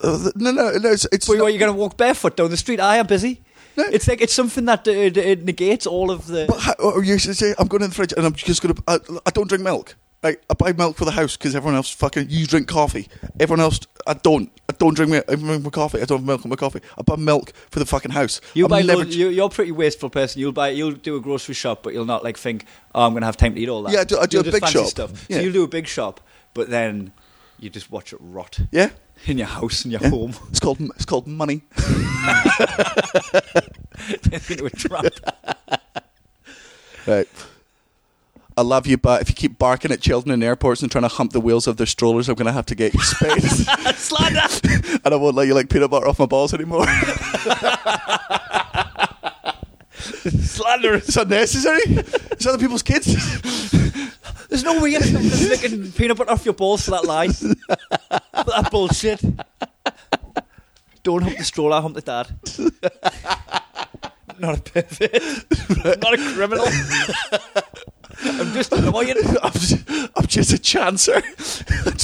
uh, 0.00 0.30
no, 0.34 0.50
no, 0.50 0.70
no. 0.72 0.90
It's, 0.90 1.06
it's 1.12 1.26
But 1.26 1.38
not- 1.38 1.46
you're 1.52 1.58
going 1.58 1.72
to 1.72 1.78
walk 1.78 1.96
barefoot 1.96 2.36
down 2.36 2.50
the 2.50 2.56
street. 2.56 2.80
I 2.80 2.96
am 2.96 3.06
busy. 3.06 3.42
No. 3.76 3.84
It's 3.84 4.08
like 4.08 4.22
it's 4.22 4.32
something 4.32 4.64
that 4.64 4.88
uh, 4.88 4.90
it, 4.90 5.44
negates 5.44 5.86
all 5.86 6.10
of 6.10 6.26
the. 6.26 6.46
But 6.48 6.60
how, 6.60 7.00
you 7.00 7.18
should 7.18 7.36
say, 7.36 7.54
I'm 7.58 7.68
going 7.68 7.82
in 7.82 7.90
the 7.90 7.94
fridge 7.94 8.14
and 8.16 8.24
I'm 8.26 8.34
just 8.34 8.62
going 8.62 8.74
to. 8.74 8.82
I, 8.88 8.98
I 9.26 9.30
don't 9.30 9.48
drink 9.48 9.62
milk. 9.62 9.96
Right? 10.26 10.38
I 10.50 10.54
buy 10.54 10.72
milk 10.72 10.96
for 10.96 11.04
the 11.04 11.12
house 11.12 11.36
because 11.36 11.54
everyone 11.54 11.76
else 11.76 11.88
fucking. 11.90 12.26
You 12.30 12.46
drink 12.48 12.66
coffee. 12.66 13.08
Everyone 13.38 13.60
else, 13.60 13.78
I 14.08 14.14
don't. 14.14 14.50
I 14.68 14.72
don't 14.72 14.94
drink 14.94 15.12
milk. 15.12 15.24
I 15.28 15.36
drink 15.36 15.62
my 15.62 15.70
coffee. 15.70 16.00
I 16.00 16.04
don't 16.04 16.18
have 16.18 16.26
milk 16.26 16.44
in 16.44 16.50
my 16.50 16.56
coffee. 16.56 16.80
I 16.98 17.02
buy 17.02 17.14
milk 17.14 17.52
for 17.70 17.78
the 17.78 17.86
fucking 17.86 18.10
house. 18.10 18.40
You 18.52 18.66
buy 18.66 18.82
never 18.82 19.04
you, 19.04 19.28
you're 19.28 19.46
a 19.46 19.50
pretty 19.50 19.70
wasteful 19.70 20.10
person. 20.10 20.40
You'll 20.40 20.50
buy, 20.50 20.70
you'll 20.70 20.92
do 20.92 21.14
a 21.14 21.20
grocery 21.20 21.54
shop, 21.54 21.84
but 21.84 21.92
you'll 21.94 22.06
not 22.06 22.24
like 22.24 22.36
think, 22.36 22.64
oh, 22.92 23.06
I'm 23.06 23.12
going 23.12 23.20
to 23.20 23.26
have 23.26 23.36
time 23.36 23.54
to 23.54 23.60
eat 23.60 23.68
all 23.68 23.84
that. 23.84 23.92
Yeah, 23.92 24.00
I 24.00 24.04
do- 24.04 24.18
I 24.18 24.26
do 24.26 24.40
a 24.40 24.42
big 24.42 24.66
shop. 24.66 24.86
Stuff. 24.86 25.26
Yeah. 25.28 25.36
So 25.36 25.42
you'll 25.44 25.52
do 25.52 25.62
a 25.62 25.68
big 25.68 25.86
shop, 25.86 26.20
but 26.54 26.70
then 26.70 27.12
you 27.60 27.70
just 27.70 27.92
watch 27.92 28.12
it 28.12 28.18
rot 28.20 28.58
Yeah. 28.72 28.90
in 29.26 29.38
your 29.38 29.46
house 29.46 29.84
in 29.84 29.92
your 29.92 30.00
yeah. 30.00 30.10
home 30.10 30.34
It's 30.50 30.58
called. 30.58 30.80
It's 30.96 31.04
called 31.04 31.28
money. 31.28 31.62
into 34.32 34.64
a 34.64 34.70
trap. 34.70 35.04
Right. 37.06 37.28
I 38.58 38.62
love 38.62 38.86
you, 38.86 38.96
but 38.96 39.20
if 39.20 39.28
you 39.28 39.34
keep 39.34 39.58
barking 39.58 39.92
at 39.92 40.00
children 40.00 40.32
in 40.32 40.42
airports 40.42 40.80
and 40.80 40.90
trying 40.90 41.02
to 41.02 41.08
hump 41.08 41.32
the 41.32 41.40
wheels 41.40 41.66
of 41.66 41.76
their 41.76 41.86
strollers, 41.86 42.30
I'm 42.30 42.36
going 42.36 42.46
to 42.46 42.52
have 42.52 42.64
to 42.66 42.74
get 42.74 42.94
you 42.94 43.00
spayed. 43.00 43.42
Slander. 43.94 44.40
and 45.04 45.12
I 45.12 45.16
won't 45.16 45.36
let 45.36 45.46
you 45.46 45.52
like 45.52 45.68
peanut 45.68 45.90
butter 45.90 46.08
off 46.08 46.18
my 46.18 46.24
balls 46.24 46.54
anymore. 46.54 46.86
Slander. 49.98 50.94
it's 50.94 51.14
unnecessary. 51.16 51.82
It's 51.86 52.46
other 52.46 52.56
people's 52.56 52.82
kids. 52.82 53.06
There's 54.48 54.64
no 54.64 54.80
way 54.80 54.90
you're 54.90 55.00
licking 55.02 55.92
peanut 55.92 56.16
butter 56.16 56.30
off 56.30 56.46
your 56.46 56.54
balls 56.54 56.86
for 56.86 56.92
that 56.92 57.04
lie. 57.04 57.26
that 57.26 58.68
bullshit. 58.70 59.20
Don't 61.02 61.22
hump 61.22 61.36
the 61.36 61.44
stroller, 61.44 61.82
hump 61.82 61.94
the 61.94 62.00
dad. 62.00 62.28
Not 64.38 64.58
a 64.58 64.62
pervert. 64.62 66.00
Not 66.02 66.14
a 66.14 66.34
criminal. 66.34 66.66
I'm 68.24 68.52
just 68.52 68.72
annoying. 68.72 69.14
I'm 69.42 69.52
just, 69.52 69.90
I'm 69.90 70.26
just 70.26 70.52
a 70.52 70.56
chancer. 70.56 71.22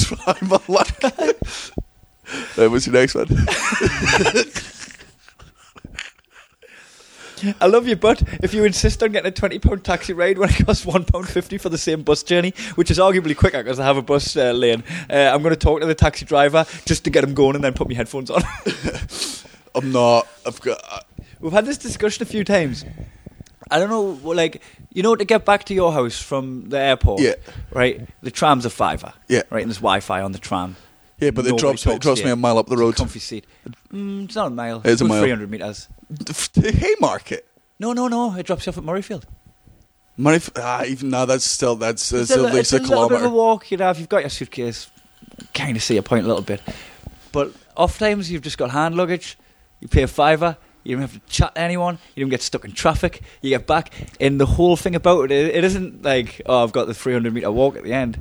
Try 0.05 0.37
my 0.47 0.59
luck. 0.67 0.89
right, 2.57 2.67
what's 2.67 2.87
your 2.87 2.93
next 2.93 3.15
one? 3.15 3.27
I 7.59 7.65
love 7.65 7.87
you, 7.87 7.97
but 7.97 8.23
if 8.41 8.53
you 8.53 8.63
insist 8.63 9.03
on 9.03 9.11
getting 9.11 9.27
a 9.27 9.31
twenty 9.31 9.59
pound 9.59 9.83
taxi 9.83 10.13
ride 10.13 10.37
when 10.37 10.49
it 10.49 10.65
costs 10.65 10.85
one 10.85 11.03
pound 11.03 11.27
fifty 11.27 11.57
for 11.57 11.67
the 11.67 11.77
same 11.77 12.01
bus 12.01 12.23
journey, 12.23 12.53
which 12.75 12.89
is 12.89 12.99
arguably 12.99 13.35
quicker 13.35 13.61
because 13.61 13.79
I 13.81 13.85
have 13.85 13.97
a 13.97 14.01
bus 14.01 14.37
uh, 14.37 14.53
lane, 14.53 14.83
uh, 15.09 15.31
I'm 15.33 15.41
going 15.41 15.53
to 15.53 15.59
talk 15.59 15.81
to 15.81 15.85
the 15.85 15.95
taxi 15.95 16.25
driver 16.25 16.65
just 16.85 17.03
to 17.03 17.09
get 17.09 17.23
him 17.23 17.33
going 17.33 17.55
and 17.55 17.63
then 17.63 17.73
put 17.73 17.89
my 17.89 17.95
headphones 17.95 18.29
on. 18.29 18.43
I'm 19.75 19.91
not. 19.91 20.27
I've 20.45 20.61
got. 20.61 20.79
Uh, 20.89 20.99
We've 21.41 21.51
had 21.51 21.65
this 21.65 21.77
discussion 21.77 22.23
a 22.23 22.25
few 22.25 22.45
times. 22.45 22.85
I 23.73 23.79
don't 23.79 23.89
know, 23.89 24.19
like 24.33 24.61
you 24.93 25.01
know, 25.03 25.15
to 25.15 25.25
get 25.25 25.45
back 25.45 25.63
to 25.65 25.73
your 25.73 25.91
house 25.91 26.19
from 26.21 26.69
the 26.69 26.77
airport, 26.79 27.21
Yeah. 27.21 27.33
right? 27.71 28.07
The 28.21 28.31
tram's 28.31 28.65
a 28.65 28.69
fiver, 28.69 29.13
Yeah. 29.27 29.41
right? 29.49 29.61
And 29.63 29.69
there's 29.71 29.79
Wi-Fi 29.79 30.21
on 30.21 30.31
the 30.31 30.39
tram. 30.39 30.75
yeah, 31.19 31.31
but 31.31 31.45
it 31.45 31.49
Nobody 31.49 31.61
drops 31.61 31.85
me, 31.85 31.91
talks 31.93 32.03
drops 32.03 32.23
me 32.23 32.29
a 32.31 32.35
mile 32.35 32.57
up 32.57 32.67
the 32.67 32.77
road. 32.77 32.89
It's 32.89 32.97
Comfy 32.99 33.19
seat. 33.19 33.45
Mm, 33.91 34.25
it's 34.25 34.35
not 34.35 34.47
a 34.47 34.49
mile. 34.51 34.81
It's 34.85 35.01
a 35.01 35.05
mile. 35.05 35.21
300 35.21 35.49
meters. 35.49 35.87
The 36.09 36.71
Haymarket. 36.71 37.47
No, 37.79 37.93
no, 37.93 38.07
no. 38.07 38.35
It 38.35 38.45
drops 38.45 38.65
you 38.65 38.69
off 38.71 38.77
at 38.77 38.83
Murrayfield. 38.83 39.23
F- 40.23 40.51
ah, 40.57 40.83
even 40.85 41.09
now 41.09 41.25
that's 41.25 41.43
still 41.45 41.75
that's, 41.75 42.09
that's 42.11 42.29
It's 42.29 42.39
a, 42.39 42.45
at 42.45 42.53
least 42.53 42.73
it's 42.73 42.87
a 42.87 42.87
a 42.87 42.93
little 42.93 43.09
bit 43.09 43.15
of 43.15 43.21
kilometre. 43.21 43.25
a 43.25 43.29
walk. 43.35 43.71
You 43.71 43.77
know, 43.77 43.89
if 43.89 43.99
you've 43.99 44.09
got 44.09 44.19
your 44.21 44.29
suitcase, 44.29 44.91
kind 45.55 45.75
of 45.75 45.81
see 45.81 45.95
your 45.95 46.03
point 46.03 46.25
a 46.25 46.27
little 46.27 46.43
bit. 46.43 46.61
But 47.31 47.51
oft 47.75 47.97
times 47.99 48.29
you've 48.31 48.43
just 48.43 48.57
got 48.59 48.69
hand 48.69 48.95
luggage. 48.95 49.37
You 49.79 49.87
pay 49.87 50.03
a 50.03 50.07
fiver. 50.07 50.55
You 50.83 50.95
don't 50.95 51.01
have 51.01 51.13
to 51.13 51.21
chat 51.31 51.55
to 51.55 51.61
anyone. 51.61 51.97
You 52.15 52.23
don't 52.23 52.29
get 52.29 52.41
stuck 52.41 52.65
in 52.65 52.73
traffic. 52.73 53.21
You 53.41 53.49
get 53.49 53.67
back, 53.67 53.93
and 54.19 54.39
the 54.39 54.45
whole 54.45 54.75
thing 54.75 54.95
about 54.95 55.31
it, 55.31 55.55
it, 55.55 55.63
isn't 55.63 56.03
like 56.03 56.41
oh, 56.45 56.63
I've 56.63 56.71
got 56.71 56.87
the 56.87 56.93
300 56.93 57.33
meter 57.33 57.51
walk 57.51 57.77
at 57.77 57.83
the 57.83 57.93
end. 57.93 58.19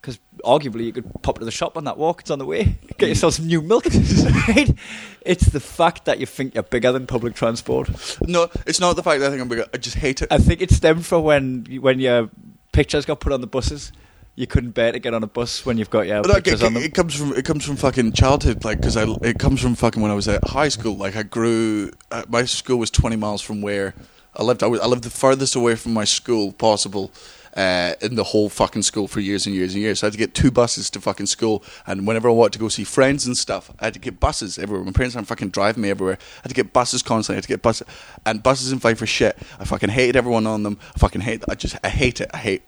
Because 0.00 0.18
arguably 0.44 0.84
you 0.84 0.92
could 0.92 1.22
pop 1.22 1.38
to 1.38 1.44
the 1.44 1.52
shop 1.52 1.76
on 1.76 1.84
that 1.84 1.96
walk. 1.96 2.22
It's 2.22 2.30
on 2.30 2.40
the 2.40 2.44
way. 2.44 2.76
Get 2.98 3.08
yourself 3.08 3.34
some 3.34 3.46
new 3.46 3.62
milk. 3.62 3.84
right? 4.48 4.74
It's 5.20 5.46
the 5.46 5.60
fact 5.60 6.06
that 6.06 6.18
you 6.18 6.26
think 6.26 6.54
you're 6.54 6.64
bigger 6.64 6.90
than 6.90 7.06
public 7.06 7.34
transport. 7.34 7.88
No, 8.26 8.48
it's 8.66 8.80
not 8.80 8.96
the 8.96 9.02
fact 9.04 9.20
that 9.20 9.28
I 9.28 9.30
think 9.30 9.42
I'm 9.42 9.48
bigger. 9.48 9.66
I 9.72 9.76
just 9.76 9.96
hate 9.96 10.22
it. 10.22 10.28
I 10.32 10.38
think 10.38 10.60
it 10.60 10.72
stemmed 10.72 11.06
from 11.06 11.22
when 11.22 11.66
when 11.80 12.00
your 12.00 12.30
pictures 12.72 13.04
got 13.04 13.20
put 13.20 13.32
on 13.32 13.42
the 13.42 13.46
buses. 13.46 13.92
You 14.34 14.46
couldn't 14.46 14.70
bear 14.70 14.92
to 14.92 14.98
get 14.98 15.12
on 15.12 15.22
a 15.22 15.26
bus 15.26 15.66
when 15.66 15.76
you've 15.76 15.90
got 15.90 16.06
your 16.06 16.22
like, 16.22 16.44
pictures 16.44 16.62
it, 16.62 16.66
on 16.66 16.74
them. 16.74 16.82
it 16.82 16.94
comes 16.94 17.14
from 17.14 17.34
it 17.34 17.44
comes 17.44 17.66
from 17.66 17.76
fucking 17.76 18.12
childhood, 18.12 18.64
like 18.64 18.78
because 18.78 18.96
I 18.96 19.04
it 19.22 19.38
comes 19.38 19.60
from 19.60 19.74
fucking 19.74 20.00
when 20.00 20.10
I 20.10 20.14
was 20.14 20.26
at 20.26 20.42
high 20.48 20.70
school. 20.70 20.96
Like 20.96 21.16
I 21.16 21.22
grew, 21.22 21.90
uh, 22.10 22.22
my 22.28 22.44
school 22.46 22.78
was 22.78 22.90
twenty 22.90 23.16
miles 23.16 23.42
from 23.42 23.60
where 23.60 23.94
I 24.34 24.42
lived. 24.42 24.62
I, 24.62 24.68
was, 24.68 24.80
I 24.80 24.86
lived 24.86 25.04
the 25.04 25.10
furthest 25.10 25.54
away 25.54 25.74
from 25.74 25.92
my 25.92 26.04
school 26.04 26.52
possible 26.52 27.10
uh, 27.54 27.92
in 28.00 28.14
the 28.14 28.24
whole 28.24 28.48
fucking 28.48 28.80
school 28.80 29.06
for 29.06 29.20
years 29.20 29.46
and 29.46 29.54
years 29.54 29.74
and 29.74 29.82
years. 29.82 30.00
So 30.00 30.06
I 30.06 30.08
had 30.08 30.12
to 30.12 30.18
get 30.18 30.34
two 30.34 30.50
buses 30.50 30.88
to 30.90 31.00
fucking 31.02 31.26
school, 31.26 31.62
and 31.86 32.06
whenever 32.06 32.30
I 32.30 32.32
wanted 32.32 32.54
to 32.54 32.58
go 32.58 32.68
see 32.68 32.84
friends 32.84 33.26
and 33.26 33.36
stuff, 33.36 33.70
I 33.80 33.84
had 33.84 33.94
to 33.94 34.00
get 34.00 34.18
buses 34.18 34.58
everywhere. 34.58 34.82
My 34.82 34.92
parents 34.92 35.14
aren't 35.14 35.28
fucking 35.28 35.50
driving 35.50 35.82
me 35.82 35.90
everywhere. 35.90 36.16
I 36.38 36.40
had 36.44 36.48
to 36.48 36.54
get 36.54 36.72
buses 36.72 37.02
constantly. 37.02 37.36
I 37.36 37.38
had 37.38 37.44
to 37.44 37.48
get 37.48 37.60
buses, 37.60 37.86
and 38.24 38.42
buses 38.42 38.70
didn't 38.70 38.80
fight 38.80 38.96
for 38.96 39.06
shit. 39.06 39.36
I 39.60 39.66
fucking 39.66 39.90
hated 39.90 40.16
everyone 40.16 40.46
on 40.46 40.62
them. 40.62 40.78
I 40.94 40.98
fucking 40.98 41.20
hate. 41.20 41.44
I 41.50 41.54
just 41.54 41.76
I 41.84 41.90
hate 41.90 42.22
it. 42.22 42.30
I 42.32 42.38
hate 42.38 42.62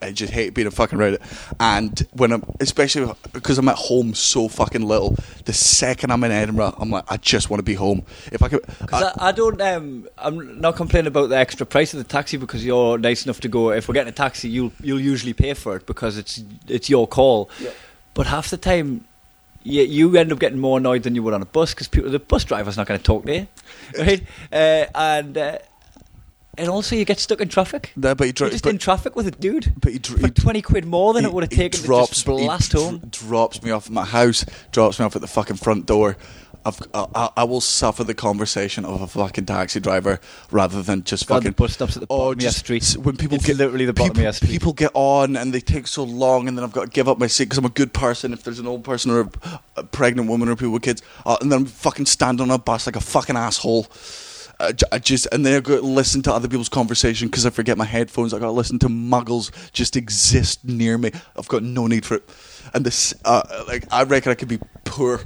I 0.00 0.12
just 0.12 0.32
hate 0.32 0.54
being 0.54 0.68
a 0.68 0.70
fucking 0.70 0.98
Reddit. 0.98 1.20
And 1.58 2.06
when 2.12 2.32
I'm, 2.32 2.44
especially 2.60 3.12
because 3.32 3.58
I'm 3.58 3.68
at 3.68 3.76
home 3.76 4.14
so 4.14 4.48
fucking 4.48 4.82
little, 4.82 5.16
the 5.44 5.52
second 5.52 6.12
I'm 6.12 6.22
in 6.22 6.30
Edinburgh, 6.30 6.76
I'm 6.78 6.90
like, 6.90 7.04
I 7.08 7.16
just 7.16 7.50
want 7.50 7.58
to 7.58 7.64
be 7.64 7.74
home. 7.74 8.04
If 8.30 8.42
I 8.42 8.48
could, 8.48 8.64
I, 8.92 9.02
I, 9.02 9.28
I 9.28 9.32
don't. 9.32 9.60
Um, 9.60 10.08
I'm 10.16 10.60
not 10.60 10.76
complaining 10.76 11.08
about 11.08 11.30
the 11.30 11.36
extra 11.36 11.66
price 11.66 11.94
of 11.94 11.98
the 11.98 12.04
taxi 12.04 12.36
because 12.36 12.64
you're 12.64 12.96
nice 12.96 13.24
enough 13.24 13.40
to 13.40 13.48
go. 13.48 13.70
If 13.70 13.88
we're 13.88 13.94
getting 13.94 14.10
a 14.10 14.16
taxi, 14.16 14.48
you'll 14.48 14.72
you'll 14.80 15.00
usually 15.00 15.32
pay 15.32 15.54
for 15.54 15.76
it 15.76 15.86
because 15.86 16.16
it's 16.16 16.42
it's 16.68 16.88
your 16.88 17.08
call. 17.08 17.50
But 18.14 18.26
half 18.26 18.50
the 18.50 18.56
time, 18.56 19.04
you, 19.62 19.82
you 19.82 20.16
end 20.16 20.32
up 20.32 20.38
getting 20.38 20.58
more 20.58 20.78
annoyed 20.78 21.02
than 21.02 21.14
you 21.14 21.22
would 21.24 21.34
on 21.34 21.42
a 21.42 21.46
bus 21.46 21.74
because 21.74 21.88
people 21.88 22.10
the 22.10 22.18
bus 22.18 22.44
driver's 22.44 22.76
not 22.76 22.86
going 22.86 22.98
to 22.98 23.04
talk 23.04 23.24
to 23.26 23.34
you, 23.34 23.46
right? 23.98 24.22
uh, 24.52 24.86
and 24.94 25.36
uh, 25.36 25.58
and 26.58 26.68
also 26.68 26.96
you 26.96 27.04
get 27.04 27.18
stuck 27.18 27.40
in 27.40 27.48
traffic. 27.48 27.92
no, 27.96 28.14
but 28.14 28.26
he, 28.26 28.32
dro- 28.32 28.46
You're 28.46 28.52
just 28.52 28.64
but, 28.64 28.70
in 28.70 28.78
traffic 28.78 29.16
with 29.16 29.26
a 29.26 29.30
dude 29.30 29.72
but 29.80 29.92
he, 29.92 29.98
dr- 29.98 30.20
for 30.20 30.28
twenty 30.28 30.60
quid 30.62 30.84
more 30.84 31.14
than 31.14 31.24
he- 31.24 31.28
it 31.30 31.32
would 31.32 31.44
have 31.44 31.50
he 31.52 31.56
taken 31.56 31.80
to 31.80 31.86
drops, 31.86 32.10
just 32.10 32.26
blast 32.26 32.72
he 32.72 32.78
dr- 32.78 32.90
home. 32.90 33.08
drops 33.10 33.62
me 33.62 33.70
off 33.70 33.86
at 33.86 33.92
my 33.92 34.04
house, 34.04 34.44
drops 34.72 34.98
me 34.98 35.04
off 35.06 35.14
at 35.16 35.22
the 35.22 35.28
fucking 35.28 35.56
front 35.56 35.86
door. 35.86 36.16
I've, 36.66 36.80
I, 36.92 37.30
I 37.36 37.44
will 37.44 37.60
suffer 37.62 38.04
the 38.04 38.14
conversation 38.14 38.84
of 38.84 39.00
a 39.00 39.06
fucking 39.06 39.46
taxi 39.46 39.80
driver 39.80 40.20
rather 40.50 40.82
than 40.82 41.02
just 41.04 41.26
God, 41.26 41.36
fucking 41.36 41.52
the 41.52 41.54
bus 41.54 41.72
stops 41.74 41.96
at 41.96 42.00
the 42.00 42.06
bottom 42.08 42.26
Oh, 42.26 42.32
of 42.32 42.42
your 42.42 42.48
just 42.50 42.58
street. 42.58 42.96
when 43.00 43.16
people 43.16 43.36
It's 43.36 43.46
get 43.46 43.56
literally 43.56 43.86
the 43.86 43.92
bottom 43.94 44.10
of 44.10 44.16
the 44.16 44.32
street. 44.32 44.50
people 44.50 44.72
get 44.74 44.90
on 44.92 45.36
and 45.36 45.54
they 45.54 45.60
take 45.60 45.86
so 45.86 46.02
long, 46.02 46.46
and 46.48 46.58
then 46.58 46.64
I've 46.64 46.72
got 46.72 46.84
to 46.86 46.90
give 46.90 47.08
up 47.08 47.16
my 47.18 47.28
seat 47.28 47.44
because 47.44 47.58
I'm 47.58 47.64
a 47.64 47.70
good 47.70 47.94
person. 47.94 48.32
If 48.34 48.42
there's 48.42 48.58
an 48.58 48.66
old 48.66 48.84
person 48.84 49.12
or 49.12 49.20
a, 49.20 49.30
a 49.76 49.84
pregnant 49.84 50.28
woman 50.28 50.48
or 50.48 50.56
people 50.56 50.72
with 50.72 50.82
kids, 50.82 51.00
uh, 51.24 51.36
and 51.40 51.50
then 51.50 51.60
I'm 51.60 51.66
fucking 51.66 52.06
stand 52.06 52.40
on 52.40 52.50
a 52.50 52.58
bus 52.58 52.86
like 52.86 52.96
a 52.96 53.00
fucking 53.00 53.36
asshole. 53.36 53.86
I 54.60 54.72
I 54.90 54.98
just 54.98 55.28
and 55.32 55.46
then 55.46 55.54
I 55.54 55.60
got 55.60 55.76
to 55.76 55.82
listen 55.82 56.22
to 56.22 56.32
other 56.32 56.48
people's 56.48 56.68
conversation 56.68 57.28
because 57.28 57.46
I 57.46 57.50
forget 57.50 57.78
my 57.78 57.84
headphones. 57.84 58.34
I 58.34 58.38
got 58.38 58.46
to 58.46 58.52
listen 58.52 58.78
to 58.80 58.88
muggles 58.88 59.50
just 59.72 59.96
exist 59.96 60.64
near 60.64 60.98
me. 60.98 61.12
I've 61.36 61.48
got 61.48 61.62
no 61.62 61.86
need 61.86 62.04
for 62.04 62.16
it. 62.16 62.28
And 62.74 62.84
this, 62.84 63.14
uh, 63.24 63.64
like, 63.66 63.84
I 63.90 64.02
reckon 64.02 64.30
I 64.30 64.34
could 64.34 64.48
be 64.48 64.58
poor, 64.84 65.22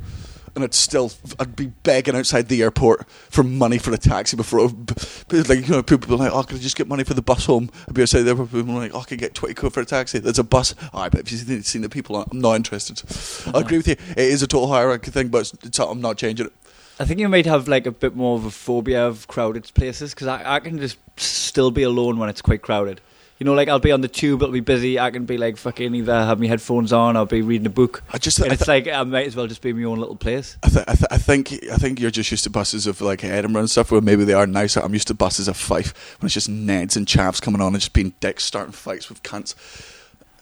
and 0.54 0.62
I'd 0.62 0.74
still, 0.74 1.10
I'd 1.40 1.56
be 1.56 1.66
begging 1.66 2.14
outside 2.14 2.46
the 2.46 2.62
airport 2.62 3.08
for 3.08 3.42
money 3.42 3.78
for 3.78 3.92
a 3.92 3.98
taxi 3.98 4.36
before, 4.36 4.60
I, 4.60 4.64
like, 5.30 5.66
you 5.66 5.68
know, 5.68 5.82
people 5.82 6.16
be 6.16 6.22
like, 6.22 6.32
oh, 6.32 6.44
can 6.44 6.58
I 6.58 6.60
just 6.60 6.76
get 6.76 6.86
money 6.86 7.02
for 7.02 7.14
the 7.14 7.22
bus 7.22 7.46
home? 7.46 7.68
I'd 7.88 7.94
be 7.94 8.02
outside 8.02 8.22
there, 8.22 8.36
people 8.36 8.62
be 8.62 8.72
like, 8.72 8.94
oh, 8.94 9.00
I 9.00 9.04
can 9.04 9.16
get 9.16 9.34
twenty 9.34 9.54
quid 9.54 9.72
for 9.72 9.80
a 9.80 9.84
taxi. 9.84 10.20
There's 10.20 10.38
a 10.38 10.44
bus. 10.44 10.76
All 10.92 11.02
right, 11.02 11.10
but 11.10 11.22
if 11.22 11.32
you've 11.32 11.66
seen 11.66 11.82
the 11.82 11.88
people, 11.88 12.16
I'm 12.16 12.38
not 12.38 12.54
interested. 12.54 13.02
I 13.52 13.60
agree 13.60 13.78
with 13.78 13.88
you. 13.88 13.96
It 14.10 14.18
is 14.18 14.42
a 14.42 14.46
total 14.46 14.68
hierarchy 14.68 15.10
thing, 15.10 15.28
but 15.28 15.38
it's, 15.38 15.54
it's, 15.64 15.80
I'm 15.80 16.00
not 16.00 16.16
changing 16.16 16.46
it. 16.46 16.52
I 17.00 17.04
think 17.04 17.20
you 17.20 17.28
might 17.28 17.46
have 17.46 17.68
like 17.68 17.86
a 17.86 17.90
bit 17.92 18.14
more 18.14 18.36
of 18.36 18.44
a 18.44 18.50
phobia 18.50 19.06
of 19.06 19.26
crowded 19.28 19.70
places 19.74 20.14
because 20.14 20.26
I, 20.28 20.56
I 20.56 20.60
can 20.60 20.78
just 20.78 20.98
still 21.16 21.70
be 21.70 21.82
alone 21.82 22.18
when 22.18 22.28
it's 22.28 22.42
quite 22.42 22.62
crowded. 22.62 23.00
You 23.38 23.46
know, 23.46 23.54
like 23.54 23.66
I'll 23.68 23.80
be 23.80 23.90
on 23.90 24.02
the 24.02 24.08
tube, 24.08 24.40
it'll 24.40 24.52
be 24.52 24.60
busy. 24.60 25.00
I 25.00 25.10
can 25.10 25.24
be 25.24 25.36
like 25.36 25.56
fucking 25.56 25.92
either 25.96 26.14
have 26.14 26.38
my 26.38 26.46
headphones 26.46 26.92
on 26.92 27.16
I'll 27.16 27.26
be 27.26 27.42
reading 27.42 27.66
a 27.66 27.70
book. 27.70 28.04
I 28.12 28.18
just, 28.18 28.38
And 28.38 28.50
I 28.50 28.54
it's 28.54 28.68
like 28.68 28.86
I 28.86 29.02
might 29.02 29.26
as 29.26 29.34
well 29.34 29.48
just 29.48 29.62
be 29.62 29.70
in 29.70 29.80
my 29.80 29.84
own 29.84 29.98
little 29.98 30.14
place. 30.14 30.56
I, 30.62 30.68
th- 30.68 30.84
I, 30.86 30.94
th- 30.94 31.06
I 31.10 31.18
think 31.18 31.52
I 31.72 31.76
think 31.76 31.98
you're 31.98 32.12
just 32.12 32.30
used 32.30 32.44
to 32.44 32.50
buses 32.50 32.86
of 32.86 33.00
like 33.00 33.24
Edinburgh 33.24 33.62
and 33.62 33.70
stuff 33.70 33.90
where 33.90 34.00
maybe 34.00 34.22
they 34.24 34.34
are 34.34 34.46
nicer. 34.46 34.78
I'm 34.78 34.92
used 34.92 35.08
to 35.08 35.14
buses 35.14 35.48
of 35.48 35.56
Fife 35.56 36.16
when 36.20 36.26
it's 36.26 36.34
just 36.34 36.48
Neds 36.48 36.96
and 36.96 37.08
chaps 37.08 37.40
coming 37.40 37.60
on 37.60 37.72
and 37.74 37.80
just 37.80 37.92
being 37.94 38.14
dicks 38.20 38.44
starting 38.44 38.72
fights 38.72 39.08
with 39.08 39.24
cunts. 39.24 39.56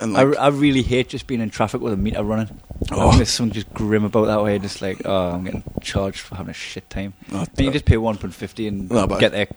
And 0.01 0.17
I, 0.17 0.23
like, 0.23 0.39
I 0.39 0.49
really 0.49 0.83
hate 0.83 1.09
just 1.11 1.27
being 1.27 1.41
in 1.41 1.51
traffic 1.51 1.81
with 1.81 1.93
a 1.93 1.97
meter 1.97 2.23
running. 2.25 2.59
Oh. 2.91 3.11
I 3.11 3.17
there's 3.17 3.31
something 3.31 3.53
just 3.53 3.73
grim 3.75 4.05
about 4.05 4.27
that 4.27 4.43
way. 4.43 4.59
Just 4.59 4.81
like, 4.81 5.03
oh, 5.05 5.31
I'm 5.33 5.45
getting 5.45 5.63
charged 5.83 6.21
for 6.21 6.37
having 6.37 6.51
a 6.51 6.55
shit 6.55 6.89
time. 6.89 7.13
oh, 7.33 7.41
And 7.57 7.61
you 7.67 7.71
just 7.71 7.85
pay 7.85 7.97
one 7.99 8.17
pound 8.17 8.35
fifty 8.35 8.67
and 8.67 8.91
No, 8.91 9.07
get 9.07 9.33
there 9.33 9.49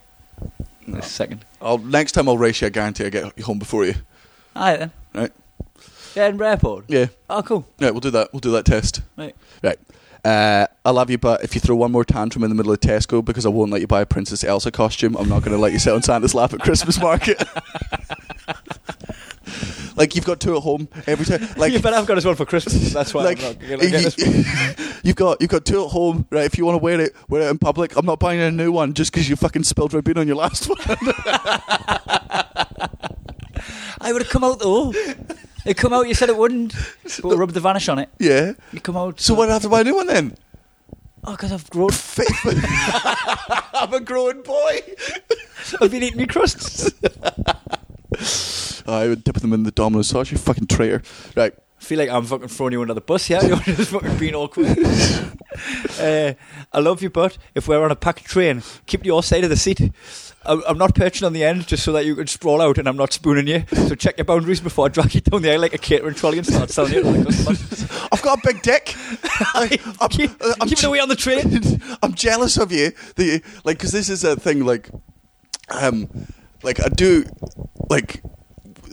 in 0.85 0.93
No. 0.93 0.99
a 0.99 1.01
second. 1.01 1.45
I'll, 1.61 1.77
next 1.77 2.11
time 2.11 2.27
I'll 2.27 2.37
race 2.37 2.59
you. 2.61 2.67
I 2.67 2.69
guarantee 2.71 3.05
I 3.05 3.09
get 3.09 3.39
home 3.41 3.57
before 3.59 3.85
you. 3.85 3.95
Alright 4.55 4.79
then. 4.79 4.91
Right. 5.13 5.31
Yeah, 6.15 6.23
Edinburgh 6.23 6.47
Airport. 6.49 6.85
Yeah, 6.89 7.07
Oh, 7.29 7.41
cool. 7.41 7.65
yeah. 7.79 7.89
We'll 7.91 8.01
do 8.01 8.11
that. 8.11 8.31
We'll 8.33 8.39
do 8.41 8.51
that 8.51 8.65
test. 8.65 9.01
Right. 9.17 9.35
Right. 9.63 9.79
Uh, 10.25 10.67
I 10.85 10.91
love 10.91 11.09
you, 11.09 11.17
but 11.17 11.43
if 11.43 11.53
you 11.55 11.59
throw 11.59 11.75
one 11.75 11.91
more 11.91 12.05
tantrum 12.05 12.43
in 12.43 12.49
the 12.49 12.55
middle 12.55 12.71
of 12.71 12.79
Tesco 12.79 13.23
because 13.25 13.45
I 13.45 13.49
won't 13.49 13.71
let 13.71 13.81
you 13.81 13.87
buy 13.87 14.01
a 14.01 14.05
Princess 14.05 14.43
Elsa 14.43 14.71
costume, 14.71 15.17
I'm 15.17 15.27
not 15.27 15.41
going 15.43 15.51
to 15.51 15.57
let 15.57 15.73
you 15.73 15.79
sit 15.79 15.91
on 15.91 16.01
Santa's 16.01 16.33
lap 16.33 16.53
at 16.53 16.59
Christmas 16.61 16.99
market. 16.99 17.41
like 19.95 20.15
you've 20.15 20.25
got 20.25 20.39
two 20.39 20.55
at 20.57 20.63
home 20.63 20.87
every 21.07 21.25
time. 21.25 21.47
Like 21.57 21.71
you 21.73 21.79
bet 21.79 21.93
I've 21.93 22.05
got 22.07 22.15
this 22.15 22.25
one 22.25 22.35
for 22.35 22.45
Christmas. 22.45 22.93
That's 22.93 23.13
why 23.13 23.23
like 23.23 23.39
I'm 23.43 23.51
not 23.53 23.59
gonna 23.59 23.77
get 23.89 24.15
this. 24.15 24.99
you've 25.03 25.15
got 25.15 25.39
you've 25.41 25.49
got 25.49 25.65
two 25.65 25.83
at 25.85 25.89
home, 25.91 26.25
right? 26.29 26.45
If 26.45 26.57
you 26.57 26.65
want 26.65 26.75
to 26.79 26.83
wear 26.83 26.99
it, 26.99 27.13
wear 27.29 27.41
it 27.43 27.49
in 27.49 27.57
public. 27.57 27.95
I'm 27.95 28.05
not 28.05 28.19
buying 28.19 28.39
a 28.39 28.51
new 28.51 28.71
one 28.71 28.93
just 28.93 29.11
because 29.11 29.29
you 29.29 29.35
fucking 29.35 29.63
spilled 29.63 29.91
Ribena 29.91 30.17
on 30.17 30.27
your 30.27 30.35
last 30.37 30.67
one. 30.69 30.77
I 34.01 34.11
would 34.11 34.21
have 34.21 34.29
come 34.31 34.43
out 34.43 34.59
though. 34.59 34.93
It 35.65 35.77
come 35.77 35.93
out. 35.93 36.07
You 36.07 36.13
said 36.13 36.29
it 36.29 36.35
wouldn't. 36.37 36.73
But 37.21 37.37
rub 37.37 37.51
the 37.51 37.59
vanish 37.61 37.87
on 37.87 37.99
it. 37.99 38.09
yeah. 38.19 38.53
You 38.71 38.81
come 38.81 38.97
out. 38.97 39.19
So 39.21 39.33
why 39.33 39.45
do 39.45 39.51
I 39.51 39.53
have 39.53 39.61
to 39.63 39.69
buy 39.69 39.81
a 39.81 39.83
new 39.83 39.95
one 39.95 40.07
then? 40.07 40.35
Oh, 41.23 41.31
because 41.31 41.53
I've 41.53 41.69
grown. 41.69 41.89
I'm 43.73 43.93
a 43.93 44.01
growing 44.01 44.41
boy. 44.41 44.81
I've 45.79 45.89
been 45.91 46.03
eating 46.03 46.17
me 46.17 46.27
crusts. 46.27 46.91
I 48.87 49.07
would 49.07 49.23
dip 49.23 49.35
them 49.35 49.53
in 49.53 49.63
the 49.63 49.71
Domino's 49.71 50.09
sauce. 50.09 50.31
You 50.31 50.37
fucking 50.37 50.67
traitor. 50.67 51.01
Right. 51.35 51.53
I 51.53 51.85
feel 51.85 51.99
like 51.99 52.09
I'm 52.09 52.23
fucking 52.23 52.47
throwing 52.47 52.73
you 52.73 52.81
under 52.81 52.93
the 52.93 53.01
bus 53.01 53.25
here. 53.25 53.41
You're 53.43 53.57
just 53.57 53.91
fucking 53.91 54.17
being 54.17 54.35
awkward. 54.35 54.67
uh, 55.99 56.33
I 56.71 56.79
love 56.79 57.01
you, 57.01 57.09
but 57.09 57.37
if 57.55 57.67
we're 57.67 57.83
on 57.83 57.91
a 57.91 57.95
packed 57.95 58.23
train, 58.25 58.63
keep 58.85 59.05
your 59.05 59.21
side 59.21 59.43
of 59.43 59.49
the 59.49 59.57
seat. 59.57 59.91
I'm, 60.45 60.77
not 60.77 60.95
perching 60.95 61.25
on 61.25 61.33
the 61.33 61.43
end 61.43 61.67
just 61.67 61.83
so 61.83 61.91
that 61.93 62.05
you 62.05 62.15
can 62.15 62.27
sprawl 62.27 62.61
out 62.61 62.77
and 62.77 62.87
I'm 62.87 62.97
not 62.97 63.13
spooning 63.13 63.47
you. 63.47 63.65
So 63.87 63.95
check 63.95 64.17
your 64.17 64.25
boundaries 64.25 64.59
before 64.59 64.85
I 64.85 64.89
drag 64.89 65.15
you 65.15 65.21
down 65.21 65.41
the 65.41 65.51
aisle 65.51 65.61
like 65.61 65.73
a 65.73 65.77
catering 65.77 66.15
trolley 66.15 66.37
and 66.37 66.47
start 66.47 66.69
selling 66.69 66.93
you 66.93 67.03
to 67.03 67.11
the 67.11 67.23
customers. 67.25 68.07
I've 68.11 68.21
got 68.21 68.39
a 68.39 68.41
big 68.43 68.61
dick. 68.61 68.93
I, 69.53 69.77
I'm, 70.01 70.09
keep 70.09 70.31
uh, 70.41 70.53
I'm 70.59 70.67
keep 70.67 70.79
it 70.79 70.83
away 70.83 70.99
on 70.99 71.09
the 71.09 71.15
train. 71.15 71.81
I'm 72.01 72.13
jealous 72.13 72.57
of 72.57 72.71
you. 72.71 72.91
The 73.15 73.41
like, 73.63 73.77
because 73.77 73.91
this 73.91 74.09
is 74.09 74.23
a 74.23 74.35
thing. 74.35 74.65
Like, 74.65 74.89
um, 75.69 76.09
like 76.61 76.83
I 76.83 76.89
do, 76.89 77.25
like, 77.89 78.21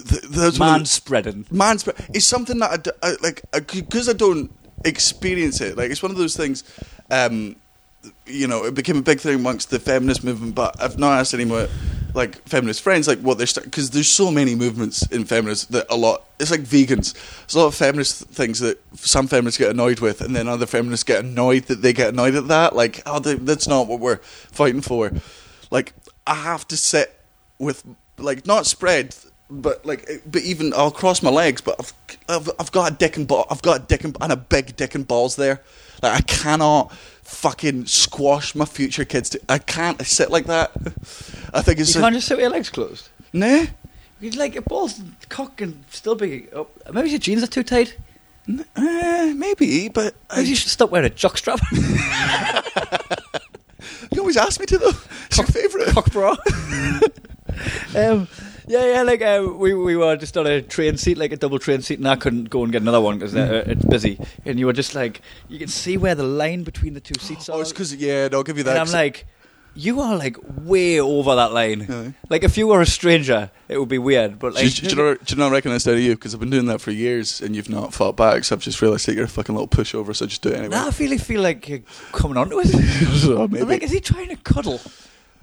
th- 0.08 0.22
of 0.36 0.58
Man 0.58 0.84
spreading. 0.84 1.46
man 1.50 1.78
spread 1.78 1.96
it's 2.14 2.26
something 2.26 2.58
that 2.58 2.70
I 2.70 2.76
d- 2.76 2.90
I, 3.02 3.16
like 3.22 3.42
because 3.72 4.08
I 4.08 4.12
don't 4.12 4.50
experience 4.84 5.60
it 5.60 5.76
like 5.76 5.90
it's 5.90 6.02
one 6.02 6.10
of 6.10 6.16
those 6.18 6.36
things 6.36 6.64
um 7.10 7.56
you 8.26 8.46
know 8.46 8.64
it 8.64 8.74
became 8.74 8.96
a 8.96 9.02
big 9.02 9.20
thing 9.20 9.34
amongst 9.34 9.70
the 9.70 9.78
feminist 9.78 10.24
movement 10.24 10.54
but 10.54 10.80
I've 10.82 10.98
not 10.98 11.18
asked 11.18 11.34
any 11.34 11.44
more 11.44 11.68
like 12.14 12.36
feminist 12.48 12.82
friends 12.82 13.06
like 13.06 13.20
what 13.20 13.38
they're 13.38 13.46
because 13.62 13.90
there's 13.90 14.10
so 14.10 14.30
many 14.30 14.54
movements 14.54 15.06
in 15.12 15.24
feminists 15.24 15.66
that 15.66 15.86
a 15.90 15.96
lot 15.96 16.24
it's 16.38 16.50
like 16.50 16.62
vegans 16.62 17.12
there's 17.40 17.54
a 17.54 17.58
lot 17.58 17.66
of 17.66 17.74
feminist 17.74 18.24
things 18.28 18.58
that 18.60 18.82
some 18.96 19.26
feminists 19.28 19.58
get 19.58 19.70
annoyed 19.70 20.00
with 20.00 20.20
and 20.20 20.34
then 20.34 20.48
other 20.48 20.66
feminists 20.66 21.04
get 21.04 21.24
annoyed 21.24 21.64
that 21.64 21.82
they 21.82 21.92
get 21.92 22.08
annoyed 22.08 22.34
at 22.34 22.48
that 22.48 22.74
like 22.74 23.02
oh 23.06 23.18
they, 23.18 23.34
that's 23.34 23.68
not 23.68 23.86
what 23.86 24.00
we're 24.00 24.16
fighting 24.16 24.80
for 24.80 25.12
like 25.70 25.92
I 26.26 26.34
have 26.34 26.66
to 26.68 26.76
sit 26.76 27.18
with 27.58 27.84
like 28.18 28.46
not 28.46 28.66
spread 28.66 29.14
but 29.50 29.84
like 29.84 30.08
but 30.30 30.42
even 30.42 30.72
I'll 30.74 30.90
cross 30.90 31.22
my 31.22 31.30
legs 31.30 31.60
but 31.60 31.76
I've 31.80 31.92
I've, 32.28 32.50
I've 32.60 32.72
got 32.72 32.92
a 32.92 32.94
dick 32.94 33.16
and 33.16 33.26
ball 33.26 33.46
I've 33.50 33.62
got 33.62 33.80
a 33.80 33.84
dick 33.84 34.04
and, 34.04 34.16
and 34.20 34.32
a 34.32 34.36
big 34.36 34.76
dick 34.76 34.94
and 34.94 35.06
balls 35.06 35.36
there 35.36 35.60
like 36.02 36.16
I 36.16 36.20
cannot 36.22 36.92
fucking 37.22 37.86
squash 37.86 38.54
my 38.54 38.64
future 38.64 39.04
kids 39.04 39.30
to, 39.30 39.40
I 39.48 39.58
can't 39.58 40.04
sit 40.06 40.30
like 40.30 40.46
that 40.46 40.70
I 41.52 41.62
think 41.62 41.80
it's 41.80 41.94
You 41.94 42.00
a, 42.00 42.04
can't 42.04 42.14
just 42.14 42.28
sit 42.28 42.36
with 42.36 42.42
your 42.42 42.50
legs 42.50 42.70
closed. 42.70 43.08
nah 43.32 43.64
You 44.20 44.30
like 44.32 44.54
your 44.54 44.62
balls 44.62 45.00
cock 45.28 45.60
and 45.60 45.84
still 45.90 46.14
be 46.14 46.48
up. 46.52 46.70
Maybe 46.92 47.10
your 47.10 47.18
jeans 47.18 47.42
are 47.42 47.46
too 47.48 47.62
tight. 47.62 47.96
N- 48.48 48.64
eh, 48.76 49.32
maybe 49.34 49.88
but 49.88 50.14
Maybe 50.34 50.48
you 50.50 50.56
should 50.56 50.70
stop 50.70 50.90
wearing 50.90 51.10
a 51.10 51.14
jockstrap. 51.14 51.60
you 54.12 54.20
always 54.20 54.36
ask 54.36 54.60
me 54.60 54.66
to 54.66 54.78
though 54.78 54.92
it's 55.26 55.38
your 55.38 55.46
favourite 55.46 55.88
cock 55.88 56.10
bra. 56.12 56.36
um, 57.96 58.28
yeah, 58.70 58.86
yeah, 58.86 59.02
like 59.02 59.20
uh, 59.20 59.52
we 59.52 59.74
we 59.74 59.96
were 59.96 60.16
just 60.16 60.36
on 60.36 60.46
a 60.46 60.62
train 60.62 60.96
seat, 60.96 61.18
like 61.18 61.32
a 61.32 61.36
double 61.36 61.58
train 61.58 61.82
seat, 61.82 61.98
and 61.98 62.08
I 62.08 62.14
couldn't 62.14 62.50
go 62.50 62.62
and 62.62 62.70
get 62.70 62.82
another 62.82 63.00
one 63.00 63.18
because 63.18 63.34
uh, 63.34 63.64
it's 63.66 63.84
busy. 63.84 64.18
And 64.44 64.60
you 64.60 64.66
were 64.66 64.72
just 64.72 64.94
like, 64.94 65.22
you 65.48 65.58
can 65.58 65.68
see 65.68 65.96
where 65.96 66.14
the 66.14 66.22
line 66.22 66.62
between 66.62 66.94
the 66.94 67.00
two 67.00 67.18
seats 67.20 67.48
are. 67.48 67.56
oh 67.56 67.60
it's 67.60 67.72
because 67.72 67.94
yeah 67.96 68.28
no, 68.28 68.38
I'll 68.38 68.44
give 68.44 68.58
you 68.58 68.64
that 68.64 68.76
and 68.76 68.88
I'm 68.88 68.92
like, 68.92 69.26
you 69.74 70.00
are 70.00 70.16
like 70.16 70.36
way 70.62 71.00
over 71.00 71.34
that 71.34 71.52
line. 71.52 71.86
Yeah. 71.88 72.12
Like 72.28 72.44
if 72.44 72.56
you 72.56 72.68
were 72.68 72.80
a 72.80 72.86
stranger, 72.86 73.50
it 73.68 73.78
would 73.78 73.88
be 73.88 73.98
weird. 73.98 74.38
But 74.38 74.50
do, 74.50 74.62
like, 74.62 74.64
you, 74.64 74.88
do, 74.88 74.96
you 74.96 75.02
not, 75.02 75.24
do 75.24 75.34
you 75.34 75.38
not 75.40 75.50
reckon 75.50 75.72
that's 75.72 75.88
out 75.88 75.94
of 75.94 76.00
you? 76.00 76.14
Because 76.14 76.34
I've 76.34 76.40
been 76.40 76.50
doing 76.50 76.66
that 76.66 76.80
for 76.80 76.92
years 76.92 77.40
and 77.40 77.56
you've 77.56 77.68
not 77.68 77.92
fought 77.92 78.16
back. 78.16 78.44
So 78.44 78.54
I've 78.54 78.62
just 78.62 78.80
realised 78.80 79.06
that 79.06 79.14
you're 79.14 79.24
a 79.24 79.28
fucking 79.28 79.54
little 79.54 79.68
pushover. 79.68 80.14
So 80.14 80.26
just 80.26 80.42
do 80.42 80.50
it 80.50 80.56
anyway. 80.56 80.68
now 80.68 80.88
I 80.88 80.90
feel 80.90 81.16
feel 81.18 81.42
like 81.42 81.68
you're 81.68 81.82
coming 82.12 82.36
onto 82.36 82.60
it. 82.60 82.68
So 83.20 83.42
I'm 83.42 83.50
maybe. 83.50 83.64
like, 83.64 83.82
is 83.82 83.90
he 83.90 84.00
trying 84.00 84.28
to 84.28 84.36
cuddle? 84.36 84.80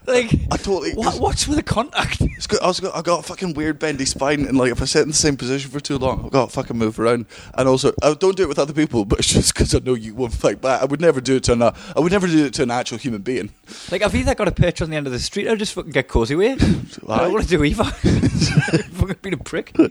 Like, 0.08 0.34
I 0.52 0.58
totally. 0.58 0.94
what, 0.94 1.20
what's 1.20 1.48
with 1.50 1.58
the 1.58 1.64
contact? 1.64 2.22
It's 2.22 2.48
good. 2.48 2.62
I 2.62 2.68
was 2.68 2.80
got, 2.80 2.96
I 2.96 3.02
got 3.02 3.20
a 3.20 3.24
fucking 3.24 3.56
weird 3.56 3.78
bendy 3.78 4.06
spine, 4.06 4.46
and 4.46 4.58
like 4.58 4.72
if 4.72 4.82
I 4.82 4.86
sit 4.86 5.02
in 5.02 5.10
the 5.10 5.14
same 5.14 5.36
position 5.36 5.70
for 5.70 5.82
too 5.82 5.98
long, 5.98 6.24
I've 6.26 6.32
got 6.32 6.50
to 6.50 6.56
fucking 6.56 6.78
move 6.78 6.98
around. 6.98 7.26
And 7.56 7.68
also, 7.68 7.92
I 8.02 8.14
don't 8.14 8.38
do 8.38 8.44
it 8.44 8.48
with 8.50 8.58
other 8.58 8.72
people, 8.72 9.04
but 9.04 9.20
it's 9.20 9.34
just 9.34 9.54
because 9.54 9.76
I 9.76 9.80
know 9.80 9.96
you 9.96 10.16
won't 10.16 10.34
fight 10.34 10.62
back. 10.62 10.82
I 10.82 10.86
would 10.86 11.02
never 11.02 11.20
do 11.20 11.36
it 11.36 11.44
to 11.46 11.54
an. 11.54 11.62
Uh, 11.62 11.76
I 11.96 12.00
would 12.00 12.14
never 12.14 12.26
do 12.26 12.46
it 12.46 12.54
to 12.54 12.64
an 12.64 12.72
actual 12.72 12.98
human 12.98 13.22
being. 13.22 13.50
Like, 13.92 14.02
I've 14.02 14.16
either 14.16 14.34
got 14.34 14.48
a 14.48 14.52
perch 14.52 14.82
on 14.82 14.90
the 14.90 14.96
end 14.96 15.08
of 15.08 15.14
the 15.14 15.20
street 15.20 15.48
or 15.48 15.58
just 15.58 15.74
fucking 15.74 15.92
get 15.92 16.08
cozy 16.08 16.36
with 16.36 16.64
it. 16.64 17.04
I 17.10 17.24
don't 17.24 17.34
want 17.34 17.44
to 17.44 17.50
do 17.50 17.64
either. 17.66 17.84
fucking 17.84 19.16
being 19.22 19.34
a 19.34 19.38
prick. 19.38 19.76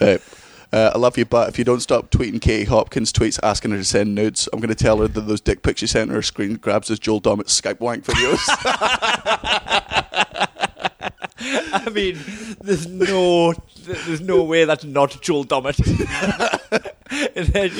Right. 0.00 0.22
Uh, 0.72 0.92
I 0.94 0.98
love 0.98 1.18
you, 1.18 1.24
but 1.24 1.48
if 1.48 1.58
you 1.58 1.64
don't 1.64 1.80
stop 1.80 2.10
tweeting 2.10 2.40
Katie 2.40 2.64
Hopkins 2.64 3.12
tweets 3.12 3.40
asking 3.42 3.72
her 3.72 3.78
to 3.78 3.84
send 3.84 4.14
nudes, 4.14 4.48
I'm 4.52 4.60
going 4.60 4.68
to 4.68 4.74
tell 4.74 4.98
her 4.98 5.08
that 5.08 5.20
those 5.22 5.40
dick 5.40 5.62
pics 5.62 5.82
you 5.82 5.88
sent 5.88 6.10
her 6.10 6.18
are 6.18 6.22
screen 6.22 6.54
grabs 6.54 6.90
as 6.90 6.98
Joel 6.98 7.20
Dommett's 7.20 7.60
Skype 7.60 7.80
wank 7.80 8.04
videos. 8.04 8.38
I 11.72 11.88
mean, 11.90 12.18
there's 12.60 12.86
no, 12.86 13.54
there's 13.84 14.20
no 14.20 14.42
way 14.42 14.64
that's 14.64 14.84
not 14.84 15.20
Joel 15.22 15.44
Dommett. 15.44 15.78
and 17.36 17.46
then 17.48 17.70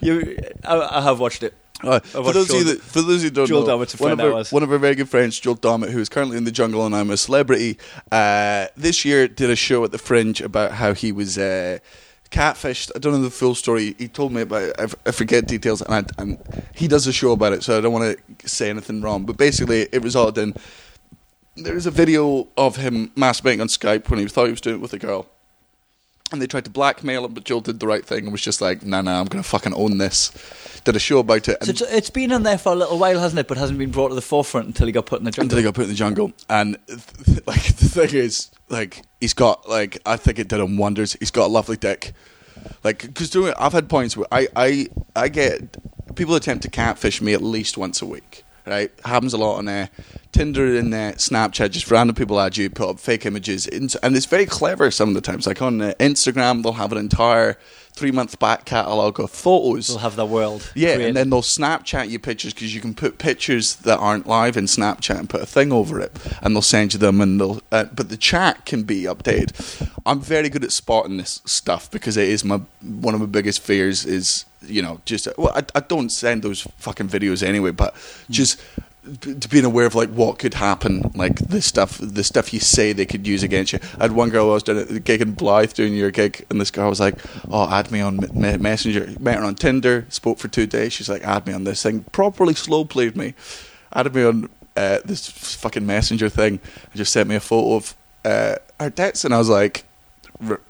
you, 0.00 0.20
you 0.20 0.38
I, 0.64 0.98
I 0.98 1.02
have 1.02 1.18
watched 1.18 1.42
it. 1.42 1.54
Right. 1.82 2.04
For 2.04 2.32
those 2.32 2.48
Joel- 2.48 2.64
that, 2.64 2.80
for 2.80 3.02
those 3.02 3.22
who 3.22 3.30
don't 3.30 3.46
Joel 3.46 3.66
know, 3.66 3.78
Dommett's 3.78 3.98
a 3.98 4.02
one 4.02 4.12
of, 4.12 4.20
our, 4.20 4.44
one 4.44 4.62
of 4.62 4.70
our 4.70 4.78
very 4.78 4.94
good 4.94 5.08
friends, 5.08 5.38
Joel 5.38 5.56
Dommett, 5.56 5.90
who 5.90 5.98
is 5.98 6.08
currently 6.08 6.36
in 6.36 6.44
the 6.44 6.50
jungle 6.52 6.84
and 6.86 6.94
I'm 6.94 7.10
a 7.10 7.16
celebrity, 7.16 7.78
uh, 8.12 8.66
this 8.76 9.04
year 9.04 9.26
did 9.26 9.50
a 9.50 9.56
show 9.56 9.84
at 9.84 9.90
the 9.90 9.98
Fringe 9.98 10.40
about 10.40 10.72
how 10.72 10.94
he 10.94 11.10
was 11.12 11.38
uh, 11.38 11.78
catfished. 12.30 12.90
I 12.94 12.98
don't 12.98 13.12
know 13.12 13.22
the 13.22 13.30
full 13.30 13.54
story. 13.54 13.94
He 13.98 14.08
told 14.08 14.32
me 14.32 14.42
about 14.42 14.62
it. 14.62 14.94
I, 15.06 15.10
forget 15.10 15.46
details, 15.46 15.82
and, 15.82 15.94
I, 15.94 16.22
and 16.22 16.64
he 16.74 16.88
does 16.88 17.06
a 17.06 17.12
show 17.12 17.32
about 17.32 17.52
it, 17.52 17.62
so 17.62 17.78
I 17.78 17.80
don't 17.80 17.92
want 17.92 18.18
to 18.38 18.48
say 18.48 18.70
anything 18.70 19.00
wrong. 19.00 19.24
But 19.24 19.36
basically, 19.36 19.88
it 19.92 20.02
resulted 20.02 20.42
in 20.42 20.54
there 21.64 21.76
is 21.76 21.86
a 21.86 21.90
video 21.90 22.48
of 22.56 22.76
him 22.76 23.08
masturbating 23.16 23.60
on 23.60 23.68
Skype 23.68 24.08
when 24.08 24.18
he 24.18 24.26
thought 24.26 24.44
he 24.44 24.52
was 24.52 24.60
doing 24.60 24.76
it 24.76 24.82
with 24.82 24.92
a 24.92 24.98
girl. 24.98 25.26
And 26.30 26.42
they 26.42 26.46
tried 26.46 26.64
to 26.64 26.70
blackmail 26.70 27.24
him, 27.24 27.32
but 27.32 27.44
Joel 27.44 27.62
did 27.62 27.80
the 27.80 27.86
right 27.86 28.04
thing 28.04 28.24
and 28.24 28.32
was 28.32 28.42
just 28.42 28.60
like, 28.60 28.84
nah, 28.84 29.00
nah, 29.00 29.18
I'm 29.18 29.26
going 29.26 29.42
to 29.42 29.48
fucking 29.48 29.72
own 29.72 29.96
this. 29.96 30.30
Did 30.84 30.94
a 30.94 30.98
show 30.98 31.20
about 31.20 31.48
it. 31.48 31.64
So 31.64 31.70
it's, 31.70 31.80
it's 31.80 32.10
been 32.10 32.32
on 32.32 32.42
there 32.42 32.58
for 32.58 32.72
a 32.72 32.74
little 32.74 32.98
while, 32.98 33.18
hasn't 33.18 33.38
it? 33.38 33.48
But 33.48 33.56
hasn't 33.56 33.78
been 33.78 33.90
brought 33.90 34.10
to 34.10 34.14
the 34.14 34.20
forefront 34.20 34.66
until 34.66 34.86
he 34.86 34.92
got 34.92 35.06
put 35.06 35.20
in 35.20 35.24
the 35.24 35.30
jungle. 35.30 35.44
until 35.46 35.58
he 35.58 35.64
got 35.64 35.74
put 35.74 35.84
in 35.84 35.88
the 35.88 35.94
jungle. 35.94 36.32
And 36.50 36.78
th- 36.86 37.00
th- 37.24 37.46
like 37.46 37.62
the 37.76 37.88
thing 37.88 38.14
is, 38.14 38.50
like 38.68 39.02
he's 39.20 39.32
got 39.34 39.68
like 39.68 39.98
I 40.04 40.16
think 40.16 40.38
it 40.38 40.48
did 40.48 40.60
him 40.60 40.76
wonders. 40.76 41.14
He's 41.18 41.30
got 41.30 41.46
a 41.46 41.48
lovely 41.48 41.76
dick. 41.78 42.12
Like 42.84 43.02
because 43.02 43.30
doing 43.30 43.54
I've 43.58 43.72
had 43.72 43.88
points 43.88 44.16
where 44.16 44.26
I 44.30 44.48
I 44.54 44.88
I 45.16 45.28
get 45.28 45.76
people 46.14 46.34
attempt 46.34 46.62
to 46.64 46.70
catfish 46.70 47.20
me 47.22 47.32
at 47.32 47.42
least 47.42 47.78
once 47.78 48.02
a 48.02 48.06
week. 48.06 48.44
Right, 48.68 48.90
happens 49.02 49.32
a 49.32 49.38
lot 49.38 49.56
on 49.56 49.66
uh, 49.66 49.86
Tinder 50.30 50.76
and 50.76 50.92
uh, 50.92 51.12
Snapchat. 51.12 51.70
Just 51.70 51.90
random 51.90 52.14
people 52.14 52.38
add 52.38 52.58
you, 52.58 52.68
put 52.68 52.90
up 52.90 53.00
fake 53.00 53.24
images, 53.24 53.66
and 53.66 53.94
and 54.02 54.14
it's 54.14 54.26
very 54.26 54.44
clever 54.44 54.90
some 54.90 55.08
of 55.08 55.14
the 55.14 55.22
times. 55.22 55.46
Like 55.46 55.62
on 55.62 55.80
uh, 55.80 55.94
Instagram, 55.98 56.62
they'll 56.62 56.72
have 56.74 56.92
an 56.92 56.98
entire 56.98 57.56
three 57.98 58.12
month 58.12 58.38
back 58.38 58.64
catalogue 58.64 59.18
of 59.18 59.30
photos. 59.30 59.88
They'll 59.88 59.98
have 59.98 60.16
the 60.16 60.24
world. 60.24 60.70
Yeah, 60.74 60.94
created. 60.94 61.08
and 61.08 61.16
then 61.16 61.30
they'll 61.30 61.42
Snapchat 61.42 62.08
you 62.08 62.18
pictures 62.18 62.54
because 62.54 62.74
you 62.74 62.80
can 62.80 62.94
put 62.94 63.18
pictures 63.18 63.76
that 63.76 63.98
aren't 63.98 64.26
live 64.26 64.56
in 64.56 64.64
Snapchat 64.64 65.18
and 65.18 65.28
put 65.28 65.42
a 65.42 65.46
thing 65.46 65.72
over 65.72 66.00
it, 66.00 66.16
and 66.42 66.54
they'll 66.54 66.62
send 66.62 66.92
you 66.92 66.98
them. 66.98 67.20
And 67.20 67.40
they'll, 67.40 67.60
uh, 67.72 67.84
but 67.92 68.08
the 68.08 68.16
chat 68.16 68.64
can 68.64 68.84
be 68.84 69.02
updated. 69.02 69.90
I'm 70.06 70.20
very 70.20 70.48
good 70.48 70.64
at 70.64 70.72
spotting 70.72 71.16
this 71.16 71.42
stuff 71.44 71.90
because 71.90 72.16
it 72.16 72.28
is 72.28 72.44
my 72.44 72.60
one 72.80 73.14
of 73.14 73.20
my 73.20 73.26
biggest 73.26 73.60
fears. 73.60 74.06
Is 74.06 74.44
you 74.62 74.82
know 74.82 75.00
just 75.04 75.28
well, 75.36 75.52
I, 75.54 75.64
I 75.74 75.80
don't 75.80 76.10
send 76.10 76.42
those 76.42 76.62
fucking 76.78 77.08
videos 77.08 77.42
anyway, 77.42 77.72
but 77.72 77.94
just 78.30 78.58
b- 78.58 78.82
to 78.82 78.87
being 79.48 79.64
aware 79.64 79.86
of 79.86 79.94
like 79.94 80.10
what 80.10 80.38
could 80.38 80.54
happen, 80.54 81.10
like 81.14 81.36
the 81.36 81.60
stuff, 81.62 81.98
the 82.00 82.24
stuff 82.24 82.52
you 82.52 82.60
say 82.60 82.92
they 82.92 83.06
could 83.06 83.26
use 83.26 83.42
against 83.42 83.72
you. 83.72 83.80
I 83.98 84.04
had 84.04 84.12
one 84.12 84.30
girl 84.30 84.50
I 84.50 84.54
was 84.54 84.62
doing 84.62 84.86
a 84.96 85.00
gig 85.00 85.20
in 85.20 85.34
Blyth 85.34 85.74
doing 85.74 85.94
your 85.94 86.10
gig, 86.10 86.44
and 86.50 86.60
this 86.60 86.70
girl 86.70 86.88
was 86.88 87.00
like, 87.00 87.16
"Oh, 87.50 87.68
add 87.70 87.90
me 87.90 88.00
on 88.00 88.18
me- 88.32 88.56
Messenger." 88.56 89.14
Met 89.20 89.38
her 89.38 89.44
on 89.44 89.54
Tinder, 89.54 90.06
spoke 90.08 90.38
for 90.38 90.48
two 90.48 90.66
days. 90.66 90.92
She's 90.92 91.08
like, 91.08 91.22
"Add 91.22 91.46
me 91.46 91.52
on 91.52 91.64
this 91.64 91.82
thing." 91.82 92.04
Properly 92.12 92.54
slow 92.54 92.84
played 92.84 93.16
me, 93.16 93.34
added 93.92 94.14
me 94.14 94.24
on 94.24 94.48
uh, 94.76 94.98
this 95.04 95.28
fucking 95.28 95.86
Messenger 95.86 96.28
thing, 96.28 96.60
and 96.84 96.94
just 96.94 97.12
sent 97.12 97.28
me 97.28 97.36
a 97.36 97.40
photo 97.40 97.76
of 97.76 97.94
uh, 98.24 98.56
her 98.78 98.90
tits, 98.90 99.24
and 99.24 99.34
I 99.34 99.38
was 99.38 99.48
like, 99.48 99.84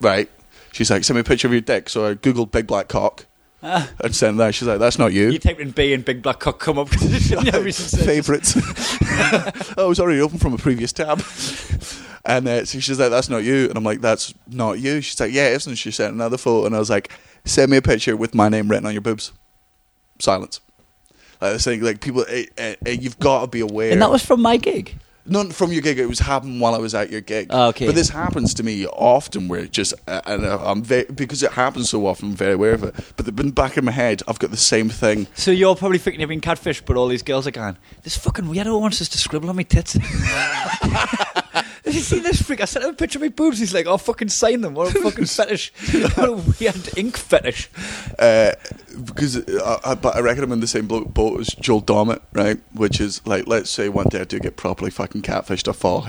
"Right." 0.01 0.29
She's 0.73 0.91
like, 0.91 1.05
"Send 1.05 1.17
me 1.17 1.21
a 1.23 1.25
picture 1.25 1.49
of 1.49 1.53
your 1.53 1.61
dick." 1.61 1.89
So 1.89 2.07
I 2.07 2.15
googled 2.15 2.53
big 2.53 2.67
black 2.67 2.89
cock. 2.89 3.27
Ah. 3.63 3.91
And 4.05 4.15
sent 4.15 4.37
that. 4.39 4.55
She's 4.55 4.69
like, 4.69 4.79
"That's 4.79 5.01
not 5.01 5.13
you." 5.13 5.31
You 5.31 5.39
typed 5.41 5.59
in 5.61 5.73
B 5.73 5.93
and 5.93 6.05
Big 6.05 6.23
Black 6.23 6.39
Cock 6.39 6.61
come 6.61 6.79
up 6.79 6.91
because 6.91 7.13
it 7.13 7.23
shouldn't 7.23 7.49
have 7.53 7.65
recent 7.65 7.91
searches. 7.91 8.07
favorites. 8.07 8.57
oh, 9.77 9.87
it 9.87 9.89
was 9.89 9.99
already 9.99 10.21
open 10.21 10.39
from 10.39 10.55
a 10.55 10.59
previous 10.59 10.93
tab. 10.93 11.21
And 12.25 12.47
uh, 12.47 12.65
so 12.65 12.79
she's 12.79 13.01
like, 13.01 13.11
"That's 13.11 13.29
not 13.29 13.43
you," 13.43 13.69
and 13.69 13.77
I'm 13.77 13.83
like, 13.83 14.01
"That's 14.01 14.33
not 14.47 14.79
you." 14.79 15.01
She's 15.01 15.19
like, 15.19 15.33
"Yeah, 15.33 15.49
it 15.49 15.55
is." 15.55 15.67
And 15.67 15.77
she 15.77 15.91
sent 15.91 16.15
another 16.15 16.39
photo, 16.39 16.67
and 16.67 16.77
I 16.77 16.79
was 16.79 16.89
like, 16.89 17.11
"Send 17.45 17.73
me 17.73 17.79
a 17.79 17.83
picture 17.83 18.17
with 18.17 18.33
my 18.33 18.49
name 18.49 18.69
written 18.69 18.87
on 18.87 18.93
your 18.93 19.01
boobs." 19.01 19.33
Silence. 20.21 20.61
Like 21.41 21.51
I 21.51 21.53
was 21.55 21.65
saying, 21.65 21.83
like 21.83 22.01
people, 22.01 22.23
uh, 22.31 22.43
uh, 22.59 22.75
uh, 22.87 22.91
you've 22.91 23.19
got 23.19 23.41
to 23.41 23.47
be 23.49 23.61
aware. 23.61 23.91
And 23.91 24.01
that 24.03 24.11
was 24.11 24.25
from 24.25 24.41
my 24.41 24.57
gig. 24.57 24.97
Not 25.29 25.53
from 25.53 25.73
your 25.73 25.83
gig. 25.83 25.99
It 25.99 26.07
was 26.07 26.21
happening 26.21 26.61
while 26.61 26.75
I 26.75 26.79
was 26.79 26.95
at 26.95 27.11
your 27.11 27.21
gig. 27.21 27.49
Oh, 27.51 27.69
okay. 27.69 27.87
But 27.87 27.95
this 27.95 28.09
happens 28.09 28.55
to 28.55 28.63
me 28.63 28.87
often, 28.87 29.49
where 29.49 29.61
it 29.61 29.73
just 29.73 29.95
uh, 30.07 30.21
and 30.27 30.45
uh, 30.45 30.59
I'm 30.63 30.83
very, 30.83 31.05
because 31.05 31.43
it 31.43 31.53
happens 31.53 31.91
so 31.91 32.07
often. 32.07 32.31
I'm 32.31 32.35
very 32.35 32.55
aware 32.55 32.73
of 32.73 32.85
it. 32.85 32.95
But 33.17 33.27
the 33.27 33.33
back 33.33 33.77
of 33.77 33.85
my 33.85 33.93
head, 33.93 34.23
I've 34.29 34.39
got 34.39 34.51
the 34.51 34.57
same 34.57 34.89
thing. 34.89 35.27
So 35.35 35.51
you're 35.51 35.77
probably 35.77 35.99
thinking 35.99 36.21
you've 36.21 36.29
been 36.29 36.41
catfished, 36.41 36.83
but 36.87 36.97
all 36.97 37.09
these 37.09 37.23
girls 37.23 37.47
are 37.47 37.51
going, 37.53 37.77
this 38.03 38.17
fucking 38.17 38.45
weirdo 38.47 38.81
wants 38.81 39.01
us 39.01 39.09
to 39.11 39.19
scribble 39.19 39.49
on 39.51 39.57
my 39.57 39.63
tits. 39.63 39.97
Did 41.89 41.95
you 41.95 42.03
see 42.03 42.19
this 42.19 42.43
freak? 42.43 42.61
I 42.61 42.67
sent 42.67 42.85
him 42.85 42.91
a 42.91 42.95
picture 42.95 43.17
of 43.19 43.23
my 43.23 43.29
boobs. 43.31 43.59
He's 43.59 43.73
like, 43.73 43.87
I'll 43.87 43.97
fucking 43.97 44.29
sign 44.29 44.61
them. 44.61 44.75
What 44.75 44.95
a 44.95 45.01
fucking 45.01 45.25
fetish. 45.39 45.73
What 46.17 46.29
a 46.29 46.33
weird 46.33 46.99
ink 46.99 47.17
fetish. 47.17 47.71
uh, 48.19 48.53
because 49.05 49.37
uh, 49.37 49.81
I, 49.85 49.95
but 49.95 50.15
I 50.17 50.21
reckon 50.21 50.45
I'm 50.45 50.53
in 50.53 50.61
the 50.61 50.67
same 50.67 50.87
boat 50.87 51.41
as 51.41 51.49
Joel 51.49 51.81
Dommett, 51.81 52.21
right? 52.35 52.59
Which 52.75 53.01
is 53.01 53.27
like, 53.27 53.47
let's 53.47 53.71
say 53.71 53.89
one 53.89 54.09
day 54.09 54.21
I 54.21 54.25
do 54.25 54.39
get 54.39 54.57
properly 54.57 54.91
fucking 54.91 55.23
catfished, 55.23 55.67
I 55.67 55.73
fall, 55.73 56.07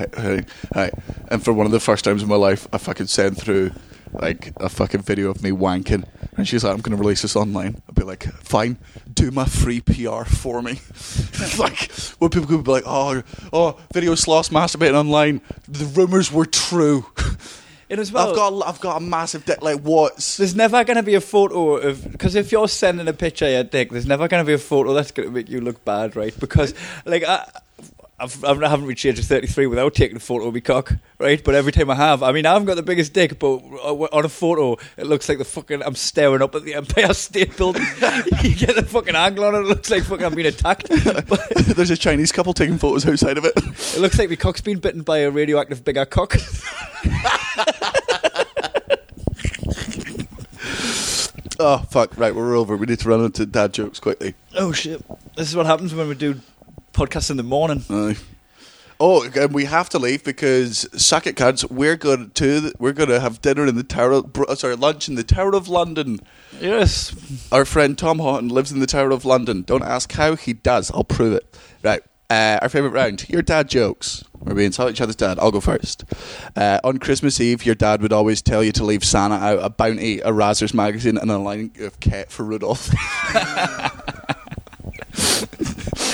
right? 0.75 0.93
And 1.29 1.43
for 1.43 1.53
one 1.53 1.65
of 1.65 1.71
the 1.71 1.79
first 1.79 2.03
times 2.03 2.21
in 2.23 2.27
my 2.27 2.35
life, 2.35 2.67
I 2.73 2.77
fucking 2.77 3.07
send 3.07 3.37
through 3.37 3.71
like 4.13 4.53
a 4.57 4.69
fucking 4.69 5.01
video 5.01 5.29
of 5.29 5.43
me 5.43 5.51
wanking, 5.51 6.05
and 6.37 6.47
she's 6.47 6.63
like, 6.63 6.73
"I'm 6.73 6.81
going 6.81 6.95
to 6.95 7.01
release 7.01 7.21
this 7.21 7.35
online." 7.35 7.81
I'll 7.87 7.93
be 7.93 8.03
like, 8.03 8.23
"Fine, 8.23 8.77
do 9.13 9.31
my 9.31 9.45
free 9.45 9.81
PR 9.81 10.23
for 10.23 10.61
me." 10.61 10.79
like, 11.57 11.91
when 12.19 12.29
people 12.29 12.47
could 12.47 12.63
be 12.63 12.71
like, 12.71 12.83
"Oh, 12.85 13.23
oh, 13.53 13.79
video 13.93 14.15
sloths 14.15 14.49
masturbating 14.49 14.95
online," 14.95 15.41
the 15.67 15.85
rumors 15.85 16.31
were 16.31 16.45
true. 16.45 17.05
And 17.91 17.99
as 17.99 18.11
well, 18.11 18.29
I've 18.29 18.35
got, 18.35 18.53
a, 18.53 18.67
I've 18.67 18.79
got 18.81 18.97
a 18.97 18.99
massive 18.99 19.45
dick. 19.45 19.63
Like, 19.63 19.81
what? 19.81 20.15
there's 20.37 20.55
never 20.55 20.83
going 20.83 20.97
to 20.97 21.03
be 21.03 21.15
a 21.15 21.21
photo 21.21 21.77
of 21.77 22.11
because 22.11 22.35
if 22.35 22.51
you're 22.51 22.67
sending 22.67 23.07
a 23.07 23.13
picture 23.13 23.45
of 23.45 23.51
your 23.51 23.63
dick, 23.63 23.89
there's 23.89 24.05
never 24.05 24.27
going 24.27 24.43
to 24.43 24.47
be 24.47 24.53
a 24.53 24.59
photo 24.59 24.93
that's 24.93 25.11
going 25.11 25.27
to 25.27 25.33
make 25.33 25.49
you 25.49 25.59
look 25.59 25.83
bad, 25.85 26.15
right? 26.15 26.37
Because 26.39 26.73
like 27.05 27.23
I. 27.23 27.49
I've, 28.19 28.43
I 28.43 28.67
haven't 28.67 28.85
reached 28.85 29.03
the 29.03 29.09
age 29.09 29.19
of 29.19 29.25
33 29.25 29.67
without 29.67 29.93
taking 29.93 30.17
a 30.17 30.19
photo 30.19 30.47
of 30.47 30.53
my 30.53 30.59
cock, 30.59 30.93
right? 31.19 31.41
But 31.43 31.55
every 31.55 31.71
time 31.71 31.89
I 31.89 31.95
have, 31.95 32.21
I 32.21 32.31
mean, 32.31 32.45
I 32.45 32.53
haven't 32.53 32.65
got 32.67 32.75
the 32.75 32.83
biggest 32.83 33.13
dick, 33.13 33.39
but 33.39 33.55
uh, 33.57 34.07
on 34.11 34.25
a 34.25 34.29
photo, 34.29 34.77
it 34.97 35.07
looks 35.07 35.29
like 35.29 35.37
the 35.37 35.45
fucking, 35.45 35.81
I'm 35.83 35.95
staring 35.95 36.41
up 36.41 36.53
at 36.55 36.63
the 36.65 36.73
Empire 36.75 37.13
State 37.13 37.55
Building. 37.55 37.81
you 38.43 38.55
get 38.55 38.75
the 38.75 38.85
fucking 38.87 39.15
angle 39.15 39.45
on 39.45 39.55
it, 39.55 39.59
it 39.59 39.67
looks 39.67 39.89
like 39.89 40.03
fucking 40.03 40.25
I'm 40.25 40.35
being 40.35 40.47
attacked. 40.47 40.89
But 40.89 41.49
There's 41.55 41.91
a 41.91 41.97
Chinese 41.97 42.31
couple 42.31 42.53
taking 42.53 42.77
photos 42.77 43.07
outside 43.07 43.37
of 43.37 43.45
it. 43.45 43.53
it 43.55 43.99
looks 43.99 44.19
like 44.19 44.29
my 44.29 44.35
cock's 44.35 44.61
been 44.61 44.79
bitten 44.79 45.01
by 45.01 45.19
a 45.19 45.31
radioactive 45.31 45.83
bigger 45.85 46.05
cock. 46.05 46.35
Oh 51.61 51.79
fuck! 51.89 52.17
Right, 52.17 52.33
we're 52.33 52.55
over. 52.55 52.77
We 52.77 52.85
need 52.85 52.99
to 52.99 53.09
run 53.09 53.21
into 53.21 53.45
dad 53.45 53.73
jokes 53.73 53.99
quickly. 53.99 54.33
oh 54.55 54.71
shit. 54.71 55.03
This 55.35 55.49
is 55.49 55.57
what 55.57 55.65
happens 55.65 55.93
when 55.93 56.07
we 56.07 56.15
do 56.15 56.39
podcasts 56.99 57.31
in 57.31 57.37
the 57.37 57.43
morning. 57.43 57.83
Aye. 57.89 58.17
Oh, 58.99 59.23
and 59.23 59.53
we 59.53 59.63
have 59.63 59.87
to 59.89 59.99
leave 59.99 60.25
because 60.25 60.85
suck 61.01 61.25
it, 61.25 61.37
cunts. 61.37 61.69
We're 61.71 61.95
going 61.95 62.31
to 62.31 62.73
we're 62.77 62.91
going 62.91 63.07
to 63.07 63.21
have 63.21 63.41
dinner 63.41 63.65
in 63.65 63.75
the 63.75 63.83
Tower. 63.83 64.11
Of, 64.11 64.59
sorry, 64.59 64.75
lunch 64.75 65.07
in 65.07 65.15
the 65.15 65.23
Tower 65.23 65.55
of 65.55 65.69
London. 65.69 66.19
Yes. 66.59 67.15
Our 67.53 67.63
friend 67.63 67.97
Tom 67.97 68.19
Houghton 68.19 68.49
lives 68.49 68.73
in 68.73 68.81
the 68.81 68.85
Tower 68.85 69.11
of 69.11 69.23
London. 69.23 69.61
Don't 69.61 69.83
ask 69.83 70.11
how 70.11 70.35
he 70.35 70.51
does. 70.51 70.91
I'll 70.91 71.05
prove 71.05 71.31
it. 71.31 71.57
Right. 71.81 72.01
Uh, 72.29 72.59
our 72.61 72.67
favorite 72.67 72.91
round. 72.91 73.29
Your 73.29 73.41
dad 73.41 73.69
jokes. 73.69 74.25
We're 74.37 74.53
being 74.53 74.67
insult 74.67 74.91
each 74.91 75.01
other's 75.01 75.15
dad. 75.15 75.39
I'll 75.39 75.51
go 75.51 75.61
first. 75.61 76.03
Uh, 76.57 76.79
on 76.83 76.97
Christmas 76.97 77.39
Eve, 77.39 77.65
your 77.65 77.75
dad 77.75 78.01
would 78.01 78.13
always 78.13 78.41
tell 78.41 78.61
you 78.63 78.73
to 78.73 78.83
leave 78.83 79.05
Santa 79.05 79.35
out 79.35 79.59
a 79.63 79.69
bounty, 79.69 80.19
a 80.19 80.31
Razzers 80.31 80.73
magazine, 80.73 81.17
and 81.17 81.31
a 81.31 81.37
line 81.37 81.71
of 81.79 81.99
Ket 82.01 82.29
for 82.29 82.43
Rudolph. 82.43 82.89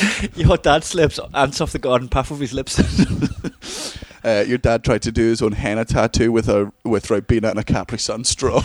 Your 0.36 0.58
dad 0.58 0.84
slips 0.84 1.20
ants 1.34 1.62
off 1.62 1.72
the 1.72 1.80
garden 1.80 2.10
path 2.10 2.32
with 2.32 2.40
his 2.42 2.54
lips. 2.54 2.80
Uh, 4.26 4.44
your 4.48 4.58
dad 4.58 4.84
tried 4.84 5.04
to 5.04 5.12
do 5.12 5.30
his 5.30 5.40
own 5.40 5.52
henna 5.52 5.86
tattoo 5.86 6.32
with 6.32 6.50
a 6.50 6.72
with 6.84 7.06
Ribena 7.10 7.52
and 7.52 7.60
a 7.60 7.64
Capri 7.64 8.00
Sun 8.00 8.24
straw. 8.24 8.60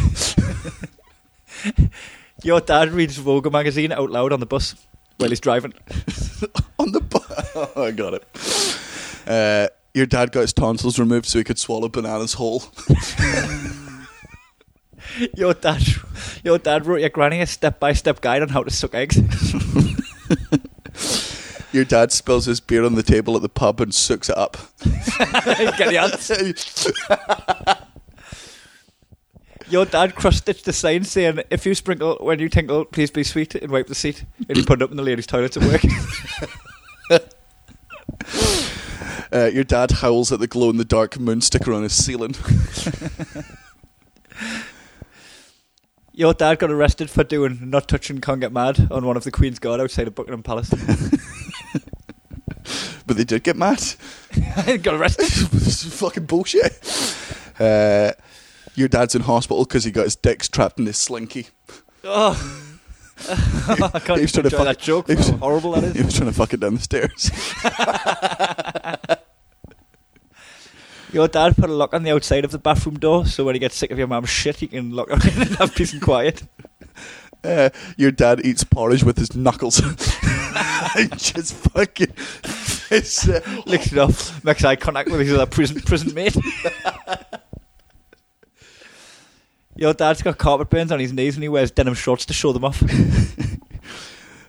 Your 2.42 2.62
dad 2.62 2.92
reads 2.92 3.18
Vogue 3.18 3.52
magazine 3.52 3.92
out 3.92 4.08
loud 4.10 4.32
on 4.32 4.40
the 4.40 4.46
bus 4.46 4.74
while 5.18 5.28
he's 5.28 5.38
driving. 5.38 5.74
on 6.78 6.92
the 6.92 7.02
bus, 7.02 7.50
oh, 7.54 7.84
I 7.84 7.90
got 7.90 8.14
it. 8.14 8.24
Uh, 9.26 9.68
your 9.92 10.06
dad 10.06 10.32
got 10.32 10.40
his 10.40 10.54
tonsils 10.54 10.98
removed 10.98 11.26
so 11.26 11.36
he 11.38 11.44
could 11.44 11.58
swallow 11.58 11.90
bananas 11.90 12.32
whole. 12.32 12.62
Your 15.36 15.52
dad, 15.52 15.82
your 16.42 16.56
dad 16.56 16.86
wrote 16.86 17.00
your 17.00 17.10
granny 17.10 17.42
a 17.42 17.46
step-by-step 17.46 18.22
guide 18.22 18.40
on 18.40 18.48
how 18.48 18.62
to 18.62 18.70
suck 18.70 18.94
eggs. 18.94 19.20
Your 21.72 21.84
dad 21.84 22.12
spills 22.12 22.46
his 22.46 22.60
beer 22.60 22.84
on 22.84 22.94
the 22.94 23.02
table 23.02 23.36
at 23.36 23.42
the 23.42 23.48
pub 23.48 23.80
and 23.80 23.94
sucks 23.94 24.28
it 24.28 24.36
up. 24.36 24.56
Get 24.84 25.88
the 25.88 25.98
ants. 25.98 26.30
Your 29.68 29.84
dad 29.84 30.16
cross-stitched 30.16 30.64
the 30.64 30.72
sign 30.72 31.04
saying, 31.04 31.42
"If 31.48 31.64
you 31.64 31.76
sprinkle 31.76 32.16
when 32.20 32.40
you 32.40 32.48
tinkle, 32.48 32.84
please 32.84 33.12
be 33.12 33.22
sweet 33.22 33.54
and 33.54 33.70
wipe 33.70 33.86
the 33.86 33.94
seat." 33.94 34.24
And 34.48 34.58
he 34.58 34.64
put 34.64 34.80
it 34.80 34.84
up 34.84 34.90
in 34.90 34.96
the 34.96 35.04
ladies' 35.04 35.26
toilets 35.26 35.56
at 35.56 35.62
work. 35.62 35.82
Uh, 39.32 39.48
your 39.52 39.62
dad 39.62 39.92
howls 39.92 40.32
at 40.32 40.40
the 40.40 40.48
glow 40.48 40.70
in 40.70 40.76
the 40.76 40.84
dark 40.84 41.16
moon 41.16 41.40
sticker 41.40 41.72
on 41.72 41.84
his 41.84 41.92
ceiling. 41.92 42.34
Your 46.20 46.34
dad 46.34 46.58
got 46.58 46.70
arrested 46.70 47.08
for 47.08 47.24
doing 47.24 47.70
not 47.70 47.88
touching 47.88 48.20
can't 48.20 48.42
get 48.42 48.52
mad 48.52 48.88
on 48.92 49.06
one 49.06 49.16
of 49.16 49.24
the 49.24 49.30
Queen's 49.30 49.58
Guard 49.58 49.80
outside 49.80 50.06
of 50.06 50.14
Buckingham 50.14 50.42
Palace. 50.42 50.68
but 53.06 53.16
they 53.16 53.24
did 53.24 53.42
get 53.42 53.56
mad. 53.56 53.82
I 54.66 54.76
got 54.82 54.96
arrested. 54.96 55.24
this 55.50 55.82
is 55.82 55.94
fucking 55.98 56.26
bullshit. 56.26 56.72
Uh, 57.58 58.12
your 58.74 58.88
dad's 58.88 59.14
in 59.14 59.22
hospital 59.22 59.64
because 59.64 59.84
he 59.84 59.90
got 59.90 60.04
his 60.04 60.14
dicks 60.14 60.46
trapped 60.46 60.78
in 60.78 60.84
his 60.84 60.98
slinky. 60.98 61.46
Oh, 62.04 62.32
I 63.26 63.98
can't 64.04 64.18
He 64.18 64.24
was 64.24 64.32
trying 64.32 64.44
to 64.44 64.50
fuck- 64.50 64.66
that 64.66 64.78
joke. 64.78 65.08
he 65.08 65.14
was- 65.14 65.30
How 65.30 65.38
horrible 65.38 65.72
that 65.72 65.96
He 65.96 66.02
was 66.02 66.12
trying 66.14 66.28
to 66.28 66.36
fuck 66.36 66.52
it 66.52 66.60
down 66.60 66.74
the 66.74 66.82
stairs. 66.82 67.30
Your 71.12 71.26
dad 71.28 71.56
put 71.56 71.68
a 71.70 71.74
lock 71.74 71.92
on 71.92 72.02
the 72.04 72.12
outside 72.12 72.44
of 72.44 72.50
the 72.52 72.58
bathroom 72.58 72.98
door, 72.98 73.26
so 73.26 73.44
when 73.44 73.54
he 73.54 73.58
gets 73.58 73.74
sick 73.76 73.90
of 73.90 73.98
your 73.98 74.06
mum's 74.06 74.28
shit, 74.30 74.56
he 74.56 74.68
can 74.68 74.92
lock 74.92 75.08
it 75.10 75.24
in 75.36 75.42
and 75.42 75.56
have 75.56 75.74
peace 75.74 75.92
and 75.92 76.00
quiet. 76.02 76.42
Uh, 77.42 77.70
your 77.96 78.10
dad 78.10 78.44
eats 78.44 78.62
porridge 78.64 79.02
with 79.02 79.18
his 79.18 79.34
knuckles. 79.34 79.80
I 80.52 81.08
just 81.16 81.54
fucking. 81.54 82.12
It's, 82.90 83.28
uh, 83.28 83.40
Licks 83.66 83.92
it 83.92 83.98
off, 83.98 84.44
makes 84.44 84.64
eye 84.64 84.76
contact 84.76 85.10
with 85.10 85.20
his 85.20 85.32
other 85.32 85.46
prison 85.46 85.80
prison 85.80 86.12
mate. 86.12 86.36
Your 89.76 89.94
dad's 89.94 90.20
got 90.20 90.36
carpet 90.36 90.68
burns 90.68 90.92
on 90.92 90.98
his 91.00 91.12
knees 91.12 91.36
and 91.36 91.42
he 91.42 91.48
wears 91.48 91.70
denim 91.70 91.94
shorts 91.94 92.26
to 92.26 92.34
show 92.34 92.52
them 92.52 92.66
off. 92.66 92.82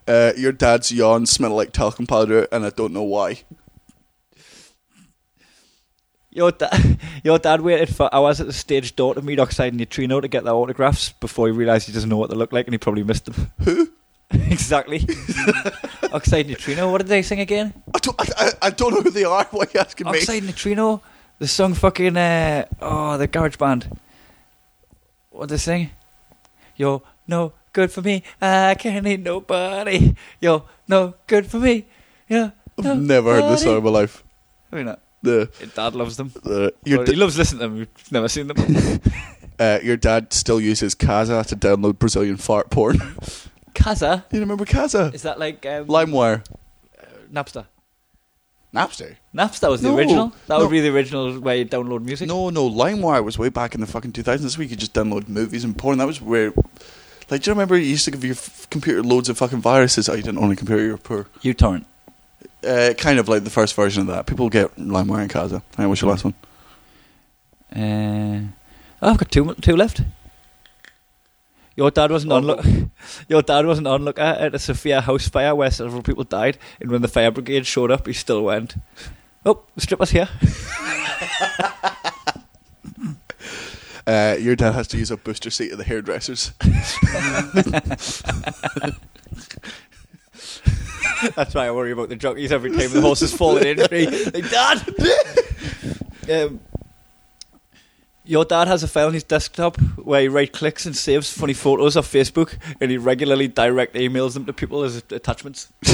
uh, 0.08 0.34
your 0.36 0.52
dad's 0.52 0.92
yawn 0.92 1.26
smell 1.26 1.52
like 1.56 1.72
talcum 1.72 2.06
powder, 2.06 2.50
and 2.52 2.66
I 2.66 2.70
don't 2.72 2.92
know 2.92 3.04
why. 3.04 3.44
Your, 6.32 6.52
da- 6.52 6.70
your 7.24 7.40
dad 7.40 7.62
waited 7.62 7.94
for 7.94 8.14
hours 8.14 8.40
at 8.40 8.48
the 8.48 8.54
stage 8.54 8.96
door 8.96 9.14
to 9.16 9.22
meet 9.22 9.40
Oxide 9.40 9.74
and 9.74 9.78
Neutrino 9.78 10.22
to 10.22 10.28
get 10.28 10.44
their 10.44 10.54
autographs 10.54 11.10
before 11.10 11.48
he 11.48 11.54
realised 11.54 11.88
he 11.88 11.94
doesn't 11.94 12.10
know 12.10 12.18
what 12.18 12.30
they 12.30 12.36
look 12.36 12.54
like 12.54 12.68
and 12.68 12.74
he 12.74 12.78
probably 12.78 13.04
missed 13.04 13.26
them. 13.26 13.52
Who? 13.64 13.92
exactly. 14.32 15.06
Oxide 16.14 16.48
Neutrino, 16.48 16.90
what 16.90 17.00
did 17.00 17.08
they 17.08 17.22
sing 17.22 17.42
again? 17.42 17.74
I 17.94 18.00
don't, 18.00 18.22
I, 18.22 18.52
I, 18.62 18.70
don't 18.70 18.94
know 18.94 19.02
who 19.02 19.12
they 19.12 19.26
are. 19.26 19.46
Why 19.52 19.66
are 19.66 19.68
you 19.74 19.80
asking 19.82 20.10
me? 20.10 20.20
Oxide 20.20 20.44
Neutrino, 20.44 21.02
the 21.40 21.48
song 21.48 21.74
fucking, 21.74 22.16
uh, 22.16 22.66
oh, 22.82 23.18
the 23.18 23.28
garage 23.28 23.58
band. 23.58 24.00
What 25.32 25.50
did 25.50 25.56
they 25.56 25.58
sing? 25.58 25.90
Yo, 26.78 27.04
no 27.28 27.54
good 27.74 27.92
for 27.92 28.02
me, 28.02 28.24
I 28.42 28.76
can't 28.76 29.04
need 29.04 29.24
nobody. 29.24 30.16
Yo, 30.40 30.64
no 30.88 31.16
good 31.28 31.48
for 31.48 31.60
me. 31.60 31.86
Yeah. 32.30 32.52
I've 32.78 33.00
never 33.00 33.34
heard 33.34 33.52
this 33.52 33.64
song 33.64 33.78
in 33.78 33.84
my 33.84 33.90
life. 33.90 34.24
Mean, 34.72 34.88
uh, 34.88 34.96
The, 35.24 35.50
your 35.60 35.70
dad 35.76 35.94
loves 35.96 36.18
them. 36.18 36.32
the 36.44 36.74
your, 36.84 37.06
da- 37.06 37.12
he 37.12 37.18
loves 37.18 37.38
listening 37.38 37.60
to 37.60 37.68
them. 37.68 37.78
We've 37.78 38.12
never 38.12 38.28
seen 38.28 38.48
them. 38.48 39.00
uh, 39.60 39.80
your 39.84 39.98
dad 39.98 40.34
still 40.34 40.60
uses 40.60 40.96
Kazaa 40.96 41.46
to 41.48 41.56
download 41.56 42.00
Brazilian 42.00 42.38
fart 42.38 42.70
porn. 42.72 42.98
Kazaa, 43.76 44.24
you 44.32 44.40
remember 44.40 44.66
Kazaa? 44.66 45.14
is 45.14 45.22
that 45.22 45.40
like 45.40 45.66
um, 45.66 45.86
LimeWire. 45.88 46.44
Napster? 47.32 47.66
Napster. 48.74 49.16
Napster 49.36 49.70
was 49.70 49.82
the 49.82 49.90
No, 49.90 49.98
original. 49.98 50.30
That 50.48 50.58
no. 50.58 50.60
would 50.62 50.72
be 50.72 50.80
the 50.82 50.90
original 50.90 51.40
way 51.40 51.60
you 51.60 51.66
download 51.66 52.04
music. 52.04 52.28
No, 52.28 52.50
no, 52.50 52.70
LimeWire 52.70 53.24
was 53.24 53.38
way 53.38 53.50
back 53.50 53.76
in 53.76 53.82
the 53.82 53.88
fucking 53.88 54.14
2000s. 54.14 54.40
This 54.40 54.58
week 54.58 54.70
you 54.70 54.76
could 54.76 54.80
just 54.80 54.94
download 54.94 55.28
movies 55.28 55.64
and 55.64 55.78
porn. 55.78 55.98
That 55.98 56.08
was 56.08 56.22
where. 56.22 56.54
Like, 57.30 57.44
do 57.44 57.50
you 57.50 57.54
remember 57.54 57.78
you 57.78 57.86
used 57.86 58.06
to 58.06 58.12
give 58.12 58.24
your 58.26 58.34
f- 58.36 58.68
computer 58.70 59.02
loads 59.04 59.30
of 59.30 59.38
fucking 59.38 59.62
viruses? 59.62 60.10
Oh, 60.10 60.14
you 60.14 60.24
didn't 60.24 60.40
own 60.40 60.52
a 60.52 60.56
computer, 60.56 60.84
you 60.84 60.92
were 60.92 60.98
poor. 60.98 61.28
uTorrent. 61.44 61.86
Uh, 62.66 62.94
kind 62.98 63.20
of 63.20 63.28
like 63.28 63.44
the 63.44 63.50
first 63.50 63.76
version 63.76 64.02
of 64.02 64.08
that. 64.08 64.28
People 64.28 64.50
get 64.50 64.76
LimeWire 64.76 65.22
and 65.22 65.30
Kazaa. 65.32 65.62
Hey, 65.78 65.86
what's 65.86 66.02
your 66.02 66.12
last 66.12 66.24
one? 66.24 66.36
Uh, 67.76 68.52
oh, 69.02 69.12
I've 69.12 69.18
got 69.18 69.32
two 69.32 69.54
two 69.56 69.76
left. 69.76 70.02
Your 71.76 71.90
dad 71.90 72.12
wasn't 72.12 72.34
on 72.34 72.44
look. 72.44 72.66
Your 73.30 73.42
dad 73.42 73.66
wasn't 73.66 73.88
on 73.88 74.04
look 74.04 74.20
at 74.20 74.54
a 74.54 74.60
Sophia 74.60 75.02
house 75.02 75.30
fire 75.30 75.56
where 75.56 75.72
several 75.72 76.04
people 76.04 76.24
died, 76.24 76.58
and 76.80 76.92
when 76.92 77.02
the 77.02 77.08
fire 77.08 77.32
brigade 77.32 77.66
showed 77.66 77.92
up, 77.92 78.06
he 78.08 78.14
still 78.14 78.44
went. 78.44 78.76
Oh, 79.46 79.64
the 79.76 79.82
stripper's 79.82 80.12
here. 80.12 80.30
Uh, 84.08 84.36
your 84.40 84.56
dad 84.56 84.74
has 84.74 84.88
to 84.88 84.98
use 84.98 85.12
a 85.12 85.18
booster 85.18 85.52
seat 85.52 85.72
at 85.72 85.78
the 85.78 85.84
hairdressers. 85.84 86.54
That's 91.36 91.54
why 91.56 91.68
I 91.68 91.72
worry 91.72 91.92
about 91.92 92.10
the 92.10 92.16
jockeys 92.16 92.52
every 92.52 92.72
time 92.72 92.92
the 92.92 93.02
horse 93.02 93.22
is 93.22 93.34
falling 93.34 93.66
in. 93.66 93.78
Me, 93.92 94.08
like, 94.08 94.50
Dad! 94.50 94.84
um, 96.32 96.60
your 98.24 98.46
dad 98.46 98.68
has 98.68 98.84
a 98.84 98.88
file 98.88 99.08
on 99.08 99.14
his 99.14 99.24
desktop 99.24 99.78
where 99.98 100.22
he 100.22 100.28
right 100.28 100.52
clicks 100.52 100.86
and 100.86 100.96
saves 100.96 101.32
funny 101.34 101.54
photos 101.54 101.98
off 101.98 102.12
Facebook, 102.12 102.56
and 102.80 102.92
he 102.92 102.98
regularly 102.98 103.48
direct 103.48 103.96
emails 103.96 104.34
them 104.36 104.46
to 104.46 104.54
people 104.54 104.84
as 104.84 104.98
attachments. 105.10 105.68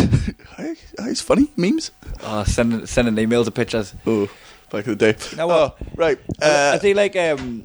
It's 0.59 1.21
funny. 1.21 1.49
Memes. 1.55 1.91
Oh, 2.21 2.43
sending 2.43 2.85
sending 2.85 3.15
emails 3.15 3.47
of 3.47 3.53
pictures. 3.53 3.93
Oh, 4.05 4.27
back 4.69 4.85
in 4.87 4.97
the 4.97 5.13
day. 5.13 5.35
Know 5.37 5.47
what? 5.47 5.77
Oh, 5.79 5.85
right. 5.95 6.19
I 6.41 6.45
Uh, 6.45 6.77
think 6.79 6.97
like 6.97 7.15
um, 7.15 7.63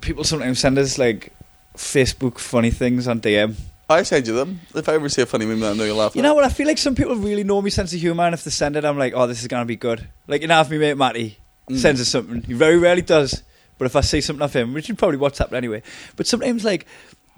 people 0.00 0.24
sometimes 0.24 0.58
send 0.58 0.78
us 0.78 0.98
like 0.98 1.32
Facebook 1.76 2.38
funny 2.38 2.70
things 2.70 3.06
on 3.06 3.20
DM. 3.20 3.54
I 3.88 4.02
send 4.02 4.26
you 4.26 4.34
them. 4.34 4.60
If 4.74 4.88
I 4.88 4.94
ever 4.94 5.08
see 5.08 5.22
a 5.22 5.26
funny 5.26 5.44
meme 5.46 5.60
that 5.60 5.72
I 5.72 5.76
know 5.76 5.84
you'll 5.84 5.96
laugh 5.96 6.14
You 6.14 6.20
at. 6.20 6.22
know 6.22 6.34
what? 6.34 6.44
I 6.44 6.48
feel 6.48 6.66
like 6.66 6.78
some 6.78 6.94
people 6.94 7.16
really 7.16 7.44
know 7.44 7.60
me 7.60 7.70
sense 7.70 7.92
of 7.92 8.00
humour, 8.00 8.24
and 8.24 8.34
if 8.34 8.44
they 8.44 8.50
send 8.50 8.76
it, 8.76 8.84
I'm 8.84 8.98
like, 8.98 9.12
oh, 9.14 9.26
this 9.26 9.40
is 9.42 9.48
gonna 9.48 9.64
be 9.66 9.76
good. 9.76 10.06
Like 10.26 10.40
you 10.42 10.48
know, 10.48 10.60
if 10.60 10.70
me 10.70 10.78
mate 10.78 10.96
Matty 10.96 11.38
Mm. 11.70 11.78
sends 11.78 11.98
us 12.00 12.08
something, 12.08 12.42
he 12.42 12.52
very 12.52 12.76
rarely 12.76 13.00
does. 13.02 13.42
But 13.78 13.86
if 13.86 13.96
I 13.96 14.02
see 14.02 14.20
something 14.20 14.42
of 14.44 14.52
him, 14.54 14.74
which 14.74 14.90
is 14.90 14.96
probably 14.96 15.16
WhatsApp 15.18 15.52
anyway, 15.54 15.82
but 16.14 16.26
sometimes 16.26 16.62
like 16.62 16.86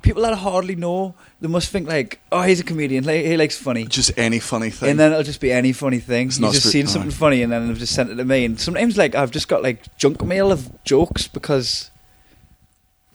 people 0.03 0.23
that 0.23 0.33
I 0.33 0.37
hardly 0.37 0.75
know, 0.77 1.15
they 1.41 1.47
must 1.49 1.71
think 1.71 1.89
like, 1.89 2.21
oh, 2.33 2.43
he's 2.43 2.59
a 2.61 2.65
comedian, 2.65 3.05
like, 3.05 3.25
he 3.25 3.37
likes 3.37 3.57
funny. 3.57 3.87
Just 3.87 4.19
any 4.19 4.39
funny 4.41 4.71
thing. 4.71 4.91
And 4.91 5.01
then 5.01 5.13
it'll 5.13 5.23
just 5.25 5.41
be 5.41 5.53
any 5.53 5.73
funny 5.73 6.01
thing. 6.01 6.27
It's 6.27 6.37
You've 6.39 6.43
not 6.49 6.55
just 6.55 6.71
seen 6.71 6.87
something 6.89 7.11
funny, 7.13 7.43
and 7.43 7.53
then 7.53 7.69
they've 7.69 7.79
just 7.79 7.95
sent 7.95 8.11
it 8.11 8.17
to 8.17 8.25
me. 8.25 8.45
And 8.45 8.61
sometimes, 8.61 8.97
like, 8.99 9.15
I've 9.15 9.31
just 9.31 9.47
got 9.49 9.63
like 9.63 9.97
junk 9.97 10.23
mail 10.25 10.51
of 10.53 10.83
jokes 10.85 11.29
because 11.29 11.91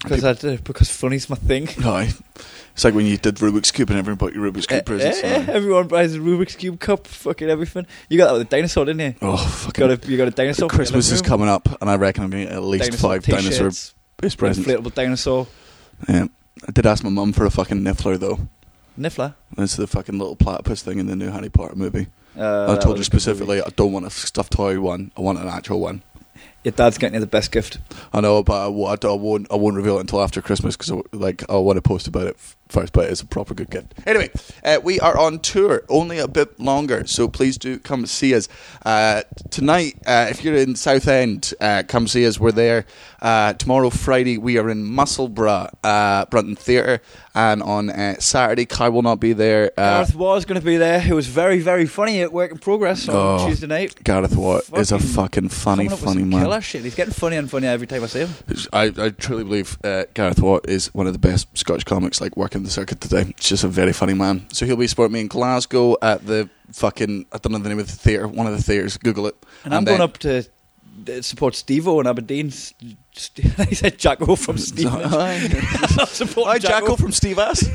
because 0.03 0.23
I 0.23 0.55
because 0.57 0.89
funny's 0.89 1.29
my 1.29 1.35
thing. 1.35 1.67
Aye. 1.83 2.11
It's 2.81 2.83
like 2.83 2.95
when 2.95 3.05
you 3.05 3.15
did 3.17 3.35
Rubik's 3.35 3.69
Cube 3.69 3.91
and 3.91 3.99
everyone 3.99 4.17
bought 4.17 4.33
your 4.33 4.51
Rubik's 4.51 4.65
Cube 4.65 4.79
Eh, 4.79 4.81
presents. 4.81 5.23
eh, 5.23 5.27
eh, 5.27 5.45
everyone 5.53 5.87
buys 5.87 6.15
a 6.15 6.17
Rubik's 6.17 6.55
cube 6.55 6.79
cup, 6.79 7.05
fucking 7.05 7.47
everything. 7.47 7.85
You 8.09 8.17
got 8.17 8.25
that 8.25 8.33
with 8.39 8.41
a 8.41 8.45
dinosaur, 8.45 8.85
didn't 8.85 9.01
you? 9.01 9.15
Oh, 9.21 9.37
fucking. 9.37 9.87
Got 9.87 10.03
a, 10.03 10.09
you 10.11 10.17
got 10.17 10.27
a 10.29 10.31
dinosaur. 10.31 10.67
Christmas 10.67 11.11
is 11.11 11.21
coming 11.21 11.47
up, 11.47 11.69
and 11.79 11.91
I 11.91 11.95
reckon 11.97 12.23
I'm 12.23 12.31
going 12.31 12.47
to 12.47 12.53
at 12.53 12.63
least 12.63 12.85
Dinosaur 12.85 13.11
five 13.11 13.23
dinosaur 13.23 13.67
based 14.17 14.37
presents. 14.39 14.67
inflatable 14.67 14.95
dinosaur, 14.95 15.45
Yeah. 16.09 16.25
I 16.67 16.71
did 16.71 16.87
ask 16.87 17.03
my 17.03 17.11
mum 17.11 17.33
for 17.33 17.45
a 17.45 17.51
fucking 17.51 17.81
niffler, 17.81 18.19
though. 18.19 18.39
niffler. 18.99 19.35
It's 19.59 19.75
the 19.75 19.85
fucking 19.85 20.17
little 20.17 20.35
platypus 20.35 20.81
thing 20.81 20.97
in 20.97 21.05
the 21.05 21.15
new 21.15 21.29
Harry 21.29 21.49
Potter 21.49 21.75
movie. 21.75 22.07
Uh, 22.35 22.63
I 22.63 22.65
told 22.65 22.67
her 22.67 22.73
a 22.73 22.77
good 22.79 22.87
movie. 22.95 23.03
specifically, 23.03 23.61
I 23.61 23.69
don't 23.75 23.91
want 23.91 24.07
a 24.07 24.09
stuffed 24.09 24.53
toy 24.53 24.79
one. 24.81 25.11
I 25.15 25.21
want 25.21 25.37
an 25.37 25.47
actual 25.47 25.79
one. 25.81 26.01
Your 26.63 26.73
dad's 26.73 26.97
getting 26.97 27.15
you 27.15 27.19
the 27.19 27.25
best 27.27 27.51
gift. 27.51 27.79
I 28.13 28.21
know, 28.21 28.43
but 28.43 28.53
I, 28.53 28.65
I 28.69 28.95
I 29.03 29.13
won't. 29.15 29.47
I 29.51 29.55
won't 29.55 29.75
reveal 29.75 29.97
it 29.97 30.01
until 30.01 30.21
after 30.21 30.41
Christmas 30.41 30.77
because, 30.77 30.91
like, 31.11 31.43
I 31.49 31.55
want 31.57 31.77
to 31.77 31.81
post 31.81 32.07
about 32.07 32.27
it 32.27 32.37
first. 32.69 32.93
But 32.93 33.09
it's 33.09 33.21
a 33.21 33.25
proper 33.25 33.53
good 33.55 33.69
gift. 33.71 33.95
Anyway, 34.05 34.29
uh, 34.63 34.79
we 34.83 34.99
are 34.99 35.17
on 35.17 35.39
tour, 35.39 35.83
only 35.89 36.19
a 36.19 36.27
bit 36.27 36.59
longer, 36.59 37.05
so 37.07 37.27
please 37.27 37.57
do 37.57 37.79
come 37.79 38.05
see 38.05 38.35
us 38.35 38.47
uh, 38.85 39.23
tonight. 39.49 39.97
Uh, 40.05 40.27
if 40.29 40.43
you're 40.43 40.55
in 40.55 40.75
Southend, 40.75 41.53
uh, 41.59 41.81
come 41.87 42.07
see 42.07 42.27
us. 42.27 42.39
We're 42.39 42.51
there 42.51 42.85
uh, 43.23 43.53
tomorrow, 43.53 43.89
Friday. 43.89 44.37
We 44.37 44.59
are 44.59 44.69
in 44.69 44.83
Musselburgh, 44.83 45.69
uh, 45.83 46.25
Brunton 46.25 46.55
Theatre, 46.55 47.01
and 47.33 47.63
on 47.63 47.89
uh, 47.89 48.19
Saturday, 48.19 48.65
Kai 48.65 48.89
will 48.89 49.01
not 49.01 49.19
be 49.19 49.33
there. 49.33 49.71
Uh, 49.77 50.03
Gareth 50.03 50.15
was 50.15 50.45
going 50.45 50.59
to 50.61 50.65
be 50.65 50.77
there. 50.77 50.99
He 51.01 51.13
was 51.13 51.25
very, 51.25 51.59
very 51.59 51.87
funny 51.87 52.21
at 52.21 52.31
Work 52.31 52.51
in 52.51 52.59
Progress 52.59 53.09
on 53.09 53.15
Oh, 53.15 53.47
Tuesday 53.47 53.65
night. 53.67 54.01
Gareth 54.03 54.35
Watt 54.35 54.63
is 54.77 54.91
a 54.91 54.99
Fucking 54.99 55.49
funny, 55.49 55.85
Coming 55.87 55.91
up 55.93 55.99
with 55.99 56.09
funny 56.09 56.23
man. 56.23 56.50
Shit. 56.59 56.83
He's 56.83 56.95
getting 56.95 57.13
funnier 57.13 57.39
and 57.39 57.49
funnier 57.49 57.69
every 57.69 57.87
time 57.87 58.03
I 58.03 58.07
see 58.07 58.19
him. 58.19 58.29
I, 58.73 58.91
I 58.97 59.09
truly 59.09 59.43
believe 59.43 59.77
uh, 59.83 60.03
Gareth 60.13 60.41
Watt 60.41 60.67
is 60.67 60.93
one 60.93 61.07
of 61.07 61.13
the 61.13 61.19
best 61.19 61.47
Scottish 61.57 61.83
comics 61.85 62.19
like 62.19 62.35
working 62.35 62.63
the 62.63 62.69
circuit 62.69 62.99
today. 62.99 63.25
He's 63.37 63.49
just 63.49 63.63
a 63.63 63.67
very 63.67 63.93
funny 63.93 64.13
man. 64.13 64.45
So 64.51 64.65
he'll 64.65 64.75
be 64.75 64.87
supporting 64.87 65.13
me 65.13 65.21
in 65.21 65.27
Glasgow 65.27 65.95
at 66.01 66.25
the 66.25 66.49
fucking 66.73 67.25
I 67.31 67.37
don't 67.37 67.53
know 67.53 67.59
the 67.59 67.69
name 67.69 67.79
of 67.79 67.87
the 67.87 67.95
theatre, 67.95 68.27
one 68.27 68.47
of 68.47 68.53
the 68.55 68.61
theatres. 68.63 68.97
Google 68.97 69.27
it. 69.27 69.35
And, 69.63 69.73
I'm 69.73 69.85
then- 69.85 69.97
going 69.97 70.09
up 70.09 70.17
to 70.19 70.45
uh, 71.07 71.21
support 71.21 71.55
Steve-O 71.55 71.99
in 72.01 72.07
Aberdeen. 72.07 72.47
I 72.47 72.51
said 73.73 73.97
Jacko 73.97 74.35
from 74.35 74.57
Stevenage. 74.59 75.05
Hi, 75.09 75.35
I'm 75.99 76.05
supporting 76.07 76.51
Hi, 76.51 76.59
Jacko 76.59 76.95
from 76.95 77.11
Steve 77.11 77.39
Ass. 77.39 77.65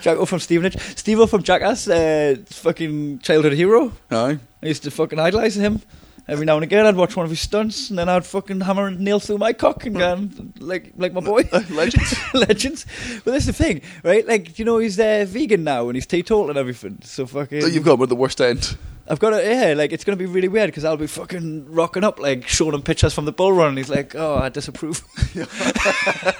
Jacko 0.00 0.24
from 0.24 0.38
Stevenage. 0.40 0.78
Steve-O 0.96 1.26
from 1.26 1.42
Jackass, 1.42 1.88
uh, 1.88 2.36
fucking 2.46 3.18
childhood 3.18 3.52
hero. 3.52 3.92
Hi. 4.10 4.38
I 4.62 4.66
used 4.66 4.82
to 4.84 4.90
fucking 4.90 5.18
idolise 5.18 5.56
him. 5.56 5.82
Every 6.30 6.46
now 6.46 6.54
and 6.54 6.62
again, 6.62 6.86
I'd 6.86 6.94
watch 6.94 7.16
one 7.16 7.24
of 7.24 7.30
his 7.30 7.40
stunts, 7.40 7.90
and 7.90 7.98
then 7.98 8.08
I'd 8.08 8.24
fucking 8.24 8.60
hammer 8.60 8.86
and 8.86 9.00
nail 9.00 9.18
through 9.18 9.38
my 9.38 9.52
cock 9.52 9.84
and 9.84 9.96
go, 9.96 10.28
like, 10.60 10.92
like 10.96 11.12
my 11.12 11.20
boy. 11.20 11.42
Legends. 11.70 12.14
Legends. 12.34 12.86
But 13.24 13.32
that's 13.32 13.46
the 13.46 13.52
thing, 13.52 13.82
right? 14.04 14.24
Like, 14.24 14.56
you 14.56 14.64
know, 14.64 14.78
he's 14.78 15.00
uh, 15.00 15.26
vegan 15.28 15.64
now 15.64 15.88
and 15.88 15.96
he's 15.96 16.06
teetotal 16.06 16.48
and 16.48 16.56
everything. 16.56 17.00
So 17.02 17.26
fucking. 17.26 17.62
You've 17.72 17.82
got 17.82 17.98
one 17.98 18.04
of 18.04 18.10
the 18.10 18.14
worst 18.14 18.40
end. 18.40 18.76
I've 19.08 19.18
got 19.18 19.32
it. 19.32 19.44
Yeah, 19.44 19.74
like 19.74 19.90
it's 19.90 20.04
gonna 20.04 20.14
be 20.14 20.26
really 20.26 20.46
weird 20.46 20.68
because 20.68 20.84
I'll 20.84 20.96
be 20.96 21.08
fucking 21.08 21.72
rocking 21.72 22.04
up, 22.04 22.20
like 22.20 22.46
showing 22.46 22.74
him 22.74 22.82
pictures 22.82 23.12
from 23.12 23.24
the 23.24 23.32
bull 23.32 23.52
run. 23.52 23.70
And 23.70 23.78
he's 23.78 23.90
like, 23.90 24.14
"Oh, 24.14 24.36
I 24.36 24.50
disapprove." 24.50 25.02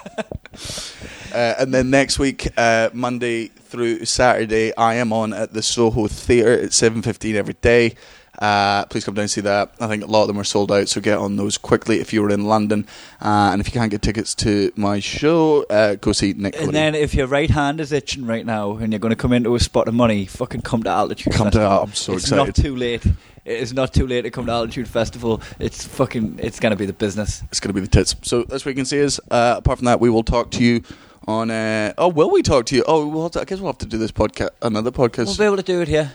Uh, 1.33 1.55
and 1.61 1.73
then 1.73 1.91
next 1.91 2.19
week, 2.19 2.49
uh, 2.57 2.91
Monday 2.93 3.47
through 3.47 4.05
Saturday, 4.05 4.75
I 4.77 4.95
am 4.95 5.12
on 5.12 5.33
at 5.33 5.53
the 5.53 5.62
Soho 5.62 6.09
Theatre 6.09 6.61
at 6.61 6.73
seven 6.73 7.03
fifteen 7.03 7.37
every 7.37 7.55
day. 7.55 7.95
Uh, 8.39 8.86
please 8.86 9.05
come 9.05 9.15
down 9.15 9.23
and 9.23 9.31
see 9.31 9.40
that. 9.43 9.74
I 9.81 9.86
think 9.86 10.02
a 10.02 10.07
lot 10.07 10.23
of 10.23 10.28
them 10.28 10.39
are 10.39 10.44
sold 10.44 10.73
out, 10.73 10.89
so 10.89 11.01
get 11.01 11.19
on 11.19 11.36
those 11.36 11.59
quickly 11.59 12.01
if 12.01 12.12
you're 12.12 12.31
in 12.31 12.47
London. 12.47 12.86
Uh, 13.20 13.51
and 13.52 13.61
if 13.61 13.66
you 13.66 13.73
can't 13.73 13.90
get 13.90 14.01
tickets 14.02 14.35
to 14.36 14.73
my 14.77 14.98
show, 15.01 15.65
uh, 15.65 15.97
go 15.97 16.12
see 16.12 16.32
Nick. 16.32 16.55
And 16.57 16.66
Cody. 16.66 16.73
then 16.73 16.94
if 16.94 17.12
your 17.15 17.27
right 17.27 17.51
hand 17.51 17.81
is 17.81 17.93
itching 17.93 18.24
right 18.27 18.47
now 18.47 18.77
and 18.77 18.93
you're 18.93 19.01
going 19.01 19.11
to 19.11 19.16
come 19.16 19.32
into 19.32 19.55
a 19.55 19.61
spot 19.61 19.89
of 19.89 19.94
money, 19.94 20.24
fucking 20.27 20.62
come 20.62 20.82
to 20.85 20.90
Altitude 20.90 21.32
Come 21.35 21.51
to- 21.51 21.59
Festival. 21.59 21.82
I'm 21.82 21.93
so 21.93 22.12
it's 22.15 22.23
excited. 22.24 22.47
not 22.47 22.55
too 22.55 22.77
late. 22.77 23.05
It 23.44 23.57
is 23.61 23.73
not 23.74 23.93
too 23.93 24.07
late 24.07 24.23
to 24.23 24.31
come 24.31 24.47
to 24.47 24.52
Altitude 24.52 24.86
Festival. 24.89 25.43
It's 25.59 25.85
fucking. 25.85 26.39
It's 26.43 26.61
going 26.61 26.70
to 26.70 26.77
be 26.77 26.86
the 26.86 26.93
business. 26.93 27.43
it's 27.51 27.59
going 27.59 27.70
to 27.70 27.74
be 27.74 27.81
the 27.81 27.89
tits. 27.89 28.15
So 28.23 28.44
that's 28.44 28.65
what 28.65 28.70
you 28.70 28.77
can 28.77 28.85
see 28.85 28.98
is. 28.98 29.20
Uh, 29.31 29.57
apart 29.59 29.78
from 29.78 29.86
that, 29.86 29.98
we 30.01 30.09
will 30.09 30.23
talk 30.23 30.51
to 30.52 30.62
you 30.65 30.82
on. 31.27 31.51
Uh, 31.51 31.93
oh, 31.98 32.09
will 32.09 32.31
we 32.31 32.43
talk 32.43 32.66
to 32.66 32.77
you? 32.77 32.85
Oh, 32.86 33.07
we'll 33.09 33.24
have 33.24 33.32
to, 33.32 33.40
I 33.40 33.44
guess 33.44 33.59
we'll 33.59 33.73
have 33.73 33.78
to 33.78 33.86
do 33.86 33.98
this 33.98 34.12
podcast, 34.12 34.51
another 34.62 34.90
podcast. 34.90 35.27
We'll 35.27 35.36
be 35.36 35.44
able 35.44 35.57
to 35.57 35.62
do 35.62 35.81
it 35.81 35.89
here. 35.89 36.12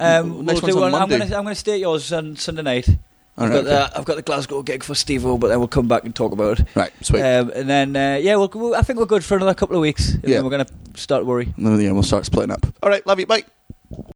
Um, 0.00 0.44
we'll 0.44 0.60
do 0.60 0.72
on 0.76 0.80
one. 0.80 0.94
I'm 0.94 1.00
Monday. 1.00 1.18
going 1.18 1.30
to. 1.30 1.36
I'm 1.36 1.44
going 1.44 1.54
to 1.54 1.60
stay 1.60 1.74
at 1.74 1.80
yours 1.80 2.12
on 2.12 2.36
Sunday 2.36 2.62
night. 2.62 2.88
All 3.36 3.44
I've, 3.46 3.50
right, 3.50 3.64
got 3.64 3.92
the, 3.92 3.98
I've 3.98 4.04
got 4.04 4.14
the 4.16 4.22
Glasgow 4.22 4.62
gig 4.62 4.84
for 4.84 4.94
Steve-O, 4.94 5.38
but 5.38 5.48
then 5.48 5.58
we'll 5.58 5.66
come 5.66 5.88
back 5.88 6.04
and 6.04 6.14
talk 6.14 6.30
about 6.30 6.60
it. 6.60 6.66
right, 6.76 6.92
sweet. 7.00 7.20
Um, 7.20 7.50
and 7.54 7.68
then, 7.68 7.96
uh, 7.96 8.16
yeah, 8.22 8.36
we'll, 8.36 8.50
we'll, 8.54 8.76
I 8.76 8.82
think 8.82 9.00
we're 9.00 9.06
good 9.06 9.24
for 9.24 9.36
another 9.36 9.54
couple 9.54 9.74
of 9.74 9.82
weeks. 9.82 10.14
And 10.14 10.22
Yeah. 10.22 10.34
then 10.36 10.44
we're 10.44 10.50
going 10.50 10.64
to 10.66 10.72
start 11.00 11.26
worry. 11.26 11.52
And 11.56 11.66
then, 11.66 11.80
yeah, 11.80 11.90
we'll 11.90 12.04
start 12.04 12.24
splitting 12.26 12.52
up. 12.52 12.64
All 12.80 12.88
right, 12.90 13.04
love 13.06 13.18
you. 13.18 13.26
Bye. 13.26 13.42